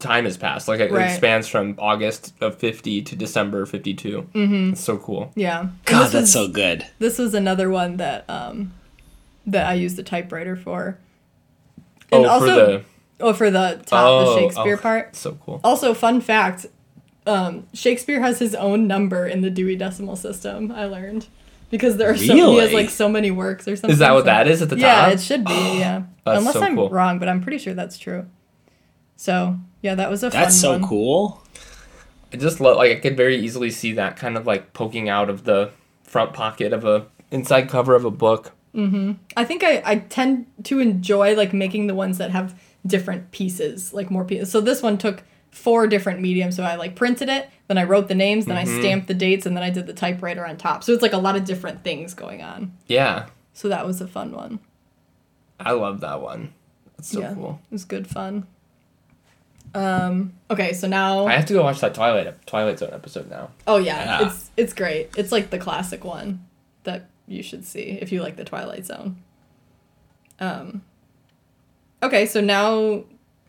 time 0.00 0.24
has 0.24 0.36
passed. 0.36 0.66
Like 0.66 0.80
it 0.80 0.90
Right. 0.90 1.10
expands 1.10 1.46
from 1.46 1.76
August 1.78 2.34
of 2.40 2.56
fifty 2.56 3.00
to 3.02 3.14
December 3.14 3.62
of 3.62 3.70
fifty 3.70 3.94
Mm-hmm. 3.94 4.72
It's 4.72 4.80
so 4.82 4.96
cool. 4.98 5.30
yeah. 5.36 5.68
God, 5.84 6.02
that's 6.04 6.14
was- 6.14 6.32
so 6.32 6.48
good. 6.48 6.86
This 6.98 7.18
was 7.18 7.34
another 7.34 7.70
one 7.70 7.96
that 7.98 8.24
um 8.28 8.72
that 9.46 9.66
I 9.66 9.74
used 9.74 9.96
the 9.96 10.02
typewriter 10.02 10.56
for. 10.56 10.98
oh, 12.12 12.40
for 12.40 12.46
the 12.46 12.82
oh 13.20 13.32
for 13.32 13.50
the 13.50 13.80
top 13.86 14.04
Oh, 14.06 14.34
the 14.34 14.40
Shakespeare 14.40 14.74
oh. 14.74 14.78
part. 14.82 15.16
so 15.16 15.38
cool. 15.44 15.60
Also, 15.62 15.94
fun 15.94 16.20
fact: 16.20 16.66
um, 17.26 17.66
Shakespeare 17.72 18.20
has 18.20 18.38
his 18.38 18.54
own 18.54 18.86
number 18.86 19.26
in 19.26 19.40
the 19.42 19.50
Dewey 19.50 19.76
Decimal 19.76 20.16
System. 20.16 20.72
I 20.72 20.84
learned 20.86 21.28
because 21.70 21.96
there 21.96 22.10
are 22.10 22.16
so 22.16 22.22
he 22.22 22.28
has 22.38 22.38
Really? 22.70 22.72
like 22.74 22.90
so 22.90 23.08
many 23.08 23.30
works 23.30 23.66
or 23.68 23.76
something. 23.76 23.90
Is 23.92 23.98
that 24.00 24.12
what 24.12 24.20
so- 24.22 24.26
that 24.26 24.48
is 24.48 24.60
at 24.62 24.68
the 24.70 24.76
top? 24.76 24.82
Yeah, 24.82 25.08
it 25.10 25.20
should 25.20 25.44
be. 25.44 25.52
Yeah, 25.78 26.02
That's 26.24 26.38
unless 26.38 26.54
so 26.54 26.62
I'm 26.62 26.74
cool. 26.76 26.88
wrong, 26.90 27.18
but 27.18 27.28
I'm 27.28 27.40
pretty 27.42 27.58
sure 27.58 27.74
that's 27.74 27.96
true. 27.98 28.26
So 29.16 29.58
yeah, 29.82 29.94
that 29.94 30.10
was 30.10 30.22
a 30.22 30.30
That's 30.30 30.58
so 30.60 30.72
one. 30.72 30.84
cool. 30.84 31.42
I 32.32 32.36
just 32.36 32.60
love 32.60 32.76
like 32.76 32.92
I 32.96 33.00
could 33.00 33.16
very 33.16 33.36
easily 33.36 33.70
see 33.70 33.92
that 33.94 34.16
kind 34.16 34.36
of 34.36 34.46
like 34.46 34.72
poking 34.72 35.08
out 35.08 35.28
of 35.30 35.44
the 35.44 35.70
front 36.04 36.32
pocket 36.32 36.72
of 36.72 36.84
a 36.84 37.06
inside 37.30 37.68
cover 37.68 37.94
of 37.94 38.04
a 38.04 38.10
book. 38.10 38.52
I 38.72 39.44
think 39.44 39.64
I, 39.64 39.82
I 39.84 39.96
tend 39.96 40.46
to 40.64 40.78
enjoy 40.78 41.34
like 41.34 41.52
making 41.52 41.88
the 41.88 41.94
ones 41.94 42.18
that 42.18 42.30
have 42.30 42.58
different 42.86 43.32
pieces, 43.32 43.92
like 43.92 44.10
more 44.12 44.24
pieces. 44.24 44.50
So 44.52 44.60
this 44.60 44.80
one 44.80 44.96
took 44.96 45.24
four 45.50 45.88
different 45.88 46.20
mediums. 46.20 46.54
So 46.54 46.62
I 46.62 46.76
like 46.76 46.94
printed 46.94 47.28
it, 47.28 47.48
then 47.66 47.78
I 47.78 47.82
wrote 47.84 48.06
the 48.06 48.14
names, 48.14 48.46
then 48.46 48.56
Mm-hmm. 48.56 48.76
I 48.76 48.80
stamped 48.80 49.08
the 49.08 49.14
dates, 49.14 49.44
and 49.44 49.56
then 49.56 49.64
I 49.64 49.70
did 49.70 49.86
the 49.88 49.92
typewriter 49.92 50.46
on 50.46 50.56
top. 50.56 50.84
So 50.84 50.92
it's 50.92 51.02
like 51.02 51.12
a 51.12 51.18
lot 51.18 51.34
of 51.34 51.44
different 51.44 51.82
things 51.82 52.14
going 52.14 52.42
on. 52.42 52.72
Yeah, 52.86 53.26
So 53.54 53.68
that 53.68 53.84
was 53.84 54.00
a 54.00 54.06
fun 54.06 54.30
one. 54.32 54.60
I 55.58 55.72
love 55.72 56.00
that 56.02 56.20
one. 56.22 56.54
That's 56.96 57.08
so 57.10 57.20
yeah, 57.20 57.34
cool. 57.34 57.60
it 57.68 57.72
was 57.72 57.84
good 57.84 58.06
fun. 58.06 58.46
Um. 59.74 60.34
Okay, 60.50 60.72
so 60.72 60.88
now. 60.88 61.26
I 61.26 61.32
have 61.32 61.46
to 61.46 61.52
go 61.52 61.62
watch 61.62 61.80
that 61.80 61.94
Twilight 61.94 62.46
Twilight 62.46 62.78
Zone 62.78 62.90
episode 62.92 63.30
now. 63.30 63.50
oh 63.66 63.76
yeah, 63.78 64.20
Yeah. 64.20 64.26
it's 64.28 64.50
it's 64.56 64.72
great. 64.72 65.10
It's 65.16 65.30
like 65.32 65.50
the 65.50 65.58
classic 65.58 66.04
one 66.04 66.46
that 66.84 67.08
you 67.28 67.42
should 67.42 67.64
see 67.64 67.98
if 68.00 68.10
you 68.10 68.22
like 68.22 68.36
the 68.36 68.44
Twilight 68.44 68.84
Zone. 68.86 69.22
Um. 70.38 70.82
Okay, 72.02 72.26
so 72.26 72.40
now 72.40 73.04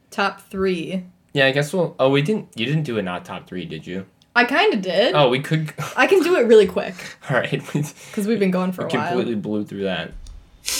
top 0.09 0.41
three. 0.41 1.05
Yeah, 1.34 1.45
I 1.47 1.51
guess 1.51 1.74
we'll. 1.74 1.95
Oh, 1.99 2.09
we 2.09 2.22
didn't. 2.22 2.49
You 2.55 2.65
didn't 2.65 2.84
do 2.84 2.97
a 2.97 3.01
not 3.01 3.24
top 3.26 3.47
three, 3.47 3.65
did 3.65 3.88
you? 3.88 4.05
I 4.36 4.45
kind 4.45 4.74
of 4.74 4.82
did. 4.82 5.13
Oh, 5.15 5.30
we 5.30 5.39
could. 5.39 5.74
I 5.97 6.07
can 6.07 6.22
do 6.22 6.36
it 6.38 6.43
really 6.47 6.67
quick 6.67 6.95
All 7.30 7.38
right, 7.38 7.51
because 7.74 8.28
we've 8.28 8.39
been 8.39 8.51
going 8.51 8.72
for 8.72 8.86
a 8.86 8.89
while. 8.89 9.07
completely 9.07 9.36
blew 9.36 9.65
through 9.65 9.84
that. 9.84 10.11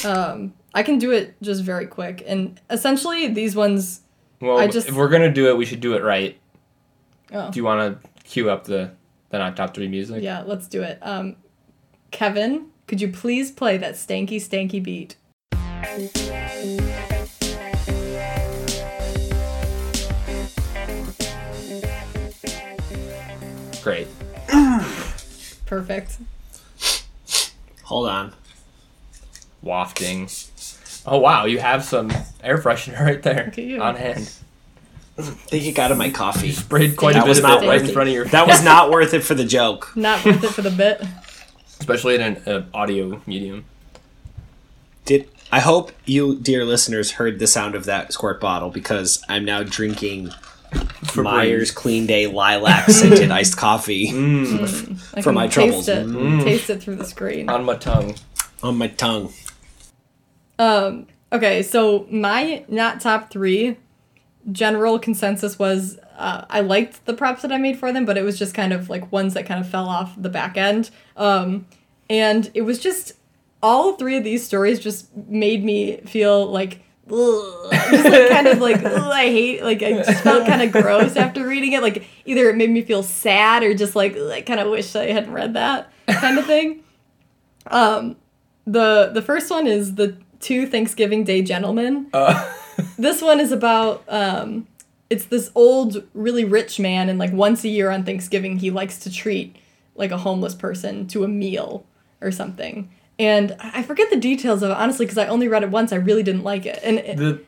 Um, 0.06 0.54
I 0.74 0.84
can 0.84 1.00
do 1.00 1.12
it 1.12 1.36
just 1.42 1.64
very 1.64 1.88
quick, 1.88 2.24
and 2.28 2.60
essentially 2.70 3.28
these 3.28 3.56
ones. 3.56 4.02
Well, 4.42 4.58
I 4.58 4.68
just- 4.68 4.88
if 4.90 4.96
we're 4.96 5.10
gonna 5.10 5.32
do 5.32 5.48
it, 5.50 5.58
we 5.58 5.66
should 5.66 5.80
do 5.82 5.94
it 5.94 6.04
right. 6.04 6.38
Oh, 7.34 7.52
Do 7.52 7.58
you 7.60 7.64
want 7.64 8.02
to 8.04 8.10
cue 8.24 8.50
up 8.50 8.66
the 8.66 8.92
the 9.30 9.38
not 9.38 9.56
top 9.56 9.74
three 9.74 9.88
music? 9.88 10.22
yeah, 10.24 10.44
let's 10.46 10.68
do 10.68 10.82
it. 10.82 11.00
Um, 11.02 11.38
Kevin, 12.12 12.66
could 12.88 13.00
you 13.00 13.08
please 13.08 13.52
play 13.52 13.78
that 13.78 13.94
stanky 13.96 14.36
stanky 14.38 14.84
beat? 14.84 15.16
Great. 23.82 24.08
Perfect. 25.66 26.18
Hold 27.84 28.08
on. 28.10 28.34
Wafting. 29.64 30.30
Oh 31.06 31.18
wow, 31.18 31.46
you 31.46 31.60
have 31.60 31.84
some 31.84 32.12
air 32.44 32.58
freshener 32.58 33.00
right 33.00 33.22
there 33.24 33.46
Look 33.46 33.58
at 33.58 33.80
on 33.80 33.96
hand. 33.96 34.32
I 35.18 35.24
think 35.24 35.66
it 35.66 35.74
got 35.74 35.92
in 35.92 35.98
my 35.98 36.10
coffee. 36.10 36.52
Sprayed 36.52 36.96
quite 36.98 37.14
That 37.14 37.26
a 37.26 37.30
was 37.30 37.40
bit 37.40 37.46
of 37.46 37.50
not 37.50 37.64
it 37.64 37.68
right 37.68 37.74
worth 37.76 37.84
in 37.84 37.90
it. 37.90 37.94
front 37.94 38.10
of 38.10 38.16
your. 38.16 38.26
That 38.26 38.48
was 38.48 38.64
not 38.64 38.90
worth 38.92 39.14
it 39.14 39.24
for 39.24 39.34
the 39.36 39.46
joke. 39.46 39.92
Not 39.96 40.24
worth 40.26 40.44
it 40.44 40.50
for 40.50 40.62
the 40.62 40.72
bit. 40.72 41.02
especially 41.80 42.16
in 42.16 42.22
an 42.22 42.38
uh, 42.48 42.66
audio 42.74 43.22
medium. 43.28 43.66
Did 45.06 45.28
I 45.52 45.60
hope 45.60 45.92
you, 46.06 46.40
dear 46.40 46.64
listeners, 46.66 47.12
heard 47.14 47.40
the 47.40 47.48
sound 47.48 47.76
of 47.76 47.86
that 47.86 48.14
squirt 48.14 48.40
bottle 48.40 48.70
because 48.70 49.22
I'm 49.28 49.44
now 49.44 49.64
drinking 49.64 50.30
Febreze. 50.72 51.24
Meyer's 51.24 51.72
Clean 51.72 52.06
Day 52.08 52.28
Lilac 52.28 52.90
scented 52.90 53.30
iced 53.32 53.58
coffee 53.58 54.08
I 55.14 55.22
For 55.22 55.24
can 55.24 55.34
my 55.34 55.48
taste 55.48 55.54
troubles. 55.54 55.90
it. 55.90 56.06
Mm. 56.08 56.44
Taste 56.44 56.70
it 56.70 56.82
through 56.82 56.96
the 56.96 57.06
screen. 57.06 57.50
on 57.50 57.66
my 57.66 57.76
tongue. 57.76 58.16
on 58.64 58.78
my 58.78 58.88
tongue. 58.88 59.34
Um, 60.62 61.08
okay, 61.34 61.64
so 61.64 62.06
my 62.12 62.64
not 62.68 63.02
top 63.02 63.32
three 63.32 63.78
general 64.52 65.00
consensus 65.00 65.58
was 65.58 65.98
uh, 66.20 66.46
I 66.52 66.60
liked 66.60 67.04
the 67.08 67.16
props 67.16 67.42
that 67.42 67.52
I 67.52 67.58
made 67.58 67.80
for 67.80 67.92
them, 67.92 68.06
but 68.06 68.16
it 68.16 68.22
was 68.22 68.38
just 68.38 68.54
kind 68.54 68.72
of 68.72 68.88
like 68.88 69.12
ones 69.12 69.34
that 69.34 69.48
kind 69.48 69.60
of 69.60 69.68
fell 69.68 69.90
off 69.90 70.14
the 70.22 70.30
back 70.30 70.58
end. 70.58 70.92
Um, 71.18 71.66
and 72.12 72.52
it 72.54 72.62
was 72.62 72.78
just 72.78 73.14
all 73.64 73.94
three 73.94 74.18
of 74.18 74.24
these 74.24 74.46
stories 74.46 74.80
just 74.80 75.16
made 75.16 75.64
me 75.64 75.98
feel 76.02 76.46
like. 76.46 76.84
just 77.10 78.06
like 78.06 78.30
kind 78.30 78.48
of 78.48 78.60
like 78.60 78.86
I 78.86 79.24
hate 79.24 79.64
like 79.64 79.82
I 79.82 79.94
just 79.94 80.24
felt 80.24 80.46
kind 80.46 80.62
of 80.62 80.72
gross 80.72 81.18
after 81.18 81.46
reading 81.46 81.74
it 81.74 81.82
like 81.82 82.06
either 82.24 82.50
it 82.50 82.56
made 82.56 82.70
me 82.70 82.84
feel 82.84 83.04
sad 83.04 83.64
or 83.64 83.74
just 83.74 83.96
like 83.96 84.16
I 84.16 84.42
kind 84.42 84.60
of 84.60 84.70
wish 84.70 84.96
I 84.96 85.08
hadn't 85.08 85.34
read 85.34 85.56
that 85.56 85.92
kind 86.08 86.38
of 86.38 86.46
thing. 86.46 86.84
Um, 87.68 88.16
the 88.66 89.10
the 89.12 89.22
first 89.24 89.50
one 89.50 89.66
is 89.68 89.96
the 89.96 90.16
two 90.42 90.66
Thanksgiving 90.68 91.24
Day 91.24 91.42
gentlemen. 91.42 92.08
Uh, 92.14 92.48
This 92.98 93.22
one 93.22 93.40
is 93.40 93.52
about 93.52 94.04
um, 94.08 94.68
it's 95.10 95.26
this 95.26 95.52
old, 95.56 96.04
really 96.14 96.46
rich 96.46 96.80
man, 96.80 97.10
and 97.10 97.20
like 97.20 97.32
once 97.32 97.64
a 97.64 97.68
year 97.70 97.92
on 97.92 98.04
Thanksgiving, 98.06 98.58
he 98.58 98.72
likes 98.72 98.98
to 99.00 99.12
treat 99.12 99.56
like 99.96 100.10
a 100.12 100.18
homeless 100.18 100.56
person 100.56 101.06
to 101.08 101.24
a 101.24 101.28
meal 101.28 101.86
or 102.22 102.32
something. 102.32 102.90
And 103.20 103.56
I 103.60 103.84
forget 103.84 104.10
the 104.10 104.16
details 104.18 104.64
of 104.64 104.72
it 104.72 104.78
honestly 104.78 105.06
because 105.06 105.18
I 105.20 105.28
only 105.28 105.48
read 105.48 105.64
it 105.64 105.70
once. 105.70 105.92
I 105.94 105.98
really 105.98 106.24
didn't 106.24 106.44
like 106.44 106.66
it, 106.66 106.80
and 106.82 106.98
it, 107.00 107.18
the, 107.18 107.42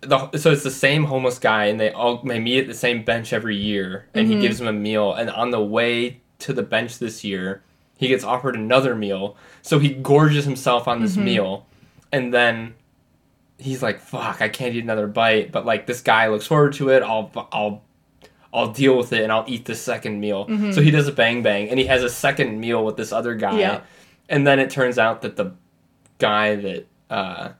the 0.00 0.38
so 0.38 0.52
it's 0.52 0.62
the 0.62 0.70
same 0.70 1.04
homeless 1.04 1.38
guy, 1.38 1.66
and 1.66 1.78
they 1.78 1.90
all 1.90 2.22
they 2.22 2.38
meet 2.40 2.60
at 2.60 2.66
the 2.66 2.74
same 2.74 3.04
bench 3.04 3.32
every 3.32 3.56
year, 3.56 4.06
and 4.14 4.26
Mm-hmm. 4.26 4.36
he 4.36 4.40
gives 4.46 4.60
him 4.60 4.68
a 4.68 4.72
meal. 4.72 5.12
And 5.12 5.28
on 5.28 5.50
the 5.50 5.62
way 5.62 6.20
to 6.40 6.52
the 6.52 6.62
bench 6.62 6.98
this 6.98 7.24
year, 7.24 7.62
he 7.98 8.08
gets 8.08 8.24
offered 8.24 8.54
another 8.54 8.94
meal, 8.94 9.36
so 9.60 9.78
he 9.80 9.90
gorges 9.90 10.44
himself 10.44 10.86
on 10.88 11.02
this 11.02 11.12
Mm-hmm. 11.16 11.24
meal, 11.24 11.66
and 12.12 12.32
then 12.32 12.74
he's 13.58 13.82
like, 13.82 14.00
"Fuck, 14.00 14.40
I 14.42 14.48
can't 14.48 14.74
eat 14.74 14.82
another 14.84 15.06
bite." 15.06 15.52
But 15.52 15.64
like 15.66 15.86
this 15.86 16.00
guy 16.02 16.28
looks 16.28 16.46
forward 16.46 16.72
to 16.74 16.90
it. 16.90 17.02
I'll 17.02 17.30
I'll 17.52 17.82
I'll 18.52 18.72
deal 18.72 18.96
with 18.96 19.12
it, 19.12 19.22
and 19.22 19.30
I'll 19.32 19.44
eat 19.46 19.64
the 19.66 19.74
second 19.74 20.20
meal. 20.20 20.46
So 20.72 20.80
he 20.80 20.90
does 20.90 21.08
a 21.08 21.12
bang 21.12 21.42
bang, 21.42 21.68
and 21.68 21.78
he 21.78 21.86
has 21.86 22.02
a 22.02 22.08
second 22.10 22.58
meal 22.60 22.84
with 22.84 22.96
this 22.96 23.12
other 23.12 23.34
guy, 23.34 23.50
Mm-hmm. 23.50 23.58
Yeah. 23.60 23.80
and 24.28 24.46
then 24.46 24.58
it 24.58 24.70
turns 24.70 24.98
out 24.98 25.22
that 25.22 25.36
the 25.36 25.52
guy 26.18 26.56
that 26.56 26.86
uh 27.10 27.50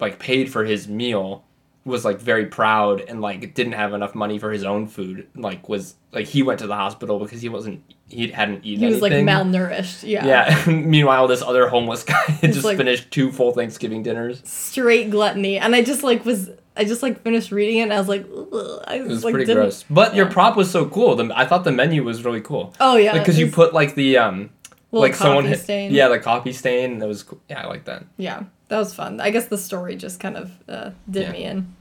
like 0.00 0.18
paid 0.18 0.50
for 0.50 0.64
his 0.64 0.88
meal 0.88 1.44
was 1.86 2.04
like 2.04 2.18
very 2.18 2.46
proud 2.46 3.00
and 3.00 3.20
like 3.20 3.54
didn't 3.54 3.72
have 3.72 3.94
enough 3.94 4.14
money 4.14 4.38
for 4.38 4.50
his 4.50 4.64
own 4.64 4.88
food 4.88 5.28
like 5.36 5.68
was 5.68 5.94
like 6.12 6.26
he 6.26 6.42
went 6.42 6.58
to 6.58 6.66
the 6.66 6.74
hospital 6.74 7.20
because 7.20 7.40
he 7.40 7.48
wasn't 7.48 7.80
he 8.08 8.28
hadn't 8.28 8.64
eaten 8.64 8.86
he 8.86 8.92
was 8.92 9.00
like 9.00 9.12
malnourished. 9.12 10.06
Yeah. 10.06 10.26
yeah. 10.26 10.66
Meanwhile 10.70 11.28
this 11.28 11.42
other 11.42 11.68
homeless 11.68 12.02
guy 12.12 12.20
had 12.40 12.52
just 12.52 12.64
like- 12.64 12.76
finished 12.76 13.10
two 13.10 13.30
full 13.30 13.52
thanksgiving 13.52 14.02
dinners. 14.02 14.42
Straight 14.44 15.10
gluttony, 15.10 15.58
and 15.58 15.74
I 15.74 15.82
just 15.82 16.02
like 16.02 16.24
was 16.24 16.50
I 16.76 16.84
just 16.84 17.02
like 17.02 17.22
finished 17.22 17.52
reading 17.52 17.78
it, 17.78 17.82
and 17.82 17.92
I 17.92 17.98
was 17.98 18.08
like, 18.08 18.26
Ugh. 18.30 18.84
I 18.86 18.96
it 18.96 19.06
was 19.06 19.24
like, 19.24 19.32
pretty 19.32 19.52
gross. 19.52 19.84
But 19.88 20.14
your 20.14 20.26
prop 20.26 20.56
was 20.56 20.70
so 20.70 20.86
cool. 20.86 21.16
The, 21.16 21.30
i 21.34 21.46
thought 21.46 21.64
the 21.64 21.72
menu 21.72 22.02
was 22.02 22.24
really 22.24 22.40
cool. 22.40 22.74
Oh 22.80 22.96
yeah, 22.96 23.16
because 23.18 23.38
you 23.38 23.50
put 23.50 23.72
like 23.72 23.94
the 23.94 24.18
um 24.18 24.50
like 24.92 25.14
someone 25.14 25.44
hit, 25.44 25.90
yeah 25.92 26.08
the 26.08 26.18
coffee 26.18 26.52
stain. 26.52 26.92
And 26.92 27.02
that 27.02 27.08
was 27.08 27.22
cool. 27.22 27.40
yeah 27.48 27.62
i 27.62 27.66
like 27.66 27.84
that. 27.84 28.04
Yeah, 28.16 28.44
that 28.68 28.78
was 28.78 28.94
fun. 28.94 29.20
I 29.20 29.30
guess 29.30 29.46
the 29.46 29.58
story 29.58 29.96
just 29.96 30.20
kind 30.20 30.36
of 30.36 30.50
uh, 30.68 30.90
did 31.10 31.22
Yeah. 31.24 31.32
me 31.32 31.44
in. 31.44 31.74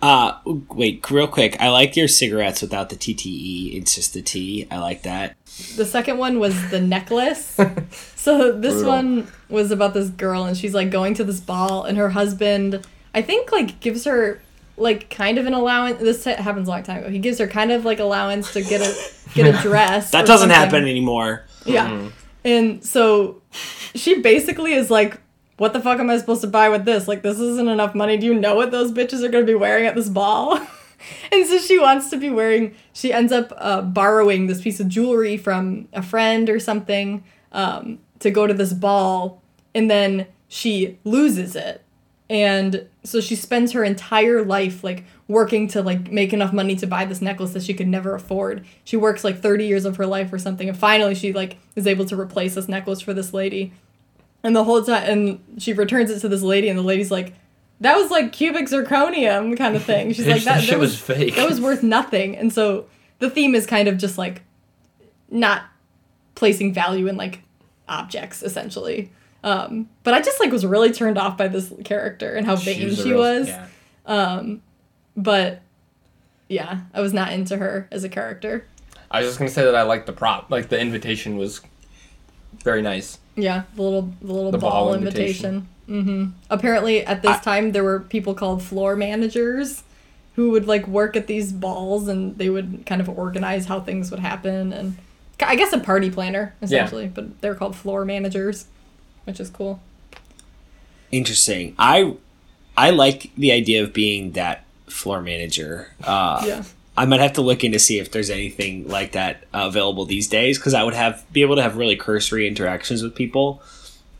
Uh, 0.00 0.38
wait, 0.44 1.08
real 1.12 1.28
quick. 1.28 1.56
I 1.60 1.68
like 1.68 1.96
your 1.96 2.08
cigarettes 2.08 2.60
without 2.60 2.88
the 2.90 2.96
TTE. 2.96 3.76
It's 3.76 3.94
just 3.94 4.14
the 4.14 4.22
T. 4.22 4.66
I 4.68 4.78
like 4.78 5.02
that. 5.02 5.36
The 5.76 5.84
second 5.84 6.18
one 6.18 6.40
was 6.40 6.70
the 6.70 6.80
necklace. 6.96 7.56
so 8.16 8.50
this 8.50 8.74
Brutal. 8.74 8.88
one 8.90 9.28
was 9.48 9.70
about 9.70 9.94
this 9.94 10.08
girl, 10.10 10.42
and 10.44 10.56
she's 10.56 10.74
like 10.74 10.90
going 10.90 11.14
to 11.14 11.24
this 11.24 11.38
ball, 11.38 11.84
and 11.84 11.96
her 11.98 12.08
husband, 12.10 12.84
I 13.14 13.22
think, 13.22 13.52
like 13.52 13.78
gives 13.78 14.04
her 14.04 14.40
like 14.76 15.08
kind 15.08 15.38
of 15.38 15.46
an 15.46 15.54
allowance. 15.54 16.00
This 16.00 16.24
happens 16.24 16.66
a 16.66 16.70
long 16.72 16.82
time 16.82 16.98
ago. 17.04 17.08
He 17.10 17.20
gives 17.20 17.38
her 17.38 17.46
kind 17.46 17.70
of 17.70 17.84
like 17.84 18.00
allowance 18.00 18.52
to 18.54 18.62
get 18.64 18.80
a 18.80 18.92
get 19.34 19.54
a 19.54 19.56
dress. 19.62 20.10
That 20.10 20.26
doesn't 20.26 20.48
something. 20.50 20.58
happen 20.72 20.88
anymore. 20.88 21.44
Yeah. 21.64 22.08
And 22.44 22.84
so 22.84 23.40
she 23.94 24.20
basically 24.20 24.72
is 24.72 24.90
like, 24.90 25.20
what 25.58 25.72
the 25.72 25.80
fuck 25.80 25.98
am 25.98 26.10
I 26.10 26.18
supposed 26.18 26.40
to 26.42 26.46
buy 26.46 26.68
with 26.68 26.84
this? 26.84 27.06
Like, 27.06 27.22
this 27.22 27.38
isn't 27.38 27.68
enough 27.68 27.94
money. 27.94 28.16
Do 28.16 28.26
you 28.26 28.34
know 28.34 28.54
what 28.54 28.70
those 28.70 28.92
bitches 28.92 29.22
are 29.22 29.30
to 29.30 29.44
be 29.44 29.54
wearing 29.54 29.86
at 29.86 29.94
this 29.94 30.08
ball? 30.08 30.56
and 31.32 31.46
so 31.46 31.58
she 31.58 31.78
wants 31.78 32.10
to 32.10 32.16
be 32.16 32.30
wearing, 32.30 32.74
she 32.92 33.12
ends 33.12 33.32
up 33.32 33.52
uh, 33.56 33.82
borrowing 33.82 34.46
this 34.46 34.60
piece 34.60 34.80
of 34.80 34.88
jewelry 34.88 35.36
from 35.36 35.88
a 35.92 36.02
friend 36.02 36.48
or 36.48 36.58
something 36.58 37.22
um, 37.52 37.98
to 38.20 38.30
go 38.30 38.46
to 38.46 38.54
this 38.54 38.72
ball. 38.72 39.42
And 39.74 39.90
then 39.90 40.26
she 40.48 40.98
loses 41.04 41.56
it. 41.56 41.82
And 42.28 42.88
so 43.04 43.20
she 43.20 43.36
spends 43.36 43.72
her 43.72 43.84
entire 43.84 44.42
life 44.42 44.82
like 44.82 45.04
working 45.28 45.68
to 45.68 45.82
like 45.82 46.10
make 46.10 46.32
enough 46.32 46.52
money 46.52 46.74
to 46.76 46.86
buy 46.86 47.04
this 47.04 47.20
necklace 47.20 47.52
that 47.52 47.62
she 47.62 47.74
could 47.74 47.88
never 47.88 48.14
afford. 48.14 48.64
She 48.84 48.96
works 48.96 49.22
like 49.22 49.40
30 49.40 49.66
years 49.66 49.84
of 49.84 49.96
her 49.96 50.06
life 50.06 50.32
or 50.32 50.38
something 50.38 50.68
and 50.68 50.76
finally 50.76 51.14
she 51.14 51.32
like 51.32 51.58
is 51.76 51.86
able 51.86 52.06
to 52.06 52.18
replace 52.18 52.54
this 52.54 52.68
necklace 52.68 53.02
for 53.02 53.12
this 53.12 53.34
lady. 53.34 53.72
And 54.44 54.56
the 54.56 54.64
whole 54.64 54.82
time 54.82 55.04
and 55.08 55.62
she 55.62 55.72
returns 55.72 56.10
it 56.10 56.20
to 56.20 56.28
this 56.28 56.42
lady 56.42 56.68
and 56.68 56.78
the 56.78 56.82
lady's 56.82 57.10
like 57.10 57.34
that 57.80 57.96
was 57.96 58.10
like 58.10 58.32
cubic 58.32 58.66
zirconium 58.66 59.56
kind 59.56 59.76
of 59.76 59.84
thing. 59.84 60.12
She's 60.12 60.26
like 60.26 60.42
that, 60.44 60.56
that 60.56 60.64
shit 60.64 60.78
was 60.78 60.92
was 60.92 61.00
fake. 61.00 61.36
That 61.36 61.48
was 61.48 61.60
worth 61.60 61.82
nothing. 61.82 62.36
And 62.36 62.52
so 62.52 62.86
the 63.18 63.30
theme 63.30 63.54
is 63.54 63.66
kind 63.66 63.88
of 63.88 63.98
just 63.98 64.18
like 64.18 64.42
not 65.30 65.64
placing 66.34 66.72
value 66.74 67.06
in 67.06 67.16
like 67.16 67.42
objects 67.88 68.42
essentially. 68.42 69.10
Um, 69.44 69.88
but 70.04 70.14
I 70.14 70.20
just 70.20 70.38
like 70.40 70.52
was 70.52 70.64
really 70.64 70.92
turned 70.92 71.18
off 71.18 71.36
by 71.36 71.48
this 71.48 71.72
character 71.84 72.34
and 72.34 72.46
how 72.46 72.56
vain 72.56 72.94
she 72.94 73.10
real- 73.10 73.18
was. 73.18 73.48
yeah. 73.48 73.66
But 75.16 75.62
yeah, 76.48 76.80
I 76.94 77.00
was 77.00 77.12
not 77.12 77.32
into 77.32 77.56
her 77.56 77.88
as 77.90 78.04
a 78.04 78.08
character. 78.08 78.66
I 79.10 79.20
was 79.20 79.28
just 79.28 79.38
gonna 79.38 79.50
say 79.50 79.64
that 79.64 79.74
I 79.74 79.82
liked 79.82 80.06
the 80.06 80.12
prop. 80.12 80.50
Like 80.50 80.68
the 80.68 80.80
invitation 80.80 81.36
was 81.36 81.60
very 82.62 82.82
nice. 82.82 83.18
Yeah, 83.36 83.62
the 83.76 83.82
little 83.82 84.12
the 84.20 84.32
little 84.32 84.50
The 84.52 84.58
ball, 84.58 84.86
ball 84.86 84.94
invitation. 84.94 85.66
hmm 85.86 86.26
Apparently, 86.50 87.04
at 87.06 87.22
this 87.22 87.36
I- 87.38 87.40
time, 87.40 87.72
there 87.72 87.84
were 87.84 88.00
people 88.00 88.34
called 88.34 88.62
floor 88.62 88.94
managers 88.96 89.82
who 90.34 90.50
would 90.50 90.66
like 90.66 90.86
work 90.86 91.16
at 91.16 91.26
these 91.26 91.52
balls, 91.52 92.08
and 92.08 92.36
they 92.38 92.48
would 92.50 92.84
kind 92.86 93.00
of 93.00 93.08
organize 93.08 93.66
how 93.66 93.80
things 93.80 94.10
would 94.10 94.20
happen, 94.20 94.72
and 94.72 94.96
I 95.40 95.56
guess 95.56 95.72
a 95.72 95.78
party 95.78 96.10
planner 96.10 96.54
essentially. 96.62 97.08
But 97.08 97.40
they're 97.40 97.54
called 97.54 97.74
floor 97.76 98.04
managers, 98.04 98.66
which 99.24 99.40
is 99.40 99.50
cool. 99.50 99.80
Interesting. 101.10 101.74
I 101.78 102.14
I 102.76 102.90
like 102.90 103.30
the 103.36 103.52
idea 103.52 103.82
of 103.82 103.92
being 103.92 104.32
that 104.32 104.64
floor 104.86 105.20
manager. 105.20 105.90
Uh, 106.02 106.42
Yeah. 106.46 106.62
I 106.96 107.06
might 107.06 107.20
have 107.20 107.32
to 107.34 107.40
look 107.40 107.64
in 107.64 107.72
to 107.72 107.78
see 107.78 107.98
if 107.98 108.10
there's 108.10 108.28
anything 108.30 108.86
like 108.88 109.12
that 109.12 109.44
uh, 109.54 109.66
available 109.66 110.04
these 110.04 110.28
days 110.28 110.58
because 110.58 110.74
I 110.74 110.82
would 110.84 110.94
have 110.94 111.24
be 111.32 111.42
able 111.42 111.56
to 111.56 111.62
have 111.62 111.76
really 111.76 111.96
cursory 111.96 112.46
interactions 112.46 113.02
with 113.02 113.14
people 113.14 113.62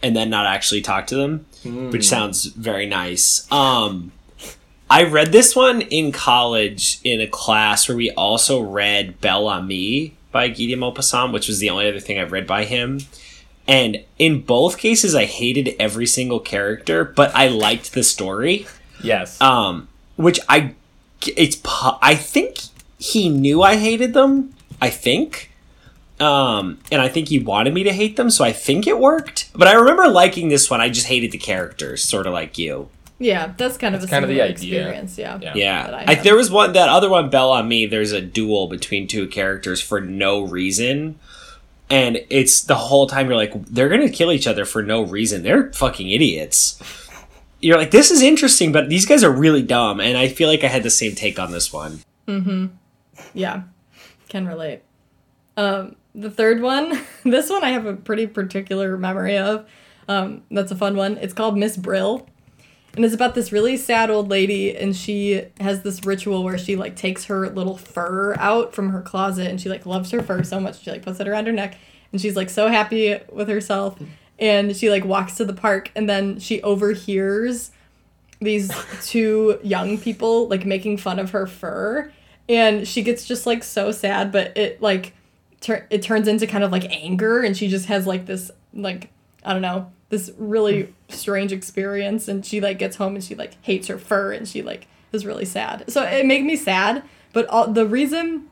and 0.03 0.17
then 0.17 0.31
not 0.31 0.47
actually 0.47 0.81
talk 0.81 1.07
to 1.09 1.17
them, 1.17 1.47
which 1.91 2.09
sounds 2.09 2.47
very 2.47 2.87
nice. 2.87 3.51
Um, 3.53 4.13
I 4.91 5.05
read 5.05 5.33
this 5.33 5.55
one 5.55 5.81
in 5.83 6.13
college 6.13 6.99
in 7.05 7.21
a 7.21 7.27
class 7.27 7.89
where 7.89 7.97
we 7.97 8.11
also 8.11 8.61
read 8.61 9.21
Bel-Ami 9.21 10.15
by 10.33 10.49
Guy 10.49 10.55
de 10.67 10.75
Maupassant, 10.77 11.33
which 11.33 11.47
was 11.49 11.61
the 11.61 11.71
only 11.71 11.89
other 11.89 12.01
thing 12.01 12.19
I've 12.19 12.33
read 12.33 12.47
by 12.47 12.65
him. 12.65 13.01
And 13.69 14.03
in 14.19 14.41
both 14.41 14.77
cases, 14.77 15.15
I 15.15 15.25
hated 15.27 15.77
every 15.79 16.07
single 16.07 16.41
character, 16.41 17.05
but 17.05 17.31
I 17.35 17.49
liked 17.49 17.93
the 17.93 18.03
story 18.03 18.67
Yes. 19.03 19.41
um, 19.41 19.89
which 20.17 20.41
I 20.49 20.75
it's 21.37 21.61
I 22.03 22.15
think 22.15 22.57
he 22.99 23.29
knew 23.29 23.63
I 23.63 23.77
hated 23.77 24.15
them. 24.15 24.55
I 24.81 24.91
think, 24.91 25.51
um, 26.21 26.79
and 26.91 27.01
I 27.01 27.09
think 27.09 27.29
he 27.29 27.39
wanted 27.39 27.73
me 27.75 27.83
to 27.85 27.93
hate 27.93 28.17
them, 28.17 28.31
so 28.31 28.45
I 28.45 28.53
think 28.53 28.87
it 28.87 28.99
worked. 28.99 29.51
But 29.55 29.69
I 29.69 29.75
remember 29.75 30.09
liking 30.09 30.49
this 30.49 30.69
one. 30.71 30.81
I 30.81 30.89
just 30.89 31.07
hated 31.07 31.31
the 31.33 31.39
characters, 31.39 32.05
sort 32.05 32.27
of 32.27 32.33
like 32.33 32.59
you. 32.59 32.89
Yeah, 33.19 33.53
that's 33.57 33.77
kind 33.77 33.95
of 33.95 34.01
That's 34.01 34.11
a 34.11 34.15
kind 34.15 34.25
of 34.25 34.29
the 34.29 34.35
similar 34.35 34.51
idea. 34.53 34.81
experience. 34.81 35.17
Yeah. 35.19 35.39
Yeah. 35.41 35.53
Yeah, 35.55 36.05
I 36.07 36.13
I, 36.13 36.15
there 36.17 36.35
was 36.35 36.51
one 36.51 36.73
that 36.73 36.89
other 36.89 37.09
one, 37.09 37.31
Bel-Ami. 37.31 37.87
There's 37.87 38.11
a 38.11 38.21
duel 38.21 38.67
between 38.67 39.07
two 39.07 39.29
characters 39.29 39.81
for 39.81 40.01
no 40.01 40.41
reason. 40.43 41.21
And 41.89 42.25
it's 42.31 42.63
the 42.63 42.75
whole 42.75 43.07
time 43.07 43.27
you're 43.27 43.37
like, 43.37 43.53
they're 43.67 43.89
gonna 43.91 44.09
kill 44.09 44.33
each 44.33 44.47
other 44.49 44.65
for 44.65 44.83
no 44.83 45.03
reason. 45.03 45.43
They're 45.43 45.73
fucking 45.73 46.11
idiots. 46.11 46.83
You're 47.63 47.79
like, 47.79 47.91
this 47.93 48.11
is 48.11 48.21
interesting, 48.23 48.73
but 48.73 48.89
these 48.89 49.07
guys 49.07 49.25
are 49.25 49.31
really 49.31 49.63
dumb. 49.63 50.01
And 50.01 50.19
I 50.19 50.29
feel 50.29 50.49
like 50.49 50.65
I 50.65 50.69
had 50.69 50.83
the 50.83 50.91
same 50.91 51.15
take 51.15 51.39
on 51.39 51.53
this 51.53 51.73
one. 51.73 52.01
Mm-hmm. 52.29 52.67
Yeah, 53.35 53.63
can 54.29 54.47
relate. 54.47 54.83
Um, 55.57 55.97
the 56.15 56.31
third 56.31 56.61
one, 56.61 57.01
this 57.25 57.49
one 57.49 57.65
I 57.65 57.71
have 57.71 57.87
a 57.87 57.95
pretty 57.95 58.27
particular 58.27 58.97
memory 58.99 59.39
of. 59.39 59.67
Um, 60.09 60.43
that's 60.51 60.73
a 60.73 60.77
fun 60.77 60.97
one. 60.97 61.17
It's 61.19 61.33
called 61.33 61.57
Miss 61.57 61.77
Brill. 61.77 62.29
And 62.95 63.05
it's 63.07 63.15
about 63.15 63.35
this 63.35 63.53
really 63.53 63.79
sad 63.79 64.11
old 64.11 64.29
lady, 64.29 64.77
and 64.77 64.95
she 64.95 65.47
has 65.61 65.83
this 65.83 66.05
ritual 66.05 66.45
where 66.45 66.59
she 66.59 66.77
like 66.77 66.95
takes 66.95 67.25
her 67.25 67.49
little 67.49 67.79
fur 67.79 68.35
out 68.39 68.75
from 68.75 68.91
her 68.91 69.01
closet, 69.01 69.47
and 69.47 69.59
she 69.59 69.71
like 69.71 69.87
loves 69.87 70.11
her 70.11 70.21
fur 70.21 70.43
so 70.43 70.61
much 70.61 70.83
she 70.83 70.91
like 70.91 71.03
puts 71.03 71.19
it 71.19 71.27
around 71.27 71.47
her 71.47 71.53
neck, 71.53 71.79
and 72.13 72.21
she's 72.21 72.37
like 72.37 72.51
so 72.51 72.69
happy 72.69 73.19
with 73.31 73.49
herself, 73.49 73.99
and 74.39 74.77
she 74.77 74.91
like 74.91 75.05
walks 75.05 75.37
to 75.37 75.45
the 75.45 75.53
park, 75.53 75.91
and 75.95 76.09
then 76.09 76.39
she 76.39 76.63
overhears 76.63 77.71
these 78.41 78.73
two 79.03 79.59
young 79.63 79.99
people 79.99 80.49
like 80.49 80.65
making 80.65 80.97
fun 80.97 81.19
of 81.19 81.31
her 81.31 81.47
fur 81.47 82.13
and 82.49 82.89
she 82.89 83.01
gets 83.01 83.25
just 83.25 83.47
like 83.47 83.63
so 83.63 83.93
sad 83.93 84.33
but 84.33 84.57
it 84.57 84.83
like 84.83 85.15
tur- 85.61 85.87
it 85.91 86.03
turns 86.03 86.27
into 86.27 86.45
kind 86.45 86.65
of 86.65 86.73
like 86.73 86.85
anger 86.91 87.41
and 87.41 87.57
she 87.57 87.69
just 87.69 87.87
has 87.87 88.05
like 88.05 88.27
this 88.27 88.51
like 88.75 89.11
i 89.45 89.53
don't 89.53 89.63
know 89.63 89.89
this 90.13 90.31
really 90.37 90.93
strange 91.09 91.53
experience 91.53 92.29
and 92.29 92.45
she 92.45 92.61
like 92.61 92.79
gets 92.79 92.97
home 92.97 93.15
and 93.15 93.25
she 93.25 93.35
like 93.35 93.57
hates 93.63 93.89
her 93.89 93.97
fur 93.97 94.31
and 94.31 94.47
she 94.47 94.61
like 94.61 94.87
is 95.11 95.25
really 95.25 95.47
sad. 95.47 95.91
So 95.91 96.03
it 96.03 96.27
made 96.27 96.45
me 96.45 96.55
sad 96.55 97.03
but 97.33 97.47
all, 97.47 97.67
the 97.67 97.87
reason 97.87 98.51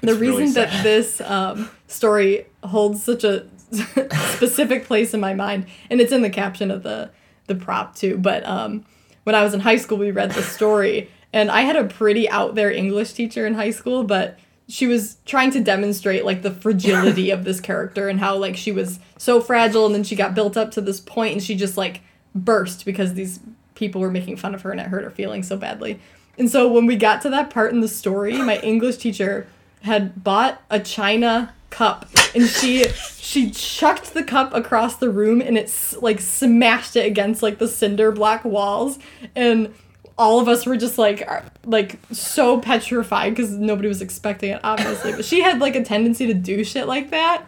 the 0.00 0.10
It's 0.10 0.20
really 0.20 0.42
reason 0.42 0.64
that 0.64 0.82
this 0.82 1.20
um, 1.20 1.70
story 1.86 2.46
holds 2.64 3.04
such 3.04 3.22
a 3.22 3.46
specific 4.34 4.84
place 4.84 5.14
in 5.14 5.20
my 5.20 5.34
mind. 5.34 5.66
And 5.90 6.00
it's 6.00 6.12
in 6.12 6.22
the 6.22 6.30
caption 6.30 6.70
of 6.70 6.82
the 6.82 7.10
the 7.46 7.54
prop 7.54 7.94
too 7.94 8.18
but 8.18 8.44
um 8.44 8.84
when 9.22 9.34
i 9.36 9.42
was 9.42 9.54
in 9.54 9.60
high 9.60 9.76
school 9.76 9.98
we 9.98 10.10
read 10.10 10.32
the 10.32 10.42
story. 10.42 11.10
And 11.32 11.50
i 11.50 11.62
had 11.62 11.76
a 11.76 11.84
pretty 11.84 12.28
out 12.28 12.54
there 12.54 12.70
english 12.70 13.12
teacher 13.12 13.46
in 13.46 13.54
high 13.54 13.70
school 13.70 14.04
but 14.04 14.38
she 14.68 14.86
was 14.86 15.18
trying 15.26 15.50
to 15.52 15.60
demonstrate 15.60 16.24
like 16.24 16.42
the 16.42 16.50
fragility 16.50 17.30
of 17.30 17.44
this 17.44 17.60
character 17.60 18.08
and 18.08 18.18
how 18.18 18.36
like 18.36 18.56
she 18.56 18.72
was 18.72 18.98
so 19.16 19.40
fragile 19.40 19.86
and 19.86 19.94
then 19.94 20.02
she 20.02 20.16
got 20.16 20.34
built 20.34 20.56
up 20.56 20.72
to 20.72 20.80
this 20.80 20.98
point 20.98 21.32
and 21.34 21.42
she 21.42 21.54
just 21.54 21.76
like 21.76 22.00
burst 22.34 22.84
because 22.84 23.14
these 23.14 23.38
people 23.74 24.00
were 24.00 24.10
making 24.10 24.36
fun 24.36 24.54
of 24.54 24.62
her 24.62 24.72
and 24.72 24.80
it 24.80 24.86
hurt 24.86 25.04
her 25.04 25.10
feelings 25.10 25.46
so 25.46 25.56
badly. 25.56 26.00
And 26.38 26.50
so 26.50 26.70
when 26.70 26.86
we 26.86 26.96
got 26.96 27.22
to 27.22 27.30
that 27.30 27.50
part 27.50 27.72
in 27.72 27.80
the 27.80 27.88
story 27.88 28.36
my 28.38 28.58
english 28.58 28.96
teacher 28.96 29.46
had 29.82 30.24
bought 30.24 30.60
a 30.68 30.80
china 30.80 31.54
cup 31.70 32.06
and 32.34 32.46
she 32.46 32.84
she 33.18 33.50
chucked 33.50 34.14
the 34.14 34.22
cup 34.22 34.54
across 34.54 34.96
the 34.96 35.10
room 35.10 35.40
and 35.40 35.58
it's 35.58 35.96
like 35.98 36.20
smashed 36.20 36.96
it 36.96 37.06
against 37.06 37.42
like 37.42 37.58
the 37.58 37.68
cinder 37.68 38.12
block 38.12 38.44
walls 38.44 38.98
and 39.34 39.74
all 40.16 40.40
of 40.40 40.48
us 40.48 40.64
were 40.64 40.76
just 40.76 40.96
like 40.96 41.28
uh, 41.28 41.42
like 41.64 41.98
so 42.12 42.60
petrified 42.60 43.34
because 43.34 43.50
nobody 43.52 43.88
was 43.88 44.00
expecting 44.00 44.52
it 44.52 44.60
obviously 44.62 45.12
but 45.12 45.24
she 45.24 45.40
had 45.42 45.58
like 45.58 45.74
a 45.74 45.84
tendency 45.84 46.26
to 46.26 46.34
do 46.34 46.62
shit 46.64 46.86
like 46.86 47.10
that 47.10 47.44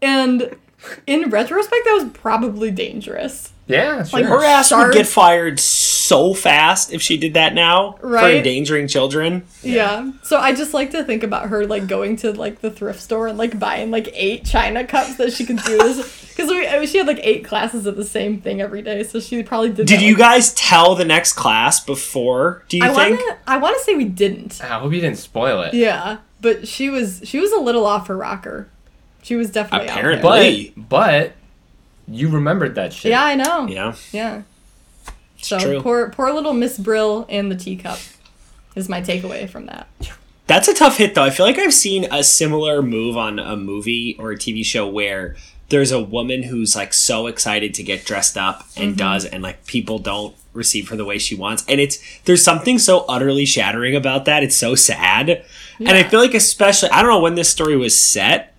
and 0.00 0.56
in 1.06 1.28
retrospect 1.28 1.84
that 1.84 2.00
was 2.02 2.12
probably 2.12 2.70
dangerous 2.70 3.52
yeah, 3.66 4.04
sure. 4.04 4.20
like, 4.20 4.28
Her 4.28 4.44
ass 4.44 4.68
Sharp. 4.68 4.88
would 4.88 4.94
get 4.94 5.06
fired 5.08 5.58
so 5.58 5.95
fast 6.34 6.92
if 6.92 7.00
she 7.02 7.16
did 7.16 7.34
that 7.34 7.54
now 7.54 7.92
for 8.00 8.08
Right? 8.08 8.34
endangering 8.36 8.88
children. 8.88 9.44
Yeah. 9.62 10.10
So 10.22 10.38
I 10.38 10.54
just 10.54 10.72
like 10.74 10.90
to 10.92 11.02
think 11.04 11.22
about 11.22 11.48
her 11.48 11.66
like 11.66 11.86
going 11.86 12.16
to 12.18 12.32
like 12.32 12.60
the 12.60 12.70
thrift 12.70 13.00
store 13.00 13.26
and 13.28 13.36
like 13.38 13.58
buying 13.58 13.90
like 13.90 14.08
eight 14.14 14.44
china 14.44 14.84
cups 14.84 15.16
that 15.16 15.32
she 15.32 15.44
could 15.44 15.58
do 15.62 15.76
this 15.78 16.26
because 16.28 16.50
we 16.50 16.66
I 16.66 16.78
mean, 16.78 16.86
she 16.88 16.98
had 16.98 17.06
like 17.06 17.20
eight 17.22 17.44
classes 17.44 17.86
of 17.86 17.96
the 17.96 18.04
same 18.04 18.40
thing 18.40 18.60
every 18.60 18.82
day, 18.82 19.02
so 19.02 19.20
she 19.20 19.42
probably 19.42 19.68
did. 19.70 19.86
Did 19.86 20.00
that, 20.00 20.04
you 20.04 20.12
like- 20.14 20.18
guys 20.18 20.52
tell 20.54 20.94
the 20.94 21.04
next 21.04 21.32
class 21.32 21.80
before? 21.80 22.62
Do 22.68 22.76
you 22.76 22.84
I 22.84 22.88
think? 22.88 23.18
want 23.20 23.38
to. 23.44 23.50
I 23.50 23.56
want 23.58 23.76
to 23.78 23.82
say 23.84 23.94
we 23.94 24.04
didn't. 24.04 24.60
I 24.62 24.66
hope 24.66 24.92
you 24.92 25.00
didn't 25.00 25.18
spoil 25.18 25.62
it. 25.62 25.72
Yeah, 25.74 26.18
but 26.40 26.68
she 26.68 26.90
was 26.90 27.22
she 27.24 27.38
was 27.40 27.52
a 27.52 27.58
little 27.60 27.86
off 27.86 28.06
her 28.08 28.16
rocker. 28.16 28.68
She 29.22 29.34
was 29.34 29.50
definitely 29.50 29.88
out 29.88 29.94
there. 29.94 30.10
Apparently. 30.12 30.72
But 30.76 30.88
but 30.88 31.32
you 32.06 32.28
remembered 32.28 32.74
that 32.76 32.92
shit. 32.92 33.10
Yeah, 33.10 33.24
I 33.24 33.34
know. 33.34 33.66
Yeah, 33.66 33.94
Yeah. 34.12 34.42
It's 35.38 35.48
So 35.48 35.58
true. 35.58 35.80
poor 35.80 36.10
poor 36.10 36.32
little 36.32 36.52
Miss 36.52 36.78
Brill 36.78 37.26
and 37.28 37.50
the 37.50 37.56
teacup 37.56 37.98
is 38.74 38.88
my 38.88 39.00
takeaway 39.00 39.48
from 39.48 39.66
that. 39.66 39.88
That's 40.46 40.68
a 40.68 40.74
tough 40.74 40.98
hit, 40.98 41.14
though. 41.16 41.24
I 41.24 41.30
feel 41.30 41.44
like 41.46 41.58
I've 41.58 41.74
seen 41.74 42.06
a 42.12 42.22
similar 42.22 42.80
move 42.80 43.16
on 43.16 43.38
a 43.40 43.56
movie 43.56 44.14
or 44.18 44.30
a 44.30 44.36
TV 44.36 44.64
show 44.64 44.86
where 44.86 45.34
there's 45.70 45.90
a 45.90 46.00
woman 46.00 46.44
who's 46.44 46.76
like 46.76 46.94
so 46.94 47.26
excited 47.26 47.74
to 47.74 47.82
get 47.82 48.04
dressed 48.04 48.36
up 48.38 48.60
and 48.76 48.90
Mm-hmm. 48.90 48.96
does, 48.98 49.24
and 49.24 49.42
like 49.42 49.66
people 49.66 49.98
don't 49.98 50.36
receive 50.52 50.88
her 50.90 50.96
the 50.96 51.04
way 51.04 51.18
she 51.18 51.34
wants. 51.34 51.64
And 51.68 51.80
it's 51.80 51.98
there's 52.26 52.44
something 52.44 52.78
so 52.78 53.04
utterly 53.08 53.44
shattering 53.44 53.96
about 53.96 54.24
that. 54.26 54.44
It's 54.44 54.56
so 54.56 54.74
sad. 54.76 55.44
And 55.80 55.88
I 55.90 56.04
feel 56.04 56.20
like, 56.20 56.32
especially, 56.34 56.90
I 56.90 57.02
don't 57.02 57.10
know 57.10 57.20
when 57.20 57.34
this 57.34 57.50
story 57.50 57.76
was 57.76 57.98
set, 57.98 58.54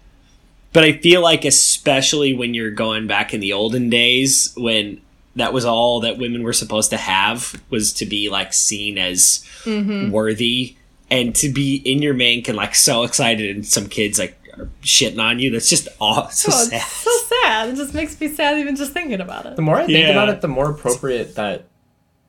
but 0.73 0.83
I 0.83 0.91
feel 0.97 1.21
like, 1.21 1.45
especially 1.45 2.33
when 2.33 2.53
you're 2.53 2.69
going 2.71 3.07
back 3.07 3.33
in 3.33 3.39
the 3.39 3.53
olden 3.53 3.89
days 3.89 4.53
when 4.57 4.99
that 5.37 5.53
was 5.53 5.65
all 5.65 6.01
that 6.01 6.17
women 6.17 6.43
were 6.43 6.53
supposed 6.53 6.89
to 6.91 6.97
have 6.97 7.61
was 7.69 7.93
to 7.93 8.05
be 8.05 8.29
like 8.29 8.53
seen 8.53 8.97
as 8.97 9.43
Mm-hmm. 9.63 10.11
worthy 10.11 10.75
and 11.09 11.35
to 11.35 11.49
be 11.49 11.75
in 11.77 12.01
your 12.01 12.13
mank 12.13 12.47
and 12.47 12.55
like 12.55 12.73
so 12.75 13.03
excited 13.03 13.53
and 13.55 13.65
some 13.65 13.87
kids 13.89 14.17
like 14.19 14.37
are 14.57 14.69
shitting 14.81 15.21
on 15.21 15.39
you. 15.39 15.51
That's 15.51 15.69
just 15.69 15.87
aw 15.99 16.27
so 16.29 16.51
Oh, 16.53 16.63
sad. 16.65 16.81
so 16.81 17.11
sad. 17.41 17.69
It 17.69 17.75
just 17.75 17.93
makes 17.93 18.19
me 18.19 18.27
sad 18.29 18.57
even 18.59 18.75
just 18.77 18.93
thinking 18.93 19.19
about 19.19 19.45
it. 19.45 19.55
The 19.57 19.61
more 19.61 19.75
I 19.77 19.85
think 19.85 19.97
Yeah. 19.99 20.11
about 20.11 20.29
it, 20.29 20.41
the 20.41 20.47
more 20.47 20.69
appropriate 20.71 21.35
that 21.35 21.65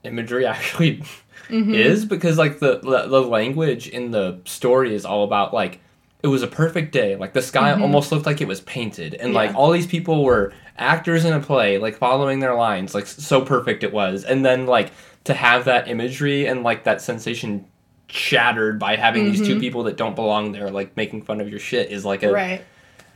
imagery 0.05 0.47
actually 0.55 1.03
Mm-hmm. 1.49 1.73
is 1.75 2.05
because 2.05 2.37
like 2.37 2.59
the, 2.59 2.79
the 2.81 3.07
the 3.09 3.23
language 3.23 3.89
in 3.89 4.11
the 4.11 4.39
story 4.45 4.95
is 4.95 5.07
all 5.07 5.25
about 5.25 5.55
like 5.55 5.81
it 6.23 6.27
was 6.29 6.43
a 6.43 6.47
perfect 6.49 6.93
day. 6.93 7.17
Like 7.17 7.33
the 7.33 7.43
sky 7.43 7.73
almost 7.81 8.11
looked 8.13 8.27
like 8.27 8.41
it 8.41 8.49
was 8.49 8.61
painted, 8.63 9.15
and 9.15 9.33
like 9.35 9.51
Mm-hmm. 9.51 9.59
All 9.59 9.71
these 9.71 9.87
people 9.87 10.25
were 10.25 10.53
actors 10.77 11.25
in 11.25 11.33
a 11.33 11.41
play, 11.41 11.79
like 11.79 11.97
following 11.97 12.41
their 12.41 12.55
lines, 12.55 12.95
like 12.95 13.07
so 13.07 13.41
perfect 13.43 13.83
it 13.85 13.93
was. 13.93 14.25
And 14.25 14.45
then 14.45 14.67
like 14.67 14.93
to 15.25 15.35
have 15.35 15.65
that 15.67 15.89
imagery 15.89 16.47
and 16.47 16.63
like 16.63 16.85
that 16.85 17.01
sensation 17.01 17.67
shattered 18.09 18.79
by 18.79 18.97
having 18.97 19.25
these 19.27 19.41
Mm-hmm. 19.41 19.53
two 19.55 19.61
people 19.61 19.83
that 19.85 19.97
don't 19.97 20.15
belong 20.17 20.53
there, 20.53 20.71
like 20.71 20.97
making 20.97 21.23
fun 21.23 21.41
of 21.41 21.49
your 21.49 21.59
shit, 21.61 21.91
is 21.91 22.05
like 22.05 22.23
a. 22.23 22.33
Right. 22.33 22.65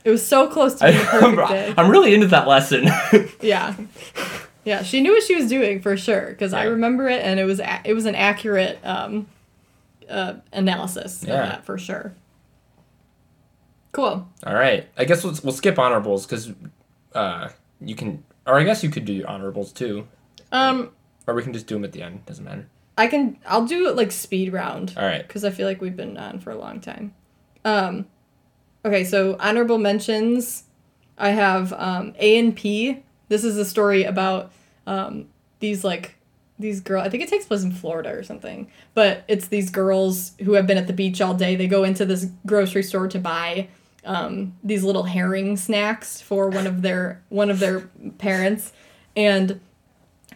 It 0.05 0.09
was 0.09 0.25
so 0.25 0.47
close 0.47 0.75
to 0.75 0.85
being 0.91 0.97
a 0.97 1.01
I, 1.01 1.05
perfect 1.05 1.49
day. 1.49 1.73
I'm 1.77 1.89
really 1.89 2.13
into 2.13 2.27
that 2.27 2.47
lesson. 2.47 2.87
Yeah. 3.41 3.75
Yeah, 4.65 4.81
she 4.83 5.01
knew 5.01 5.11
what 5.11 5.23
she 5.23 5.35
was 5.35 5.49
doing 5.49 5.81
for 5.81 5.97
sure 5.97 6.27
because 6.27 6.53
I 6.53 6.63
remember 6.63 7.09
it 7.09 7.21
and 7.21 7.37
it 7.39 7.43
was 7.43 7.59
a- 7.59 7.81
it 7.83 7.93
was 7.93 8.05
an 8.05 8.15
accurate 8.15 8.79
um, 8.85 9.27
uh, 10.09 10.35
analysis 10.53 11.23
Yeah. 11.27 11.33
of 11.33 11.49
that 11.49 11.65
for 11.65 11.77
sure. 11.77 12.13
Cool. 13.93 14.27
All 14.45 14.53
right. 14.53 14.87
I 14.97 15.05
guess 15.05 15.23
we'll, 15.23 15.35
we'll 15.43 15.53
skip 15.53 15.79
honorables 15.79 16.25
because 16.25 16.51
uh, 17.15 17.49
you 17.79 17.95
can, 17.95 18.23
or 18.45 18.59
I 18.59 18.63
guess 18.63 18.83
you 18.83 18.89
could 18.89 19.05
do 19.05 19.13
your 19.13 19.27
honorables 19.27 19.71
too, 19.71 20.07
Um, 20.51 20.89
or 21.27 21.33
we 21.35 21.43
can 21.43 21.53
just 21.53 21.67
do 21.67 21.75
them 21.75 21.85
at 21.85 21.93
the 21.93 22.01
end. 22.01 22.25
Doesn't 22.25 22.43
matter. 22.43 22.67
I 22.97 23.07
can 23.07 23.37
I'll 23.47 23.65
do 23.65 23.87
it 23.87 23.95
like 23.95 24.11
speed 24.11 24.53
round 24.53 24.93
All 24.97 25.03
right. 25.05 25.25
because 25.25 25.43
I 25.45 25.49
feel 25.49 25.67
like 25.67 25.81
we've 25.81 25.95
been 25.95 26.17
on 26.17 26.39
for 26.39 26.51
a 26.51 26.55
long 26.55 26.79
time. 26.81 27.13
Um, 27.65 28.05
okay, 28.85 29.03
so 29.03 29.35
honorable 29.39 29.77
mentions. 29.79 30.65
I 31.17 31.29
have 31.29 31.71
um, 31.73 32.13
A 32.19 32.37
and 32.37 32.55
P. 32.55 33.03
This 33.29 33.43
is 33.43 33.57
a 33.57 33.65
story 33.65 34.03
about 34.03 34.51
um, 34.85 35.27
these 35.59 35.83
like 35.83 36.15
these 36.59 36.81
girls. 36.81 37.05
I 37.05 37.09
think 37.09 37.23
it 37.23 37.29
takes 37.29 37.45
place 37.45 37.63
in 37.63 37.71
Florida 37.71 38.09
or 38.09 38.21
something. 38.23 38.69
But 38.93 39.23
it's 39.27 39.47
these 39.47 39.69
girls 39.71 40.33
who 40.43 40.53
have 40.53 40.67
been 40.67 40.77
at 40.77 40.87
the 40.87 40.93
beach 40.93 41.19
all 41.21 41.33
day. 41.33 41.55
They 41.55 41.67
go 41.67 41.83
into 41.83 42.05
this 42.05 42.27
grocery 42.45 42.83
store 42.83 43.07
to 43.07 43.19
buy 43.19 43.69
um, 44.05 44.55
these 44.63 44.83
little 44.83 45.03
herring 45.03 45.57
snacks 45.57 46.21
for 46.21 46.49
one 46.49 46.67
of 46.67 46.81
their 46.81 47.21
one 47.29 47.49
of 47.49 47.59
their 47.59 47.81
parents, 48.17 48.71
and 49.15 49.59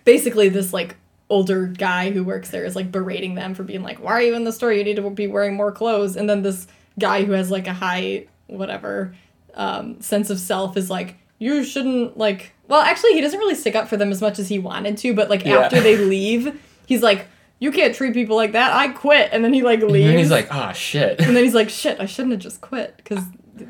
basically 0.05 0.49
this 0.49 0.73
like 0.73 0.95
older 1.29 1.67
guy 1.67 2.11
who 2.11 2.23
works 2.23 2.49
there 2.51 2.63
is 2.63 2.75
like 2.75 2.91
berating 2.91 3.35
them 3.35 3.53
for 3.53 3.63
being 3.63 3.83
like, 3.83 3.99
"Why 4.01 4.13
are 4.13 4.21
you 4.21 4.35
in 4.35 4.43
the 4.43 4.51
store? 4.53 4.71
You 4.71 4.83
need 4.83 4.95
to 4.95 5.09
be 5.09 5.27
wearing 5.27 5.55
more 5.55 5.71
clothes." 5.71 6.15
And 6.15 6.29
then 6.29 6.41
this 6.43 6.67
guy 6.99 7.23
who 7.23 7.33
has 7.33 7.51
like 7.51 7.67
a 7.67 7.73
high 7.73 8.27
whatever 8.47 9.13
um, 9.55 9.99
sense 10.01 10.29
of 10.29 10.39
self 10.39 10.77
is 10.77 10.89
like, 10.89 11.15
"You 11.39 11.63
shouldn't 11.63 12.17
like." 12.17 12.53
Well, 12.67 12.81
actually, 12.81 13.13
he 13.13 13.21
doesn't 13.21 13.39
really 13.39 13.55
stick 13.55 13.75
up 13.75 13.87
for 13.87 13.97
them 13.97 14.11
as 14.11 14.21
much 14.21 14.39
as 14.39 14.49
he 14.49 14.59
wanted 14.59 14.97
to. 14.99 15.13
But 15.13 15.29
like 15.29 15.45
Yeah. 15.45 15.59
after 15.59 15.79
they 15.81 15.97
leave, 15.97 16.59
he's 16.85 17.01
like, 17.03 17.27
"You 17.59 17.71
can't 17.71 17.93
treat 17.95 18.13
people 18.13 18.35
like 18.37 18.53
that. 18.53 18.73
I 18.73 18.89
quit." 18.89 19.29
And 19.33 19.43
then 19.43 19.53
he 19.53 19.61
like 19.63 19.81
leaves. 19.81 20.09
And 20.09 20.17
he's 20.19 20.31
like, 20.31 20.47
ah, 20.53 20.71
shit. 20.73 21.19
and 21.19 21.35
then 21.35 21.43
he's 21.43 21.55
like, 21.55 21.69
"Shit, 21.69 21.99
I 21.99 22.05
shouldn't 22.05 22.31
have 22.33 22.41
just 22.41 22.61
quit." 22.61 22.95
Because 22.97 23.19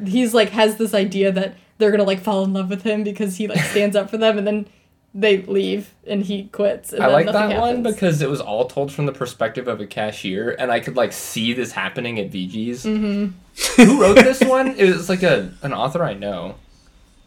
he's 0.06 0.34
like 0.34 0.50
has 0.50 0.78
this 0.78 0.94
idea 0.94 1.32
that 1.32 1.56
they're 1.78 1.92
gonna 1.92 2.04
like 2.04 2.20
fall 2.22 2.44
in 2.44 2.54
love 2.54 2.70
with 2.70 2.84
him 2.84 3.04
because 3.04 3.38
he 3.38 3.48
like 3.48 3.60
stands 3.60 3.96
up 3.96 4.10
for 4.10 4.18
them, 4.18 4.38
and 4.38 4.46
then 4.48 4.68
they 5.14 5.42
leave 5.44 5.94
and 6.06 6.24
he 6.24 6.44
quits. 6.46 6.94
And 6.94 7.02
I 7.04 7.08
then 7.08 7.14
like 7.14 7.26
nothing 7.28 7.50
that 7.50 7.60
one 7.60 7.84
because 7.84 8.22
it 8.22 8.30
was 8.30 8.40
all 8.42 8.66
told 8.66 8.92
from 8.92 9.06
the 9.06 9.12
perspective 9.12 9.68
of 9.68 9.80
a 9.82 9.88
cashier, 9.88 10.56
and 10.60 10.72
I 10.72 10.80
could 10.80 10.96
like 10.96 11.14
see 11.14 11.54
this 11.54 11.72
happening 11.72 12.20
at 12.20 12.30
VG's. 12.32 12.84
Mm-hmm. 12.86 13.84
Who 13.84 14.02
wrote 14.02 14.16
this 14.16 14.42
one? 14.46 14.76
It 14.76 14.94
was 14.94 15.10
like 15.10 15.24
a 15.24 15.52
an 15.62 15.74
author 15.74 16.04
I 16.04 16.14
know. 16.14 16.56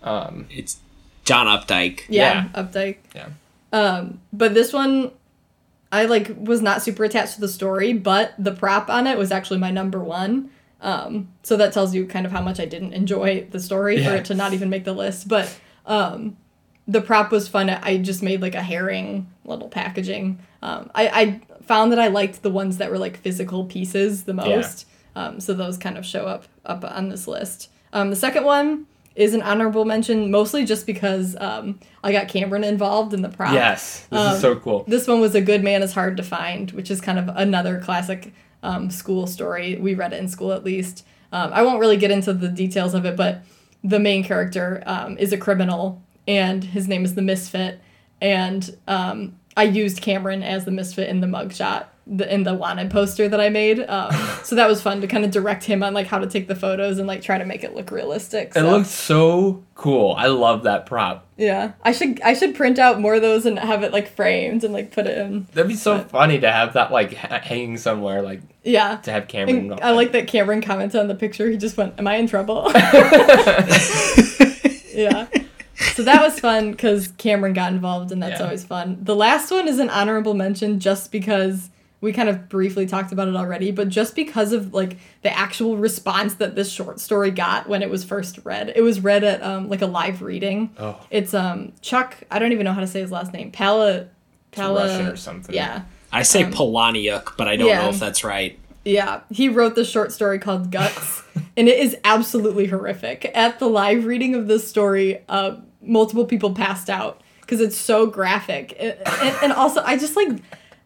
Um, 0.03 0.47
It's 0.51 0.79
John 1.25 1.47
Updike. 1.47 2.03
yeah, 2.09 2.49
Updike. 2.55 2.99
Yeah. 3.15 3.29
Um, 3.73 4.21
but 4.33 4.55
this 4.55 4.73
one, 4.73 5.11
I 5.93 6.07
like 6.07 6.31
was 6.39 6.63
not 6.63 6.83
super 6.83 7.05
attached 7.05 7.35
to 7.35 7.41
the 7.41 7.49
story, 7.49 7.93
but 7.93 8.35
the 8.39 8.53
prop 8.53 8.89
on 8.89 9.07
it 9.07 9.19
was 9.19 9.31
actually 9.31 9.59
my 9.59 9.71
number 9.71 9.99
one. 10.03 10.51
Um, 10.83 11.29
so 11.43 11.57
that 11.57 11.73
tells 11.73 11.95
you 11.95 12.07
kind 12.07 12.25
of 12.27 12.33
how 12.33 12.41
much 12.41 12.59
I 12.61 12.65
didn't 12.65 12.95
enjoy 12.95 13.47
the 13.51 13.61
story 13.61 14.03
for 14.03 14.15
it 14.17 14.25
to 14.27 14.35
not 14.35 14.53
even 14.53 14.71
make 14.71 14.85
the 14.85 14.93
list. 14.95 15.29
But 15.29 15.55
um, 15.87 16.37
the 16.89 17.01
prop 17.01 17.31
was 17.31 17.49
fun. 17.49 17.69
I 17.71 17.99
just 17.99 18.23
made 18.23 18.41
like 18.41 18.55
a 18.55 18.63
herring 18.63 19.31
little 19.45 19.69
packaging. 19.69 20.39
Um, 20.63 20.91
I, 20.95 21.09
I 21.09 21.41
found 21.65 21.93
that 21.93 21.99
I 21.99 22.09
liked 22.09 22.43
the 22.43 22.51
ones 22.51 22.79
that 22.79 22.91
were 22.91 22.99
like 22.99 23.19
physical 23.19 23.65
pieces 23.65 24.25
the 24.25 24.35
most. 24.35 24.87
Um, 25.17 25.41
so 25.41 25.55
those 25.55 25.77
kind 25.77 25.99
of 25.99 26.07
show 26.07 26.25
up 26.27 26.45
up 26.65 26.85
on 26.85 27.09
this 27.09 27.27
list. 27.29 27.69
Um, 27.93 28.11
the 28.11 28.17
second 28.17 28.45
one 28.45 28.87
is 29.17 29.35
an 29.35 29.43
honorable 29.43 29.85
mention, 29.85 30.31
mostly 30.31 30.65
just 30.65 30.87
because 30.87 31.37
um, 31.41 31.81
I 32.05 32.13
got 32.13 32.29
Cameron 32.29 32.63
involved 32.65 33.13
in 33.13 33.23
the 33.23 33.29
prop. 33.29 33.53
yes, 33.53 34.07
this 34.09 34.19
Um, 34.19 34.35
is 34.35 34.41
so 34.41 34.57
cool. 34.57 34.85
This 34.87 35.09
one 35.09 35.21
was 35.21 35.35
A 35.35 35.41
Good 35.41 35.65
Man 35.65 35.83
is 35.83 35.93
Hard 35.93 36.17
to 36.19 36.23
Find, 36.23 36.71
which 36.71 36.91
is 36.91 37.01
kind 37.01 37.19
of 37.19 37.29
another 37.35 37.81
classic 37.81 38.33
um, 38.63 38.91
school 38.91 39.27
story. 39.27 39.77
We 39.77 39.95
read 39.95 40.13
it 40.13 40.21
in 40.21 40.29
school 40.29 40.53
at 40.53 40.65
least. 40.65 41.05
Um, 41.33 41.53
I 41.53 41.63
won't 41.63 41.81
really 41.81 41.97
get 41.97 42.11
into 42.11 42.33
the 42.33 42.49
details 42.49 42.95
of 42.95 43.05
it, 43.05 43.17
but 43.17 43.43
the 43.83 43.99
main 43.99 44.25
character 44.25 44.83
um, 44.87 45.17
is 45.19 45.33
a 45.33 45.39
criminal 45.39 46.03
and 46.27 46.63
his 46.63 46.89
name 46.89 47.05
is 47.05 47.15
the 47.15 47.23
Misfit. 47.23 47.81
And 48.21 48.77
um, 48.87 49.39
I 49.57 49.65
used 49.65 50.03
Cameron 50.03 50.43
as 50.43 50.65
the 50.65 50.71
Misfit 50.71 51.09
in 51.09 51.21
the 51.21 51.27
mugshot, 51.27 51.87
the, 52.13 52.35
in 52.35 52.43
the 52.43 52.53
wanted 52.55 52.91
poster 52.91 53.29
that 53.29 53.41
I 53.41 53.49
made. 53.51 53.79
Um, 53.89 54.13
so 54.43 54.57
that 54.57 54.67
was 54.69 54.83
fun 54.83 55.01
to 55.01 55.07
kind 55.07 55.25
of 55.25 55.31
direct 55.31 55.63
him 55.65 55.83
on 55.85 55.95
like 55.95 56.09
how 56.09 56.19
to 56.19 56.27
take 56.27 56.49
the 56.49 56.57
photos 56.57 56.99
and 56.99 57.07
like 57.07 57.23
try 57.23 57.39
to 57.39 57.45
make 57.45 57.63
it 57.63 57.75
look 57.77 57.91
realistic. 57.93 58.49
It 58.49 58.55
So. 58.55 58.71
looks 58.71 58.89
so 58.91 59.63
cool. 59.77 60.15
I 60.19 60.27
love 60.27 60.65
that 60.65 60.87
prop. 60.87 61.27
Yeah, 61.37 61.73
I 61.85 61.93
should 61.93 62.21
I 62.23 62.35
should 62.35 62.55
print 62.55 62.79
out 62.81 63.01
more 63.01 63.15
of 63.15 63.23
those 63.23 63.47
and 63.47 63.59
have 63.59 63.83
it 63.85 63.93
like 63.93 64.09
framed 64.15 64.65
and 64.65 64.75
like 64.75 64.91
put 64.93 65.07
it 65.07 65.17
in. 65.19 65.47
That'd 65.55 65.69
be 65.69 65.75
so 65.77 65.99
But- 65.99 66.11
funny 66.11 66.39
to 66.41 66.51
have 66.51 66.73
that 66.75 66.91
like 66.93 67.15
ha- 67.15 67.39
hanging 67.41 67.77
somewhere, 67.79 68.21
like 68.23 68.41
Yeah, 68.65 68.97
to 68.97 69.13
have 69.13 69.29
Cameron. 69.29 69.79
I 69.81 69.93
like 69.93 70.13
that 70.13 70.27
Cameron 70.27 70.61
commented 70.63 71.01
on 71.01 71.07
the 71.09 71.15
picture. 71.15 71.49
He 71.49 71.57
just 71.57 71.77
went, 71.77 71.95
"Am 71.99 72.07
I 72.09 72.17
in 72.17 72.27
trouble?" 72.27 72.71
yeah. 74.93 75.27
So 75.95 76.03
that 76.03 76.21
was 76.23 76.39
fun 76.39 76.73
because 76.73 77.09
Cameron 77.17 77.55
got 77.55 77.73
involved, 77.73 78.13
and 78.13 78.23
that's 78.23 78.39
Yeah. 78.39 78.45
always 78.45 78.65
fun. 78.65 78.99
The 79.03 79.17
last 79.17 79.51
one 79.51 79.67
is 79.67 79.79
an 79.79 79.89
honorable 79.91 80.35
mention 80.35 80.79
just 80.79 81.11
because 81.11 81.71
we 82.01 82.13
kind 82.13 82.29
of 82.29 82.49
briefly 82.49 82.87
talked 82.87 83.13
about 83.13 83.29
it 83.29 83.37
already, 83.37 83.71
but 83.71 83.89
just 83.89 84.15
because 84.17 84.53
of 84.53 84.73
like 84.73 84.97
the 85.23 85.37
actual 85.37 85.77
response 85.77 86.35
that 86.35 86.55
this 86.55 86.71
short 86.71 86.99
story 86.99 87.31
got 87.31 87.69
when 87.69 87.83
it 87.83 87.91
was 87.91 88.05
first 88.05 88.39
read. 88.45 88.73
It 88.75 88.81
was 88.81 89.01
read 89.01 89.23
at 89.23 89.43
um, 89.43 89.69
like 89.69 89.83
a 89.83 89.87
live 89.87 90.23
reading. 90.23 90.71
Oh. 90.79 90.99
It's 91.11 91.35
um 91.35 91.73
Chuck. 91.83 92.17
I 92.31 92.39
don't 92.39 92.53
even 92.53 92.65
know 92.65 92.73
how 92.73 92.81
to 92.81 92.87
say 92.87 93.01
his 93.01 93.13
last 93.13 93.33
name. 93.33 93.51
Pala. 93.51 94.07
Pala. 94.53 94.87
Russian 94.87 95.07
or 95.07 95.17
something. 95.17 95.55
Yeah. 95.55 95.83
I 96.13 96.23
say 96.23 96.43
Um, 96.43 96.53
Palahniuk, 96.53 97.37
but 97.37 97.47
I 97.49 97.57
don't 97.57 97.69
yeah. 97.69 97.83
know 97.83 97.91
if 97.91 98.01
that's 98.01 98.25
right. 98.25 98.59
Yeah, 98.85 99.21
he 99.31 99.49
wrote 99.49 99.75
the 99.75 99.85
short 99.85 100.11
story 100.11 100.39
called 100.39 100.71
Guts, 100.71 101.23
and 101.57 101.69
it 101.69 101.79
is 101.79 101.97
absolutely 102.03 102.67
horrific. 102.67 103.31
At 103.35 103.59
the 103.59 103.69
live 103.69 104.07
reading 104.07 104.35
of 104.35 104.49
this 104.49 104.67
story, 104.67 105.23
uh, 105.29 105.57
multiple 105.83 106.25
people 106.25 106.55
passed 106.55 106.89
out 106.89 107.21
because 107.43 107.61
it's 107.61 107.77
so 107.77 108.07
graphic. 108.07 108.75
And, 108.81 108.97
and, 109.07 109.37
and 109.43 109.53
also, 109.53 109.83
I 109.85 109.99
just 109.99 110.17
like 110.17 110.31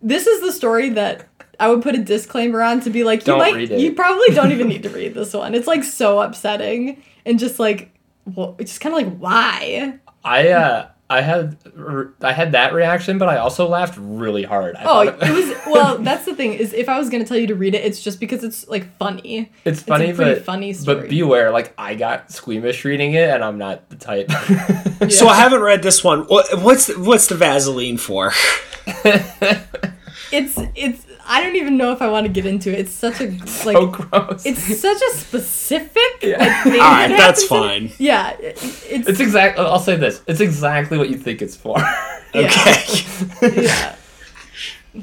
this 0.04 0.26
is 0.26 0.42
the 0.42 0.52
story 0.52 0.90
that 0.90 1.26
I 1.58 1.68
would 1.70 1.82
put 1.82 1.94
a 1.94 1.98
disclaimer 1.98 2.62
on 2.62 2.80
to 2.80 2.90
be 2.90 3.02
like, 3.04 3.20
you 3.20 3.26
Don't 3.26 3.38
might, 3.38 3.70
you 3.70 3.94
probably 3.94 4.34
don't 4.34 4.52
even 4.52 4.68
need 4.74 4.82
to 4.84 4.90
read 4.90 5.14
this 5.14 5.32
one. 5.32 5.54
It's 5.54 5.66
like 5.66 5.82
so 5.82 6.20
upsetting 6.20 7.02
and 7.24 7.38
just 7.38 7.58
like, 7.58 7.90
well, 8.26 8.54
it's 8.58 8.72
just 8.72 8.80
kind 8.80 8.94
of 8.94 9.02
like 9.02 9.18
why. 9.18 9.98
I 10.22 10.50
uh 10.50 10.88
I 11.10 11.20
had 11.20 11.58
I 12.22 12.32
had 12.32 12.52
that 12.52 12.72
reaction, 12.72 13.18
but 13.18 13.28
I 13.28 13.36
also 13.36 13.68
laughed 13.68 13.96
really 13.98 14.42
hard. 14.42 14.74
I 14.74 14.82
Oh, 14.84 14.84
thought 15.10 15.22
it 15.28 15.32
was 15.32 15.54
well. 15.66 15.98
That's 15.98 16.24
the 16.24 16.34
thing 16.34 16.54
is, 16.54 16.72
if 16.72 16.88
I 16.88 16.98
was 16.98 17.10
gonna 17.10 17.26
tell 17.26 17.36
you 17.36 17.46
to 17.48 17.54
read 17.54 17.74
it, 17.74 17.84
it's 17.84 18.02
just 18.02 18.18
because 18.20 18.42
it's 18.42 18.66
like 18.68 18.96
funny. 18.96 19.52
It's 19.66 19.82
funny, 19.82 20.10
a 20.10 20.14
but 20.14 20.44
funny 20.44 20.72
story. 20.72 21.00
but 21.02 21.08
beware. 21.10 21.50
Like 21.50 21.74
I 21.76 21.94
got 21.94 22.32
squeamish 22.32 22.84
reading 22.86 23.12
it, 23.12 23.28
and 23.28 23.44
I'm 23.44 23.58
not 23.58 23.88
the 23.90 23.96
type. 23.96 24.30
So 25.10 25.26
I 25.28 25.34
haven't 25.34 25.60
read 25.60 25.82
this 25.82 26.02
one. 26.02 26.20
What's 26.22 26.86
the, 26.86 26.98
what's 26.98 27.26
the 27.26 27.34
Vaseline 27.34 27.98
for? 27.98 28.32
it's 30.32 30.58
it's 30.74 31.06
I 31.26 31.42
don't 31.42 31.56
even 31.56 31.76
know 31.76 31.92
if 31.92 32.02
I 32.02 32.08
want 32.08 32.26
to 32.26 32.32
get 32.32 32.46
into 32.46 32.70
it. 32.72 32.80
It's 32.80 32.92
such 32.92 33.20
a 33.20 33.28
like 33.30 33.48
so 33.48 33.86
gross. 33.86 34.44
it's 34.46 34.80
such 34.80 35.00
a 35.00 35.16
specific 35.16 36.02
Yeah. 36.22 36.38
like, 36.38 36.62
thing 36.64 36.72
All 36.74 36.90
that 36.90 37.08
that's 37.16 37.42
happens 37.48 37.82
in- 37.82 37.88
fine. 37.88 37.96
Yeah, 37.98 38.30
it- 38.32 38.58
it's, 38.88 39.08
It's 39.08 39.20
exact. 39.20 39.58
I'll 39.58 39.78
say 39.78 39.96
this. 39.96 40.22
It's 40.26 40.40
exactly 40.40 40.98
what 40.98 41.08
you 41.10 41.16
think 41.18 41.42
it's 41.42 41.56
for. 41.56 41.76
Okay. 42.34 43.62
yeah. 43.62 43.96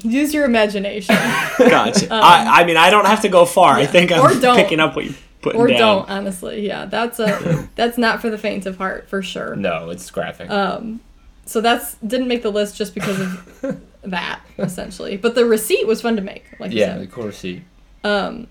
Use 0.04 0.34
your 0.34 0.46
imagination, 0.46 1.16
gotcha. 1.58 2.08
I, 2.14 2.62
I 2.62 2.64
mean, 2.66 2.78
I 2.78 2.90
don't 2.90 3.06
have 3.08 3.22
to 3.24 3.30
go 3.30 3.44
far. 3.46 3.74
I 3.76 3.86
think 3.86 4.12
I'm 4.14 4.22
Um, 4.22 4.26
Or 4.38 4.40
don't. 4.40 4.56
picking 4.56 4.80
up 4.80 4.96
what 4.96 5.04
you're 5.06 5.14
putting 5.42 5.60
or 5.60 5.68
down. 5.68 5.78
don't. 5.78 6.10
Honestly, 6.10 6.66
yeah, 6.66 6.86
that's 6.86 7.20
a 7.20 7.68
that's 7.76 7.98
not 7.98 8.22
for 8.22 8.30
the 8.30 8.38
faint 8.38 8.66
of 8.66 8.78
heart 8.78 9.10
for 9.10 9.22
sure. 9.22 9.56
no, 9.58 9.90
it's 9.90 10.10
graphic. 10.10 10.50
Um, 10.50 11.02
so 11.46 11.60
that's 11.60 11.96
didn't 11.96 12.30
make 12.30 12.42
the 12.42 12.52
list 12.52 12.78
just 12.78 12.94
because 12.94 13.20
of 13.20 13.82
that 14.04 14.42
essentially. 14.58 15.18
But 15.18 15.36
the 15.36 15.46
receipt 15.46 15.86
was 15.88 16.02
fun 16.02 16.16
to 16.16 16.22
make, 16.22 16.46
like 16.60 16.72
yeah, 16.72 16.96
you 16.96 17.02
the 17.02 17.08
cool 17.08 17.26
receipt. 17.26 17.64
Um, 18.04 18.48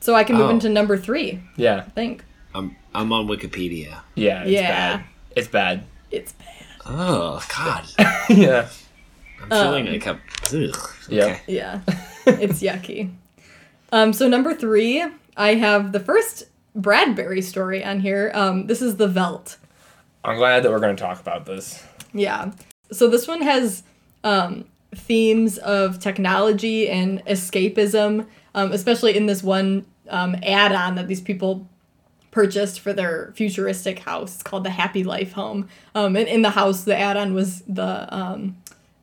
so 0.00 0.14
I 0.14 0.24
can 0.24 0.36
move 0.36 0.46
Oh. 0.46 0.50
into 0.50 0.68
number 0.68 0.96
three. 0.96 1.40
Yeah, 1.56 1.76
I 1.86 1.90
think 1.90 2.24
I'm, 2.54 2.76
I'm 2.94 3.12
on 3.12 3.26
Wikipedia. 3.26 4.00
yeah, 4.14 4.42
it's 4.42 4.50
Yeah. 4.50 4.96
bad. 4.96 5.04
It's 5.36 5.48
bad. 5.48 5.84
it's 6.10 6.32
bad. 6.32 6.48
Oh, 6.86 7.42
God. 7.56 7.84
yeah. 8.28 8.68
I'm 9.42 9.48
feeling 9.50 9.86
like 9.86 10.06
I'm. 10.06 10.20
Ugh. 10.52 10.90
Yeah. 11.08 11.24
Okay. 11.24 11.40
Yeah, 11.48 11.80
it's 12.26 12.60
yucky. 12.62 13.10
Um, 13.92 14.12
so 14.12 14.28
number 14.28 14.54
three, 14.54 15.04
I 15.36 15.54
have 15.54 15.92
the 15.92 16.00
first 16.00 16.44
Bradbury 16.74 17.40
story 17.42 17.84
on 17.84 18.00
here. 18.00 18.30
Um, 18.34 18.66
this 18.66 18.80
is 18.82 18.96
the 18.96 19.06
Veldt. 19.08 19.56
I'm 20.24 20.36
glad 20.36 20.62
that 20.62 20.70
we're 20.70 20.78
going 20.80 20.96
to 20.96 21.02
talk 21.02 21.20
about 21.20 21.46
this. 21.46 21.82
Yeah. 22.12 22.52
So 22.92 23.08
this 23.08 23.26
one 23.28 23.42
has 23.42 23.82
um, 24.24 24.64
themes 24.96 25.58
of 25.58 25.98
technology 25.98 26.88
and 26.88 27.24
escapism, 27.26 28.26
um, 28.54 28.72
especially 28.72 29.16
in 29.16 29.26
this 29.26 29.42
one 29.42 29.86
um, 30.08 30.36
add-on 30.42 30.94
that 30.94 31.08
these 31.08 31.20
people 31.20 31.66
purchased 32.30 32.80
for 32.80 32.92
their 32.92 33.32
futuristic 33.36 34.00
house. 34.00 34.34
It's 34.34 34.42
called 34.42 34.64
the 34.64 34.70
Happy 34.70 35.04
Life 35.04 35.32
Home. 35.32 35.68
Um, 35.94 36.16
and 36.16 36.28
in 36.28 36.42
the 36.42 36.50
house, 36.50 36.84
the 36.84 36.96
add-on 36.96 37.32
was 37.32 37.62
the 37.62 38.12
um, 38.14 38.56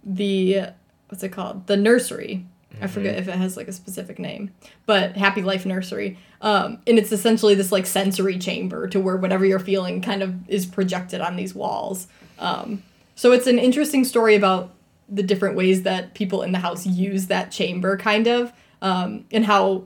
the 0.03 0.67
what's 1.07 1.23
it 1.23 1.29
called? 1.29 1.67
The 1.67 1.77
nursery. 1.77 2.45
I 2.81 2.87
forget 2.87 3.17
if 3.17 3.27
it 3.27 3.35
has 3.35 3.57
like 3.57 3.67
a 3.67 3.73
specific 3.73 4.17
name, 4.17 4.51
but 4.85 5.17
Happy 5.17 5.41
Life 5.41 5.65
Nursery. 5.65 6.17
Um, 6.39 6.79
and 6.87 6.97
it's 6.97 7.11
essentially 7.11 7.53
this 7.53 7.71
like 7.71 7.85
sensory 7.85 8.39
chamber 8.39 8.87
to 8.87 8.99
where 8.99 9.17
whatever 9.17 9.45
you're 9.45 9.59
feeling 9.59 10.01
kind 10.01 10.23
of 10.23 10.49
is 10.49 10.65
projected 10.65 11.19
on 11.21 11.35
these 11.35 11.53
walls. 11.53 12.07
Um, 12.39 12.81
so 13.15 13.33
it's 13.33 13.45
an 13.45 13.59
interesting 13.59 14.05
story 14.05 14.35
about 14.35 14.73
the 15.11 15.21
different 15.21 15.55
ways 15.55 15.83
that 15.83 16.13
people 16.15 16.41
in 16.41 16.53
the 16.53 16.59
house 16.59 16.87
use 16.87 17.27
that 17.27 17.51
chamber, 17.51 17.97
kind 17.97 18.27
of, 18.27 18.51
um, 18.81 19.25
and 19.31 19.45
how 19.45 19.83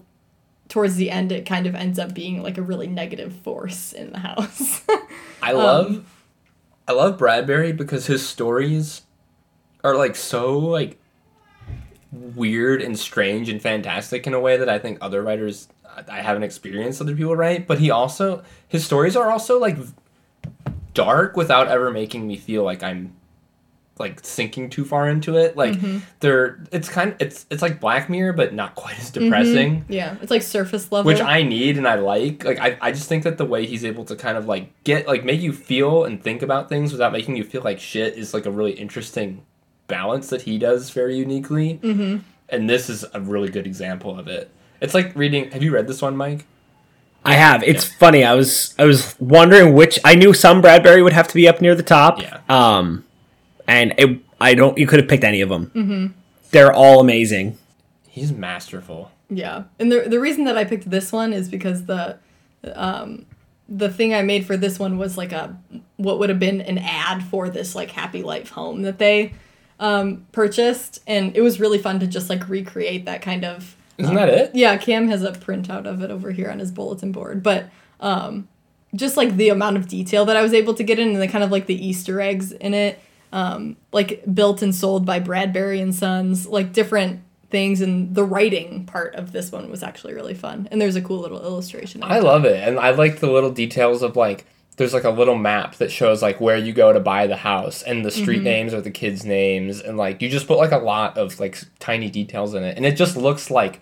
towards 0.69 0.95
the 0.95 1.11
end 1.11 1.31
it 1.31 1.45
kind 1.45 1.67
of 1.67 1.75
ends 1.75 1.99
up 1.99 2.13
being 2.13 2.41
like 2.41 2.57
a 2.57 2.61
really 2.61 2.87
negative 2.87 3.33
force 3.33 3.91
in 3.91 4.11
the 4.11 4.19
house. 4.19 4.81
I 5.41 5.51
love 5.51 6.05
I 6.87 6.93
love 6.93 7.17
Bradbury 7.17 7.71
because 7.71 8.05
his 8.05 8.27
stories 8.27 9.01
are 9.83 9.95
like 9.95 10.15
so 10.15 10.57
like 10.57 10.99
weird 12.11 12.81
and 12.81 12.97
strange 12.97 13.49
and 13.49 13.61
fantastic 13.61 14.25
in 14.25 14.33
a 14.33 14.39
way 14.39 14.57
that 14.57 14.69
I 14.69 14.79
think 14.79 14.99
other 15.01 15.21
writers 15.21 15.67
I 16.09 16.21
haven't 16.21 16.43
experienced 16.43 17.01
other 17.01 17.15
people 17.15 17.35
write, 17.35 17.67
but 17.67 17.79
he 17.79 17.89
also 17.89 18.43
his 18.67 18.85
stories 18.85 19.15
are 19.15 19.31
also 19.31 19.59
like 19.59 19.77
dark 20.93 21.35
without 21.35 21.67
ever 21.67 21.91
making 21.91 22.27
me 22.27 22.37
feel 22.37 22.63
like 22.63 22.83
I'm 22.83 23.15
like 23.97 24.19
sinking 24.23 24.69
too 24.69 24.83
far 24.83 25.07
into 25.09 25.37
it. 25.37 25.55
Like 25.55 25.75
they're 26.19 26.59
it's 26.71 26.89
kind 26.89 27.11
of 27.11 27.21
it's 27.21 27.45
it's 27.49 27.61
like 27.61 27.79
Black 27.79 28.09
Mirror 28.09 28.33
but 28.33 28.53
not 28.53 28.75
quite 28.75 28.99
as 28.99 29.09
depressing 29.09 29.85
yeah, 29.87 30.17
it's 30.21 30.31
like 30.31 30.41
surface 30.41 30.91
level. 30.91 31.11
which 31.11 31.21
I 31.21 31.43
need 31.43 31.77
and 31.77 31.87
I 31.87 31.95
like. 31.95 32.43
Like 32.43 32.59
I, 32.59 32.77
I 32.81 32.91
just 32.91 33.07
think 33.07 33.23
that 33.23 33.37
the 33.37 33.45
way 33.45 33.65
he's 33.65 33.85
able 33.85 34.05
to 34.05 34.15
kind 34.15 34.37
of 34.37 34.47
like 34.47 34.71
get 34.83 35.07
like 35.07 35.23
make 35.23 35.41
you 35.41 35.53
feel 35.53 36.03
and 36.03 36.21
think 36.21 36.41
about 36.41 36.69
things 36.69 36.91
without 36.91 37.11
making 37.11 37.37
you 37.37 37.43
feel 37.43 37.61
like 37.61 37.79
shit 37.79 38.17
is 38.17 38.33
like 38.33 38.45
a 38.45 38.51
really 38.51 38.73
interesting 38.73 39.43
balance 39.87 40.29
that 40.29 40.41
he 40.43 40.57
does 40.57 40.89
very 40.89 41.15
uniquely. 41.15 41.79
Mm-hmm. 41.81 42.17
And 42.49 42.69
this 42.69 42.89
is 42.89 43.05
a 43.13 43.21
really 43.21 43.49
good 43.49 43.65
example 43.65 44.17
of 44.19 44.27
it. 44.27 44.51
It's 44.81 44.93
like 44.93 45.15
reading. 45.15 45.51
Have 45.51 45.63
you 45.63 45.71
read 45.71 45.87
this 45.87 46.01
one, 46.01 46.15
Mike? 46.17 46.45
I 47.23 47.33
have. 47.33 47.63
It's 47.63 47.85
funny. 47.85 48.23
I 48.23 48.35
was 48.35 48.75
I 48.77 48.85
was 48.85 49.15
wondering 49.19 49.73
which 49.73 49.97
I 50.03 50.15
knew 50.15 50.33
some 50.33 50.61
Bradbury 50.61 51.01
would 51.01 51.13
have 51.13 51.27
to 51.29 51.33
be 51.33 51.47
up 51.47 51.59
near 51.59 51.73
the 51.73 51.83
top. 51.83 52.21
Yeah. 52.21 52.41
Um, 52.47 53.03
and 53.67 53.93
it, 53.97 54.19
I 54.39 54.53
don't. 54.53 54.77
You 54.77 54.87
could 54.87 54.99
have 54.99 55.09
picked 55.09 55.23
any 55.23 55.41
of 55.41 55.49
them. 55.49 55.71
Mm-hmm. 55.75 56.07
They're 56.51 56.73
all 56.73 56.99
amazing. 56.99 57.57
He's 58.07 58.31
masterful. 58.31 59.11
Yeah, 59.29 59.63
and 59.79 59.91
the 59.91 60.01
the 60.01 60.19
reason 60.19 60.45
that 60.45 60.57
I 60.57 60.63
picked 60.63 60.89
this 60.89 61.11
one 61.11 61.33
is 61.33 61.49
because 61.49 61.85
the, 61.85 62.17
um, 62.73 63.25
the 63.67 63.89
thing 63.89 64.13
I 64.13 64.21
made 64.21 64.45
for 64.45 64.55
this 64.55 64.77
one 64.79 64.97
was 64.97 65.17
like 65.17 65.31
a 65.31 65.57
what 65.97 66.19
would 66.19 66.29
have 66.29 66.39
been 66.39 66.61
an 66.61 66.77
ad 66.77 67.23
for 67.23 67.49
this 67.49 67.75
like 67.75 67.91
Happy 67.91 68.21
Life 68.21 68.51
home 68.51 68.83
that 68.83 68.99
they, 68.99 69.33
um, 69.79 70.25
purchased, 70.31 71.01
and 71.07 71.35
it 71.35 71.41
was 71.41 71.59
really 71.59 71.77
fun 71.77 71.99
to 71.99 72.07
just 72.07 72.29
like 72.29 72.47
recreate 72.47 73.05
that 73.05 73.21
kind 73.21 73.43
of. 73.43 73.75
Isn't 73.97 74.15
that 74.15 74.29
it? 74.29 74.53
Yeah, 74.53 74.75
Cam 74.77 75.07
has 75.07 75.23
a 75.23 75.31
printout 75.31 75.85
of 75.85 76.01
it 76.01 76.11
over 76.11 76.31
here 76.31 76.51
on 76.51 76.59
his 76.59 76.69
bulletin 76.69 77.11
board, 77.11 77.41
but 77.41 77.69
um, 78.01 78.47
just 78.93 79.17
like 79.17 79.37
the 79.37 79.49
amount 79.49 79.77
of 79.77 79.87
detail 79.87 80.25
that 80.25 80.35
I 80.35 80.41
was 80.41 80.53
able 80.53 80.73
to 80.75 80.83
get 80.83 80.99
in, 80.99 81.09
and 81.09 81.21
the 81.21 81.27
kind 81.27 81.43
of 81.43 81.51
like 81.51 81.65
the 81.65 81.85
Easter 81.85 82.21
eggs 82.21 82.51
in 82.51 82.73
it, 82.73 82.99
um, 83.35 83.75
like 83.91 84.23
built 84.33 84.61
and 84.61 84.73
sold 84.73 85.05
by 85.05 85.19
Bradbury 85.19 85.81
and 85.81 85.93
Sons, 85.93 86.47
like 86.47 86.71
different 86.71 87.19
things, 87.49 87.81
and 87.81 88.15
the 88.15 88.23
writing 88.23 88.85
part 88.85 89.13
of 89.15 89.33
this 89.33 89.51
one 89.51 89.69
was 89.69 89.83
actually 89.83 90.13
really 90.13 90.33
fun. 90.33 90.69
And 90.71 90.81
there's 90.81 90.95
a 90.95 91.01
cool 91.01 91.19
little 91.19 91.41
illustration. 91.43 92.01
I 92.01 92.19
love 92.19 92.45
it, 92.45 92.65
and 92.65 92.79
I 92.79 92.91
like 92.91 93.19
the 93.19 93.29
little 93.29 93.51
details 93.51 94.01
of 94.01 94.15
like. 94.15 94.45
There's 94.77 94.93
like 94.93 95.05
a 95.05 95.09
little 95.09 95.37
map 95.37 95.75
that 95.75 95.89
shows 95.89 96.21
like 96.21 96.41
where 96.41 96.57
you 96.57 96.73
go 96.73 96.91
to 96.91 96.99
buy 96.99 97.27
the 97.27 97.37
house 97.37 97.81
and 97.81 98.03
the 98.03 98.11
street 98.11 98.43
names 98.43 98.73
or 98.73 98.81
the 98.81 98.91
kids' 98.91 99.23
names, 99.23 99.79
and 99.79 99.97
like 99.97 100.21
you 100.21 100.29
just 100.29 100.47
put 100.47 100.57
like 100.57 100.73
a 100.73 100.77
lot 100.77 101.17
of 101.17 101.39
like 101.39 101.57
tiny 101.79 102.09
details 102.09 102.53
in 102.53 102.63
it, 102.63 102.75
and 102.75 102.85
it 102.85 102.97
just 102.97 103.15
looks 103.15 103.49
like 103.49 103.79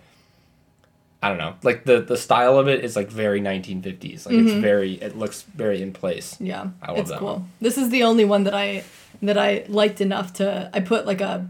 I 1.20 1.28
don't 1.28 1.38
know, 1.38 1.54
like 1.62 1.84
the 1.84 2.00
the 2.00 2.16
style 2.16 2.58
of 2.58 2.68
it 2.68 2.84
is 2.84 2.94
like 2.94 3.08
very 3.08 3.40
1950s. 3.40 4.26
Like 4.26 4.36
it's 4.36 4.52
very, 4.52 4.94
it 4.94 5.16
looks 5.16 5.42
very 5.42 5.80
in 5.82 5.92
place. 5.92 6.36
Yeah, 6.38 6.68
I 6.82 6.90
love 6.90 7.00
it's 7.00 7.10
that 7.10 7.18
cool. 7.18 7.32
one. 7.34 7.52
This 7.60 7.78
is 7.78 7.90
the 7.90 8.02
only 8.04 8.24
one 8.24 8.44
that 8.44 8.54
I 8.54 8.84
that 9.26 9.38
I 9.38 9.64
liked 9.68 10.00
enough 10.00 10.34
to. 10.34 10.70
I 10.72 10.80
put 10.80 11.06
like 11.06 11.20
a. 11.20 11.48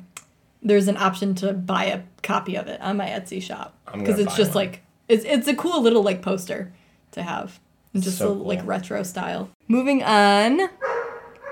There's 0.62 0.88
an 0.88 0.96
option 0.96 1.34
to 1.36 1.52
buy 1.52 1.84
a 1.84 2.02
copy 2.22 2.56
of 2.56 2.68
it 2.68 2.80
on 2.80 2.96
my 2.96 3.06
Etsy 3.06 3.42
shop 3.42 3.76
because 3.92 4.18
it's 4.18 4.34
just 4.36 4.54
one. 4.54 4.64
like 4.66 4.82
it's 5.08 5.24
it's 5.24 5.48
a 5.48 5.54
cool 5.54 5.82
little 5.82 6.02
like 6.02 6.22
poster 6.22 6.72
to 7.12 7.22
have, 7.22 7.60
and 7.92 8.02
just 8.02 8.18
So 8.18 8.30
a, 8.30 8.32
like 8.32 8.60
retro 8.64 9.02
style. 9.02 9.50
Moving 9.68 10.02
on 10.02 10.68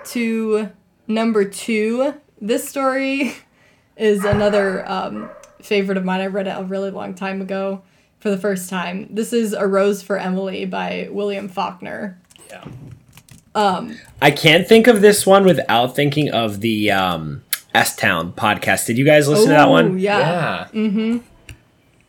to 0.06 0.70
number 1.06 1.44
two. 1.44 2.14
This 2.40 2.68
story 2.68 3.34
is 3.96 4.24
another 4.24 4.88
um, 4.90 5.30
favorite 5.60 5.98
of 5.98 6.04
mine. 6.04 6.20
I 6.20 6.26
read 6.26 6.46
it 6.46 6.56
a 6.58 6.64
really 6.64 6.90
long 6.90 7.14
time 7.14 7.40
ago 7.40 7.82
for 8.20 8.30
the 8.30 8.38
first 8.38 8.70
time. 8.70 9.08
This 9.10 9.32
is 9.32 9.52
A 9.52 9.66
Rose 9.66 10.02
for 10.02 10.16
Emily 10.16 10.64
by 10.64 11.08
William 11.10 11.48
Faulkner. 11.48 12.18
Yeah. 12.48 12.64
I 13.54 14.30
can't 14.30 14.66
think 14.66 14.86
of 14.86 15.00
this 15.00 15.26
one 15.26 15.44
without 15.44 15.94
thinking 15.94 16.30
of 16.30 16.60
the 16.60 16.90
um, 16.90 17.42
S 17.74 17.94
Town 17.96 18.32
podcast. 18.32 18.86
Did 18.86 18.98
you 18.98 19.04
guys 19.04 19.28
listen 19.28 19.46
to 19.48 19.52
that 19.54 19.68
one? 19.68 19.98
Yeah. 19.98 20.68
Yeah. 20.72 21.18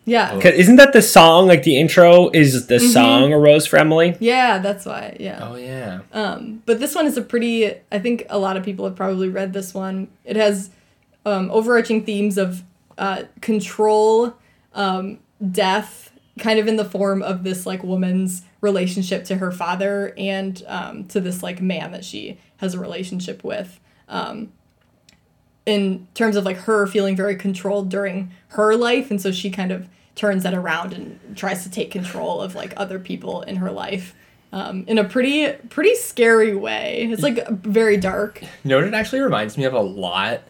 Yeah. 0.05 0.31
'Cause 0.39 0.53
Isn't 0.53 0.75
that 0.77 0.91
the 0.91 1.01
song? 1.01 1.47
Like 1.47 1.63
the 1.63 1.77
intro 1.77 2.29
is 2.31 2.67
the 2.67 2.79
song 2.79 3.31
"A 3.31 3.39
Rose 3.39 3.65
for 3.65 3.77
Emily." 3.77 4.17
Yeah, 4.19 4.57
that's 4.59 4.85
why. 4.85 5.15
Yeah. 5.19 5.39
Oh 5.41 5.55
yeah. 5.55 5.99
Um, 6.11 6.61
but 6.65 6.79
this 6.81 6.93
one 6.93 7.05
is 7.05 7.15
a 7.17 7.21
pretty. 7.21 7.73
I 7.91 7.99
think 7.99 8.25
a 8.29 8.37
lot 8.37 8.57
of 8.57 8.63
people 8.63 8.83
have 8.85 8.95
probably 8.97 9.29
read 9.29 9.53
this 9.53 9.73
one. 9.73 10.09
It 10.25 10.35
has 10.35 10.69
um, 11.25 11.49
overarching 11.51 12.03
themes 12.03 12.37
of 12.37 12.63
uh, 12.97 13.23
control, 13.39 14.33
um, 14.73 15.19
death, 15.51 16.11
kind 16.37 16.59
of 16.59 16.67
in 16.67 16.75
the 16.75 16.85
form 16.85 17.21
of 17.23 17.43
this 17.45 17.65
like 17.65 17.81
woman's 17.81 18.41
relationship 18.63 19.25
to 19.25 19.35
her 19.35 19.51
father 19.51 20.13
and 20.17 20.63
um, 20.67 21.03
to 21.05 21.19
this 21.19 21.43
like 21.43 21.61
man 21.61 21.91
that 21.91 22.05
she 22.05 22.39
has 22.57 22.73
a 22.73 22.79
relationship 22.79 23.43
with. 23.43 23.79
Um, 24.07 24.53
in 25.65 26.07
terms 26.13 26.35
of 26.35 26.45
like 26.45 26.57
her 26.57 26.87
feeling 26.87 27.15
very 27.15 27.35
controlled 27.35 27.89
during 27.89 28.31
her 28.49 28.75
life, 28.75 29.11
and 29.11 29.21
so 29.21 29.31
she 29.31 29.49
kind 29.49 29.71
of 29.71 29.87
turns 30.15 30.43
that 30.43 30.53
around 30.53 30.93
and 30.93 31.37
tries 31.37 31.63
to 31.63 31.69
take 31.69 31.91
control 31.91 32.41
of 32.41 32.55
like 32.55 32.73
other 32.77 32.99
people 32.99 33.41
in 33.41 33.57
her 33.57 33.71
life 33.71 34.15
um, 34.53 34.85
in 34.87 34.97
a 34.97 35.03
pretty 35.03 35.51
pretty 35.69 35.95
scary 35.95 36.55
way. 36.55 37.09
It's 37.11 37.23
like 37.23 37.45
very 37.49 37.97
dark. 37.97 38.41
You 38.41 38.49
know 38.65 38.77
what 38.77 38.85
it 38.85 38.93
actually 38.93 39.21
reminds 39.21 39.57
me 39.57 39.65
of 39.65 39.73
a 39.73 39.81
lot 39.81 40.41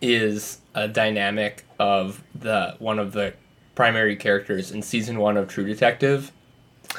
is 0.00 0.58
a 0.74 0.88
dynamic 0.88 1.64
of 1.78 2.22
the 2.34 2.76
one 2.78 2.98
of 2.98 3.12
the 3.12 3.34
primary 3.74 4.16
characters 4.16 4.70
in 4.70 4.82
season 4.82 5.18
one 5.18 5.36
of 5.36 5.48
True 5.48 5.66
Detective. 5.66 6.32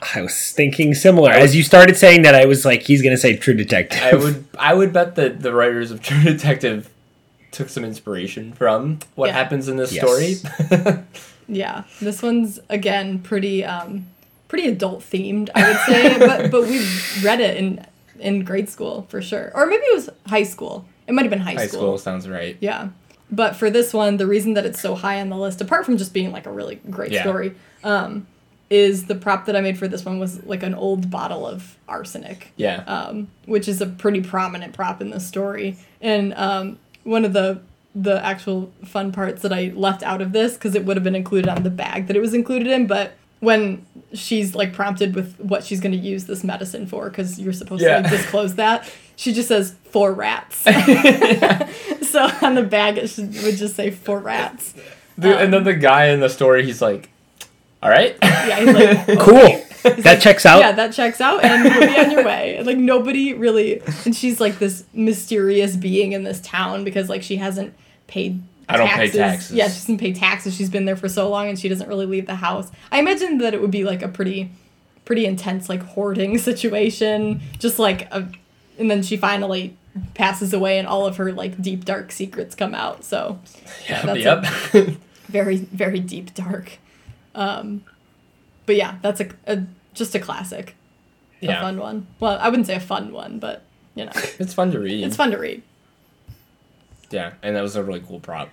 I 0.00 0.22
was 0.22 0.52
thinking 0.52 0.94
similar. 0.94 1.30
As 1.32 1.56
you 1.56 1.62
started 1.62 1.96
saying 1.96 2.22
that, 2.22 2.34
I 2.34 2.44
was 2.44 2.64
like, 2.64 2.82
he's 2.82 3.02
gonna 3.02 3.16
say 3.16 3.36
True 3.36 3.54
Detective. 3.54 4.00
I 4.02 4.14
would 4.14 4.44
I 4.58 4.74
would 4.74 4.92
bet 4.92 5.14
that 5.16 5.40
the 5.42 5.52
writers 5.52 5.90
of 5.90 6.00
True 6.02 6.22
Detective 6.22 6.90
took 7.50 7.68
some 7.68 7.84
inspiration 7.84 8.52
from 8.52 8.98
what 9.14 9.28
Yeah. 9.28 9.32
happens 9.32 9.68
in 9.68 9.76
this 9.76 9.92
Yes. 9.92 10.04
story. 10.04 10.98
Yeah, 11.50 11.84
this 12.02 12.20
one's 12.22 12.60
again 12.68 13.20
pretty 13.20 13.64
um 13.64 14.06
pretty 14.48 14.68
adult 14.68 15.00
themed, 15.00 15.48
I 15.54 15.66
would 15.66 15.78
say, 15.86 16.18
but 16.26 16.50
but 16.50 16.62
we 16.64 16.86
read 17.22 17.40
it 17.40 17.56
in 17.56 17.84
in 18.20 18.44
grade 18.44 18.68
school 18.68 19.06
for 19.08 19.22
sure. 19.22 19.50
Or 19.54 19.64
maybe 19.66 19.82
it 19.84 19.94
was 19.94 20.10
high 20.26 20.42
school. 20.42 20.84
It 21.06 21.12
might 21.14 21.22
have 21.22 21.30
been 21.30 21.38
high, 21.40 21.54
High 21.54 21.66
school. 21.68 21.80
school 21.80 21.98
sounds 21.98 22.28
right. 22.28 22.58
Yeah. 22.60 22.88
But 23.30 23.56
for 23.56 23.68
this 23.70 23.92
one, 23.92 24.16
the 24.16 24.26
reason 24.26 24.54
that 24.54 24.64
it's 24.64 24.80
so 24.80 24.94
high 24.94 25.20
on 25.20 25.28
the 25.28 25.36
list, 25.36 25.60
apart 25.60 25.84
from 25.84 25.96
just 25.98 26.14
being 26.14 26.32
like 26.32 26.46
a 26.46 26.50
really 26.52 26.76
great 26.90 27.12
Yeah. 27.12 27.22
story, 27.22 27.54
um, 27.84 28.26
is 28.70 29.06
the 29.06 29.14
prop 29.14 29.46
that 29.46 29.56
I 29.56 29.60
made 29.60 29.78
for 29.78 29.88
this 29.88 30.04
one 30.04 30.18
was 30.18 30.44
like 30.44 30.62
an 30.62 30.74
old 30.74 31.10
bottle 31.10 31.46
of 31.46 31.76
arsenic 31.88 32.52
Yeah. 32.56 32.82
um, 32.86 33.28
which 33.46 33.66
is 33.68 33.80
a 33.80 33.86
pretty 33.86 34.20
prominent 34.20 34.74
prop 34.74 35.00
in 35.00 35.10
the 35.10 35.20
story. 35.20 35.76
And 36.00 36.34
um, 36.34 36.78
one 37.04 37.24
of 37.24 37.32
the 37.32 37.60
the 37.94 38.24
actual 38.24 38.70
fun 38.84 39.10
parts 39.10 39.42
that 39.42 39.52
I 39.52 39.72
left 39.74 40.02
out 40.04 40.20
of 40.22 40.32
this 40.32 40.54
because 40.54 40.74
it 40.76 40.84
would 40.84 40.96
have 40.96 41.02
been 41.02 41.16
included 41.16 41.48
on 41.48 41.62
the 41.64 41.70
bag 41.70 42.06
that 42.06 42.14
it 42.16 42.20
was 42.20 42.32
included 42.34 42.68
in, 42.68 42.86
but 42.86 43.12
when 43.40 43.86
she's 44.12 44.54
like 44.54 44.72
prompted 44.72 45.14
with 45.14 45.38
what 45.38 45.64
she's 45.64 45.80
going 45.80 45.92
to 45.92 45.98
use 45.98 46.24
this 46.26 46.42
medicine 46.42 46.86
for 46.86 47.08
because 47.08 47.38
you're 47.38 47.52
supposed 47.52 47.82
Yeah. 47.82 47.96
to 47.98 48.02
like, 48.02 48.10
disclose 48.10 48.54
that 48.56 48.90
she 49.16 49.32
just 49.32 49.48
says 49.48 49.74
for 49.90 50.12
rats 50.12 50.56
so 52.08 52.28
on 52.42 52.54
the 52.54 52.66
bag 52.68 52.98
it 52.98 53.08
should, 53.10 53.28
would 53.42 53.56
just 53.56 53.76
say 53.76 53.90
for 53.90 54.18
rats 54.18 54.74
The- 55.16 55.38
and 55.38 55.52
then 55.52 55.60
um, 55.60 55.64
the 55.64 55.74
guy 55.74 56.06
in 56.06 56.20
the 56.20 56.28
story, 56.28 56.64
he's 56.64 56.80
like, 56.82 57.10
"All 57.82 57.90
right." 57.90 58.16
yeah 58.22 58.60
he's 58.60 58.74
like 59.06 59.18
Cool. 59.26 59.64
That 60.02 60.20
checks 60.20 60.44
out. 60.44 60.58
Yeah, 60.58 60.72
that 60.72 60.92
checks 60.92 61.20
out, 61.20 61.42
and 61.44 61.64
you'll 61.64 61.80
be 61.88 61.98
on 61.98 62.10
your 62.10 62.24
way. 62.24 62.60
Like 62.62 62.76
nobody 62.76 63.32
really, 63.32 63.80
and 64.04 64.14
she's 64.14 64.40
like 64.40 64.58
this 64.58 64.84
mysterious 64.92 65.76
being 65.76 66.12
in 66.12 66.24
this 66.24 66.40
town 66.40 66.82
because 66.84 67.08
like 67.08 67.22
she 67.22 67.36
hasn't 67.36 67.74
paid. 68.08 68.42
I 68.68 68.76
don't 68.76 68.88
pay 68.88 69.10
taxes. 69.10 69.52
Yeah, 69.52 69.68
she 69.68 69.74
doesn't 69.74 69.98
pay 69.98 70.12
taxes. 70.12 70.54
She's 70.54 70.70
been 70.70 70.84
there 70.84 70.96
for 70.96 71.08
so 71.08 71.28
long, 71.28 71.48
and 71.48 71.58
she 71.58 71.68
doesn't 71.68 71.88
really 71.88 72.06
leave 72.06 72.26
the 72.26 72.36
house. 72.36 72.70
I 72.92 72.98
imagine 72.98 73.38
that 73.38 73.54
it 73.54 73.60
would 73.60 73.70
be 73.70 73.84
like 73.84 74.02
a 74.02 74.08
pretty, 74.08 74.50
pretty 75.04 75.26
intense 75.26 75.68
like 75.68 75.82
hoarding 75.82 76.38
situation. 76.38 77.40
Just 77.58 77.78
like 77.78 78.02
a, 78.12 78.28
and 78.78 78.90
then 78.90 79.02
she 79.02 79.16
finally 79.16 79.76
passes 80.14 80.52
away, 80.52 80.78
and 80.78 80.86
all 80.86 81.06
of 81.06 81.16
her 81.16 81.32
like 81.32 81.60
deep 81.60 81.84
dark 81.84 82.12
secrets 82.12 82.54
come 82.54 82.74
out. 82.74 83.04
So 83.04 83.40
yep. 83.88 84.02
That's 84.04 84.74
yep. 84.74 84.96
very 85.26 85.56
very 85.56 86.00
deep 86.00 86.34
dark. 86.34 86.78
Um, 87.34 87.84
but 88.66 88.76
yeah, 88.76 88.98
that's 89.02 89.20
a, 89.20 89.30
a 89.46 89.62
just 89.94 90.14
a 90.14 90.18
classic 90.18 90.74
a 91.42 91.46
yeah. 91.46 91.60
fun 91.60 91.78
one. 91.78 92.06
Well, 92.20 92.38
I 92.38 92.48
wouldn't 92.48 92.66
say 92.66 92.74
a 92.74 92.80
fun 92.80 93.12
one, 93.12 93.38
but 93.38 93.62
you 93.94 94.04
know, 94.04 94.12
It's 94.38 94.54
fun 94.54 94.70
to 94.72 94.78
read. 94.78 95.04
it's 95.04 95.16
fun 95.16 95.30
to 95.30 95.38
read. 95.38 95.62
Yeah, 97.10 97.32
and 97.42 97.56
that 97.56 97.62
was 97.62 97.76
a 97.76 97.82
really 97.82 98.00
cool 98.00 98.20
prop. 98.20 98.50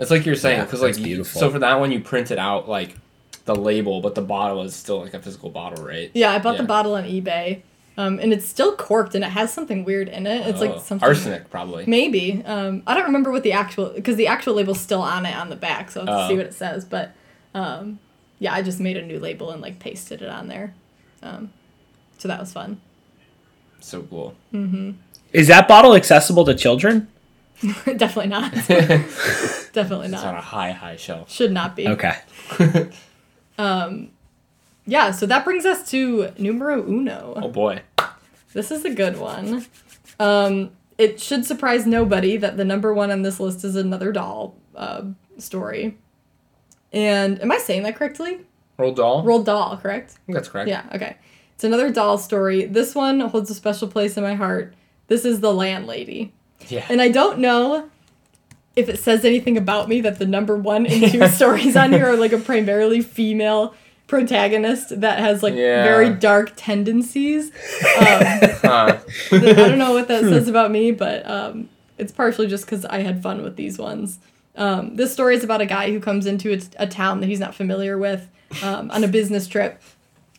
It's 0.00 0.10
like 0.10 0.26
you're 0.26 0.34
saying 0.34 0.58
Yeah, 0.58 0.64
because 0.64 0.80
like 0.82 0.96
you- 0.98 1.04
beautiful. 1.04 1.40
so 1.40 1.50
for 1.50 1.58
that 1.60 1.78
one 1.78 1.92
you 1.92 2.00
printed 2.00 2.38
out 2.38 2.68
like 2.68 2.96
the 3.44 3.54
label, 3.54 4.00
but 4.00 4.14
the 4.14 4.22
bottle 4.22 4.62
is 4.62 4.74
still 4.74 5.00
like 5.00 5.14
a 5.14 5.20
physical 5.20 5.50
bottle, 5.50 5.84
right? 5.84 6.10
Yeah, 6.14 6.32
I 6.32 6.38
bought 6.38 6.56
the 6.58 6.62
bottle 6.64 6.94
on 6.94 7.04
eBay, 7.04 7.62
um, 7.96 8.18
and 8.18 8.32
it's 8.32 8.46
still 8.46 8.76
corked, 8.76 9.14
and 9.14 9.24
it 9.24 9.28
has 9.30 9.52
something 9.52 9.84
weird 9.84 10.08
in 10.08 10.26
it. 10.26 10.46
It's 10.46 10.60
Oh, 10.60 10.66
like 10.66 10.80
something 10.84 11.06
arsenic 11.08 11.50
probably. 11.50 11.84
Maybe. 11.86 12.42
Um, 12.46 12.82
I 12.86 12.94
don't 12.94 13.04
remember 13.04 13.30
what 13.30 13.42
the 13.42 13.52
actual 13.52 13.90
because 13.90 14.16
the 14.16 14.26
actual 14.26 14.54
label's 14.54 14.80
still 14.80 15.02
on 15.02 15.26
it 15.26 15.34
on 15.36 15.50
the 15.50 15.56
back, 15.56 15.90
so 15.90 16.00
let's 16.02 16.12
Oh. 16.12 16.28
see 16.28 16.36
what 16.36 16.46
it 16.46 16.54
says. 16.54 16.84
But 16.84 17.12
um, 17.54 17.98
yeah, 18.38 18.54
I 18.54 18.62
just 18.62 18.80
made 18.80 18.96
a 18.96 19.02
new 19.02 19.18
label 19.18 19.50
and 19.50 19.60
like 19.60 19.78
pasted 19.80 20.22
it 20.22 20.28
on 20.28 20.48
there. 20.48 20.74
Um, 21.22 21.50
so 22.18 22.28
that 22.28 22.38
was 22.40 22.52
fun. 22.52 22.80
So 23.80 24.02
cool. 24.02 24.34
Is 25.32 25.48
that 25.48 25.66
bottle 25.68 25.94
accessible 25.94 26.44
to 26.44 26.54
children? 26.54 27.08
Definitely 27.84 28.28
not. 28.28 28.52
Definitely 29.72 30.08
not. 30.08 30.18
It's 30.18 30.24
on 30.24 30.34
a 30.34 30.40
high, 30.40 30.72
high 30.72 30.96
shelf. 30.96 31.30
Should 31.30 31.52
not 31.52 31.76
be. 31.76 31.86
Okay. 31.88 32.16
um, 33.58 34.10
Yeah, 34.86 35.10
so 35.10 35.26
that 35.26 35.44
brings 35.44 35.64
us 35.66 35.88
to 35.90 36.32
numero 36.38 36.82
uno. 36.82 37.34
Oh 37.36 37.48
boy. 37.48 37.82
This 38.52 38.70
is 38.70 38.84
a 38.84 38.90
good 38.90 39.18
one. 39.18 39.66
Um, 40.18 40.70
it 40.98 41.20
should 41.20 41.44
surprise 41.46 41.86
nobody 41.86 42.36
that 42.36 42.56
the 42.56 42.64
number 42.64 42.92
one 42.92 43.10
on 43.10 43.22
this 43.22 43.38
list 43.38 43.64
is 43.64 43.76
another 43.76 44.10
Dahl 44.12 44.56
uh, 44.74 45.02
story. 45.38 45.96
And 46.92 47.40
am 47.40 47.52
I 47.52 47.58
saying 47.58 47.84
that 47.84 47.96
correctly? 47.96 48.40
Roald 48.78 48.96
Dahl. 48.96 49.24
Roald 49.24 49.44
Dahl, 49.44 49.76
correct? 49.76 50.16
That's 50.28 50.48
correct. 50.48 50.68
Yeah, 50.68 50.84
okay. 50.94 51.16
It's 51.54 51.64
another 51.64 51.90
Dahl 51.90 52.18
story. 52.18 52.64
This 52.64 52.94
one 52.94 53.20
holds 53.20 53.50
a 53.50 53.54
special 53.54 53.86
place 53.86 54.16
in 54.16 54.22
my 54.22 54.34
heart. 54.34 54.74
This 55.06 55.24
is 55.24 55.40
The 55.40 55.52
Landlady. 55.52 56.32
Yeah. 56.68 56.86
And 56.88 57.00
I 57.02 57.08
don't 57.08 57.38
know 57.38 57.88
if 58.76 58.88
it 58.88 58.98
says 58.98 59.24
anything 59.24 59.56
about 59.56 59.88
me 59.88 60.00
that 60.02 60.18
the 60.18 60.26
number 60.26 60.56
one 60.56 60.86
and 60.86 61.10
two 61.10 61.26
stories 61.36 61.76
on 61.76 61.92
here 61.92 62.06
are 62.08 62.16
like 62.16 62.32
a 62.32 62.38
primarily 62.38 63.00
female 63.02 63.74
protagonist 64.06 65.00
that 65.00 65.18
has 65.18 65.42
like 65.42 65.54
Yeah. 65.54 65.84
very 65.84 66.10
dark 66.10 66.52
tendencies. 66.56 67.46
Um, 67.98 68.20
Huh. 68.62 68.98
I 69.32 69.38
don't 69.38 69.78
know 69.78 69.92
what 69.92 70.08
that 70.08 70.22
says 70.22 70.46
about 70.48 70.70
me, 70.70 70.92
but 70.92 71.28
um, 71.28 71.68
it's 71.98 72.12
partially 72.12 72.46
just 72.46 72.66
because 72.66 72.84
I 72.84 72.98
had 73.00 73.22
fun 73.22 73.42
with 73.42 73.56
these 73.56 73.78
ones. 73.78 74.18
Um, 74.56 74.96
this 74.96 75.12
story 75.12 75.34
is 75.36 75.42
about 75.44 75.60
a 75.60 75.66
guy 75.66 75.90
who 75.90 75.98
comes 76.00 76.26
into 76.26 76.52
a, 76.52 76.60
a 76.84 76.86
town 76.86 77.20
that 77.20 77.26
he's 77.26 77.40
not 77.40 77.54
familiar 77.54 77.96
with 77.98 78.28
um, 78.62 78.90
on 78.90 79.02
a 79.04 79.08
business 79.08 79.46
trip, 79.48 79.80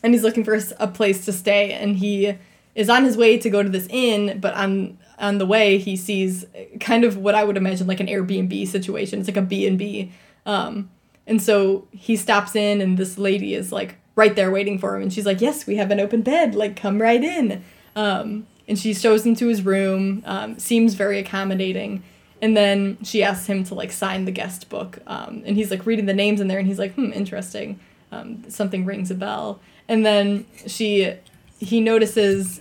and 0.04 0.14
he's 0.14 0.22
looking 0.24 0.44
for 0.44 0.58
a 0.80 0.88
place 0.88 1.26
to 1.26 1.34
stay. 1.34 1.72
And 1.74 1.96
he 1.98 2.36
is 2.76 2.90
on 2.90 3.04
his 3.04 3.18
way 3.18 3.38
to 3.40 3.50
go 3.50 3.64
to 3.64 3.70
this 3.70 3.88
inn, 3.90 4.40
but 4.40 4.54
on 4.54 4.98
on 5.22 5.38
the 5.38 5.46
way 5.46 5.78
he 5.78 5.96
sees 5.96 6.46
kind 6.80 7.04
of 7.04 7.16
what 7.16 7.36
I 7.36 7.44
would 7.44 7.56
imagine 7.56 7.88
like 7.88 8.00
an 8.00 8.08
Airbnb 8.08 8.68
situation. 8.68 9.20
It's 9.20 9.30
like 9.30 9.38
a 9.38 9.42
B 9.42 9.68
and 9.68 9.78
B, 9.78 10.12
um, 10.46 10.90
and 11.28 11.42
so 11.42 11.88
he 11.92 12.16
stops 12.18 12.56
in, 12.56 12.82
and 12.82 12.98
this 12.98 13.18
lady 13.18 13.54
is 13.54 13.72
like 13.72 13.96
right 14.16 14.36
there 14.36 14.52
waiting 14.52 14.78
for 14.78 14.96
him, 14.96 15.04
and 15.04 15.14
she's 15.14 15.26
like, 15.26 15.40
"Yes, 15.40 15.68
we 15.68 15.78
have 15.78 15.92
an 15.92 16.00
open 16.00 16.22
bed. 16.22 16.56
Like, 16.56 16.76
come 16.76 17.02
right 17.02 17.24
in." 17.24 17.64
Um, 17.96 18.48
and 18.68 18.78
she 18.78 18.94
shows 18.94 19.26
him 19.26 19.36
to 19.36 19.48
his 19.48 19.64
room. 19.64 20.24
Um, 20.26 20.58
seems 20.58 20.96
very 20.96 21.20
accommodating, 21.20 22.04
and 22.42 22.58
then 22.58 22.98
she 23.04 23.24
asks 23.24 23.46
him 23.46 23.64
to 23.66 23.76
like 23.76 23.92
sign 23.92 24.26
the 24.26 24.32
guest 24.32 24.70
book. 24.70 25.00
Um, 25.08 25.44
and 25.46 25.56
he's 25.56 25.72
like 25.72 25.86
reading 25.86 26.08
the 26.08 26.14
names 26.14 26.42
in 26.42 26.48
there, 26.48 26.60
and 26.60 26.68
he's 26.68 26.80
like, 26.80 26.96
"Hmm, 26.96 27.14
interesting." 27.14 27.80
Um, 28.12 28.50
something 28.50 28.86
rings 28.86 29.12
a 29.12 29.16
bell, 29.16 29.62
and 29.88 30.06
then 30.06 30.46
she 30.68 31.14
he 31.60 31.80
notices 31.80 32.60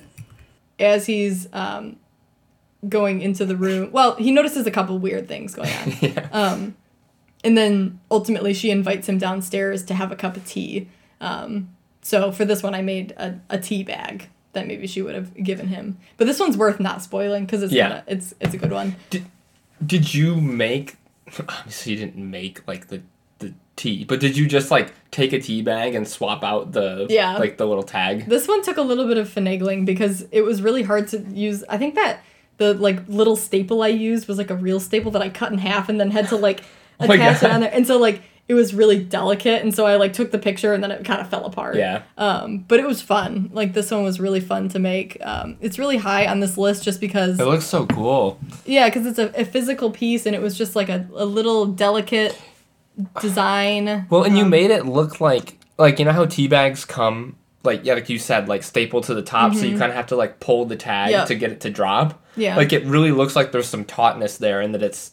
as 0.78 1.06
he's 1.06 1.48
um, 1.52 1.96
going 2.88 3.20
into 3.20 3.44
the 3.44 3.56
room. 3.56 3.90
Well, 3.92 4.14
he 4.16 4.30
notices 4.30 4.66
a 4.66 4.70
couple 4.70 4.98
weird 4.98 5.28
things 5.28 5.54
going 5.54 5.70
on. 5.70 5.92
yeah. 6.00 6.28
Um, 6.32 6.76
and 7.44 7.56
then 7.56 8.00
ultimately 8.10 8.52
she 8.54 8.70
invites 8.70 9.08
him 9.08 9.18
downstairs 9.18 9.82
to 9.84 9.94
have 9.94 10.10
a 10.12 10.16
cup 10.16 10.36
of 10.36 10.46
tea. 10.46 10.88
Um, 11.20 11.74
so 12.02 12.32
for 12.32 12.44
this 12.44 12.62
one, 12.62 12.74
I 12.74 12.82
made 12.82 13.12
a, 13.12 13.38
a 13.50 13.58
tea 13.58 13.82
bag 13.82 14.28
that 14.52 14.66
maybe 14.66 14.86
she 14.86 15.02
would 15.02 15.14
have 15.14 15.32
given 15.34 15.68
him. 15.68 15.98
But 16.16 16.26
this 16.26 16.40
one's 16.40 16.56
worth 16.56 16.80
not 16.80 17.02
spoiling 17.02 17.44
because 17.46 17.62
it's 17.62 17.72
Yeah. 17.72 17.88
kinda, 17.88 18.04
it's 18.08 18.34
it's 18.40 18.54
a 18.54 18.58
good 18.58 18.72
one. 18.72 18.96
Did 19.10 19.26
Did 19.84 20.12
you 20.14 20.34
make? 20.36 20.96
Obviously, 21.38 21.92
you 21.92 21.98
didn't 21.98 22.30
make 22.30 22.66
like 22.66 22.88
the 22.88 23.02
the 23.38 23.54
tea, 23.76 24.04
but 24.04 24.20
did 24.20 24.36
you 24.36 24.46
just 24.46 24.70
like 24.70 24.92
take 25.10 25.32
a 25.32 25.40
tea 25.40 25.62
bag 25.62 25.94
and 25.94 26.06
swap 26.08 26.42
out 26.42 26.72
the 26.72 27.06
Yeah. 27.08 27.36
like 27.38 27.56
the 27.58 27.66
little 27.66 27.84
tag? 27.84 28.26
This 28.28 28.48
one 28.48 28.62
took 28.62 28.76
a 28.76 28.82
little 28.82 29.06
bit 29.06 29.16
of 29.18 29.28
finagling 29.28 29.84
because 29.86 30.26
it 30.32 30.42
was 30.42 30.60
really 30.62 30.82
hard 30.82 31.06
to 31.08 31.18
use. 31.32 31.62
I 31.68 31.78
think 31.78 31.94
that 31.94 32.20
the 32.60 32.74
like 32.74 33.00
little 33.08 33.34
staple 33.36 33.82
I 33.82 33.88
used 33.88 34.28
was 34.28 34.38
like 34.38 34.50
a 34.50 34.54
real 34.56 34.78
staple 34.78 35.10
that 35.12 35.22
I 35.22 35.28
cut 35.30 35.50
in 35.50 35.58
half 35.58 35.88
and 35.88 35.98
then 36.00 36.10
had 36.12 36.28
to 36.28 36.36
like 36.36 36.62
Oh 37.00 37.04
attach 37.06 37.42
it 37.42 37.50
on 37.50 37.60
there. 37.62 37.72
And 37.74 37.86
so 37.86 37.98
like 37.98 38.22
it 38.46 38.54
was 38.54 38.74
really 38.74 39.02
delicate 39.02 39.62
and 39.62 39.72
so 39.74 39.86
I 39.86 39.94
like 39.96 40.12
took 40.12 40.32
the 40.32 40.38
picture 40.38 40.74
and 40.74 40.82
then 40.82 40.90
it 40.90 41.04
kind 41.04 41.20
of 41.20 41.30
fell 41.30 41.44
apart. 41.46 41.76
Yeah. 41.76 42.02
Um, 42.18 42.58
but 42.68 42.78
it 42.80 42.86
was 42.86 43.00
fun. 43.00 43.48
Like 43.52 43.72
this 43.74 43.90
one 43.90 44.02
was 44.04 44.20
really 44.20 44.40
fun 44.40 44.68
to 44.70 44.78
make. 44.78 45.16
Um, 45.22 45.56
it's 45.60 45.78
really 45.78 45.96
high 45.96 46.26
on 46.26 46.40
this 46.40 46.58
list 46.58 46.84
just 46.84 47.00
because 47.00 47.40
It 47.40 47.44
looks 47.46 47.64
so 47.66 47.86
cool. 47.86 48.38
yeah, 48.66 48.88
because 48.88 49.06
it's 49.06 49.18
a, 49.18 49.32
a 49.40 49.44
physical 49.44 49.90
piece 49.90 50.26
and 50.26 50.34
it 50.36 50.42
was 50.42 50.58
just 50.58 50.76
like 50.76 50.88
a, 50.88 51.06
a 51.14 51.24
little 51.24 51.64
delicate 51.66 52.36
design. 53.20 54.06
Well, 54.10 54.24
and 54.24 54.36
you 54.36 54.44
Um, 54.44 54.50
made 54.50 54.70
it 54.70 54.86
look 54.86 55.20
like 55.20 55.58
like 55.78 55.98
you 55.98 56.04
know 56.04 56.12
how 56.12 56.26
tea 56.26 56.48
bags 56.48 56.84
come 56.84 57.36
like 57.62 57.84
yeah, 57.84 57.94
like 57.94 58.08
you 58.08 58.18
said, 58.18 58.48
like 58.48 58.62
stapled 58.62 59.04
to 59.04 59.14
the 59.14 59.22
top, 59.22 59.54
so 59.54 59.64
you 59.64 59.78
kind 59.78 59.90
of 59.90 59.96
have 59.96 60.06
to 60.08 60.16
like 60.16 60.40
pull 60.40 60.64
the 60.64 60.76
tag 60.76 61.12
Mm-hmm. 61.12 61.26
To 61.26 61.34
get 61.34 61.50
it 61.50 61.60
to 61.62 61.70
drop. 61.70 62.22
Yeah. 62.36 62.56
Like 62.56 62.72
it 62.72 62.84
really 62.84 63.10
looks 63.10 63.34
like 63.36 63.52
there's 63.52 63.68
some 63.68 63.84
tautness 63.84 64.38
there, 64.38 64.60
and 64.60 64.74
that 64.74 64.82
it's 64.82 65.12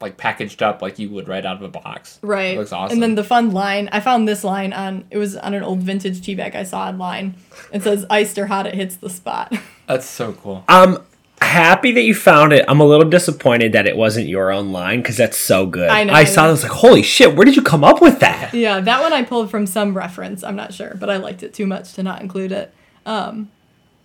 like 0.00 0.16
packaged 0.16 0.62
up 0.62 0.82
like 0.82 0.98
you 0.98 1.08
would 1.10 1.28
right 1.28 1.46
out 1.46 1.56
of 1.56 1.62
a 1.62 1.68
box. 1.68 2.18
Right. 2.22 2.54
It 2.54 2.58
looks 2.58 2.72
awesome. 2.72 2.94
And 2.94 3.02
then 3.02 3.14
the 3.14 3.24
fun 3.24 3.52
line, 3.52 3.88
I 3.92 4.00
found 4.00 4.26
this 4.26 4.42
line 4.44 4.72
on 4.72 5.04
it 5.10 5.16
was 5.16 5.36
on 5.36 5.54
an 5.54 5.62
old 5.62 5.80
vintage 5.80 6.20
tea 6.20 6.34
bag 6.34 6.54
I 6.56 6.64
saw 6.64 6.88
online. 6.88 7.36
It 7.72 7.82
says 7.82 8.04
iced 8.10 8.36
or 8.36 8.46
hot, 8.46 8.66
it 8.66 8.74
hits 8.74 8.96
the 8.96 9.08
spot. 9.08 9.54
That's 9.86 10.06
so 10.06 10.32
cool. 10.32 10.64
I'm 10.68 10.98
happy 11.42 11.92
that 11.92 12.02
you 12.02 12.14
found 12.14 12.52
it. 12.52 12.64
I'm 12.68 12.80
a 12.80 12.84
little 12.84 13.08
disappointed 13.08 13.72
that 13.72 13.86
it 13.86 13.96
wasn't 13.96 14.28
your 14.28 14.50
own 14.52 14.72
line 14.72 15.00
because 15.02 15.16
that's 15.16 15.36
so 15.36 15.66
good. 15.66 15.88
I 15.88 16.04
know, 16.04 16.12
I 16.12 16.20
I 16.20 16.24
saw 16.24 16.42
know. 16.42 16.46
it, 16.46 16.48
I 16.48 16.52
was 16.52 16.62
like, 16.62 16.72
holy 16.72 17.02
shit, 17.02 17.34
where 17.36 17.44
did 17.44 17.56
you 17.56 17.62
come 17.62 17.84
up 17.84 18.00
with 18.00 18.20
that? 18.20 18.52
yeah, 18.54 18.80
that 18.80 19.00
one 19.02 19.12
I 19.12 19.22
pulled 19.22 19.50
from 19.50 19.66
some 19.66 19.96
reference. 19.96 20.42
I'm 20.42 20.56
not 20.56 20.72
sure, 20.74 20.94
but 20.98 21.10
I 21.10 21.16
liked 21.18 21.42
it 21.42 21.54
too 21.54 21.66
much 21.66 21.92
to 21.94 22.02
not 22.02 22.20
include 22.22 22.52
it. 22.52 22.72
Um, 23.06 23.50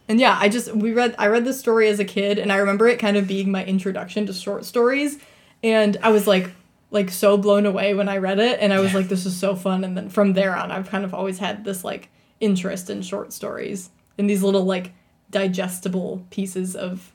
and 0.10 0.20
yeah, 0.20 0.38
I 0.40 0.50
just 0.50 0.74
we 0.74 0.94
read 0.94 1.16
I 1.20 1.28
read 1.28 1.46
this 1.46 1.60
story 1.60 1.88
as 1.90 2.00
a 2.00 2.06
kid, 2.06 2.40
and 2.40 2.52
I 2.52 2.58
remember 2.58 2.88
it 2.88 2.98
kind 3.00 3.18
of 3.18 3.28
being 3.28 3.52
my 3.52 3.64
introduction 3.66 4.26
to 4.28 4.34
short 4.34 4.66
stories. 4.66 5.18
and 5.64 5.98
I 6.02 6.10
was 6.10 6.28
like 6.28 6.52
like 6.92 7.10
so 7.12 7.38
blown 7.38 7.66
away 7.66 7.94
when 7.94 8.08
I 8.08 8.16
read 8.18 8.40
it 8.40 8.60
and 8.62 8.72
I 8.72 8.80
was 8.80 8.94
like 8.94 9.10
this 9.10 9.26
is 9.26 9.36
so 9.38 9.56
fun 9.58 9.84
and 9.84 9.98
then 9.98 10.08
from 10.08 10.32
there 10.34 10.56
on 10.56 10.72
I've 10.72 10.90
kind 10.90 11.04
of 11.04 11.14
always 11.14 11.38
had 11.40 11.66
this 11.66 11.84
like 11.84 12.08
interest 12.40 12.90
in 12.90 13.02
short 13.02 13.34
stories 13.34 13.90
and 14.18 14.30
these 14.30 14.42
little 14.42 14.64
like 14.64 14.94
digestible 15.30 16.26
pieces 16.30 16.76
of 16.78 17.12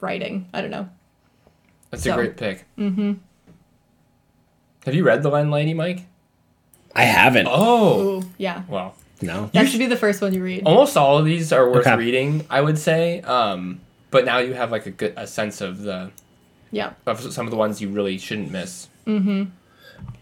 writing. 0.00 0.48
I 0.52 0.60
don't 0.60 0.70
know. 0.70 0.88
That's 1.90 2.02
So- 2.04 2.12
a 2.12 2.16
great 2.16 2.36
pick. 2.36 2.64
Mm-hmm. 2.78 3.14
Have 4.84 4.94
you 4.94 5.04
read 5.04 5.22
The 5.22 5.28
Landlady, 5.30 5.74
Mike? 5.74 6.06
I 6.94 7.04
haven't. 7.04 7.46
Oh, 7.50 8.00
Ooh, 8.20 8.22
yeah. 8.38 8.62
well, 8.68 8.94
No. 9.20 9.50
That 9.52 9.68
should 9.68 9.78
be 9.80 9.86
the 9.86 9.96
first 9.96 10.22
one 10.22 10.32
you 10.32 10.42
read. 10.42 10.62
almost 10.64 10.96
all 10.96 11.18
of 11.18 11.24
these 11.24 11.52
are 11.52 11.68
worth 11.70 11.86
Okay. 11.86 11.96
reading, 11.96 12.46
I 12.48 12.60
would 12.60 12.78
say. 12.78 13.20
Um, 13.22 13.80
but 14.10 14.24
now 14.24 14.38
you 14.38 14.54
have 14.54 14.70
like 14.70 14.86
a 14.86 14.90
good 14.90 15.12
a 15.16 15.26
sense 15.26 15.60
of 15.60 15.82
the 15.82 16.10
Yeah. 16.70 16.92
of 17.06 17.20
some 17.32 17.46
of 17.46 17.50
the 17.50 17.56
ones 17.56 17.80
you 17.82 17.88
really 17.88 18.16
shouldn't 18.18 18.50
miss. 18.50 18.88
Mhm. 19.06 19.50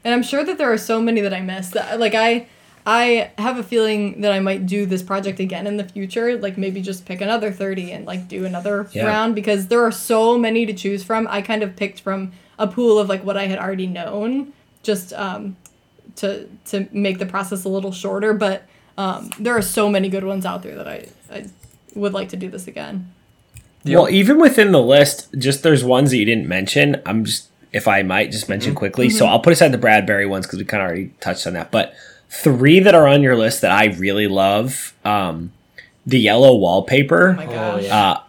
And 0.05 0.15
I'm 0.15 0.23
sure 0.23 0.45
that 0.45 0.57
there 0.59 0.73
are 0.73 0.79
so 0.79 1.01
many 1.03 1.21
that 1.21 1.35
I 1.35 1.41
missed. 1.41 1.73
That, 1.75 2.01
like 2.01 2.15
I 2.15 2.47
I 2.89 3.33
have 3.37 3.59
a 3.59 3.65
feeling 3.65 4.21
that 4.21 4.31
I 4.31 4.39
might 4.39 4.65
do 4.67 4.87
this 4.87 5.03
project 5.03 5.41
again 5.41 5.67
in 5.67 5.77
the 5.77 5.83
future, 5.85 6.37
like 6.39 6.57
maybe 6.57 6.81
just 6.81 7.05
pick 7.05 7.21
another 7.21 7.51
30 7.51 7.91
and 7.91 8.07
like 8.07 8.29
do 8.29 8.45
another 8.47 8.89
Yeah. 8.93 9.07
round 9.07 9.35
because 9.35 9.67
there 9.67 9.85
are 9.85 9.91
so 9.91 10.39
many 10.39 10.65
to 10.67 10.73
choose 10.73 11.03
from. 11.03 11.27
I 11.29 11.43
kind 11.43 11.65
of 11.65 11.75
picked 11.75 12.01
from 12.01 12.31
a 12.59 12.69
pool 12.69 12.99
of 13.01 13.09
like 13.09 13.25
what 13.25 13.37
I 13.37 13.47
had 13.47 13.59
already 13.59 13.87
known 13.89 14.53
just 14.85 15.13
um 15.15 15.57
to 16.17 16.47
to 16.67 16.87
make 16.93 17.19
the 17.19 17.27
process 17.27 17.65
a 17.65 17.69
little 17.69 17.91
shorter, 17.93 18.33
but 18.33 18.63
um 18.97 19.31
there 19.41 19.57
are 19.57 19.63
so 19.63 19.89
many 19.91 20.09
good 20.09 20.25
ones 20.25 20.47
out 20.47 20.63
there 20.63 20.77
that 20.77 20.87
I 20.87 21.07
I 21.31 21.47
would 21.97 22.13
like 22.15 22.29
to 22.29 22.37
do 22.37 22.49
this 22.49 22.69
again. 22.69 23.13
Well, 23.85 24.09
even 24.09 24.39
within 24.41 24.71
the 24.73 24.83
list, 24.83 25.29
just 25.39 25.63
there's 25.65 25.83
ones 25.85 26.11
that 26.11 26.17
you 26.19 26.25
didn't 26.25 26.49
mention. 26.49 27.01
I'm 27.07 27.25
just, 27.25 27.49
if 27.73 27.87
I 27.87 28.03
might, 28.03 28.33
just 28.33 28.49
mention 28.49 28.75
quickly. 28.75 29.09
So 29.11 29.27
I'll 29.27 29.39
put 29.39 29.53
aside 29.53 29.71
the 29.71 29.79
Bradbury 29.79 30.27
ones 30.27 30.45
because 30.45 30.59
we 30.59 30.65
kind 30.65 30.83
of 30.83 30.89
already 30.89 31.15
touched 31.21 31.47
on 31.47 31.53
that. 31.53 31.71
But 31.71 31.95
three 32.29 32.81
that 32.81 32.95
are 32.95 33.07
on 33.07 33.23
your 33.23 33.37
list 33.37 33.61
that 33.63 33.71
I 33.71 33.87
really 33.87 34.27
love 34.29 34.95
um, 35.05 35.53
the 36.05 36.19
yellow 36.19 36.55
wallpaper. 36.57 37.31
Oh 37.31 37.33
my 37.35 37.47
Oh, 37.47 37.51
gosh. 37.51 37.85
yeah. 37.85 37.97
Uh, 38.11 38.21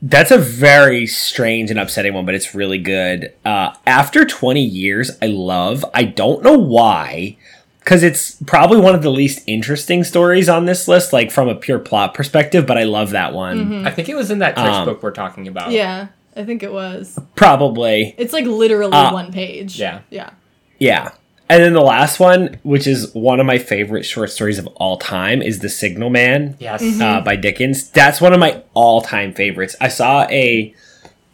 that's 0.00 0.30
a 0.30 0.38
very 0.38 1.06
strange 1.08 1.70
and 1.72 1.78
upsetting 1.80 2.14
one, 2.14 2.24
but 2.24 2.34
it's 2.34 2.54
really 2.54 2.78
good. 2.78 3.32
Uh, 3.44 3.72
after 3.86 4.24
20 4.24 4.62
years, 4.62 5.10
I 5.20 5.26
love. 5.26 5.84
I 5.92 6.04
don't 6.04 6.44
know 6.44 6.56
why, 6.56 7.36
because 7.80 8.04
it's 8.04 8.36
probably 8.46 8.78
one 8.80 8.94
of 8.94 9.02
the 9.02 9.10
least 9.10 9.42
interesting 9.48 10.04
stories 10.04 10.48
on 10.48 10.66
this 10.66 10.86
list, 10.86 11.12
like 11.12 11.32
from 11.32 11.48
a 11.48 11.54
pure 11.56 11.80
plot 11.80 12.14
perspective. 12.14 12.64
But 12.64 12.78
I 12.78 12.84
love 12.84 13.10
that 13.10 13.34
one. 13.34 13.84
I 13.86 13.90
think 13.90 14.08
it 14.08 14.14
was 14.14 14.30
in 14.30 14.38
that 14.38 14.56
Um, 14.56 14.66
textbook 14.66 15.02
we're 15.02 15.10
talking 15.10 15.48
about. 15.48 15.72
Yeah, 15.72 16.08
I 16.36 16.44
think 16.44 16.62
it 16.62 16.72
was. 16.72 17.18
Probably, 17.34 18.14
It's 18.18 18.32
like 18.32 18.44
literally 18.46 18.92
Uh, 18.92 19.12
one 19.12 19.32
page. 19.32 19.80
yeah. 19.80 20.02
Yeah. 20.10 20.30
yeah. 20.78 21.10
And 21.50 21.62
then 21.62 21.72
the 21.72 21.80
last 21.80 22.20
one, 22.20 22.58
which 22.62 22.86
is 22.86 23.14
one 23.14 23.40
of 23.40 23.46
my 23.46 23.58
favorite 23.58 24.04
short 24.04 24.30
stories 24.30 24.58
of 24.58 24.66
all 24.76 24.98
time, 24.98 25.40
is 25.40 25.60
The 25.60 25.68
Signal 25.70 26.10
Man. 26.10 26.56
Yes. 26.58 27.00
uh, 27.00 27.20
by 27.22 27.36
Dickens. 27.36 27.88
That's 27.90 28.20
one 28.20 28.34
of 28.34 28.38
my 28.40 28.62
all-time 28.74 29.32
favorites. 29.32 29.74
I 29.80 29.88
saw 29.88 30.24
a 30.28 30.74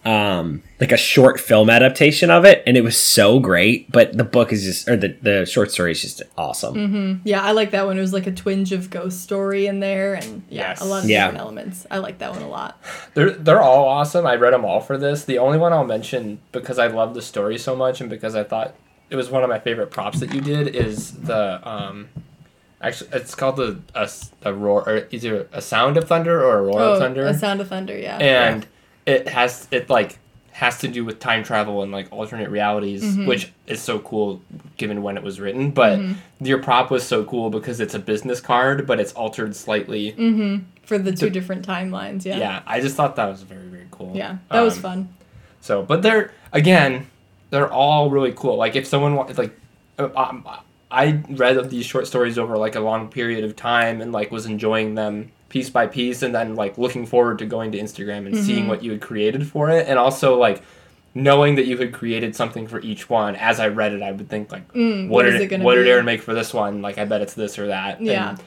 um 0.06 0.62
like 0.80 0.92
a 0.92 0.98
short 0.98 1.40
film 1.40 1.70
adaptation 1.70 2.28
of 2.30 2.44
it 2.44 2.62
and 2.66 2.76
it 2.76 2.82
was 2.82 2.94
so 2.94 3.40
great 3.40 3.90
but 3.90 4.14
the 4.14 4.22
book 4.22 4.52
is 4.52 4.62
just 4.62 4.86
or 4.86 4.98
the, 4.98 5.16
the 5.22 5.46
short 5.46 5.70
story 5.72 5.92
is 5.92 6.02
just 6.02 6.20
awesome 6.36 7.22
Yeah, 7.24 7.42
I 7.42 7.52
like 7.52 7.70
that 7.70 7.86
one. 7.86 7.96
It 7.96 8.02
was 8.02 8.12
like 8.12 8.26
a 8.26 8.30
twinge 8.32 8.70
of 8.72 8.90
ghost 8.90 9.22
story 9.22 9.66
in 9.66 9.80
there, 9.80 10.12
and 10.12 10.42
yeah, 10.50 10.68
Yes. 10.68 10.82
a 10.82 10.84
lot 10.84 11.04
of 11.04 11.08
Yeah. 11.08 11.22
different 11.28 11.40
elements. 11.40 11.86
I 11.90 11.98
like 11.98 12.18
that 12.18 12.32
one 12.32 12.42
a 12.42 12.48
lot. 12.50 12.78
They're 13.14 13.30
they're 13.30 13.62
all 13.62 13.86
awesome. 13.88 14.26
I 14.26 14.34
read 14.36 14.52
them 14.52 14.66
all 14.66 14.80
for 14.80 14.98
this. 14.98 15.24
The 15.24 15.38
only 15.38 15.56
one 15.56 15.72
I'll 15.72 15.84
mention 15.86 16.38
because 16.52 16.78
I 16.78 16.88
love 16.88 17.14
the 17.14 17.22
story 17.22 17.56
so 17.56 17.74
much 17.74 18.02
and 18.02 18.10
because 18.10 18.34
I 18.34 18.44
thought 18.44 18.74
it 19.10 19.16
was 19.16 19.30
one 19.30 19.42
of 19.42 19.48
my 19.50 19.58
favorite 19.58 19.90
props 19.90 20.20
that 20.20 20.34
you 20.34 20.40
did 20.40 20.68
is 20.68 21.12
the 21.12 21.60
um 21.68 22.08
actually 22.80 23.10
it's 23.12 23.34
called 23.34 23.56
the 23.56 23.78
a 24.42 24.52
roar 24.52 24.88
or 24.88 25.06
either 25.10 25.48
a 25.52 25.60
sound 25.62 25.96
of 25.96 26.08
thunder 26.08 26.44
or 26.44 26.58
a 26.58 26.62
roar 26.62 26.80
of 26.80 26.98
thunder. 26.98 27.26
Oh, 27.26 27.30
a 27.30 27.34
sound 27.34 27.60
of 27.60 27.68
thunder. 27.68 27.96
Yeah. 27.96 28.18
and 28.18 28.66
it 29.06 29.28
has 29.28 29.68
it 29.70 29.88
like 29.90 30.18
has 30.52 30.78
to 30.78 30.86
do 30.88 31.04
with 31.04 31.18
time 31.18 31.42
travel 31.42 31.82
and 31.82 31.90
like 31.90 32.06
alternate 32.12 32.48
realities 32.48 33.02
Mm-hmm. 33.02 33.26
which 33.26 33.50
is 33.66 33.80
so 33.82 33.98
cool 33.98 34.40
given 34.76 35.02
when 35.02 35.16
it 35.16 35.22
was 35.22 35.40
written 35.40 35.70
but 35.72 35.98
your 36.40 36.58
prop 36.62 36.90
was 36.92 37.02
so 37.04 37.24
cool 37.24 37.50
because 37.50 37.80
it's 37.80 37.94
a 37.94 37.98
business 37.98 38.40
card 38.40 38.86
but 38.86 39.00
it's 39.00 39.12
altered 39.14 39.56
slightly 39.56 40.12
for 40.84 40.96
the 40.98 41.10
two 41.12 41.28
different 41.30 41.66
timelines. 41.66 42.24
Yeah. 42.24 42.38
yeah 42.38 42.62
i 42.66 42.80
just 42.80 42.94
thought 42.94 43.16
that 43.16 43.26
was 43.26 43.42
very 43.42 43.66
very 43.66 43.86
cool 43.90 44.12
Yeah, 44.14 44.36
that 44.50 44.60
was 44.60 44.76
Um, 44.76 44.82
fun. 44.82 45.08
so 45.60 45.82
but 45.82 46.02
they're 46.02 46.30
again 46.52 47.06
they're 47.50 47.72
all 47.72 48.10
really 48.10 48.32
cool 48.32 48.56
like 48.56 48.74
if 48.76 48.86
someone 48.86 49.14
wa- 49.14 49.28
like 49.36 49.56
uh, 49.98 50.08
um, 50.16 50.46
i 50.90 51.20
read 51.30 51.56
of 51.56 51.70
these 51.70 51.84
short 51.86 52.06
stories 52.06 52.38
over 52.38 52.56
like 52.56 52.74
a 52.74 52.80
long 52.80 53.08
period 53.08 53.44
of 53.44 53.54
time 53.56 54.00
and 54.00 54.12
like 54.12 54.30
was 54.30 54.46
enjoying 54.46 54.94
them 54.94 55.30
piece 55.48 55.70
by 55.70 55.86
piece 55.86 56.22
and 56.22 56.34
then 56.34 56.54
like 56.56 56.76
looking 56.78 57.06
forward 57.06 57.38
to 57.38 57.46
going 57.46 57.70
to 57.72 57.78
instagram 57.78 58.26
and 58.26 58.34
Mm-hmm. 58.34 58.44
seeing 58.44 58.68
what 58.68 58.82
you 58.82 58.90
had 58.92 59.00
created 59.00 59.46
for 59.46 59.70
it 59.70 59.86
and 59.88 59.98
also 59.98 60.36
like 60.36 60.62
knowing 61.14 61.54
that 61.54 61.66
you 61.66 61.76
had 61.78 61.92
created 61.92 62.34
something 62.34 62.66
for 62.66 62.80
each 62.80 63.08
one 63.08 63.36
as 63.36 63.60
i 63.60 63.68
read 63.68 63.92
it 63.92 64.02
i 64.02 64.10
would 64.10 64.28
think 64.28 64.50
like 64.50 64.66
Mm, 64.72 65.08
what, 65.08 65.24
what 65.24 65.30
did 65.30 65.52
it 65.52 65.60
what 65.60 65.76
did 65.76 65.86
Erin 65.86 66.04
make 66.04 66.22
for 66.22 66.34
this 66.34 66.52
one 66.52 66.82
like 66.82 66.98
i 66.98 67.04
bet 67.04 67.20
it's 67.22 67.34
this 67.34 67.56
or 67.58 67.68
that 67.68 68.00
Yeah. 68.00 68.30
And, 68.30 68.38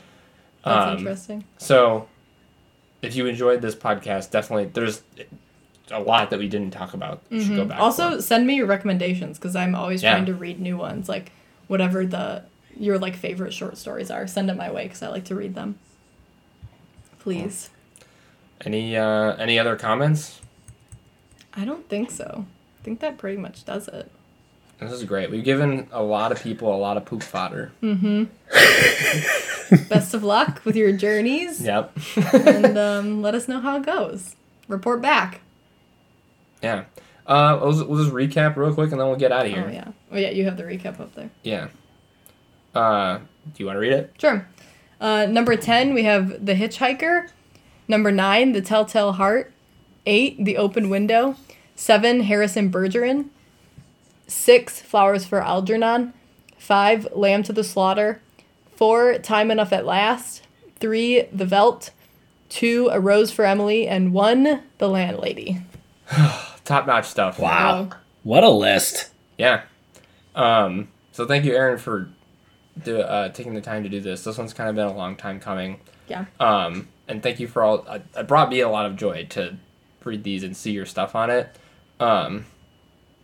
That's 0.65 0.91
um, 0.91 0.97
interesting. 0.97 1.43
so 1.57 2.09
if 3.01 3.15
you 3.15 3.25
enjoyed 3.27 3.61
this 3.61 3.75
podcast 3.75 4.31
definitely 4.31 4.65
there's 4.73 5.01
a 5.91 5.99
lot 5.99 6.29
that 6.31 6.39
we 6.39 6.47
didn't 6.49 6.71
talk 6.71 6.93
about 6.93 7.21
you 7.29 7.41
should 7.41 7.55
go 7.55 7.63
back 7.65 7.77
Mm-hmm. 7.77 7.83
Also, 7.83 8.15
for. 8.17 8.21
send 8.21 8.45
me 8.47 8.55
your 8.55 8.65
recommendations 8.67 9.37
because 9.37 9.55
I'm 9.55 9.73
always 9.75 10.03
Yeah. 10.03 10.11
trying 10.13 10.25
to 10.25 10.33
read 10.33 10.59
new 10.59 10.77
ones. 10.77 11.07
Like 11.09 11.31
whatever 11.67 12.05
the 12.05 12.43
your 12.79 12.99
like 12.99 13.15
favorite 13.15 13.53
short 13.53 13.77
stories 13.77 14.11
are, 14.11 14.27
send 14.27 14.49
it 14.49 14.55
my 14.55 14.69
way 14.71 14.83
because 14.83 15.01
I 15.01 15.07
like 15.07 15.25
to 15.25 15.35
read 15.35 15.55
them. 15.55 15.77
Please. 17.19 17.69
Any 18.65 18.95
uh, 18.97 19.35
any 19.35 19.57
other 19.59 19.75
comments? 19.75 20.41
I 21.53 21.65
don't 21.65 21.87
think 21.89 22.11
so. 22.11 22.45
I 22.79 22.83
think 22.83 22.99
that 22.99 23.17
pretty 23.17 23.37
much 23.37 23.65
does 23.65 23.87
it. 23.87 24.11
This 24.79 24.91
is 24.91 25.03
great. 25.05 25.31
We've 25.31 25.43
given 25.43 25.87
a 25.91 26.03
lot 26.03 26.31
of 26.31 26.41
people 26.41 26.73
a 26.73 26.77
lot 26.77 26.97
of 26.97 27.05
poop 27.05 27.23
fodder. 27.23 27.71
Mm-hmm. 27.81 28.25
Best 29.89 30.13
of 30.13 30.23
luck 30.23 30.61
with 30.65 30.75
your 30.75 30.91
journeys, 30.91 31.59
Yep. 31.61 31.97
and 32.33 32.77
um, 32.77 33.21
let 33.23 33.33
us 33.35 33.47
know 33.47 33.59
how 33.59 33.77
it 33.77 33.85
goes. 33.85 34.35
Report 34.67 35.01
back. 35.01 35.41
Yeah. 36.61 36.85
Uh, 37.25 37.59
we'll, 37.61 37.73
just, 37.73 37.87
we'll 37.87 38.03
just 38.03 38.15
recap 38.15 38.55
real 38.55 38.73
quick 38.73 38.91
and 38.91 38.99
then 38.99 39.07
we'll 39.07 39.17
get 39.17 39.31
out 39.31 39.45
of 39.45 39.51
here. 39.51 39.65
Oh 39.67 39.71
yeah. 39.71 39.91
Oh 40.11 40.17
yeah. 40.17 40.29
You 40.29 40.45
have 40.45 40.57
the 40.57 40.63
recap 40.63 40.99
up 40.99 41.13
there. 41.15 41.29
Yeah. 41.43 41.67
Uh, 42.73 43.17
do 43.17 43.53
you 43.57 43.65
want 43.65 43.75
to 43.75 43.79
read 43.79 43.93
it? 43.93 44.13
Sure. 44.19 44.47
Uh, 44.99 45.25
number 45.25 45.55
10, 45.55 45.93
we 45.93 46.03
have 46.03 46.45
The 46.45 46.53
Hitchhiker. 46.53 47.29
Number 47.87 48.11
9, 48.11 48.51
The 48.51 48.61
Telltale 48.61 49.13
Heart. 49.13 49.53
8, 50.05 50.43
The 50.43 50.57
Open 50.57 50.89
Window. 50.89 51.35
7, 51.75 52.21
Harrison 52.21 52.71
Bergeron. 52.71 53.29
6, 54.27 54.81
Flowers 54.81 55.25
for 55.25 55.41
Algernon. 55.41 56.13
5, 56.57 57.09
Lamb 57.13 57.43
to 57.43 57.53
the 57.53 57.63
Slaughter. 57.63 58.21
4, 58.75 59.19
Time 59.19 59.51
Enough 59.51 59.73
at 59.73 59.85
Last. 59.85 60.43
3, 60.79 61.23
The 61.31 61.45
Veldt. 61.45 61.91
2, 62.49 62.89
A 62.91 62.99
Rose 62.99 63.31
for 63.31 63.45
Emily. 63.45 63.87
And 63.87 64.13
1, 64.13 64.63
The 64.77 64.89
Landlady. 64.89 65.61
Top 66.67 66.85
notch 66.85 67.05
stuff. 67.05 67.39
wow 67.39 67.89
what 68.27 68.43
a 68.43 68.49
list 68.49 69.09
Yeah. 69.37 69.61
Um, 70.35 70.89
so 71.11 71.25
thank 71.25 71.45
you, 71.45 71.55
Erin, 71.55 71.77
for 71.77 72.09
do, 72.83 72.99
uh, 72.99 73.29
taking 73.29 73.53
the 73.53 73.61
time 73.61 73.83
to 73.83 73.89
do 73.89 74.01
this. 74.01 74.23
This 74.23 74.37
one's 74.37 74.53
kind 74.53 74.69
of 74.69 74.75
been 74.75 74.87
a 74.87 74.95
long 74.95 75.15
time 75.15 75.39
coming. 75.39 75.79
Yeah. 76.07 76.25
Um, 76.39 76.89
and 77.07 77.23
thank 77.23 77.39
you 77.39 77.47
for 77.47 77.63
all. 77.63 77.85
Uh, 77.87 77.99
it 78.15 78.27
brought 78.27 78.49
me 78.49 78.59
a 78.59 78.69
lot 78.69 78.85
of 78.85 78.95
joy 78.97 79.25
to 79.31 79.55
read 80.03 80.23
these 80.23 80.43
and 80.43 80.55
see 80.55 80.71
your 80.71 80.85
stuff 80.85 81.15
on 81.15 81.29
it. 81.29 81.55
Um, 81.99 82.45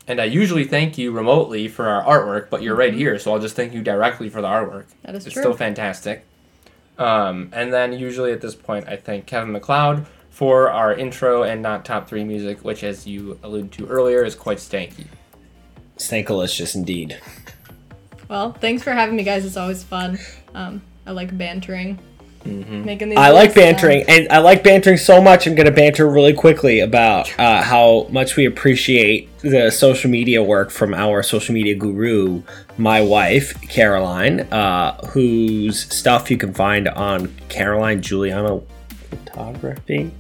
and 0.08 0.20
I 0.20 0.26
usually 0.26 0.64
thank 0.64 0.98
you 0.98 1.12
remotely 1.12 1.68
for 1.68 1.88
our 1.88 2.04
artwork, 2.04 2.50
but 2.50 2.62
you're 2.62 2.76
right 2.76 2.94
here, 2.94 3.20
so 3.20 3.34
I'll 3.34 3.40
just 3.40 3.56
thank 3.56 3.74
you 3.74 3.82
directly 3.82 4.30
for 4.30 4.42
the 4.42 4.48
artwork. 4.48 4.86
That 5.04 5.16
is 5.16 5.26
it's 5.26 5.34
true. 5.34 5.44
still 5.44 5.54
fantastic. 5.54 6.26
Um, 6.98 7.50
and 7.54 7.74
then 7.74 7.94
usually 7.94 8.32
at 8.32 8.42
this 8.42 8.56
point, 8.56 8.88
I 8.88 8.98
thank 8.98 9.26
Kevin 9.26 9.52
MacLeod 9.52 10.06
for 10.34 10.72
our 10.72 10.96
intro 10.96 11.44
and 11.44 11.62
not 11.62 11.86
top 11.86 12.08
three 12.08 12.24
music, 12.24 12.66
which, 12.66 12.84
as 12.84 13.06
you 13.06 13.40
alluded 13.44 13.72
to 13.72 13.86
earlier, 13.88 14.26
is 14.26 14.34
quite 14.34 14.58
stanky. 14.58 15.06
Stankalicious 15.98 16.74
indeed 16.74 17.20
Well, 18.28 18.52
thanks 18.52 18.82
for 18.82 18.94
having 18.94 19.16
me, 19.16 19.24
guys. 19.24 19.46
It's 19.46 19.58
always 19.58 19.84
fun. 19.84 20.18
Um, 20.56 20.82
I 21.06 21.12
like 21.12 21.38
bantering. 21.38 22.00
Making 22.46 23.10
these 23.10 23.18
I 23.18 23.30
like 23.30 23.56
lists, 23.56 23.56
bantering, 23.56 24.04
and 24.10 24.28
I 24.30 24.40
like 24.40 24.64
bantering 24.64 24.98
so 24.98 25.22
much. 25.22 25.48
I'm 25.48 25.56
going 25.56 25.68
to 25.68 25.72
banter 25.72 26.10
really 26.10 26.34
quickly 26.34 26.82
about 26.82 27.32
uh, 27.40 27.62
how 27.62 28.08
much 28.10 28.36
we 28.36 28.46
appreciate 28.46 29.30
the 29.40 29.70
social 29.70 30.10
media 30.10 30.44
work 30.44 30.70
from 30.70 30.94
our 30.94 31.24
social 31.24 31.54
media 31.54 31.76
guru, 31.76 32.44
my 32.78 33.00
wife 33.02 33.62
Caroline, 33.70 34.42
uh, 34.52 34.98
whose 35.08 35.86
stuff 35.94 36.30
you 36.30 36.38
can 36.38 36.54
find 36.54 36.90
on 36.90 37.34
Caroline 37.48 38.02
Giuliano 38.02 38.66
Photography. 39.10 40.12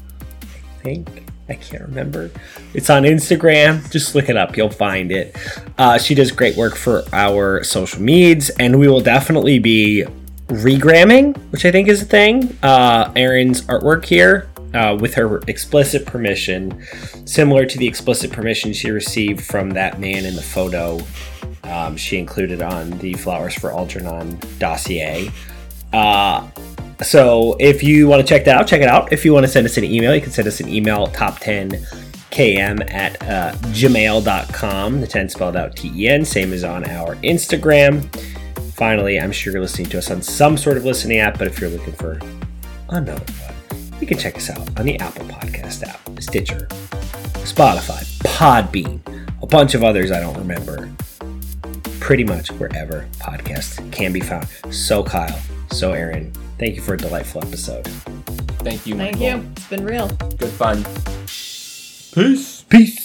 Think. 0.83 1.23
I 1.49 1.55
can't 1.55 1.83
remember. 1.83 2.31
It's 2.73 2.89
on 2.89 3.03
Instagram. 3.03 3.89
Just 3.91 4.15
look 4.15 4.29
it 4.29 4.37
up. 4.37 4.55
You'll 4.55 4.69
find 4.69 5.11
it. 5.11 5.35
Uh, 5.77 5.97
she 5.97 6.15
does 6.15 6.31
great 6.31 6.55
work 6.55 6.75
for 6.75 7.03
our 7.11 7.63
social 7.63 8.01
medias, 8.01 8.49
and 8.51 8.79
we 8.79 8.87
will 8.87 9.01
definitely 9.01 9.59
be 9.59 10.05
regramming, 10.47 11.37
which 11.51 11.65
I 11.65 11.71
think 11.71 11.87
is 11.87 12.01
a 12.01 12.05
thing. 12.05 12.57
Uh, 12.63 13.11
Erin's 13.15 13.61
artwork 13.63 14.05
here 14.05 14.49
uh, 14.73 14.97
with 14.99 15.15
her 15.15 15.39
explicit 15.47 16.05
permission, 16.05 16.85
similar 17.25 17.65
to 17.65 17.77
the 17.77 17.87
explicit 17.87 18.31
permission 18.31 18.71
she 18.71 18.91
received 18.91 19.43
from 19.43 19.71
that 19.71 19.99
man 19.99 20.25
in 20.25 20.35
the 20.35 20.41
photo 20.41 20.99
um, 21.63 21.95
she 21.95 22.17
included 22.17 22.61
on 22.61 22.91
the 22.99 23.13
Flowers 23.13 23.55
for 23.55 23.71
Algernon 23.71 24.39
dossier. 24.59 25.31
Uh, 25.91 26.47
so 27.01 27.55
if 27.59 27.83
you 27.83 28.07
want 28.07 28.21
to 28.21 28.27
check 28.27 28.45
that 28.45 28.57
out, 28.57 28.67
check 28.67 28.81
it 28.81 28.87
out. 28.87 29.11
If 29.11 29.25
you 29.25 29.33
want 29.33 29.45
to 29.45 29.51
send 29.51 29.65
us 29.65 29.77
an 29.77 29.83
email, 29.83 30.13
you 30.13 30.21
can 30.21 30.31
send 30.31 30.47
us 30.47 30.59
an 30.59 30.69
email 30.69 31.07
top 31.07 31.39
10 31.39 31.71
km 32.31 32.91
at 32.91 33.21
uh, 33.23 33.53
gmail.com. 33.67 35.01
The 35.01 35.07
10 35.07 35.29
spelled 35.29 35.55
out 35.55 35.75
T 35.75 35.91
E 35.95 36.07
N, 36.07 36.25
same 36.25 36.51
as 36.53 36.63
on 36.63 36.83
our 36.85 37.15
Instagram. 37.17 38.03
Finally, 38.73 39.19
I'm 39.19 39.31
sure 39.31 39.53
you're 39.53 39.61
listening 39.61 39.89
to 39.89 39.99
us 39.99 40.09
on 40.09 40.21
some 40.21 40.57
sort 40.57 40.77
of 40.77 40.83
listening 40.85 41.19
app, 41.19 41.37
but 41.37 41.47
if 41.47 41.61
you're 41.61 41.69
looking 41.69 41.93
for 41.93 42.19
another 42.89 43.23
one, 43.45 43.89
you 44.01 44.07
can 44.07 44.17
check 44.17 44.35
us 44.35 44.49
out 44.49 44.79
on 44.79 44.85
the 44.85 44.99
Apple 44.99 45.25
Podcast 45.25 45.83
app, 45.83 46.01
Stitcher, 46.21 46.67
Spotify, 47.43 48.03
Podbean, 48.23 48.99
a 49.41 49.45
bunch 49.45 49.75
of 49.75 49.83
others 49.83 50.11
I 50.11 50.19
don't 50.19 50.37
remember. 50.37 50.89
Pretty 51.99 52.23
much 52.23 52.51
wherever 52.53 53.07
podcasts 53.19 53.91
can 53.91 54.11
be 54.11 54.19
found. 54.19 54.47
So, 54.71 55.03
Kyle, 55.03 55.39
so, 55.71 55.91
Erin, 55.93 56.31
thank 56.59 56.75
you 56.75 56.81
for 56.81 56.93
a 56.93 56.97
delightful 56.97 57.43
episode. 57.43 57.87
Thank 58.63 58.85
you. 58.85 58.95
Thank 58.95 59.19
you. 59.19 59.45
It's 59.57 59.67
been 59.67 59.85
real. 59.85 60.07
Good 60.37 60.51
fun. 60.51 60.83
Peace. 62.13 62.63
Peace. 62.69 63.02